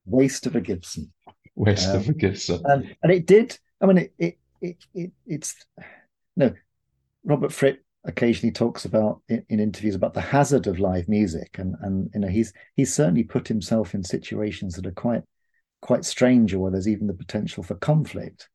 waste 0.04 0.46
of 0.46 0.56
a 0.56 0.60
Gibson. 0.60 1.12
Waste 1.56 1.88
um, 1.88 1.96
of 1.96 2.08
a 2.08 2.12
Gibson. 2.12 2.62
And, 2.64 2.94
and 3.02 3.12
it 3.12 3.26
did. 3.26 3.58
I 3.80 3.86
mean, 3.86 3.98
it, 3.98 4.14
it, 4.18 4.38
it, 4.60 4.76
it 4.94 5.12
it's 5.26 5.54
no. 6.36 6.52
Robert 7.24 7.52
Fripp 7.52 7.82
occasionally 8.04 8.52
talks 8.52 8.84
about 8.84 9.20
in, 9.28 9.44
in, 9.50 9.60
interviews 9.60 9.94
about 9.94 10.14
the 10.14 10.20
hazard 10.20 10.66
of 10.66 10.78
live 10.78 11.08
music 11.08 11.58
and 11.58 11.74
and 11.82 12.10
you 12.14 12.20
know 12.20 12.28
he's 12.28 12.52
he's 12.74 12.94
certainly 12.94 13.22
put 13.22 13.46
himself 13.46 13.94
in 13.94 14.02
situations 14.02 14.74
that 14.74 14.86
are 14.86 14.92
quite 14.92 15.22
quite 15.82 16.04
strange 16.04 16.54
or 16.54 16.60
where 16.60 16.70
there's 16.70 16.88
even 16.88 17.06
the 17.06 17.14
potential 17.14 17.62
for 17.62 17.74
conflict. 17.74 18.48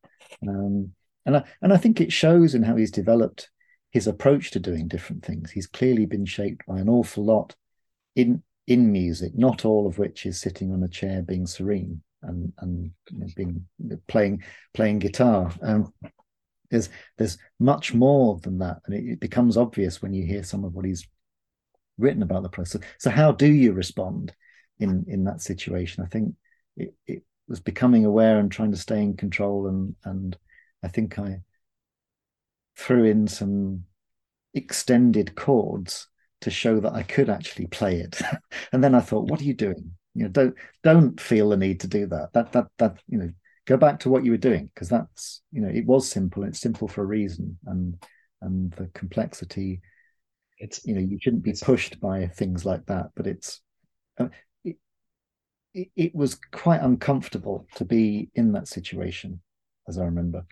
Um, 0.47 0.91
and 1.26 1.38
I, 1.38 1.43
and 1.61 1.73
I 1.73 1.77
think 1.77 1.99
it 1.99 2.13
shows 2.13 2.53
in 2.53 2.63
how 2.63 2.76
he's 2.76 2.91
developed 2.91 3.49
his 3.91 4.07
approach 4.07 4.51
to 4.51 4.59
doing 4.59 4.88
different 4.88 5.26
things. 5.26 5.51
He's 5.51 5.67
clearly 5.67 6.05
been 6.05 6.26
shaped 6.26 6.65
by 6.67 6.80
an 6.80 6.89
awful 6.89 7.26
lot 7.26 7.55
in 8.15 8.43
in 8.67 8.91
music 8.91 9.31
not 9.35 9.63
all 9.63 9.85
of 9.85 9.99
which 9.99 10.26
is 10.26 10.41
sitting 10.41 10.73
on 10.73 10.81
a 10.81 10.88
chair 10.88 11.22
being 11.22 11.45
serene 11.45 12.01
and 12.23 12.51
and 12.59 12.91
you 13.11 13.19
know, 13.19 13.27
being 13.35 13.65
playing 14.07 14.43
playing 14.73 14.99
guitar. 14.99 15.51
Um, 15.61 15.93
there's 16.76 16.89
there's 17.18 17.38
much 17.60 17.93
more 17.93 18.39
than 18.39 18.60
that, 18.60 18.81
and 18.85 18.95
it, 18.95 19.14
it 19.14 19.19
becomes 19.19 19.57
obvious 19.57 20.02
when 20.02 20.14
you 20.14 20.26
hear 20.26 20.43
some 20.43 20.64
of 20.64 20.73
what 20.73 20.85
he's 20.85 21.07
written 21.97 22.22
about 22.22 22.43
the 22.43 22.49
process. 22.49 22.81
So, 22.99 23.10
how 23.10 23.31
do 23.31 23.47
you 23.47 23.73
respond 23.73 24.34
in 24.80 25.06
in 25.07 25.23
that 25.23 25.41
situation? 25.41 26.03
I 26.03 26.07
think 26.07 26.35
it, 26.76 26.93
it 27.07 27.23
was 27.47 27.60
becoming 27.60 28.06
aware 28.06 28.39
and 28.39 28.52
trying 28.52 28.72
to 28.72 28.77
stay 28.77 29.02
in 29.02 29.15
control, 29.15 29.68
and 29.68 29.95
and 30.03 30.38
I 30.84 30.89
think 30.89 31.18
I 31.18 31.41
threw 32.77 33.06
in 33.06 33.27
some 33.27 33.85
extended 34.53 35.35
chords 35.35 36.07
to 36.41 36.52
show 36.52 36.80
that 36.81 36.93
I 36.93 37.03
could 37.03 37.30
actually 37.30 37.68
play 37.68 38.02
it. 38.02 38.22
and 38.73 38.84
then 38.84 38.93
I 38.93 38.99
thought, 38.99 39.30
what 39.30 39.39
are 39.39 39.45
you 39.45 39.53
doing? 39.53 39.91
You 40.14 40.23
know, 40.23 40.30
don't 40.30 40.56
don't 40.84 41.19
feel 41.19 41.49
the 41.49 41.57
need 41.57 41.80
to 41.81 41.88
do 41.88 42.06
that. 42.07 42.34
That 42.34 42.52
that 42.52 42.68
that 42.80 42.97
you 43.07 43.18
know, 43.18 43.31
go 43.66 43.78
back 43.78 44.00
to 44.00 44.10
what 44.10 44.24
you 44.24 44.32
were 44.32 44.38
doing 44.38 44.70
because 44.74 44.90
that's 44.90 45.42
you 45.52 45.62
know 45.62 45.70
it 45.70 45.86
was 45.86 46.10
simple 46.10 46.44
it's 46.44 46.60
simple 46.60 46.88
for 46.88 47.02
a 47.02 47.06
reason 47.06 47.58
and 47.66 47.98
and 48.42 48.72
the 48.74 48.88
complexity 48.94 49.82
it's 50.60 50.86
you 50.86 50.94
know 50.94 51.02
you 51.02 51.18
shouldn't 51.22 51.44
be 51.44 51.54
pushed 51.62 52.00
by 52.00 52.28
things 52.28 52.66
like 52.66 52.86
that 52.86 53.08
but 53.16 53.28
it's 53.28 53.62
uh, 54.20 54.28
it, 55.74 55.90
it, 55.96 56.16
was 56.16 56.40
quite 56.54 56.82
uncomfortable 56.82 57.68
to 57.76 57.84
be 57.84 58.30
in 58.34 58.54
that 58.54 58.68
situation 58.68 59.42
as 59.90 59.98
i 59.98 60.06
remember. 60.06 60.46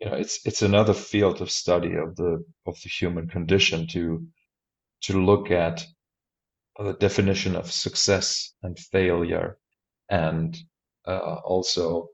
You 0.00 0.08
know 0.08 0.16
it's 0.16 0.46
it's 0.46 0.62
another 0.62 0.94
field 0.94 1.40
of 1.42 1.50
study 1.50 1.94
of 1.94 2.16
the 2.16 2.44
of 2.66 2.80
the 2.82 2.88
human 2.88 3.28
condition 3.28 3.86
to 3.88 4.26
to 5.02 5.24
look 5.24 5.50
at 5.50 5.84
the 6.78 6.92
definition 6.92 7.56
of 7.56 7.70
success 7.70 8.54
and 8.62 8.78
failure 8.78 9.58
and 10.08 10.56
also 11.16 12.08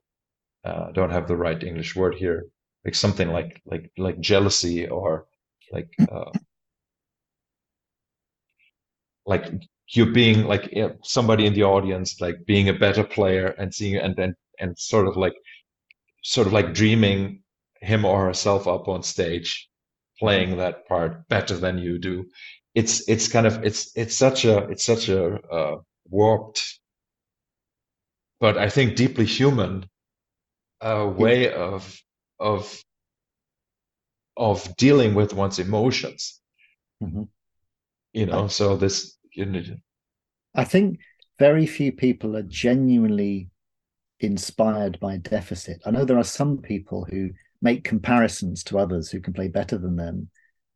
uh, 0.65 0.93
don't 0.93 1.11
have 1.11 1.29
the 1.29 1.37
right 1.37 1.63
English 1.63 1.97
word 1.97 2.15
here, 2.15 2.47
like 2.85 2.95
something 2.95 3.29
like 3.29 3.61
like 3.67 3.91
like 3.99 4.21
jealousy 4.21 4.89
or 4.89 5.27
like 5.73 5.89
uh, 6.11 6.31
like 9.27 9.45
you 9.89 10.11
being 10.13 10.45
like 10.47 10.73
somebody 11.03 11.47
in 11.47 11.55
the 11.55 11.63
audience 11.63 12.21
like 12.21 12.37
being 12.47 12.69
a 12.69 12.73
better 12.73 13.05
player 13.05 13.49
and 13.59 13.75
seeing 13.75 13.97
and 13.97 14.17
then 14.17 14.35
and 14.61 14.79
sort 14.79 15.07
of 15.09 15.17
like 15.17 15.35
sort 16.23 16.47
of 16.47 16.53
like 16.53 16.75
dreaming 16.75 17.43
him 17.81 18.05
or 18.05 18.27
herself 18.27 18.67
up 18.67 18.89
on 18.89 19.03
stage 19.03 19.69
playing 20.19 20.57
that 20.57 20.87
part 20.89 21.29
better 21.29 21.57
than 21.57 21.79
you 21.79 21.99
do. 21.99 22.25
It's 22.75 23.09
it's 23.09 23.29
kind 23.29 23.47
of 23.47 23.65
it's 23.65 23.97
it's 23.97 24.17
such 24.17 24.45
a 24.45 24.59
it's 24.71 24.85
such 24.85 25.09
a 25.09 25.35
uh, 25.51 25.77
warped 26.09 26.81
but 28.45 28.59
I 28.59 28.69
think 28.69 28.95
deeply 28.95 29.25
human 29.25 29.87
uh, 30.83 31.11
way 31.17 31.51
of 31.51 31.99
of 32.39 32.85
of 34.37 34.77
dealing 34.77 35.15
with 35.15 35.33
one's 35.33 35.59
emotions. 35.59 36.43
Mm-hmm. 37.03 37.23
You 38.13 38.27
know, 38.27 38.49
so 38.49 38.77
this. 38.77 39.17
You 39.33 39.47
know, 39.47 39.63
I 40.55 40.65
think 40.65 40.99
very 41.39 41.65
few 41.65 41.91
people 41.91 42.37
are 42.37 42.43
genuinely 42.43 43.49
inspired 44.21 45.01
by 45.01 45.17
deficit. 45.17 45.81
I 45.87 45.91
know 45.91 46.05
there 46.05 46.19
are 46.19 46.23
some 46.41 46.59
people 46.59 47.07
who 47.07 47.31
make 47.63 47.83
comparisons 47.83 48.63
to 48.65 48.79
others 48.79 49.11
who 49.11 49.23
can 49.23 49.33
play 49.33 49.49
better 49.49 49.79
than 49.79 49.97
them 49.97 50.29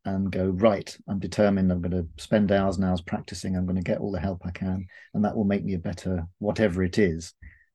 and 0.04 0.30
go 0.30 0.46
right 0.46 0.96
i'm 1.08 1.18
determined 1.18 1.70
i'm 1.70 1.82
going 1.82 1.90
to 1.90 2.22
spend 2.22 2.50
hours 2.52 2.76
and 2.76 2.84
hours 2.84 3.00
practicing 3.00 3.56
i'm 3.56 3.66
going 3.66 3.76
to 3.76 3.82
get 3.82 3.98
all 3.98 4.12
the 4.12 4.20
help 4.20 4.40
i 4.46 4.50
can 4.50 4.86
and 5.12 5.24
that 5.24 5.36
will 5.36 5.44
make 5.44 5.64
me 5.64 5.74
a 5.74 5.78
better 5.78 6.24
whatever 6.38 6.82
it 6.82 6.98
is 6.98 7.34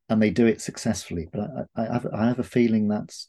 and 0.10 0.22
they 0.22 0.30
do 0.30 0.46
it 0.46 0.62
successfully. 0.62 1.28
But 1.32 1.50
I, 1.76 1.82
I, 1.82 1.94
have, 1.94 2.08
I 2.14 2.28
have 2.28 2.40
a 2.40 2.44
feeling 2.44 2.88
that's 2.88 3.28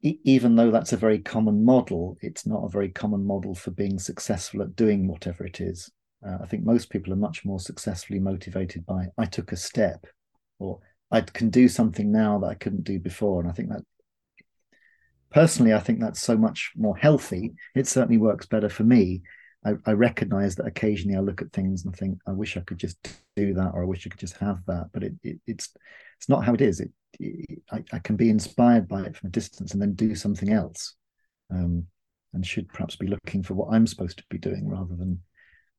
even 0.00 0.54
though 0.54 0.70
that's 0.70 0.92
a 0.92 0.96
very 0.96 1.18
common 1.18 1.64
model, 1.64 2.16
it's 2.22 2.46
not 2.46 2.64
a 2.64 2.68
very 2.68 2.88
common 2.88 3.24
model 3.24 3.54
for 3.54 3.72
being 3.72 3.98
successful 3.98 4.62
at 4.62 4.76
doing 4.76 5.08
whatever 5.08 5.44
it 5.44 5.60
is. 5.60 5.90
Uh, 6.24 6.38
I 6.40 6.46
think 6.46 6.64
most 6.64 6.90
people 6.90 7.12
are 7.12 7.16
much 7.16 7.44
more 7.44 7.58
successfully 7.58 8.20
motivated 8.20 8.86
by 8.86 9.08
I 9.16 9.24
took 9.24 9.50
a 9.50 9.56
step, 9.56 10.06
or 10.60 10.78
I 11.10 11.20
can 11.22 11.50
do 11.50 11.68
something 11.68 12.12
now 12.12 12.38
that 12.38 12.46
I 12.46 12.54
couldn't 12.54 12.84
do 12.84 13.00
before. 13.00 13.40
And 13.40 13.50
I 13.50 13.52
think 13.52 13.70
that 13.70 13.82
personally, 15.30 15.74
I 15.74 15.80
think 15.80 16.00
that's 16.00 16.22
so 16.22 16.36
much 16.36 16.72
more 16.76 16.96
healthy. 16.96 17.54
It 17.74 17.88
certainly 17.88 18.18
works 18.18 18.46
better 18.46 18.68
for 18.68 18.84
me. 18.84 19.22
I, 19.64 19.72
I, 19.86 19.92
recognize 19.92 20.54
that 20.56 20.66
occasionally 20.66 21.16
I 21.16 21.20
look 21.20 21.42
at 21.42 21.52
things 21.52 21.84
and 21.84 21.94
think, 21.94 22.18
I 22.26 22.32
wish 22.32 22.56
I 22.56 22.60
could 22.60 22.78
just 22.78 22.96
do 23.36 23.54
that, 23.54 23.72
or 23.74 23.82
I 23.82 23.86
wish 23.86 24.06
I 24.06 24.10
could 24.10 24.20
just 24.20 24.36
have 24.36 24.64
that. 24.66 24.86
But 24.92 25.02
it, 25.02 25.14
it, 25.22 25.40
it's 25.46 25.74
it's 26.16 26.28
not 26.28 26.44
how 26.44 26.54
it 26.54 26.60
is. 26.60 26.80
It, 26.80 26.90
it 27.18 27.60
I, 27.72 27.82
I, 27.92 27.98
can 27.98 28.16
be 28.16 28.30
inspired 28.30 28.88
by 28.88 29.02
it 29.02 29.16
from 29.16 29.28
a 29.28 29.32
distance 29.32 29.72
and 29.72 29.82
then 29.82 29.94
do 29.94 30.14
something 30.14 30.52
else, 30.52 30.94
um, 31.50 31.86
and 32.32 32.46
should 32.46 32.68
perhaps 32.68 32.96
be 32.96 33.08
looking 33.08 33.42
for 33.42 33.54
what 33.54 33.72
I'm 33.72 33.86
supposed 33.86 34.18
to 34.18 34.24
be 34.30 34.38
doing 34.38 34.68
rather 34.68 34.94
than 34.94 35.20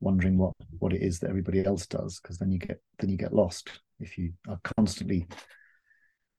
wondering 0.01 0.37
what 0.37 0.53
what 0.79 0.93
it 0.93 1.01
is 1.01 1.19
that 1.19 1.29
everybody 1.29 1.63
else 1.65 1.87
does. 1.87 2.19
Because 2.19 2.37
then 2.37 2.51
you 2.51 2.59
get 2.59 2.81
then 2.99 3.09
you 3.09 3.17
get 3.17 3.33
lost 3.33 3.69
if 3.99 4.17
you 4.17 4.33
are 4.47 4.59
constantly 4.77 5.27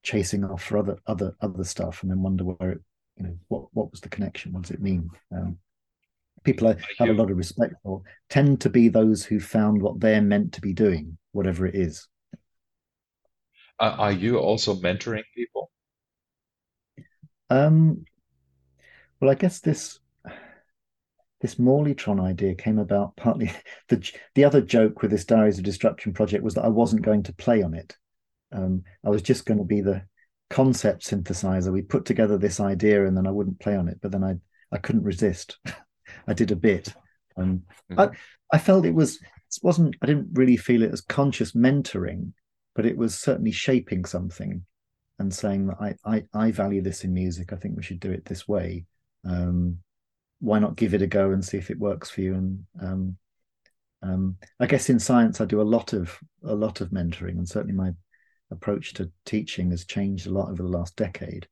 chasing 0.02 0.44
off 0.44 0.62
for 0.62 0.78
other 0.78 0.98
other 1.06 1.34
other 1.40 1.64
stuff 1.64 2.02
and 2.02 2.10
then 2.10 2.22
wonder 2.22 2.44
where 2.44 2.70
it 2.70 2.80
you 3.16 3.24
know 3.24 3.36
what 3.48 3.64
what 3.72 3.90
was 3.90 4.00
the 4.00 4.08
connection 4.08 4.52
what 4.52 4.62
does 4.62 4.70
it 4.70 4.80
mean 4.80 5.10
um, 5.34 5.58
people 6.44 6.68
I 6.68 6.76
have 6.98 7.08
a 7.08 7.12
lot 7.12 7.30
of 7.30 7.36
respect 7.36 7.74
for 7.82 8.02
tend 8.28 8.60
to 8.62 8.70
be 8.70 8.88
those 8.88 9.24
who 9.24 9.40
found 9.40 9.82
what 9.82 10.00
they're 10.00 10.22
meant 10.22 10.52
to 10.54 10.60
be 10.60 10.72
doing 10.72 11.18
whatever 11.32 11.66
it 11.66 11.74
is 11.74 12.08
uh, 13.78 13.94
are 13.98 14.12
you 14.12 14.38
also 14.38 14.74
mentoring 14.74 15.22
people 15.34 15.70
um 17.50 18.04
well 19.20 19.30
i 19.30 19.34
guess 19.34 19.60
this 19.60 19.98
this 21.40 21.54
Morleytron 21.54 22.20
idea 22.20 22.54
came 22.54 22.78
about 22.78 23.16
partly 23.16 23.50
the 23.88 24.12
the 24.34 24.44
other 24.44 24.60
joke 24.60 25.02
with 25.02 25.10
this 25.10 25.24
Diaries 25.24 25.58
of 25.58 25.64
Destruction 25.64 26.12
project 26.12 26.44
was 26.44 26.54
that 26.54 26.64
I 26.64 26.68
wasn't 26.68 27.02
going 27.02 27.22
to 27.24 27.32
play 27.32 27.62
on 27.62 27.74
it. 27.74 27.96
Um, 28.52 28.82
I 29.04 29.10
was 29.10 29.22
just 29.22 29.46
going 29.46 29.58
to 29.58 29.64
be 29.64 29.80
the 29.80 30.02
concept 30.50 31.06
synthesizer. 31.06 31.72
We 31.72 31.82
put 31.82 32.04
together 32.04 32.36
this 32.36 32.60
idea 32.60 33.06
and 33.06 33.16
then 33.16 33.26
I 33.26 33.30
wouldn't 33.30 33.60
play 33.60 33.76
on 33.76 33.88
it, 33.88 33.98
but 34.02 34.12
then 34.12 34.24
I 34.24 34.34
I 34.72 34.78
couldn't 34.78 35.04
resist. 35.04 35.58
I 36.26 36.34
did 36.34 36.50
a 36.50 36.56
bit. 36.56 36.94
Um, 37.36 37.62
mm-hmm. 37.90 38.00
I 38.00 38.10
I 38.52 38.58
felt 38.58 38.86
it 38.86 38.94
was 38.94 39.16
it 39.16 39.58
wasn't 39.62 39.96
I 40.02 40.06
didn't 40.06 40.28
really 40.32 40.56
feel 40.56 40.82
it 40.82 40.92
as 40.92 41.00
conscious 41.00 41.52
mentoring, 41.52 42.32
but 42.74 42.86
it 42.86 42.96
was 42.96 43.18
certainly 43.18 43.52
shaping 43.52 44.04
something 44.04 44.64
and 45.18 45.32
saying 45.32 45.66
that 45.66 45.76
I 45.80 45.94
I, 46.04 46.24
I 46.32 46.50
value 46.50 46.82
this 46.82 47.04
in 47.04 47.12
music. 47.12 47.52
I 47.52 47.56
think 47.56 47.76
we 47.76 47.82
should 47.82 48.00
do 48.00 48.10
it 48.10 48.24
this 48.24 48.46
way. 48.48 48.84
Um, 49.24 49.78
why 50.40 50.58
not 50.58 50.76
give 50.76 50.94
it 50.94 51.02
a 51.02 51.06
go 51.06 51.32
and 51.32 51.44
see 51.44 51.58
if 51.58 51.70
it 51.70 51.78
works 51.78 52.10
for 52.10 52.22
you? 52.22 52.34
And 52.34 52.64
um, 52.80 53.16
um, 54.02 54.36
I 54.58 54.66
guess 54.66 54.88
in 54.88 54.98
science, 54.98 55.40
I 55.40 55.44
do 55.44 55.60
a 55.60 55.62
lot 55.62 55.92
of 55.92 56.18
a 56.44 56.54
lot 56.54 56.80
of 56.80 56.90
mentoring, 56.90 57.38
and 57.38 57.48
certainly 57.48 57.74
my 57.74 57.92
approach 58.50 58.94
to 58.94 59.10
teaching 59.24 59.70
has 59.70 59.84
changed 59.84 60.26
a 60.26 60.32
lot 60.32 60.50
over 60.50 60.62
the 60.62 60.68
last 60.68 60.96
decade 60.96 61.46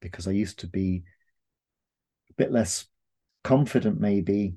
because 0.00 0.28
I 0.28 0.32
used 0.32 0.60
to 0.60 0.68
be 0.68 1.02
a 2.30 2.34
bit 2.34 2.52
less 2.52 2.86
confident, 3.46 4.00
maybe, 4.00 4.56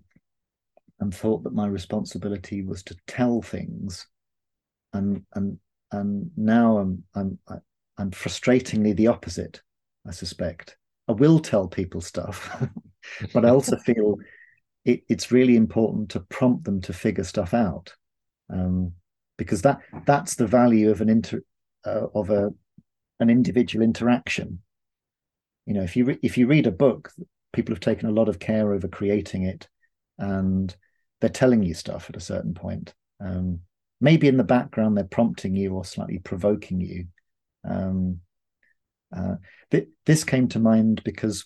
and 1.00 1.14
thought 1.14 1.44
that 1.44 1.54
my 1.54 1.68
responsibility 1.68 2.64
was 2.64 2.82
to 2.84 2.98
tell 3.06 3.40
things, 3.40 4.08
and 4.94 5.24
and 5.36 5.60
and 5.92 6.32
now 6.36 6.80
I'm 6.80 7.04
I'm 7.14 7.38
I'm 8.00 8.10
frustratingly 8.10 8.96
the 8.96 9.06
opposite. 9.06 9.62
I 10.08 10.12
suspect 10.12 10.76
I 11.08 11.12
will 11.12 11.40
tell 11.40 11.68
people 11.68 12.02
stuff, 12.02 12.66
but 13.34 13.46
I 13.46 13.50
also 13.50 13.78
feel 13.86 14.16
it, 14.86 15.04
it's 15.08 15.32
really 15.32 15.56
important 15.56 16.10
to 16.12 16.22
prompt 16.22 16.64
them 16.64 16.82
to 16.82 16.92
figure 16.92 17.24
stuff 17.24 17.54
out, 17.54 17.94
um, 18.52 18.94
because 19.38 19.62
that 19.62 19.82
that's 20.08 20.34
the 20.34 20.48
value 20.48 20.90
of 20.90 21.02
an 21.02 21.10
inter 21.10 21.44
uh, 21.86 22.08
of 22.16 22.32
a 22.32 22.50
an 23.20 23.30
individual 23.30 23.84
interaction. 23.84 24.64
You 25.68 25.76
know, 25.76 25.84
if 25.84 25.96
you 25.96 26.06
re- 26.06 26.20
if 26.24 26.40
you 26.40 26.48
read 26.48 26.66
a 26.66 26.72
book, 26.72 27.12
people 27.54 27.74
have 27.74 27.82
taken 27.82 28.10
a 28.10 28.14
lot 28.14 28.30
of 28.30 28.40
care 28.40 28.74
over 28.74 28.88
creating 28.88 29.44
it, 29.44 29.68
and 30.18 30.76
they're 31.20 31.30
telling 31.30 31.64
you 31.64 31.74
stuff 31.74 32.10
at 32.10 32.16
a 32.18 32.22
certain 32.22 32.54
point. 32.54 32.94
Um, 33.20 33.62
maybe 34.02 34.28
in 34.28 34.38
the 34.38 34.44
background 34.44 34.96
they're 34.96 35.04
prompting 35.04 35.56
you 35.56 35.74
or 35.74 35.84
slightly 35.84 36.20
provoking 36.20 36.80
you. 36.80 37.08
Um, 37.68 38.22
uh, 39.16 39.36
th- 39.72 39.90
this 40.06 40.24
came 40.24 40.48
to 40.50 40.60
mind 40.60 41.02
because 41.04 41.46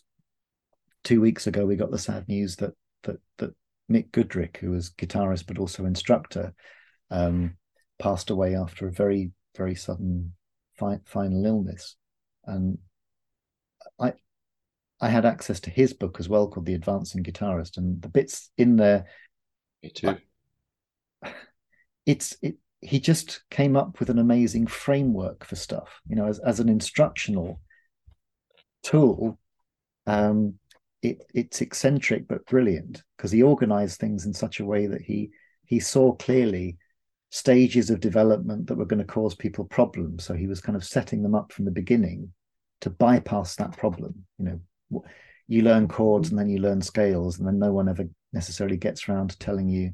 two 1.04 1.22
weeks 1.22 1.48
ago 1.48 1.66
we 1.66 1.76
got 1.76 1.92
the 1.92 1.98
sad 1.98 2.28
news 2.28 2.56
that 2.58 2.74
that 3.04 3.18
that 3.38 3.52
Mick 3.92 4.12
Goodrick, 4.12 4.58
who 4.58 4.72
was 4.72 4.92
guitarist 4.92 5.48
but 5.48 5.58
also 5.58 5.86
instructor, 5.86 6.54
um, 7.10 7.56
passed 8.00 8.30
away 8.30 8.56
after 8.56 8.88
a 8.88 8.92
very 8.92 9.32
very 9.56 9.76
sudden 9.76 10.34
fi- 10.78 11.00
final 11.06 11.46
illness, 11.46 11.96
and 12.46 12.78
I 14.00 14.14
I 15.04 15.10
had 15.10 15.26
access 15.26 15.60
to 15.60 15.70
his 15.70 15.92
book 15.92 16.18
as 16.22 16.30
well 16.30 16.48
called 16.48 16.66
The 16.66 16.76
Advancing 16.76 17.24
Guitarist, 17.24 17.76
and 17.76 18.02
the 18.02 18.08
bits 18.08 18.52
in 18.58 18.78
there. 18.78 19.06
Me 19.84 19.90
too. 19.90 20.18
It's 22.06 22.36
it. 22.42 22.58
He 22.82 23.00
just 23.00 23.44
came 23.50 23.78
up 23.78 23.98
with 24.02 24.10
an 24.10 24.20
amazing 24.20 24.68
framework 24.68 25.46
for 25.46 25.56
stuff. 25.56 26.02
You 26.06 26.18
know, 26.18 26.28
as 26.28 26.40
as 26.40 26.60
an 26.60 26.68
instructional 26.68 27.62
tool, 28.82 29.40
um, 30.06 30.56
it 31.02 31.24
it's 31.34 31.62
eccentric 31.62 32.28
but 32.28 32.46
brilliant 32.46 33.04
because 33.16 33.32
he 33.32 33.42
organized 33.42 34.02
things 34.02 34.26
in 34.26 34.34
such 34.34 34.60
a 34.60 34.66
way 34.66 34.86
that 34.88 35.02
he 35.02 35.32
he 35.66 35.80
saw 35.80 36.12
clearly 36.12 36.78
stages 37.30 37.90
of 37.90 38.02
development 38.02 38.68
that 38.68 38.76
were 38.76 38.86
going 38.86 39.00
to 39.00 39.06
cause 39.06 39.34
people 39.34 39.64
problems. 39.64 40.26
So 40.26 40.34
he 40.34 40.48
was 40.48 40.60
kind 40.60 40.76
of 40.76 40.84
setting 40.84 41.24
them 41.24 41.36
up 41.36 41.54
from 41.54 41.64
the 41.64 41.72
beginning 41.72 42.34
to 42.82 42.90
bypass 42.90 43.56
that 43.56 43.78
problem. 43.78 44.26
You 44.38 44.46
know, 44.46 44.60
you 45.48 45.62
learn 45.62 45.88
chords 45.88 46.30
and 46.30 46.40
then 46.40 46.50
you 46.50 46.60
learn 46.60 46.82
scales, 46.82 47.38
and 47.38 47.48
then 47.48 47.60
no 47.60 47.72
one 47.72 47.90
ever 47.90 48.06
necessarily 48.32 48.78
gets 48.78 49.08
around 49.08 49.30
to 49.30 49.40
telling 49.40 49.70
you 49.70 49.94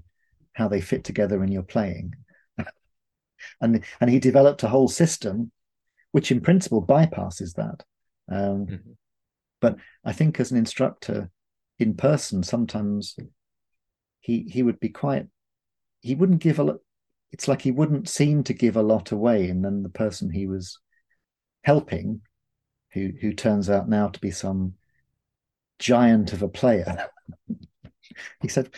how 0.54 0.68
they 0.68 0.82
fit 0.82 1.04
together 1.04 1.44
in 1.44 1.52
your 1.52 1.64
playing. 1.64 2.16
and 3.62 3.84
and 4.02 4.10
he 4.10 4.20
developed 4.20 4.64
a 4.64 4.70
whole 4.70 4.88
system, 4.88 5.52
which 6.12 6.32
in 6.32 6.42
principle 6.42 6.86
bypasses 6.86 7.56
that. 7.56 7.84
Um, 8.32 8.66
mm-hmm. 8.66 8.92
But 9.62 9.78
I 10.04 10.14
think 10.14 10.40
as 10.40 10.52
an 10.52 10.58
instructor 10.58 11.30
in 11.78 11.96
person, 11.96 12.44
sometimes 12.44 13.16
he 14.20 14.44
he 14.44 14.64
would 14.64 14.80
be 14.80 14.90
quite 14.90 15.28
he 16.02 16.16
wouldn't 16.16 16.42
give 16.42 16.60
a 16.60 16.64
lot 16.64 16.78
it's 17.32 17.48
like 17.48 17.62
he 17.62 17.72
wouldn't 17.72 18.10
seem 18.10 18.44
to 18.44 18.54
give 18.54 18.76
a 18.76 18.82
lot 18.82 19.12
away, 19.12 19.50
and 19.50 19.64
then 19.64 19.84
the 19.84 19.90
person 19.90 20.32
he 20.32 20.48
was 20.48 20.80
helping, 21.64 22.22
who 22.94 23.12
who 23.22 23.34
turns 23.34 23.70
out 23.70 23.88
now 23.88 24.08
to 24.08 24.20
be 24.20 24.32
some 24.32 24.74
giant 25.80 26.34
of 26.34 26.44
a 26.44 26.50
player, 26.50 27.10
he 28.42 28.48
said, 28.48 28.70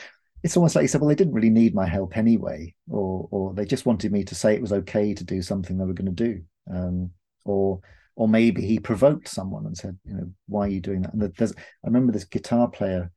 it's 0.44 0.57
almost 0.57 0.76
like 0.76 0.84
he 0.84 0.88
said, 0.88 1.02
well, 1.02 1.07
they 1.10 1.15
didn't 1.15 1.34
really 1.34 1.49
need 1.49 1.76
my 1.76 1.86
help 1.86 2.18
anyway, 2.18 2.73
or 2.90 3.28
or 3.32 3.53
they 3.53 3.65
just 3.65 3.86
wanted 3.86 4.11
me 4.11 4.23
to 4.23 4.36
say 4.36 4.53
it 4.53 4.61
was 4.61 4.73
okay 4.73 5.14
to 5.14 5.23
do 5.23 5.41
something 5.41 5.78
they 5.78 5.86
were 5.86 5.94
going 5.94 6.15
to 6.15 6.23
do, 6.23 6.41
um, 6.73 7.11
or 7.45 7.82
or 8.15 8.28
maybe 8.28 8.61
he 8.61 8.80
provoked 8.80 9.28
someone 9.28 9.65
and 9.65 9.78
said, 9.78 9.98
you 10.06 10.14
know, 10.14 10.32
why 10.48 10.65
are 10.65 10.69
you 10.69 10.82
doing 10.82 11.02
that? 11.02 11.14
And 11.14 11.22
there's, 11.38 11.53
I 11.53 11.88
remember 11.88 12.11
this 12.11 12.26
guitar 12.26 12.68
player 12.68 13.11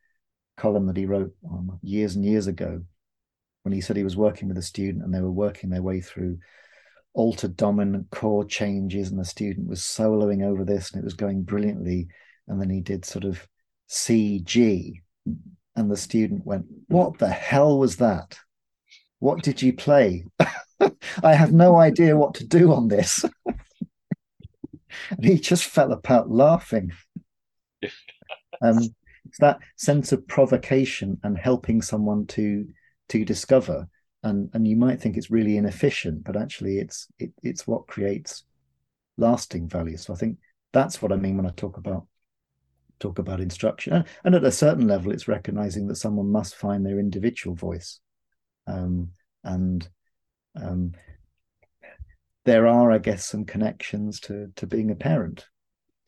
column 0.57 0.87
that 0.87 0.97
he 0.97 1.05
wrote 1.07 1.35
um, 1.51 1.79
years 1.83 2.15
and 2.15 2.25
years 2.25 2.47
ago 2.47 2.83
when 3.65 3.73
he 3.73 3.81
said 3.81 3.97
he 3.97 4.05
was 4.05 4.17
working 4.17 4.49
with 4.49 4.59
a 4.59 4.63
student 4.63 5.03
and 5.05 5.13
they 5.13 5.21
were 5.21 5.33
working 5.33 5.71
their 5.71 5.83
way 5.83 6.01
through 6.01 6.39
altered 7.13 7.57
dominant 7.57 8.09
chord 8.11 8.49
changes 8.49 9.11
and 9.11 9.19
the 9.19 9.25
student 9.25 9.69
was 9.69 9.81
soloing 9.81 10.45
over 10.45 10.65
this 10.65 10.91
and 10.93 11.01
it 11.01 11.05
was 11.05 11.15
going 11.15 11.43
brilliantly 11.43 12.07
and 12.49 12.61
then 12.61 12.71
he 12.71 12.81
did 12.81 13.05
sort 13.05 13.25
of 13.25 13.47
C 13.95 14.41
G. 14.41 15.03
And 15.77 15.91
the 15.91 15.97
student 15.97 16.45
went 16.45 16.67
what 16.89 17.19
the 17.19 17.29
hell 17.29 17.79
was 17.79 17.97
that? 17.97 18.39
What 19.21 19.43
did 19.43 19.63
you 19.63 19.73
play? 19.73 20.25
I 21.23 21.35
have 21.35 21.53
no 21.53 21.77
idea 21.77 22.17
what 22.17 22.35
to 22.35 22.47
do 22.47 22.73
on 22.73 22.89
this. 22.89 23.25
And 25.11 25.25
he 25.25 25.41
just 25.41 25.65
fell 25.65 25.93
apart 25.93 26.31
laughing. 26.31 26.93
Um, 28.63 28.79
it's 29.27 29.39
that 29.41 29.59
sense 29.77 30.13
of 30.13 30.27
provocation 30.29 31.19
and 31.25 31.37
helping 31.37 31.83
someone 31.83 32.25
to 32.29 32.67
to 33.09 33.25
discover. 33.25 33.89
And 34.23 34.49
and 34.55 34.67
you 34.67 34.77
might 34.77 35.01
think 35.01 35.17
it's 35.17 35.31
really 35.31 35.57
inefficient 35.57 36.23
but 36.25 36.37
actually 36.37 36.79
it's 36.79 37.09
it, 37.19 37.33
it's 37.43 37.67
what 37.67 37.89
creates 37.89 38.45
lasting 39.19 39.69
value. 39.69 39.97
So 39.97 40.15
i 40.15 40.17
think 40.17 40.39
that's 40.73 41.03
what 41.03 41.13
i 41.13 41.17
mean 41.17 41.37
when 41.37 41.47
i 41.47 41.51
talk 41.51 41.77
about 41.77 42.07
talk 43.01 43.19
about 43.19 43.41
instruction. 43.41 44.05
And, 44.25 44.35
at 44.35 44.45
a 44.45 44.53
certain 44.53 44.87
level 44.87 45.13
it's 45.13 45.29
recognizing 45.29 45.87
that 45.89 45.97
someone 45.97 46.31
must 46.31 46.57
find 46.57 46.85
their 46.85 46.99
individual 46.99 47.55
voice. 47.55 48.01
Um, 48.67 49.11
and 49.43 49.87
um, 50.61 50.93
there 52.45 52.67
are 52.67 52.91
i 52.93 52.99
guess 52.99 53.25
some 53.25 53.45
connections 53.45 54.21
to 54.21 54.53
to 54.57 54.67
being 54.67 54.91
a 54.91 54.95
parent 54.97 55.47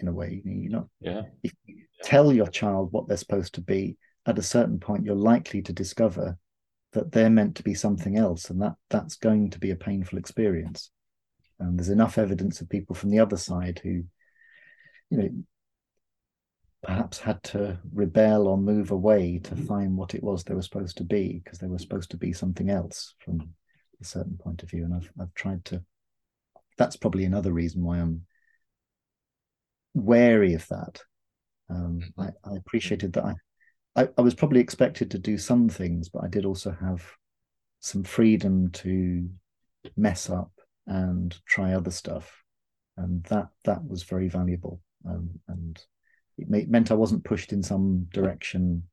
in 0.00 0.08
a 0.08 0.12
way. 0.12 0.40
You 0.44 0.70
know 0.70 0.90
yeah. 1.00 1.22
if 1.42 1.52
you 1.64 1.84
tell 2.02 2.32
your 2.32 2.46
child 2.46 2.92
what 2.92 3.08
they're 3.08 3.16
supposed 3.16 3.54
to 3.54 3.60
be 3.60 3.96
at 4.26 4.38
a 4.38 4.42
certain 4.42 4.78
point 4.78 5.04
you're 5.04 5.14
likely 5.14 5.62
to 5.62 5.72
discover 5.72 6.38
that 6.96 7.12
they're 7.12 7.28
meant 7.28 7.56
to 7.56 7.62
be 7.62 7.74
something 7.74 8.16
else, 8.16 8.48
and 8.48 8.62
that 8.62 8.74
that's 8.88 9.16
going 9.16 9.50
to 9.50 9.58
be 9.58 9.70
a 9.70 9.76
painful 9.76 10.18
experience. 10.18 10.90
And 11.60 11.78
there's 11.78 11.90
enough 11.90 12.16
evidence 12.16 12.62
of 12.62 12.70
people 12.70 12.96
from 12.96 13.10
the 13.10 13.20
other 13.20 13.36
side 13.36 13.80
who, 13.82 14.04
you 15.10 15.18
know, 15.18 15.28
perhaps 16.86 17.18
had 17.18 17.42
to 17.42 17.76
rebel 17.92 18.46
or 18.46 18.56
move 18.56 18.92
away 18.92 19.40
to 19.40 19.56
find 19.56 19.96
what 19.96 20.14
it 20.14 20.22
was 20.22 20.44
they 20.44 20.54
were 20.54 20.62
supposed 20.62 20.96
to 20.96 21.04
be 21.04 21.40
because 21.42 21.58
they 21.58 21.66
were 21.66 21.78
supposed 21.78 22.10
to 22.12 22.16
be 22.16 22.32
something 22.32 22.70
else 22.70 23.14
from 23.18 23.54
a 24.00 24.04
certain 24.04 24.38
point 24.38 24.62
of 24.62 24.70
view. 24.70 24.84
And 24.84 24.94
I've 24.94 25.10
I've 25.20 25.34
tried 25.34 25.64
to. 25.66 25.82
That's 26.78 26.96
probably 26.96 27.24
another 27.24 27.52
reason 27.52 27.82
why 27.82 27.98
I'm 27.98 28.22
wary 29.94 30.54
of 30.54 30.66
that. 30.68 31.02
Um, 31.68 32.02
I, 32.16 32.28
I, 32.44 32.56
appreciated 32.56 33.14
that 33.14 33.24
I, 33.24 33.34
I, 34.02 34.08
I 34.18 34.20
was 34.20 34.34
probably 34.34 34.60
expected 34.60 35.10
to 35.10 35.18
do 35.18 35.36
some 35.36 35.68
things, 35.68 36.08
but 36.08 36.22
I 36.22 36.28
did 36.28 36.44
also 36.44 36.76
have 36.80 37.02
some 37.80 38.04
freedom 38.04 38.70
to 38.72 39.28
mess 39.96 40.30
up 40.30 40.52
and 40.86 41.36
try 41.46 41.72
other 41.72 41.90
stuff, 41.90 42.44
and 42.96 43.24
that 43.24 43.48
that 43.64 43.84
was 43.84 44.04
very 44.04 44.28
valuable. 44.28 44.80
Um, 45.08 45.30
and 45.48 45.82
it 46.38 46.68
meant 46.68 46.90
I 46.90 46.94
wasn't 46.94 47.24
pushed 47.24 47.52
in 47.52 47.62
some 47.62 48.06
direction. 48.12 48.84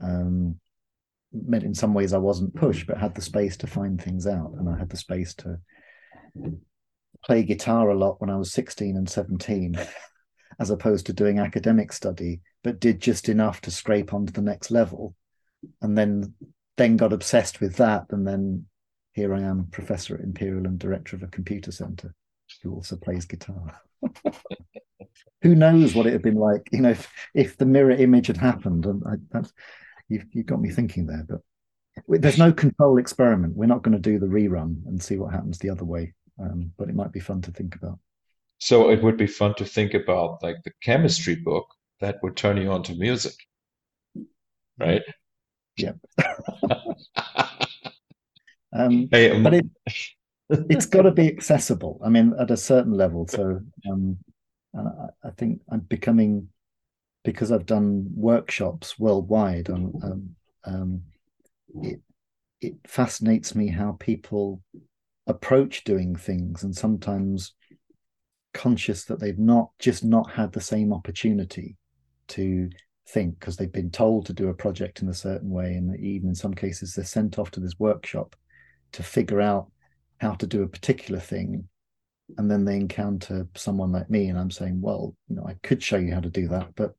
Um, 0.00 0.58
meant 1.32 1.64
in 1.64 1.74
some 1.74 1.92
ways 1.92 2.12
I 2.12 2.18
wasn't 2.18 2.54
pushed, 2.54 2.86
but 2.86 2.98
had 2.98 3.14
the 3.14 3.20
space 3.20 3.56
to 3.58 3.66
find 3.66 4.00
things 4.00 4.26
out, 4.26 4.52
and 4.58 4.68
I 4.68 4.78
had 4.78 4.88
the 4.88 4.96
space 4.96 5.34
to 5.34 5.60
play 7.24 7.42
guitar 7.42 7.90
a 7.90 7.98
lot 7.98 8.20
when 8.20 8.30
I 8.30 8.36
was 8.36 8.52
sixteen 8.52 8.96
and 8.96 9.08
seventeen, 9.08 9.78
as 10.58 10.70
opposed 10.70 11.06
to 11.06 11.12
doing 11.12 11.38
academic 11.38 11.92
study, 11.92 12.40
but 12.64 12.80
did 12.80 13.00
just 13.00 13.28
enough 13.28 13.60
to 13.62 13.70
scrape 13.70 14.14
onto 14.14 14.32
the 14.32 14.42
next 14.42 14.70
level, 14.70 15.14
and 15.82 15.96
then 15.96 16.34
then 16.76 16.96
got 16.96 17.12
obsessed 17.12 17.60
with 17.60 17.76
that, 17.76 18.06
and 18.10 18.26
then 18.26 18.66
here 19.12 19.34
I 19.34 19.40
am, 19.40 19.66
professor 19.66 20.14
at 20.14 20.20
Imperial 20.20 20.66
and 20.66 20.78
director 20.78 21.16
of 21.16 21.22
a 21.22 21.28
computer 21.28 21.72
center, 21.72 22.14
who 22.62 22.72
also 22.72 22.96
plays 22.96 23.26
guitar. 23.26 23.80
Who 25.42 25.54
knows 25.54 25.94
what 25.94 26.06
it 26.06 26.12
had 26.12 26.22
been 26.22 26.36
like, 26.36 26.68
you 26.72 26.80
know, 26.80 26.90
if, 26.90 27.10
if 27.34 27.56
the 27.56 27.66
mirror 27.66 27.92
image 27.92 28.26
had 28.26 28.36
happened? 28.36 28.86
And 28.86 29.02
I, 29.06 29.14
that's 29.30 29.52
you've, 30.08 30.24
you 30.32 30.42
got 30.42 30.60
me 30.60 30.70
thinking 30.70 31.06
there, 31.06 31.24
but 31.28 31.40
there's 32.08 32.38
no 32.38 32.52
control 32.52 32.98
experiment. 32.98 33.56
We're 33.56 33.66
not 33.66 33.82
going 33.82 33.96
to 33.96 34.00
do 34.00 34.18
the 34.18 34.26
rerun 34.26 34.86
and 34.86 35.02
see 35.02 35.16
what 35.16 35.32
happens 35.32 35.58
the 35.58 35.70
other 35.70 35.84
way, 35.84 36.14
um, 36.40 36.72
but 36.76 36.88
it 36.88 36.94
might 36.94 37.12
be 37.12 37.20
fun 37.20 37.40
to 37.42 37.50
think 37.50 37.76
about. 37.76 37.98
So 38.58 38.90
it 38.90 39.02
would 39.02 39.16
be 39.16 39.26
fun 39.26 39.54
to 39.54 39.64
think 39.64 39.94
about 39.94 40.42
like 40.42 40.56
the 40.64 40.72
chemistry 40.82 41.36
book 41.36 41.66
that 42.00 42.18
would 42.22 42.36
turn 42.36 42.56
you 42.56 42.70
on 42.70 42.82
to 42.84 42.94
music, 42.94 43.34
right? 44.78 45.02
Yeah. 45.76 45.92
um, 48.72 49.08
hey, 49.12 49.30
um, 49.30 49.42
but 49.44 49.54
it, 49.54 49.66
it's 50.48 50.86
got 50.86 51.02
to 51.02 51.10
be 51.10 51.28
accessible. 51.28 52.00
I 52.04 52.08
mean, 52.08 52.34
at 52.38 52.50
a 52.50 52.56
certain 52.56 52.92
level. 52.92 53.26
So, 53.28 53.60
um, 53.90 54.18
I, 54.76 55.08
I, 55.24 55.30
think 55.36 55.60
I'm 55.70 55.80
becoming 55.80 56.48
because 57.24 57.52
I've 57.52 57.66
done 57.66 58.06
workshops 58.14 58.98
worldwide. 58.98 59.70
Um, 59.70 60.34
um, 60.64 61.02
it 61.82 62.00
it 62.60 62.74
fascinates 62.86 63.54
me 63.54 63.68
how 63.68 63.96
people 64.00 64.62
approach 65.26 65.84
doing 65.84 66.16
things, 66.16 66.62
and 66.62 66.74
sometimes 66.74 67.54
conscious 68.54 69.04
that 69.04 69.20
they've 69.20 69.38
not 69.38 69.70
just 69.78 70.04
not 70.04 70.30
had 70.30 70.52
the 70.52 70.60
same 70.60 70.92
opportunity 70.92 71.76
to 72.28 72.70
think 73.08 73.38
because 73.38 73.56
they've 73.56 73.72
been 73.72 73.90
told 73.90 74.26
to 74.26 74.32
do 74.32 74.48
a 74.48 74.54
project 74.54 75.00
in 75.00 75.08
a 75.08 75.14
certain 75.14 75.50
way 75.50 75.74
and 75.74 75.98
even 76.00 76.28
in 76.28 76.34
some 76.34 76.52
cases 76.52 76.94
they're 76.94 77.04
sent 77.04 77.38
off 77.38 77.50
to 77.50 77.60
this 77.60 77.78
workshop 77.78 78.36
to 78.92 79.02
figure 79.02 79.40
out 79.40 79.70
how 80.20 80.32
to 80.34 80.46
do 80.46 80.62
a 80.62 80.68
particular 80.68 81.20
thing 81.20 81.68
and 82.36 82.50
then 82.50 82.64
they 82.64 82.76
encounter 82.76 83.46
someone 83.54 83.92
like 83.92 84.10
me 84.10 84.28
and 84.28 84.38
i'm 84.38 84.50
saying 84.50 84.80
well 84.80 85.14
you 85.28 85.36
know 85.36 85.44
i 85.46 85.54
could 85.62 85.82
show 85.82 85.96
you 85.96 86.12
how 86.12 86.20
to 86.20 86.30
do 86.30 86.48
that 86.48 86.74
but 86.74 86.94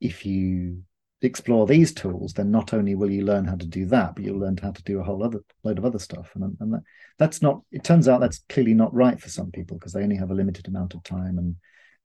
if 0.00 0.26
you 0.26 0.82
explore 1.24 1.66
these 1.66 1.92
tools 1.92 2.34
then 2.34 2.50
not 2.50 2.74
only 2.74 2.94
will 2.94 3.10
you 3.10 3.24
learn 3.24 3.46
how 3.46 3.56
to 3.56 3.66
do 3.66 3.86
that 3.86 4.14
but 4.14 4.24
you'll 4.24 4.38
learn 4.38 4.56
how 4.56 4.70
to 4.70 4.82
do 4.82 5.00
a 5.00 5.02
whole 5.02 5.24
other 5.24 5.40
load 5.62 5.78
of 5.78 5.84
other 5.84 5.98
stuff. 5.98 6.30
And, 6.34 6.56
and 6.60 6.74
that, 6.74 6.82
that's 7.18 7.40
not 7.40 7.62
it 7.72 7.82
turns 7.82 8.08
out 8.08 8.20
that's 8.20 8.44
clearly 8.48 8.74
not 8.74 8.94
right 8.94 9.18
for 9.18 9.30
some 9.30 9.50
people 9.50 9.78
because 9.78 9.92
they 9.92 10.02
only 10.02 10.16
have 10.16 10.30
a 10.30 10.34
limited 10.34 10.68
amount 10.68 10.94
of 10.94 11.02
time 11.02 11.38
and 11.38 11.56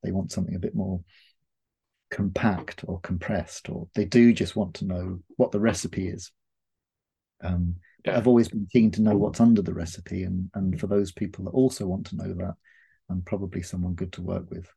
they 0.03 0.11
want 0.11 0.31
something 0.31 0.55
a 0.55 0.59
bit 0.59 0.73
more 0.73 1.01
compact 2.09 2.85
or 2.87 2.99
compressed 3.01 3.69
or 3.69 3.87
they 3.93 4.05
do 4.05 4.33
just 4.33 4.55
want 4.55 4.75
to 4.75 4.85
know 4.85 5.19
what 5.35 5.51
the 5.51 5.59
recipe 5.59 6.07
is. 6.07 6.31
Um, 7.43 7.75
yeah. 8.05 8.17
I've 8.17 8.27
always 8.27 8.47
been 8.47 8.67
keen 8.71 8.91
to 8.91 9.01
know 9.01 9.17
what's 9.17 9.39
under 9.39 9.61
the 9.61 9.73
recipe, 9.73 10.23
and 10.23 10.49
and 10.53 10.79
for 10.79 10.87
those 10.87 11.11
people 11.11 11.45
that 11.45 11.51
also 11.51 11.85
want 11.85 12.07
to 12.07 12.15
know 12.15 12.33
that, 12.33 12.55
I'm 13.09 13.21
probably 13.21 13.61
someone 13.61 13.93
good 13.93 14.13
to 14.13 14.21
work 14.21 14.49
with. 14.49 14.67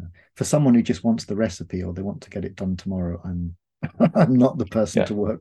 Uh, 0.00 0.06
for 0.36 0.44
someone 0.44 0.74
who 0.74 0.82
just 0.82 1.04
wants 1.04 1.24
the 1.24 1.36
recipe 1.36 1.82
or 1.82 1.92
they 1.92 2.02
want 2.02 2.22
to 2.22 2.30
get 2.30 2.44
it 2.44 2.56
done 2.56 2.76
tomorrow, 2.76 3.20
I'm 3.24 3.56
I'm 4.14 4.36
not 4.36 4.58
the 4.58 4.66
person 4.66 5.00
yeah. 5.00 5.06
to 5.06 5.14
work. 5.14 5.40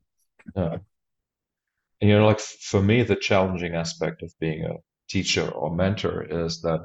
And 2.01 2.09
you 2.09 2.17
know, 2.17 2.25
like 2.25 2.39
for 2.39 2.81
me, 2.81 3.03
the 3.03 3.15
challenging 3.15 3.75
aspect 3.75 4.23
of 4.23 4.33
being 4.39 4.65
a 4.65 4.75
teacher 5.07 5.47
or 5.47 5.75
mentor 5.75 6.23
is 6.23 6.61
that 6.61 6.81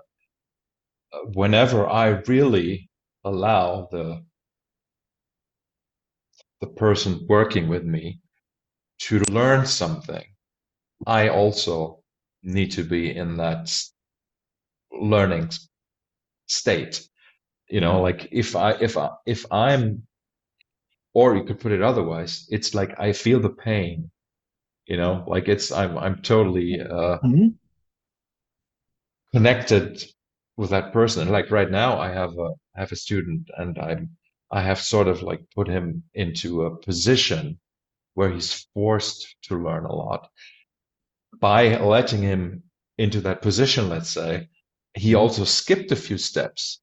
uh, 1.12 1.18
whenever 1.32 1.88
I 1.88 2.08
really 2.26 2.90
allow 3.24 3.88
the 3.90 4.22
the 6.60 6.66
person 6.68 7.26
working 7.28 7.68
with 7.68 7.84
me 7.84 8.20
to 8.98 9.20
learn 9.30 9.66
something, 9.66 10.24
I 11.06 11.28
also 11.28 12.02
need 12.42 12.72
to 12.72 12.84
be 12.84 13.14
in 13.14 13.36
that 13.38 13.70
learning 14.92 15.50
state. 16.46 17.06
You 17.68 17.80
know, 17.80 18.00
like 18.00 18.28
if 18.30 18.56
I 18.56 18.72
if 18.72 18.96
I 18.96 19.10
if 19.26 19.44
I'm 19.52 20.06
or 21.12 21.36
you 21.36 21.44
could 21.44 21.60
put 21.60 21.72
it 21.72 21.82
otherwise, 21.82 22.46
it's 22.50 22.74
like 22.74 22.98
I 22.98 23.12
feel 23.12 23.40
the 23.40 23.50
pain. 23.50 24.10
You 24.86 24.96
know, 24.96 25.24
like 25.26 25.48
it's 25.48 25.72
I'm 25.72 25.98
I'm 25.98 26.22
totally 26.22 26.80
uh 26.80 27.18
mm-hmm. 27.18 27.48
connected 29.32 30.02
with 30.56 30.70
that 30.70 30.92
person. 30.92 31.22
And 31.22 31.30
like 31.30 31.50
right 31.50 31.70
now 31.70 31.98
I 31.98 32.12
have 32.12 32.38
a 32.38 32.50
I 32.76 32.80
have 32.80 32.92
a 32.92 32.96
student 32.96 33.48
and 33.56 33.78
I'm 33.78 34.16
I 34.50 34.62
have 34.62 34.78
sort 34.78 35.08
of 35.08 35.22
like 35.22 35.40
put 35.54 35.68
him 35.68 36.04
into 36.14 36.64
a 36.64 36.76
position 36.76 37.58
where 38.16 38.32
he's 38.32 38.66
forced 38.72 39.36
to 39.42 39.62
learn 39.62 39.84
a 39.84 39.94
lot. 39.94 40.28
By 41.38 41.76
letting 41.76 42.22
him 42.22 42.62
into 42.96 43.20
that 43.20 43.42
position, 43.42 43.90
let's 43.90 44.08
say, 44.08 44.48
he 44.94 45.14
also 45.14 45.44
skipped 45.44 45.92
a 45.92 45.96
few 45.96 46.16
steps. 46.16 46.80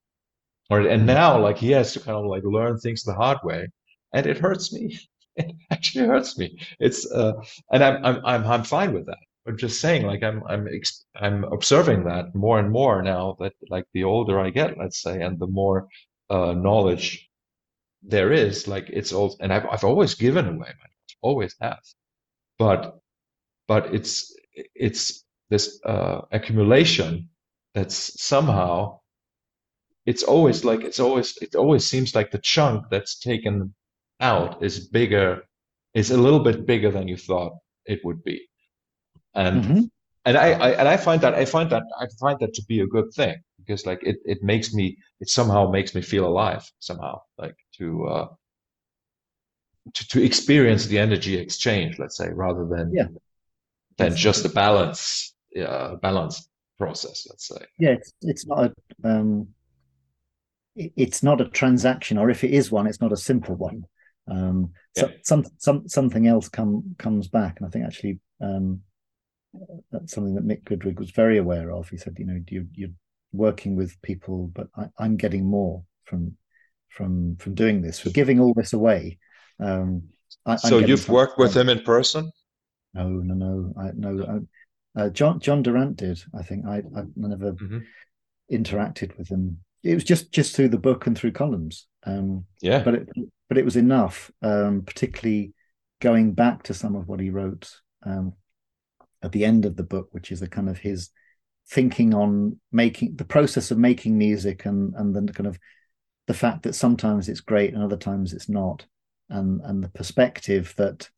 Or, 0.69 0.81
and 0.81 1.01
mm-hmm. 1.01 1.07
now 1.07 1.41
like 1.41 1.57
he 1.57 1.71
has 1.71 1.93
to 1.93 1.99
kind 1.99 2.17
of 2.17 2.25
like 2.25 2.43
learn 2.43 2.77
things 2.77 3.01
the 3.01 3.15
hard 3.15 3.39
way. 3.43 3.67
And 4.13 4.27
it 4.27 4.37
hurts 4.37 4.71
me. 4.71 4.99
It 5.35 5.55
actually 5.71 6.05
hurts 6.05 6.37
me. 6.37 6.59
It's 6.79 7.11
uh, 7.11 7.33
and 7.71 7.83
I'm 7.83 8.05
I'm 8.05 8.17
I'm 8.23 8.45
I'm 8.45 8.63
fine 8.63 8.93
with 8.93 9.07
that. 9.07 9.23
I'm 9.47 9.57
just 9.57 9.81
saying, 9.81 10.05
like 10.05 10.21
I'm 10.21 10.43
I'm 10.47 10.67
I'm 11.15 11.43
observing 11.45 12.03
that 12.03 12.35
more 12.35 12.59
and 12.59 12.69
more 12.69 13.01
now 13.01 13.35
that 13.39 13.53
like 13.67 13.85
the 13.95 14.03
older 14.03 14.39
I 14.39 14.51
get, 14.51 14.77
let's 14.77 15.01
say, 15.01 15.23
and 15.23 15.39
the 15.39 15.47
more 15.47 15.87
uh, 16.29 16.53
knowledge 16.53 17.27
there 18.03 18.31
is, 18.31 18.67
like 18.67 18.91
it's 18.91 19.11
all, 19.11 19.35
and 19.39 19.51
I've 19.51 19.65
I've 19.71 19.83
always 19.83 20.13
given 20.13 20.45
away 20.47 20.71
my 20.83 20.89
always 21.23 21.55
have. 21.61 21.83
But 22.59 22.99
but 23.67 23.93
it's 23.93 24.35
it's 24.75 25.23
this 25.49 25.79
uh, 25.85 26.21
accumulation 26.31 27.29
that's 27.73 28.21
somehow 28.21 28.99
it's 30.05 30.23
always 30.23 30.65
like 30.65 30.81
it's 30.81 30.99
always 30.99 31.37
it 31.41 31.55
always 31.55 31.85
seems 31.87 32.13
like 32.15 32.31
the 32.31 32.39
chunk 32.39 32.85
that's 32.89 33.19
taken 33.19 33.73
out 34.19 34.63
is 34.63 34.87
bigger 34.87 35.43
is 35.93 36.11
a 36.11 36.17
little 36.17 36.39
bit 36.39 36.65
bigger 36.65 36.91
than 36.91 37.07
you 37.07 37.17
thought 37.17 37.53
it 37.85 37.99
would 38.03 38.23
be 38.23 38.47
and 39.33 39.63
mm-hmm. 39.63 39.81
and 40.25 40.37
I, 40.37 40.51
I, 40.51 40.69
and 40.71 40.87
i 40.87 40.97
find 40.97 41.21
that 41.21 41.33
i 41.33 41.45
find 41.45 41.69
that 41.69 41.83
i 41.99 42.05
find 42.19 42.37
that 42.39 42.53
to 42.53 42.63
be 42.67 42.81
a 42.81 42.87
good 42.87 43.13
thing 43.13 43.35
because 43.59 43.85
like 43.85 44.01
it 44.03 44.17
it 44.25 44.43
makes 44.43 44.73
me 44.73 44.97
it 45.19 45.29
somehow 45.29 45.69
makes 45.69 45.95
me 45.95 46.01
feel 46.01 46.25
alive 46.27 46.63
somehow 46.79 47.21
like 47.37 47.55
to 47.77 48.05
uh 48.05 48.27
to, 49.93 50.07
to 50.09 50.23
experience 50.23 50.85
the 50.85 50.99
energy 50.99 51.37
exchange, 51.37 51.99
let's 51.99 52.17
say, 52.17 52.29
rather 52.31 52.65
than 52.65 52.91
yeah. 52.93 53.07
than 53.97 54.15
just 54.15 54.45
a 54.45 54.49
balance 54.49 55.33
uh, 55.59 55.95
balance 55.95 56.47
process, 56.77 57.27
let's 57.29 57.47
say. 57.47 57.65
Yeah, 57.79 57.91
it's 57.91 58.13
it's 58.21 58.47
not 58.47 58.65
a 58.65 58.73
um, 59.07 59.49
it's 60.75 61.23
not 61.23 61.41
a 61.41 61.49
transaction, 61.49 62.17
or 62.17 62.29
if 62.29 62.43
it 62.43 62.51
is 62.51 62.71
one, 62.71 62.87
it's 62.87 63.01
not 63.01 63.11
a 63.11 63.17
simple 63.17 63.55
one. 63.55 63.85
Um, 64.27 64.71
so, 64.95 65.07
yeah. 65.07 65.15
some 65.23 65.45
some 65.57 65.87
something 65.87 66.27
else 66.27 66.49
come 66.49 66.95
comes 66.97 67.27
back, 67.27 67.59
and 67.59 67.67
I 67.67 67.69
think 67.69 67.85
actually 67.85 68.19
um, 68.41 68.81
that's 69.91 70.13
something 70.13 70.35
that 70.35 70.47
Mick 70.47 70.63
Goodrick 70.63 70.99
was 70.99 71.11
very 71.11 71.37
aware 71.37 71.71
of. 71.71 71.89
He 71.89 71.97
said, 71.97 72.15
you 72.17 72.25
know, 72.25 72.39
you, 72.47 72.67
you're 72.73 72.89
working 73.31 73.75
with 73.75 74.01
people, 74.01 74.51
but 74.53 74.67
I, 74.75 74.85
I'm 74.97 75.17
getting 75.17 75.45
more 75.45 75.83
from 76.05 76.37
from 76.89 77.35
from 77.37 77.53
doing 77.53 77.81
this. 77.81 78.03
We're 78.05 78.11
giving 78.11 78.39
all 78.39 78.53
this 78.53 78.73
away, 78.73 79.19
um, 79.59 80.03
I, 80.45 80.55
so 80.57 80.79
you've 80.79 81.09
worked 81.09 81.37
with 81.37 81.55
him 81.55 81.69
in 81.69 81.81
person? 81.83 82.31
No, 82.93 83.07
no, 83.07 83.33
no, 83.33 83.73
I, 83.79 83.91
no. 83.95 84.45
Uh, 84.95 85.09
Jon 85.09 85.39
Jon 85.39 85.63
Durant 85.63 85.97
did. 85.97 86.21
I 86.37 86.43
think 86.43 86.65
I 86.65 86.77
I 86.77 87.03
never 87.15 87.53
mm-hmm. 87.53 87.79
interacted 88.51 89.17
with 89.17 89.29
him. 89.29 89.59
It 89.83 89.95
was 89.95 90.03
just 90.03 90.31
just 90.31 90.55
through 90.55 90.69
the 90.69 90.77
book 90.77 91.07
and 91.07 91.17
through 91.17 91.31
columns. 91.31 91.87
Um, 92.05 92.45
yeah, 92.61 92.83
but 92.83 92.95
it 92.95 93.09
but 93.49 93.57
it 93.57 93.65
was 93.65 93.75
enough. 93.75 94.31
Um, 94.41 94.83
particularly 94.83 95.53
going 96.01 96.33
back 96.33 96.63
to 96.63 96.73
some 96.73 96.95
of 96.95 97.07
what 97.07 97.19
he 97.19 97.29
wrote 97.29 97.71
um, 98.05 98.33
at 99.23 99.31
the 99.31 99.45
end 99.45 99.65
of 99.65 99.75
the 99.75 99.83
book, 99.83 100.09
which 100.11 100.31
is 100.31 100.41
a 100.41 100.47
kind 100.47 100.69
of 100.69 100.77
his 100.77 101.09
thinking 101.69 102.13
on 102.13 102.59
making 102.71 103.15
the 103.15 103.25
process 103.25 103.71
of 103.71 103.77
making 103.77 104.17
music 104.17 104.65
and 104.65 104.93
and 104.95 105.15
then 105.15 105.27
kind 105.29 105.47
of 105.47 105.57
the 106.27 106.33
fact 106.33 106.63
that 106.63 106.75
sometimes 106.75 107.27
it's 107.27 107.41
great 107.41 107.73
and 107.73 107.83
other 107.83 107.97
times 107.97 108.33
it's 108.33 108.49
not, 108.49 108.85
and 109.29 109.61
and 109.61 109.83
the 109.83 109.89
perspective 109.89 110.73
that 110.77 111.09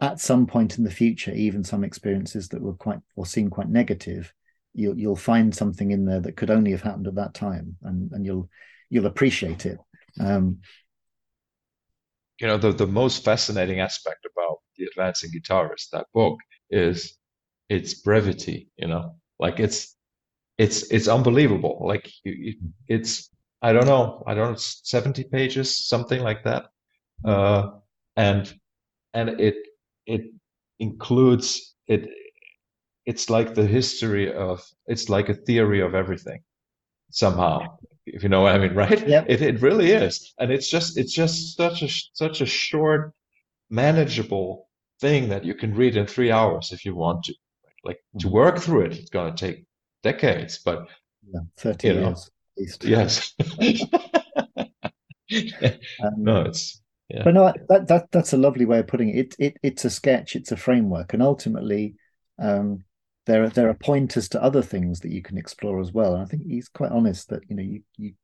at 0.00 0.18
some 0.18 0.46
point 0.46 0.78
in 0.78 0.84
the 0.84 0.90
future, 0.90 1.32
even 1.32 1.62
some 1.62 1.84
experiences 1.84 2.48
that 2.48 2.60
were 2.60 2.74
quite 2.74 2.98
or 3.14 3.24
seem 3.24 3.48
quite 3.48 3.68
negative, 3.68 4.32
you'll 4.74 4.98
you'll 4.98 5.16
find 5.16 5.54
something 5.54 5.90
in 5.92 6.04
there 6.04 6.20
that 6.20 6.36
could 6.36 6.50
only 6.50 6.72
have 6.72 6.82
happened 6.82 7.06
at 7.06 7.14
that 7.14 7.34
time, 7.34 7.76
and 7.82 8.10
and 8.12 8.26
you'll 8.26 8.48
you'll 8.90 9.06
appreciate 9.06 9.64
it. 9.66 9.78
Um, 10.20 10.58
you 12.40 12.46
know, 12.46 12.58
the 12.58 12.72
the 12.72 12.86
most 12.86 13.24
fascinating 13.24 13.80
aspect 13.80 14.26
about 14.26 14.58
the 14.76 14.84
advancing 14.86 15.30
guitarist 15.30 15.90
that 15.92 16.06
book 16.12 16.38
is 16.70 17.16
its 17.68 17.94
brevity. 17.94 18.70
You 18.76 18.88
know, 18.88 19.16
like 19.38 19.60
it's 19.60 19.96
it's 20.58 20.90
it's 20.90 21.08
unbelievable. 21.08 21.84
Like 21.86 22.10
it's 22.24 23.30
I 23.62 23.72
don't 23.72 23.86
know, 23.86 24.24
I 24.26 24.34
don't 24.34 24.52
know, 24.52 24.56
seventy 24.58 25.24
pages, 25.24 25.88
something 25.88 26.20
like 26.22 26.44
that, 26.44 26.66
uh, 27.24 27.70
and 28.16 28.54
and 29.14 29.40
it 29.40 29.56
it 30.06 30.22
includes 30.78 31.74
it 31.86 32.08
it's 33.06 33.28
like 33.30 33.54
the 33.54 33.66
history 33.66 34.32
of 34.32 34.62
it's 34.86 35.08
like 35.08 35.28
a 35.28 35.34
theory 35.34 35.80
of 35.80 35.94
everything 35.94 36.40
somehow 37.10 37.76
if 38.06 38.22
you 38.22 38.28
know 38.28 38.42
what 38.42 38.54
i 38.54 38.58
mean 38.58 38.74
right? 38.84 39.06
Yep. 39.06 39.26
it, 39.28 39.42
it 39.42 39.62
really 39.62 39.90
is. 39.90 40.34
And 40.38 40.50
it's 40.50 40.68
just 40.68 40.98
it's 40.98 41.12
just 41.12 41.56
such 41.56 41.82
a 41.82 41.88
such 42.12 42.40
a 42.40 42.46
short 42.46 43.12
manageable 43.70 44.68
thing 45.00 45.28
that 45.30 45.44
you 45.44 45.54
can 45.54 45.74
read 45.74 45.96
in 45.96 46.06
three 46.06 46.30
hours 46.30 46.72
if 46.72 46.84
you 46.84 46.94
want 46.94 47.24
to. 47.24 47.34
Like 47.84 47.98
to 48.20 48.26
mm-hmm. 48.26 48.34
work 48.34 48.58
through 48.58 48.82
it 48.82 48.92
it's 48.92 49.10
going 49.10 49.34
to 49.34 49.46
take 49.46 49.64
decades 50.04 50.58
but 50.64 50.86
yeah, 51.32 51.40
30 51.56 51.88
years 51.88 51.96
know, 51.96 52.10
at 52.10 52.18
least. 52.58 52.84
Yes. 52.84 53.34
Um, 56.04 56.12
no 56.18 56.42
it's 56.42 56.82
yeah. 57.12 57.22
But 57.24 57.34
no, 57.34 57.52
that 57.68 57.88
that 57.88 58.10
that's 58.10 58.32
a 58.32 58.38
lovely 58.38 58.64
way 58.64 58.78
of 58.78 58.86
putting 58.86 59.10
it. 59.10 59.16
It, 59.16 59.36
it 59.38 59.56
it's 59.62 59.84
a 59.84 59.90
sketch, 59.90 60.34
it's 60.34 60.50
a 60.50 60.56
framework, 60.56 61.12
and 61.12 61.22
ultimately, 61.22 61.94
um, 62.38 62.84
there 63.26 63.44
are 63.44 63.50
there 63.50 63.68
are 63.68 63.74
pointers 63.74 64.30
to 64.30 64.42
other 64.42 64.62
things 64.62 65.00
that 65.00 65.12
you 65.12 65.20
can 65.20 65.36
explore 65.36 65.78
as 65.80 65.92
well. 65.92 66.14
And 66.14 66.22
I 66.22 66.26
think 66.26 66.44
he's 66.44 66.68
quite 66.68 66.90
honest 66.90 67.28
that 67.28 67.42
you 67.48 67.56
know 67.56 67.62
you 67.62 67.82
you 67.98 68.14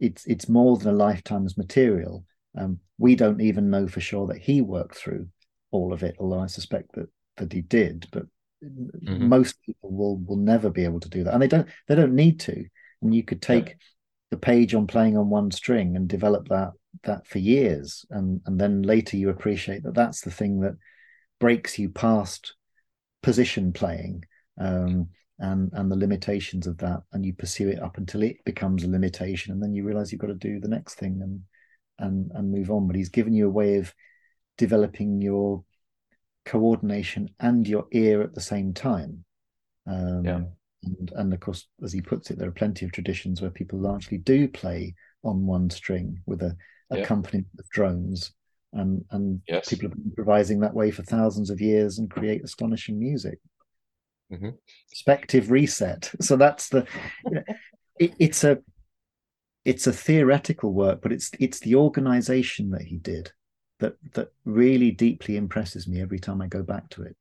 it's 0.00 0.26
it's 0.26 0.48
more 0.48 0.76
than 0.76 0.92
a 0.92 0.96
lifetime's 0.96 1.56
material. 1.56 2.24
Um, 2.58 2.80
we 2.98 3.14
don't 3.14 3.40
even 3.40 3.70
know 3.70 3.86
for 3.86 4.00
sure 4.00 4.26
that 4.26 4.38
he 4.38 4.60
worked 4.60 4.96
through 4.96 5.28
all 5.70 5.92
of 5.92 6.02
it, 6.02 6.16
although 6.18 6.40
I 6.40 6.46
suspect 6.46 6.94
that 6.94 7.08
that 7.36 7.52
he 7.52 7.60
did. 7.60 8.08
But 8.10 8.24
mm-hmm. 8.64 9.28
most 9.28 9.62
people 9.62 9.92
will 9.92 10.16
will 10.18 10.36
never 10.36 10.68
be 10.68 10.82
able 10.82 11.00
to 11.00 11.08
do 11.08 11.22
that, 11.22 11.32
and 11.32 11.42
they 11.42 11.48
don't 11.48 11.68
they 11.86 11.94
don't 11.94 12.16
need 12.16 12.40
to. 12.40 12.64
And 13.02 13.14
you 13.14 13.22
could 13.22 13.40
take. 13.40 13.76
The 14.30 14.36
page 14.36 14.74
on 14.74 14.86
playing 14.86 15.16
on 15.16 15.30
one 15.30 15.50
string 15.50 15.96
and 15.96 16.08
develop 16.08 16.48
that 16.48 16.72
that 17.04 17.26
for 17.26 17.38
years. 17.38 18.04
And 18.10 18.40
and 18.46 18.58
then 18.58 18.82
later 18.82 19.16
you 19.16 19.30
appreciate 19.30 19.82
that 19.84 19.94
that's 19.94 20.20
the 20.22 20.30
thing 20.30 20.60
that 20.60 20.76
breaks 21.38 21.78
you 21.78 21.90
past 21.90 22.54
position 23.22 23.72
playing 23.72 24.24
um, 24.60 25.08
and 25.38 25.70
and 25.72 25.90
the 25.90 25.96
limitations 25.96 26.66
of 26.66 26.78
that. 26.78 27.02
And 27.12 27.24
you 27.24 27.34
pursue 27.34 27.68
it 27.68 27.82
up 27.82 27.98
until 27.98 28.22
it 28.22 28.44
becomes 28.44 28.84
a 28.84 28.90
limitation 28.90 29.52
and 29.52 29.62
then 29.62 29.74
you 29.74 29.84
realize 29.84 30.10
you've 30.10 30.20
got 30.20 30.28
to 30.28 30.34
do 30.34 30.60
the 30.60 30.68
next 30.68 30.94
thing 30.94 31.20
and 31.22 31.40
and 31.98 32.30
and 32.34 32.50
move 32.50 32.70
on. 32.70 32.86
But 32.86 32.96
he's 32.96 33.10
given 33.10 33.34
you 33.34 33.46
a 33.46 33.50
way 33.50 33.76
of 33.76 33.94
developing 34.58 35.20
your 35.20 35.64
coordination 36.44 37.28
and 37.38 37.66
your 37.66 37.86
ear 37.92 38.22
at 38.22 38.34
the 38.34 38.40
same 38.40 38.72
time. 38.72 39.24
Um, 39.86 40.24
yeah 40.24 40.40
and 40.86 41.12
and 41.16 41.32
of 41.32 41.40
course 41.40 41.66
as 41.82 41.92
he 41.92 42.00
puts 42.00 42.30
it 42.30 42.38
there 42.38 42.48
are 42.48 42.52
plenty 42.52 42.84
of 42.84 42.92
traditions 42.92 43.42
where 43.42 43.50
people 43.50 43.78
largely 43.78 44.18
do 44.18 44.48
play 44.48 44.94
on 45.24 45.46
one 45.46 45.68
string 45.68 46.20
with 46.26 46.42
a 46.42 46.56
accompaniment 46.90 47.48
yeah. 47.54 47.60
of 47.60 47.68
drones. 47.70 48.32
And, 48.72 49.04
and 49.10 49.40
yes. 49.48 49.68
people 49.68 49.88
have 49.88 49.96
been 49.96 50.04
improvising 50.10 50.60
that 50.60 50.74
way 50.74 50.90
for 50.90 51.02
thousands 51.02 51.50
of 51.50 51.60
years 51.60 51.98
and 51.98 52.10
create 52.10 52.44
astonishing 52.44 52.98
music. 52.98 53.38
Mm-hmm. 54.32 54.50
Perspective 54.90 55.50
reset. 55.50 56.10
So 56.20 56.36
that's 56.36 56.68
the. 56.68 56.86
You 57.24 57.36
know, 57.36 57.42
it, 57.98 58.14
it's 58.18 58.44
a 58.44 58.58
it's 59.64 59.86
a 59.86 59.92
theoretical 59.92 60.72
work, 60.72 61.00
but 61.00 61.12
it's 61.12 61.30
it's 61.38 61.60
the 61.60 61.76
organization 61.76 62.70
that 62.70 62.82
he 62.82 62.98
did 62.98 63.32
that 63.78 63.94
that 64.14 64.32
really 64.44 64.90
deeply 64.90 65.36
impresses 65.36 65.88
me 65.88 66.00
every 66.00 66.18
time 66.18 66.42
I 66.42 66.48
go 66.48 66.62
back 66.62 66.90
to 66.90 67.02
it. 67.04 67.16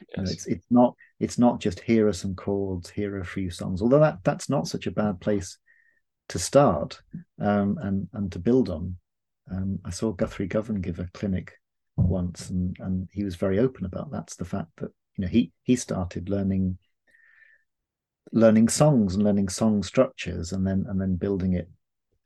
Yes. 0.00 0.08
You 0.16 0.22
know, 0.22 0.30
it's 0.30 0.46
it's 0.46 0.66
not 0.70 0.94
it's 1.20 1.38
not 1.38 1.60
just 1.60 1.80
here 1.80 2.08
are 2.08 2.12
some 2.12 2.34
chords, 2.34 2.90
here 2.90 3.16
are 3.16 3.20
a 3.20 3.24
few 3.24 3.50
songs. 3.50 3.82
Although 3.82 4.00
that 4.00 4.18
that's 4.24 4.48
not 4.48 4.68
such 4.68 4.86
a 4.86 4.92
bad 4.92 5.20
place 5.20 5.58
to 6.28 6.38
start 6.38 7.00
um, 7.40 7.78
and 7.82 8.08
and 8.12 8.32
to 8.32 8.38
build 8.38 8.68
on. 8.68 8.96
Um, 9.50 9.78
I 9.84 9.90
saw 9.90 10.12
Guthrie 10.12 10.48
Govan 10.48 10.80
give 10.80 10.98
a 10.98 11.08
clinic 11.14 11.52
once, 11.96 12.50
and 12.50 12.76
and 12.80 13.08
he 13.12 13.24
was 13.24 13.36
very 13.36 13.58
open 13.58 13.84
about 13.84 14.10
that's 14.10 14.36
the 14.36 14.44
fact 14.44 14.70
that 14.78 14.90
you 15.16 15.22
know 15.22 15.28
he 15.28 15.52
he 15.62 15.76
started 15.76 16.28
learning 16.28 16.78
learning 18.32 18.68
songs 18.68 19.14
and 19.14 19.24
learning 19.24 19.48
song 19.48 19.82
structures, 19.82 20.52
and 20.52 20.66
then 20.66 20.84
and 20.88 21.00
then 21.00 21.16
building 21.16 21.54
it 21.54 21.70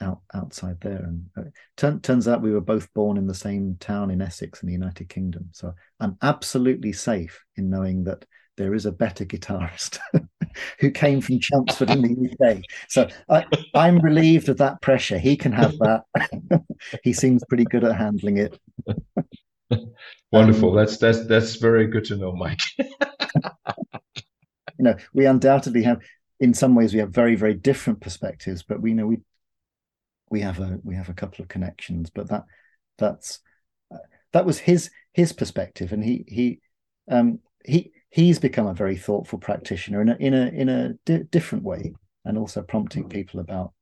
out 0.00 0.20
outside 0.34 0.80
there. 0.80 1.02
And 1.04 1.26
uh, 1.36 1.50
turn, 1.76 2.00
turns 2.00 2.28
out 2.28 2.42
we 2.42 2.52
were 2.52 2.60
both 2.60 2.92
born 2.94 3.16
in 3.16 3.26
the 3.26 3.34
same 3.34 3.76
town 3.80 4.10
in 4.10 4.22
Essex 4.22 4.62
in 4.62 4.66
the 4.66 4.72
United 4.72 5.08
Kingdom, 5.08 5.48
so 5.52 5.72
I'm 5.98 6.16
absolutely 6.22 6.92
safe 6.92 7.42
in 7.56 7.70
knowing 7.70 8.04
that 8.04 8.24
there 8.60 8.74
is 8.74 8.84
a 8.84 8.92
better 8.92 9.24
guitarist 9.24 9.98
who 10.80 10.90
came 10.90 11.22
from 11.22 11.40
Chelmsford 11.40 11.90
in 11.90 12.02
the 12.02 12.30
UK. 12.30 12.58
So 12.88 13.08
I, 13.28 13.46
I'm 13.74 13.98
relieved 14.00 14.50
of 14.50 14.58
that 14.58 14.82
pressure. 14.82 15.18
He 15.18 15.34
can 15.36 15.52
have 15.52 15.78
that. 15.78 16.02
he 17.02 17.14
seems 17.14 17.42
pretty 17.48 17.64
good 17.64 17.84
at 17.84 17.96
handling 17.96 18.36
it. 18.36 18.60
Wonderful. 20.32 20.70
Um, 20.70 20.76
that's 20.76 20.98
that's 20.98 21.26
that's 21.26 21.56
very 21.56 21.86
good 21.86 22.04
to 22.06 22.16
know, 22.16 22.32
Mike. 22.32 22.60
you 22.78 22.84
know, 24.78 24.96
we 25.14 25.24
undoubtedly 25.24 25.82
have, 25.84 26.00
in 26.40 26.52
some 26.52 26.74
ways, 26.74 26.92
we 26.92 27.00
have 27.00 27.10
very 27.10 27.36
very 27.36 27.54
different 27.54 28.00
perspectives, 28.00 28.62
but 28.62 28.82
we 28.82 28.92
know 28.92 29.06
we 29.06 29.20
we 30.30 30.40
have 30.40 30.60
a 30.60 30.78
we 30.82 30.94
have 30.94 31.08
a 31.08 31.14
couple 31.14 31.42
of 31.42 31.48
connections. 31.48 32.10
But 32.10 32.28
that 32.28 32.44
that's 32.98 33.40
uh, 33.92 33.98
that 34.32 34.46
was 34.46 34.58
his 34.58 34.90
his 35.12 35.32
perspective, 35.32 35.92
and 35.92 36.04
he 36.04 36.24
he 36.28 36.60
um 37.10 37.40
he 37.64 37.92
he's 38.10 38.38
become 38.38 38.66
a 38.66 38.74
very 38.74 38.96
thoughtful 38.96 39.38
practitioner 39.38 40.00
in 40.00 40.08
a 40.08 40.16
in 40.16 40.34
a 40.34 40.46
in 40.48 40.68
a 40.68 40.92
di- 41.04 41.24
different 41.24 41.64
way, 41.64 41.92
and 42.24 42.38
also 42.38 42.62
prompting 42.62 43.08
people 43.08 43.40
about 43.40 43.72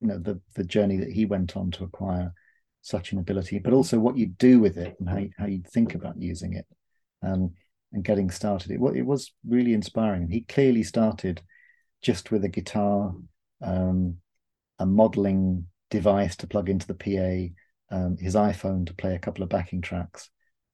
you 0.00 0.08
know 0.08 0.18
the 0.18 0.40
the 0.54 0.64
journey 0.64 0.96
that 0.98 1.12
he 1.12 1.24
went 1.24 1.56
on 1.56 1.70
to 1.72 1.84
acquire 1.84 2.32
such 2.82 3.12
an 3.12 3.18
ability, 3.18 3.58
but 3.58 3.72
also 3.72 3.98
what 3.98 4.16
you 4.16 4.26
do 4.26 4.60
with 4.60 4.78
it 4.78 4.96
and 4.98 5.08
how 5.08 5.18
you, 5.18 5.30
how 5.36 5.46
you 5.46 5.62
think 5.72 5.94
about 5.94 6.20
using 6.20 6.54
it, 6.54 6.66
um, 7.22 7.52
and 7.92 8.04
getting 8.04 8.30
started. 8.30 8.70
It 8.70 8.80
it 8.96 9.06
was 9.06 9.32
really 9.46 9.74
inspiring. 9.74 10.28
He 10.28 10.42
clearly 10.42 10.82
started 10.82 11.42
just 12.02 12.30
with 12.30 12.44
a 12.44 12.48
guitar, 12.48 13.14
um, 13.62 14.18
a 14.78 14.86
modeling 14.86 15.66
device 15.90 16.36
to 16.36 16.46
plug 16.46 16.68
into 16.68 16.86
the 16.86 16.94
PA, 16.94 17.96
um, 17.96 18.16
his 18.18 18.34
iPhone 18.34 18.86
to 18.86 18.94
play 18.94 19.14
a 19.14 19.18
couple 19.18 19.42
of 19.42 19.48
backing 19.48 19.80
tracks, 19.80 20.30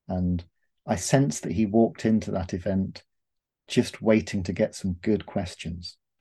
and 0.09 0.45
I 0.87 0.97
sensed 0.97 1.45
that 1.45 1.53
he 1.53 1.67
walked 1.67 2.05
into 2.05 2.31
that 2.33 2.53
event 2.55 3.05
just 3.69 4.03
waiting 4.03 4.43
to 4.43 4.53
get 4.53 4.75
some 4.75 4.95
good 4.95 5.25
questions. 5.25 5.97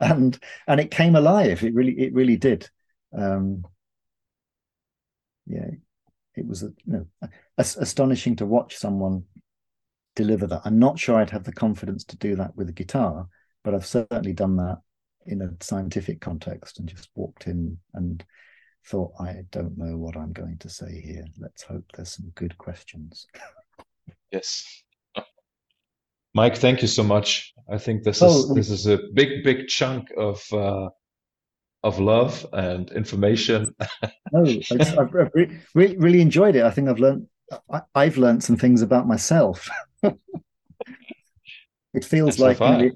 and 0.00 0.38
and 0.66 0.80
it 0.80 0.90
came 0.90 1.14
alive. 1.16 1.62
It 1.62 1.74
really 1.74 1.98
it 1.98 2.12
really 2.12 2.36
did. 2.36 2.68
Um, 3.16 3.64
yeah, 5.46 5.68
it 6.34 6.46
was 6.46 6.62
you 6.62 6.74
know 6.86 7.06
astonishing 7.56 8.36
to 8.36 8.46
watch 8.46 8.76
someone 8.76 9.24
deliver 10.16 10.46
that. 10.46 10.62
I'm 10.64 10.78
not 10.78 10.98
sure 10.98 11.16
I'd 11.16 11.30
have 11.30 11.44
the 11.44 11.52
confidence 11.52 12.04
to 12.04 12.16
do 12.16 12.36
that 12.36 12.56
with 12.56 12.68
a 12.68 12.72
guitar, 12.72 13.28
but 13.62 13.74
I've 13.74 13.86
certainly 13.86 14.32
done 14.32 14.56
that 14.56 14.78
in 15.26 15.42
a 15.42 15.64
scientific 15.64 16.20
context 16.20 16.78
and 16.78 16.88
just 16.88 17.08
walked 17.14 17.46
in 17.46 17.78
and 17.94 18.24
thought, 18.86 19.12
I 19.18 19.42
don't 19.50 19.76
know 19.78 19.96
what 19.96 20.16
I'm 20.16 20.32
going 20.32 20.58
to 20.58 20.68
say 20.68 21.00
here. 21.00 21.24
Let's 21.38 21.62
hope 21.62 21.84
there's 21.94 22.14
some 22.14 22.30
good 22.34 22.56
questions. 22.58 23.26
yes. 24.30 24.82
Mike, 26.34 26.56
thank 26.56 26.82
you 26.82 26.88
so 26.88 27.04
much. 27.04 27.52
I 27.70 27.78
think 27.78 28.02
this 28.02 28.20
oh, 28.20 28.28
is 28.28 28.54
this 28.54 28.70
is 28.70 28.86
a 28.86 28.98
big, 29.14 29.44
big 29.44 29.68
chunk 29.68 30.08
of 30.16 30.44
uh, 30.52 30.88
of 31.84 32.00
love 32.00 32.44
and 32.52 32.90
information. 32.90 33.74
no, 34.32 34.44
I've 34.98 35.14
re- 35.14 35.60
really, 35.74 35.96
really 35.96 36.20
enjoyed 36.20 36.56
it. 36.56 36.64
I 36.64 36.70
think 36.70 36.88
I've 36.88 36.98
learned 36.98 37.28
I, 37.94 38.04
have 38.04 38.16
learned 38.16 38.42
some 38.42 38.56
things 38.56 38.82
about 38.82 39.06
myself. 39.06 39.68
it 40.02 40.16
feels 42.04 42.36
That's 42.36 42.60
like 42.60 42.60
you 42.60 42.88
know, 42.88 42.94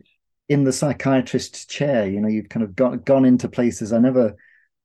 in 0.48 0.64
the 0.64 0.72
psychiatrist's 0.72 1.66
chair, 1.66 2.08
you 2.08 2.20
know, 2.20 2.28
you've 2.28 2.48
kind 2.48 2.64
of 2.64 2.74
got 2.74 3.04
gone 3.04 3.24
into 3.24 3.48
places 3.48 3.92
I 3.92 3.98
never 3.98 4.34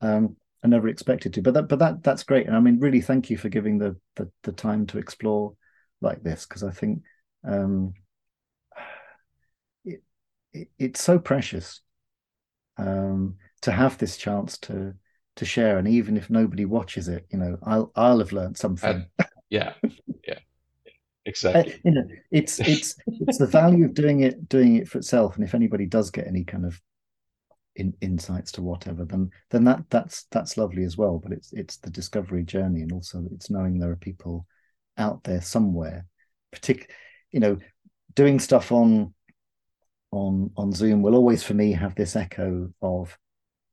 um, 0.02 0.36
I 0.64 0.68
never 0.68 0.88
expected 0.88 1.34
to. 1.34 1.42
But 1.42 1.54
that 1.54 1.68
but 1.68 1.80
that 1.80 2.04
that's 2.04 2.24
great. 2.24 2.48
And 2.48 2.56
I 2.56 2.60
mean, 2.60 2.80
really 2.80 3.02
thank 3.02 3.30
you 3.30 3.38
for 3.38 3.50
giving 3.50 3.78
the 3.78 3.96
the, 4.16 4.30
the 4.44 4.52
time 4.52 4.86
to 4.88 4.98
explore 4.98 5.56
like 6.02 6.22
this 6.22 6.46
because 6.46 6.64
I 6.64 6.72
think 6.72 7.04
um, 7.46 7.94
it, 9.86 10.04
it, 10.54 10.70
it's 10.78 11.02
so 11.02 11.18
precious 11.18 11.82
um, 12.78 13.36
to 13.62 13.72
have 13.72 13.98
this 13.98 14.18
chance 14.18 14.58
to 14.60 14.94
to 15.38 15.46
share. 15.46 15.78
And 15.78 15.88
even 15.88 16.18
if 16.18 16.30
nobody 16.30 16.66
watches 16.66 17.08
it, 17.08 17.26
you 17.30 17.40
know, 17.40 17.58
I'll 17.64 17.92
I'll 17.96 18.20
have 18.20 18.34
learned 18.34 18.58
something. 18.58 19.06
Uh, 19.20 19.26
yeah, 19.50 19.74
yeah, 19.82 19.90
exactly. 21.26 21.74
Uh, 21.74 21.78
you 21.86 21.92
know, 21.92 22.08
it's 22.32 22.60
it's 22.60 22.96
it's 23.08 23.38
the 23.38 23.48
value 23.48 23.86
of 23.86 23.94
doing 23.94 24.22
it 24.22 24.48
doing 24.50 24.78
it 24.78 24.88
for 24.88 24.98
itself. 24.98 25.36
And 25.36 25.44
if 25.44 25.56
anybody 25.56 25.86
does 25.86 26.10
get 26.10 26.28
any 26.28 26.44
kind 26.44 26.66
of 26.66 26.80
in, 27.76 27.94
insights 28.02 28.52
to 28.54 28.62
whatever, 28.62 29.06
then 29.06 29.30
then 29.52 29.64
that 29.66 29.84
that's 29.90 30.26
that's 30.32 30.58
lovely 30.58 30.84
as 30.84 30.98
well. 30.98 31.20
But 31.22 31.34
it's 31.34 31.54
it's 31.54 31.78
the 31.78 31.90
discovery 31.90 32.44
journey, 32.44 32.82
and 32.82 32.92
also 32.92 33.26
it's 33.34 33.50
knowing 33.50 33.80
there 33.80 33.92
are 33.92 33.98
people 33.98 34.46
out 34.98 35.24
there 35.24 35.42
somewhere, 35.42 36.06
particular, 36.52 36.94
you 37.32 37.40
know, 37.40 37.58
doing 38.16 38.40
stuff 38.40 38.72
on 38.72 39.14
on 40.12 40.52
on 40.58 40.72
Zoom 40.72 41.02
will 41.02 41.16
always 41.16 41.44
for 41.44 41.56
me 41.56 41.72
have 41.72 41.96
this 41.96 42.16
echo 42.16 42.72
of 42.82 43.18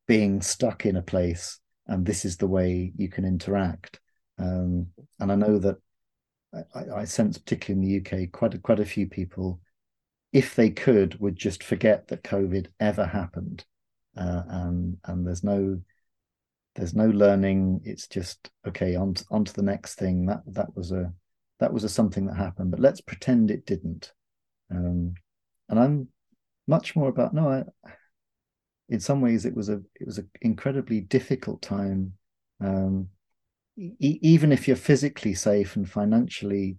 being 0.06 0.40
stuck 0.40 0.86
in 0.86 0.96
a 0.96 1.02
place 1.02 1.60
and 1.90 2.06
this 2.06 2.24
is 2.24 2.36
the 2.36 2.46
way 2.46 2.92
you 2.96 3.08
can 3.08 3.24
interact. 3.24 4.00
Um, 4.38 4.86
and 5.18 5.30
I 5.30 5.34
know 5.34 5.58
that 5.58 5.76
I, 6.52 7.00
I, 7.00 7.04
sense, 7.04 7.38
particularly 7.38 7.80
in 7.80 8.02
the 8.02 8.24
UK, 8.24 8.32
quite 8.32 8.54
a, 8.54 8.58
quite 8.58 8.80
a 8.80 8.84
few 8.84 9.06
people, 9.06 9.60
if 10.32 10.54
they 10.54 10.70
could, 10.70 11.18
would 11.20 11.36
just 11.36 11.62
forget 11.62 12.08
that 12.08 12.24
COVID 12.24 12.66
ever 12.80 13.06
happened, 13.06 13.64
uh, 14.16 14.42
and 14.48 14.96
and 15.04 15.26
there's 15.26 15.44
no 15.44 15.80
there's 16.74 16.94
no 16.94 17.06
learning. 17.06 17.80
It's 17.84 18.06
just 18.06 18.50
okay 18.66 18.94
on 18.96 19.14
to, 19.14 19.24
on 19.30 19.44
to 19.44 19.52
the 19.52 19.62
next 19.62 19.94
thing. 19.96 20.26
That 20.26 20.42
that 20.46 20.76
was 20.76 20.92
a 20.92 21.12
that 21.58 21.72
was 21.72 21.84
a 21.84 21.88
something 21.88 22.26
that 22.26 22.36
happened, 22.36 22.70
but 22.70 22.80
let's 22.80 23.00
pretend 23.00 23.50
it 23.50 23.66
didn't. 23.66 24.12
Um, 24.70 25.14
and 25.68 25.78
I'm 25.78 26.08
much 26.66 26.96
more 26.96 27.08
about 27.08 27.34
no. 27.34 27.48
I, 27.48 27.90
in 28.88 28.98
some 28.98 29.20
ways, 29.20 29.44
it 29.46 29.54
was 29.54 29.68
a 29.68 29.80
it 29.94 30.06
was 30.06 30.18
an 30.18 30.30
incredibly 30.42 31.00
difficult 31.00 31.62
time. 31.62 32.14
Um, 32.60 33.08
e- 33.80 34.18
even 34.22 34.52
if 34.52 34.66
you're 34.66 34.76
physically 34.76 35.34
safe 35.34 35.76
and 35.76 35.88
financially 35.88 36.76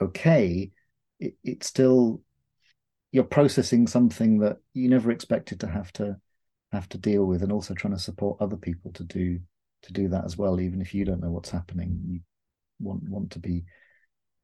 okay, 0.00 0.70
it, 1.20 1.34
it's 1.42 1.66
still 1.66 2.20
you're 3.12 3.24
processing 3.24 3.86
something 3.86 4.40
that 4.40 4.58
you 4.72 4.88
never 4.88 5.10
expected 5.10 5.60
to 5.60 5.68
have 5.68 5.92
to 5.92 6.16
have 6.72 6.88
to 6.88 6.98
deal 6.98 7.24
with, 7.24 7.42
and 7.42 7.52
also 7.52 7.74
trying 7.74 7.94
to 7.94 8.00
support 8.00 8.38
other 8.40 8.56
people 8.56 8.92
to 8.92 9.04
do 9.04 9.38
to 9.82 9.92
do 9.92 10.08
that 10.08 10.24
as 10.24 10.36
well. 10.36 10.60
Even 10.60 10.80
if 10.80 10.94
you 10.94 11.04
don't 11.04 11.20
know 11.20 11.30
what's 11.30 11.50
happening, 11.50 12.00
you 12.06 12.20
want 12.80 13.08
want 13.08 13.30
to 13.32 13.38
be 13.38 13.64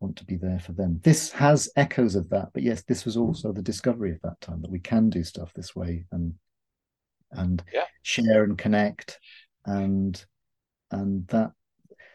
want 0.01 0.16
to 0.16 0.24
be 0.24 0.37
there 0.37 0.61
for 0.61 0.73
them. 0.73 1.01
This 1.03 1.31
has 1.32 1.69
echoes 1.77 2.15
of 2.15 2.31
that, 2.31 2.49
but 2.55 2.62
yes, 2.62 2.82
this 2.82 3.05
was 3.05 3.16
also 3.16 3.53
the 3.53 3.62
discovery 3.62 4.12
of 4.12 4.20
that 4.23 4.41
time 4.41 4.62
that 4.62 4.70
we 4.70 4.81
can 4.81 5.11
do 5.11 5.23
stuff 5.24 5.53
this 5.55 5.77
way 5.77 6.07
and 6.12 6.35
and 7.32 7.62
yeah. 7.73 7.85
share 8.03 8.43
and 8.45 8.59
connect 8.59 9.19
and 9.66 10.24
and 10.91 11.27
that 11.28 11.53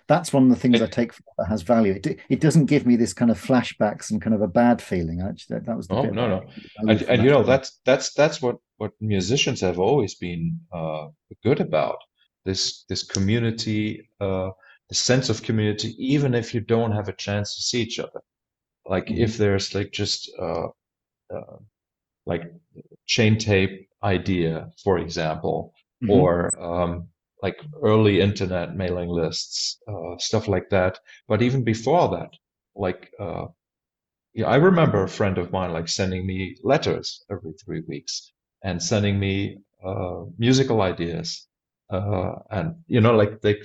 that's 0.07 0.31
one 0.31 0.43
of 0.43 0.49
the 0.49 0.55
things 0.55 0.81
I 0.81 0.87
take 0.87 1.13
that 1.37 1.47
has 1.47 1.61
value. 1.61 1.93
It 1.93 2.19
it 2.29 2.39
doesn't 2.41 2.65
give 2.65 2.85
me 2.85 2.95
this 2.95 3.13
kind 3.13 3.31
of 3.31 3.41
flashbacks 3.41 4.11
and 4.11 4.21
kind 4.21 4.35
of 4.35 4.41
a 4.41 4.47
bad 4.47 4.81
feeling. 4.81 5.21
Actually, 5.21 5.57
that, 5.57 5.65
that 5.65 5.77
was 5.77 5.87
the 5.87 5.95
oh 5.95 6.03
no 6.03 6.27
no, 6.27 6.43
and, 6.77 7.01
and 7.03 7.23
you 7.23 7.29
know 7.29 7.43
that's 7.43 7.79
that's 7.85 8.13
that's 8.13 8.41
what 8.41 8.57
what 8.77 8.91
musicians 9.01 9.61
have 9.61 9.79
always 9.79 10.15
been 10.15 10.59
uh, 10.73 11.07
good 11.43 11.59
about 11.59 11.97
this 12.43 12.85
this 12.89 13.03
community 13.03 14.09
uh, 14.19 14.49
the 14.89 14.95
sense 14.95 15.29
of 15.29 15.41
community, 15.41 15.95
even 15.97 16.33
if 16.33 16.53
you 16.53 16.61
don't 16.61 16.91
have 16.91 17.07
a 17.07 17.13
chance 17.13 17.55
to 17.55 17.61
see 17.61 17.81
each 17.81 17.99
other. 17.99 18.21
Like 18.85 19.05
mm-hmm. 19.05 19.23
if 19.23 19.37
there's 19.37 19.73
like 19.73 19.91
just 19.91 20.31
uh, 20.39 20.67
uh, 21.33 21.57
like 22.25 22.43
chain 23.07 23.37
tape 23.37 23.89
idea, 24.03 24.69
for 24.83 24.99
example, 24.99 25.73
mm-hmm. 26.03 26.11
or 26.11 26.61
um, 26.61 27.07
like 27.45 27.59
early 27.89 28.15
internet 28.29 28.75
mailing 28.81 29.11
lists, 29.21 29.57
uh, 29.91 30.13
stuff 30.17 30.45
like 30.47 30.67
that. 30.77 30.93
But 31.29 31.41
even 31.47 31.63
before 31.73 32.07
that, 32.15 32.31
like 32.85 33.03
uh, 33.25 33.45
yeah, 34.33 34.47
I 34.55 34.57
remember 34.69 34.99
a 35.03 35.15
friend 35.19 35.37
of 35.37 35.51
mine 35.57 35.71
like 35.77 35.89
sending 35.99 36.23
me 36.31 36.37
letters 36.71 37.07
every 37.33 37.53
three 37.63 37.83
weeks 37.91 38.13
and 38.67 38.81
sending 38.91 39.15
me 39.19 39.35
uh, 39.89 40.21
musical 40.37 40.81
ideas, 40.81 41.47
uh, 41.95 42.33
and 42.57 42.67
you 42.87 43.01
know, 43.01 43.15
like 43.21 43.33
they 43.41 43.55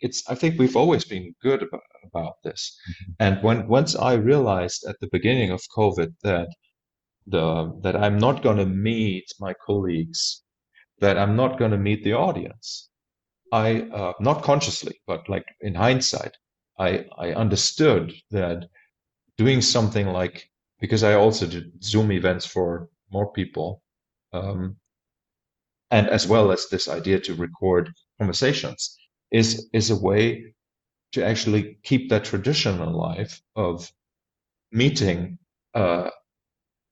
it's 0.00 0.20
I 0.32 0.34
think 0.34 0.52
we've 0.58 0.80
always 0.82 1.04
been 1.04 1.34
good 1.42 1.60
about, 1.62 1.88
about 2.04 2.36
this. 2.44 2.60
Mm-hmm. 2.70 3.12
And 3.24 3.42
when 3.42 3.58
once 3.78 3.92
I 4.10 4.14
realized 4.32 4.80
at 4.90 4.96
the 5.00 5.08
beginning 5.16 5.50
of 5.50 5.60
COVID 5.78 6.10
that 6.22 6.48
the 7.34 7.46
that 7.82 7.96
I'm 7.96 8.18
not 8.26 8.42
going 8.42 8.58
to 8.58 8.66
meet 8.90 9.26
my 9.40 9.54
colleagues, 9.66 10.42
that 11.00 11.18
I'm 11.18 11.36
not 11.36 11.58
going 11.58 11.70
to 11.70 11.78
meet 11.78 12.04
the 12.04 12.14
audience, 12.14 12.90
I 13.52 13.82
uh, 13.82 14.12
not 14.20 14.42
consciously, 14.42 15.00
but 15.06 15.28
like 15.28 15.46
in 15.60 15.74
hindsight, 15.74 16.36
I 16.78 17.06
I 17.16 17.32
understood 17.32 18.12
that 18.30 18.68
doing 19.36 19.62
something 19.62 20.08
like 20.08 20.50
because 20.80 21.02
I 21.02 21.14
also 21.14 21.46
did 21.46 21.82
Zoom 21.82 22.12
events 22.12 22.46
for 22.46 22.88
more 23.10 23.32
people. 23.32 23.82
Um, 24.32 24.76
and 25.90 26.08
as 26.08 26.26
well 26.26 26.52
as 26.52 26.68
this 26.68 26.88
idea 26.88 27.18
to 27.20 27.34
record 27.34 27.92
conversations 28.18 28.98
is 29.30 29.68
is 29.72 29.90
a 29.90 29.96
way 29.96 30.54
to 31.12 31.24
actually 31.24 31.78
keep 31.82 32.10
that 32.10 32.24
tradition 32.24 32.80
alive 32.80 33.40
of 33.56 33.90
meeting 34.72 35.38
uh, 35.74 36.10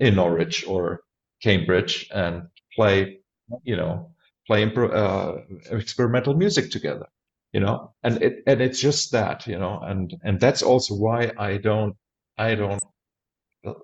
in 0.00 0.14
Norwich 0.14 0.66
or 0.66 1.02
Cambridge 1.42 2.08
and 2.14 2.48
play, 2.74 3.18
you 3.62 3.76
know, 3.76 4.10
play 4.46 4.64
uh, 4.64 5.32
experimental 5.70 6.34
music 6.34 6.70
together, 6.70 7.06
you 7.52 7.60
know, 7.60 7.92
and 8.02 8.22
it 8.22 8.42
and 8.46 8.60
it's 8.60 8.80
just 8.80 9.12
that, 9.12 9.46
you 9.46 9.58
know, 9.58 9.80
and 9.82 10.14
and 10.22 10.40
that's 10.40 10.62
also 10.62 10.94
why 10.94 11.32
I 11.38 11.56
don't 11.56 11.96
I 12.38 12.54
don't 12.54 12.82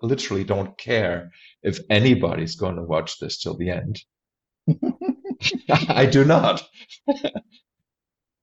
literally 0.02 0.44
don't 0.44 0.76
care 0.78 1.30
if 1.62 1.78
anybody's 1.90 2.56
going 2.56 2.76
to 2.76 2.82
watch 2.82 3.18
this 3.18 3.40
till 3.40 3.56
the 3.56 3.70
end. 3.70 4.00
I 5.68 6.06
do 6.06 6.24
not. 6.24 6.62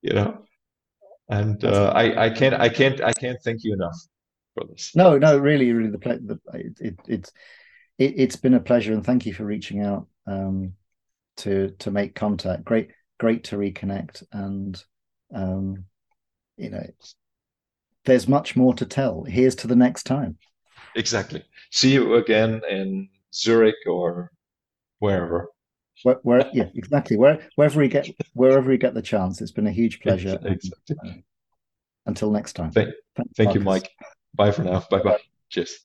you 0.02 0.14
know? 0.14 0.38
And 1.28 1.64
uh, 1.64 1.92
I, 1.94 2.26
I 2.26 2.30
can't 2.30 2.54
i 2.54 2.68
can't 2.68 3.00
i 3.00 3.12
can't 3.12 3.38
thank 3.44 3.62
you 3.62 3.72
enough 3.72 3.96
for 4.54 4.66
this. 4.66 4.90
No 4.96 5.16
no 5.16 5.38
really 5.38 5.72
really 5.72 5.90
the, 5.90 5.98
the 5.98 6.40
it, 6.54 6.80
it, 6.80 7.00
it's 7.06 7.32
it, 7.98 8.14
it's 8.16 8.36
been 8.36 8.54
a 8.54 8.60
pleasure 8.60 8.92
and 8.92 9.04
thank 9.04 9.26
you 9.26 9.32
for 9.32 9.44
reaching 9.44 9.80
out. 9.80 10.08
Um, 10.26 10.72
to 11.40 11.70
to 11.78 11.90
make 11.90 12.14
contact 12.14 12.64
great 12.64 12.90
great 13.18 13.44
to 13.44 13.56
reconnect 13.56 14.22
and 14.32 14.82
um, 15.34 15.84
you 16.56 16.70
know 16.70 16.86
there's 18.04 18.28
much 18.28 18.56
more 18.56 18.74
to 18.74 18.86
tell 18.86 19.24
here's 19.24 19.54
to 19.54 19.66
the 19.66 19.76
next 19.76 20.04
time 20.04 20.36
exactly 20.94 21.42
see 21.70 21.92
you 21.92 22.14
again 22.14 22.60
in 22.70 23.08
zurich 23.32 23.76
or 23.86 24.30
wherever 24.98 25.48
where, 26.02 26.18
where 26.22 26.50
yeah, 26.52 26.68
exactly. 26.74 27.16
Where 27.16 27.40
wherever 27.56 27.80
we 27.80 27.88
get 27.88 28.08
wherever 28.34 28.70
we 28.70 28.78
get 28.78 28.94
the 28.94 29.02
chance, 29.02 29.40
it's 29.40 29.50
been 29.50 29.66
a 29.66 29.72
huge 29.72 30.00
pleasure. 30.00 30.38
Exactly. 30.42 30.96
And, 31.02 31.10
uh, 31.10 31.14
until 32.06 32.30
next 32.30 32.54
time. 32.54 32.70
Thank, 32.70 32.94
thank 33.36 33.54
you, 33.54 33.60
Mike. 33.60 33.90
Bye 34.34 34.50
for 34.52 34.64
now. 34.64 34.84
Bye 34.90 35.02
bye. 35.02 35.18
Cheers. 35.50 35.84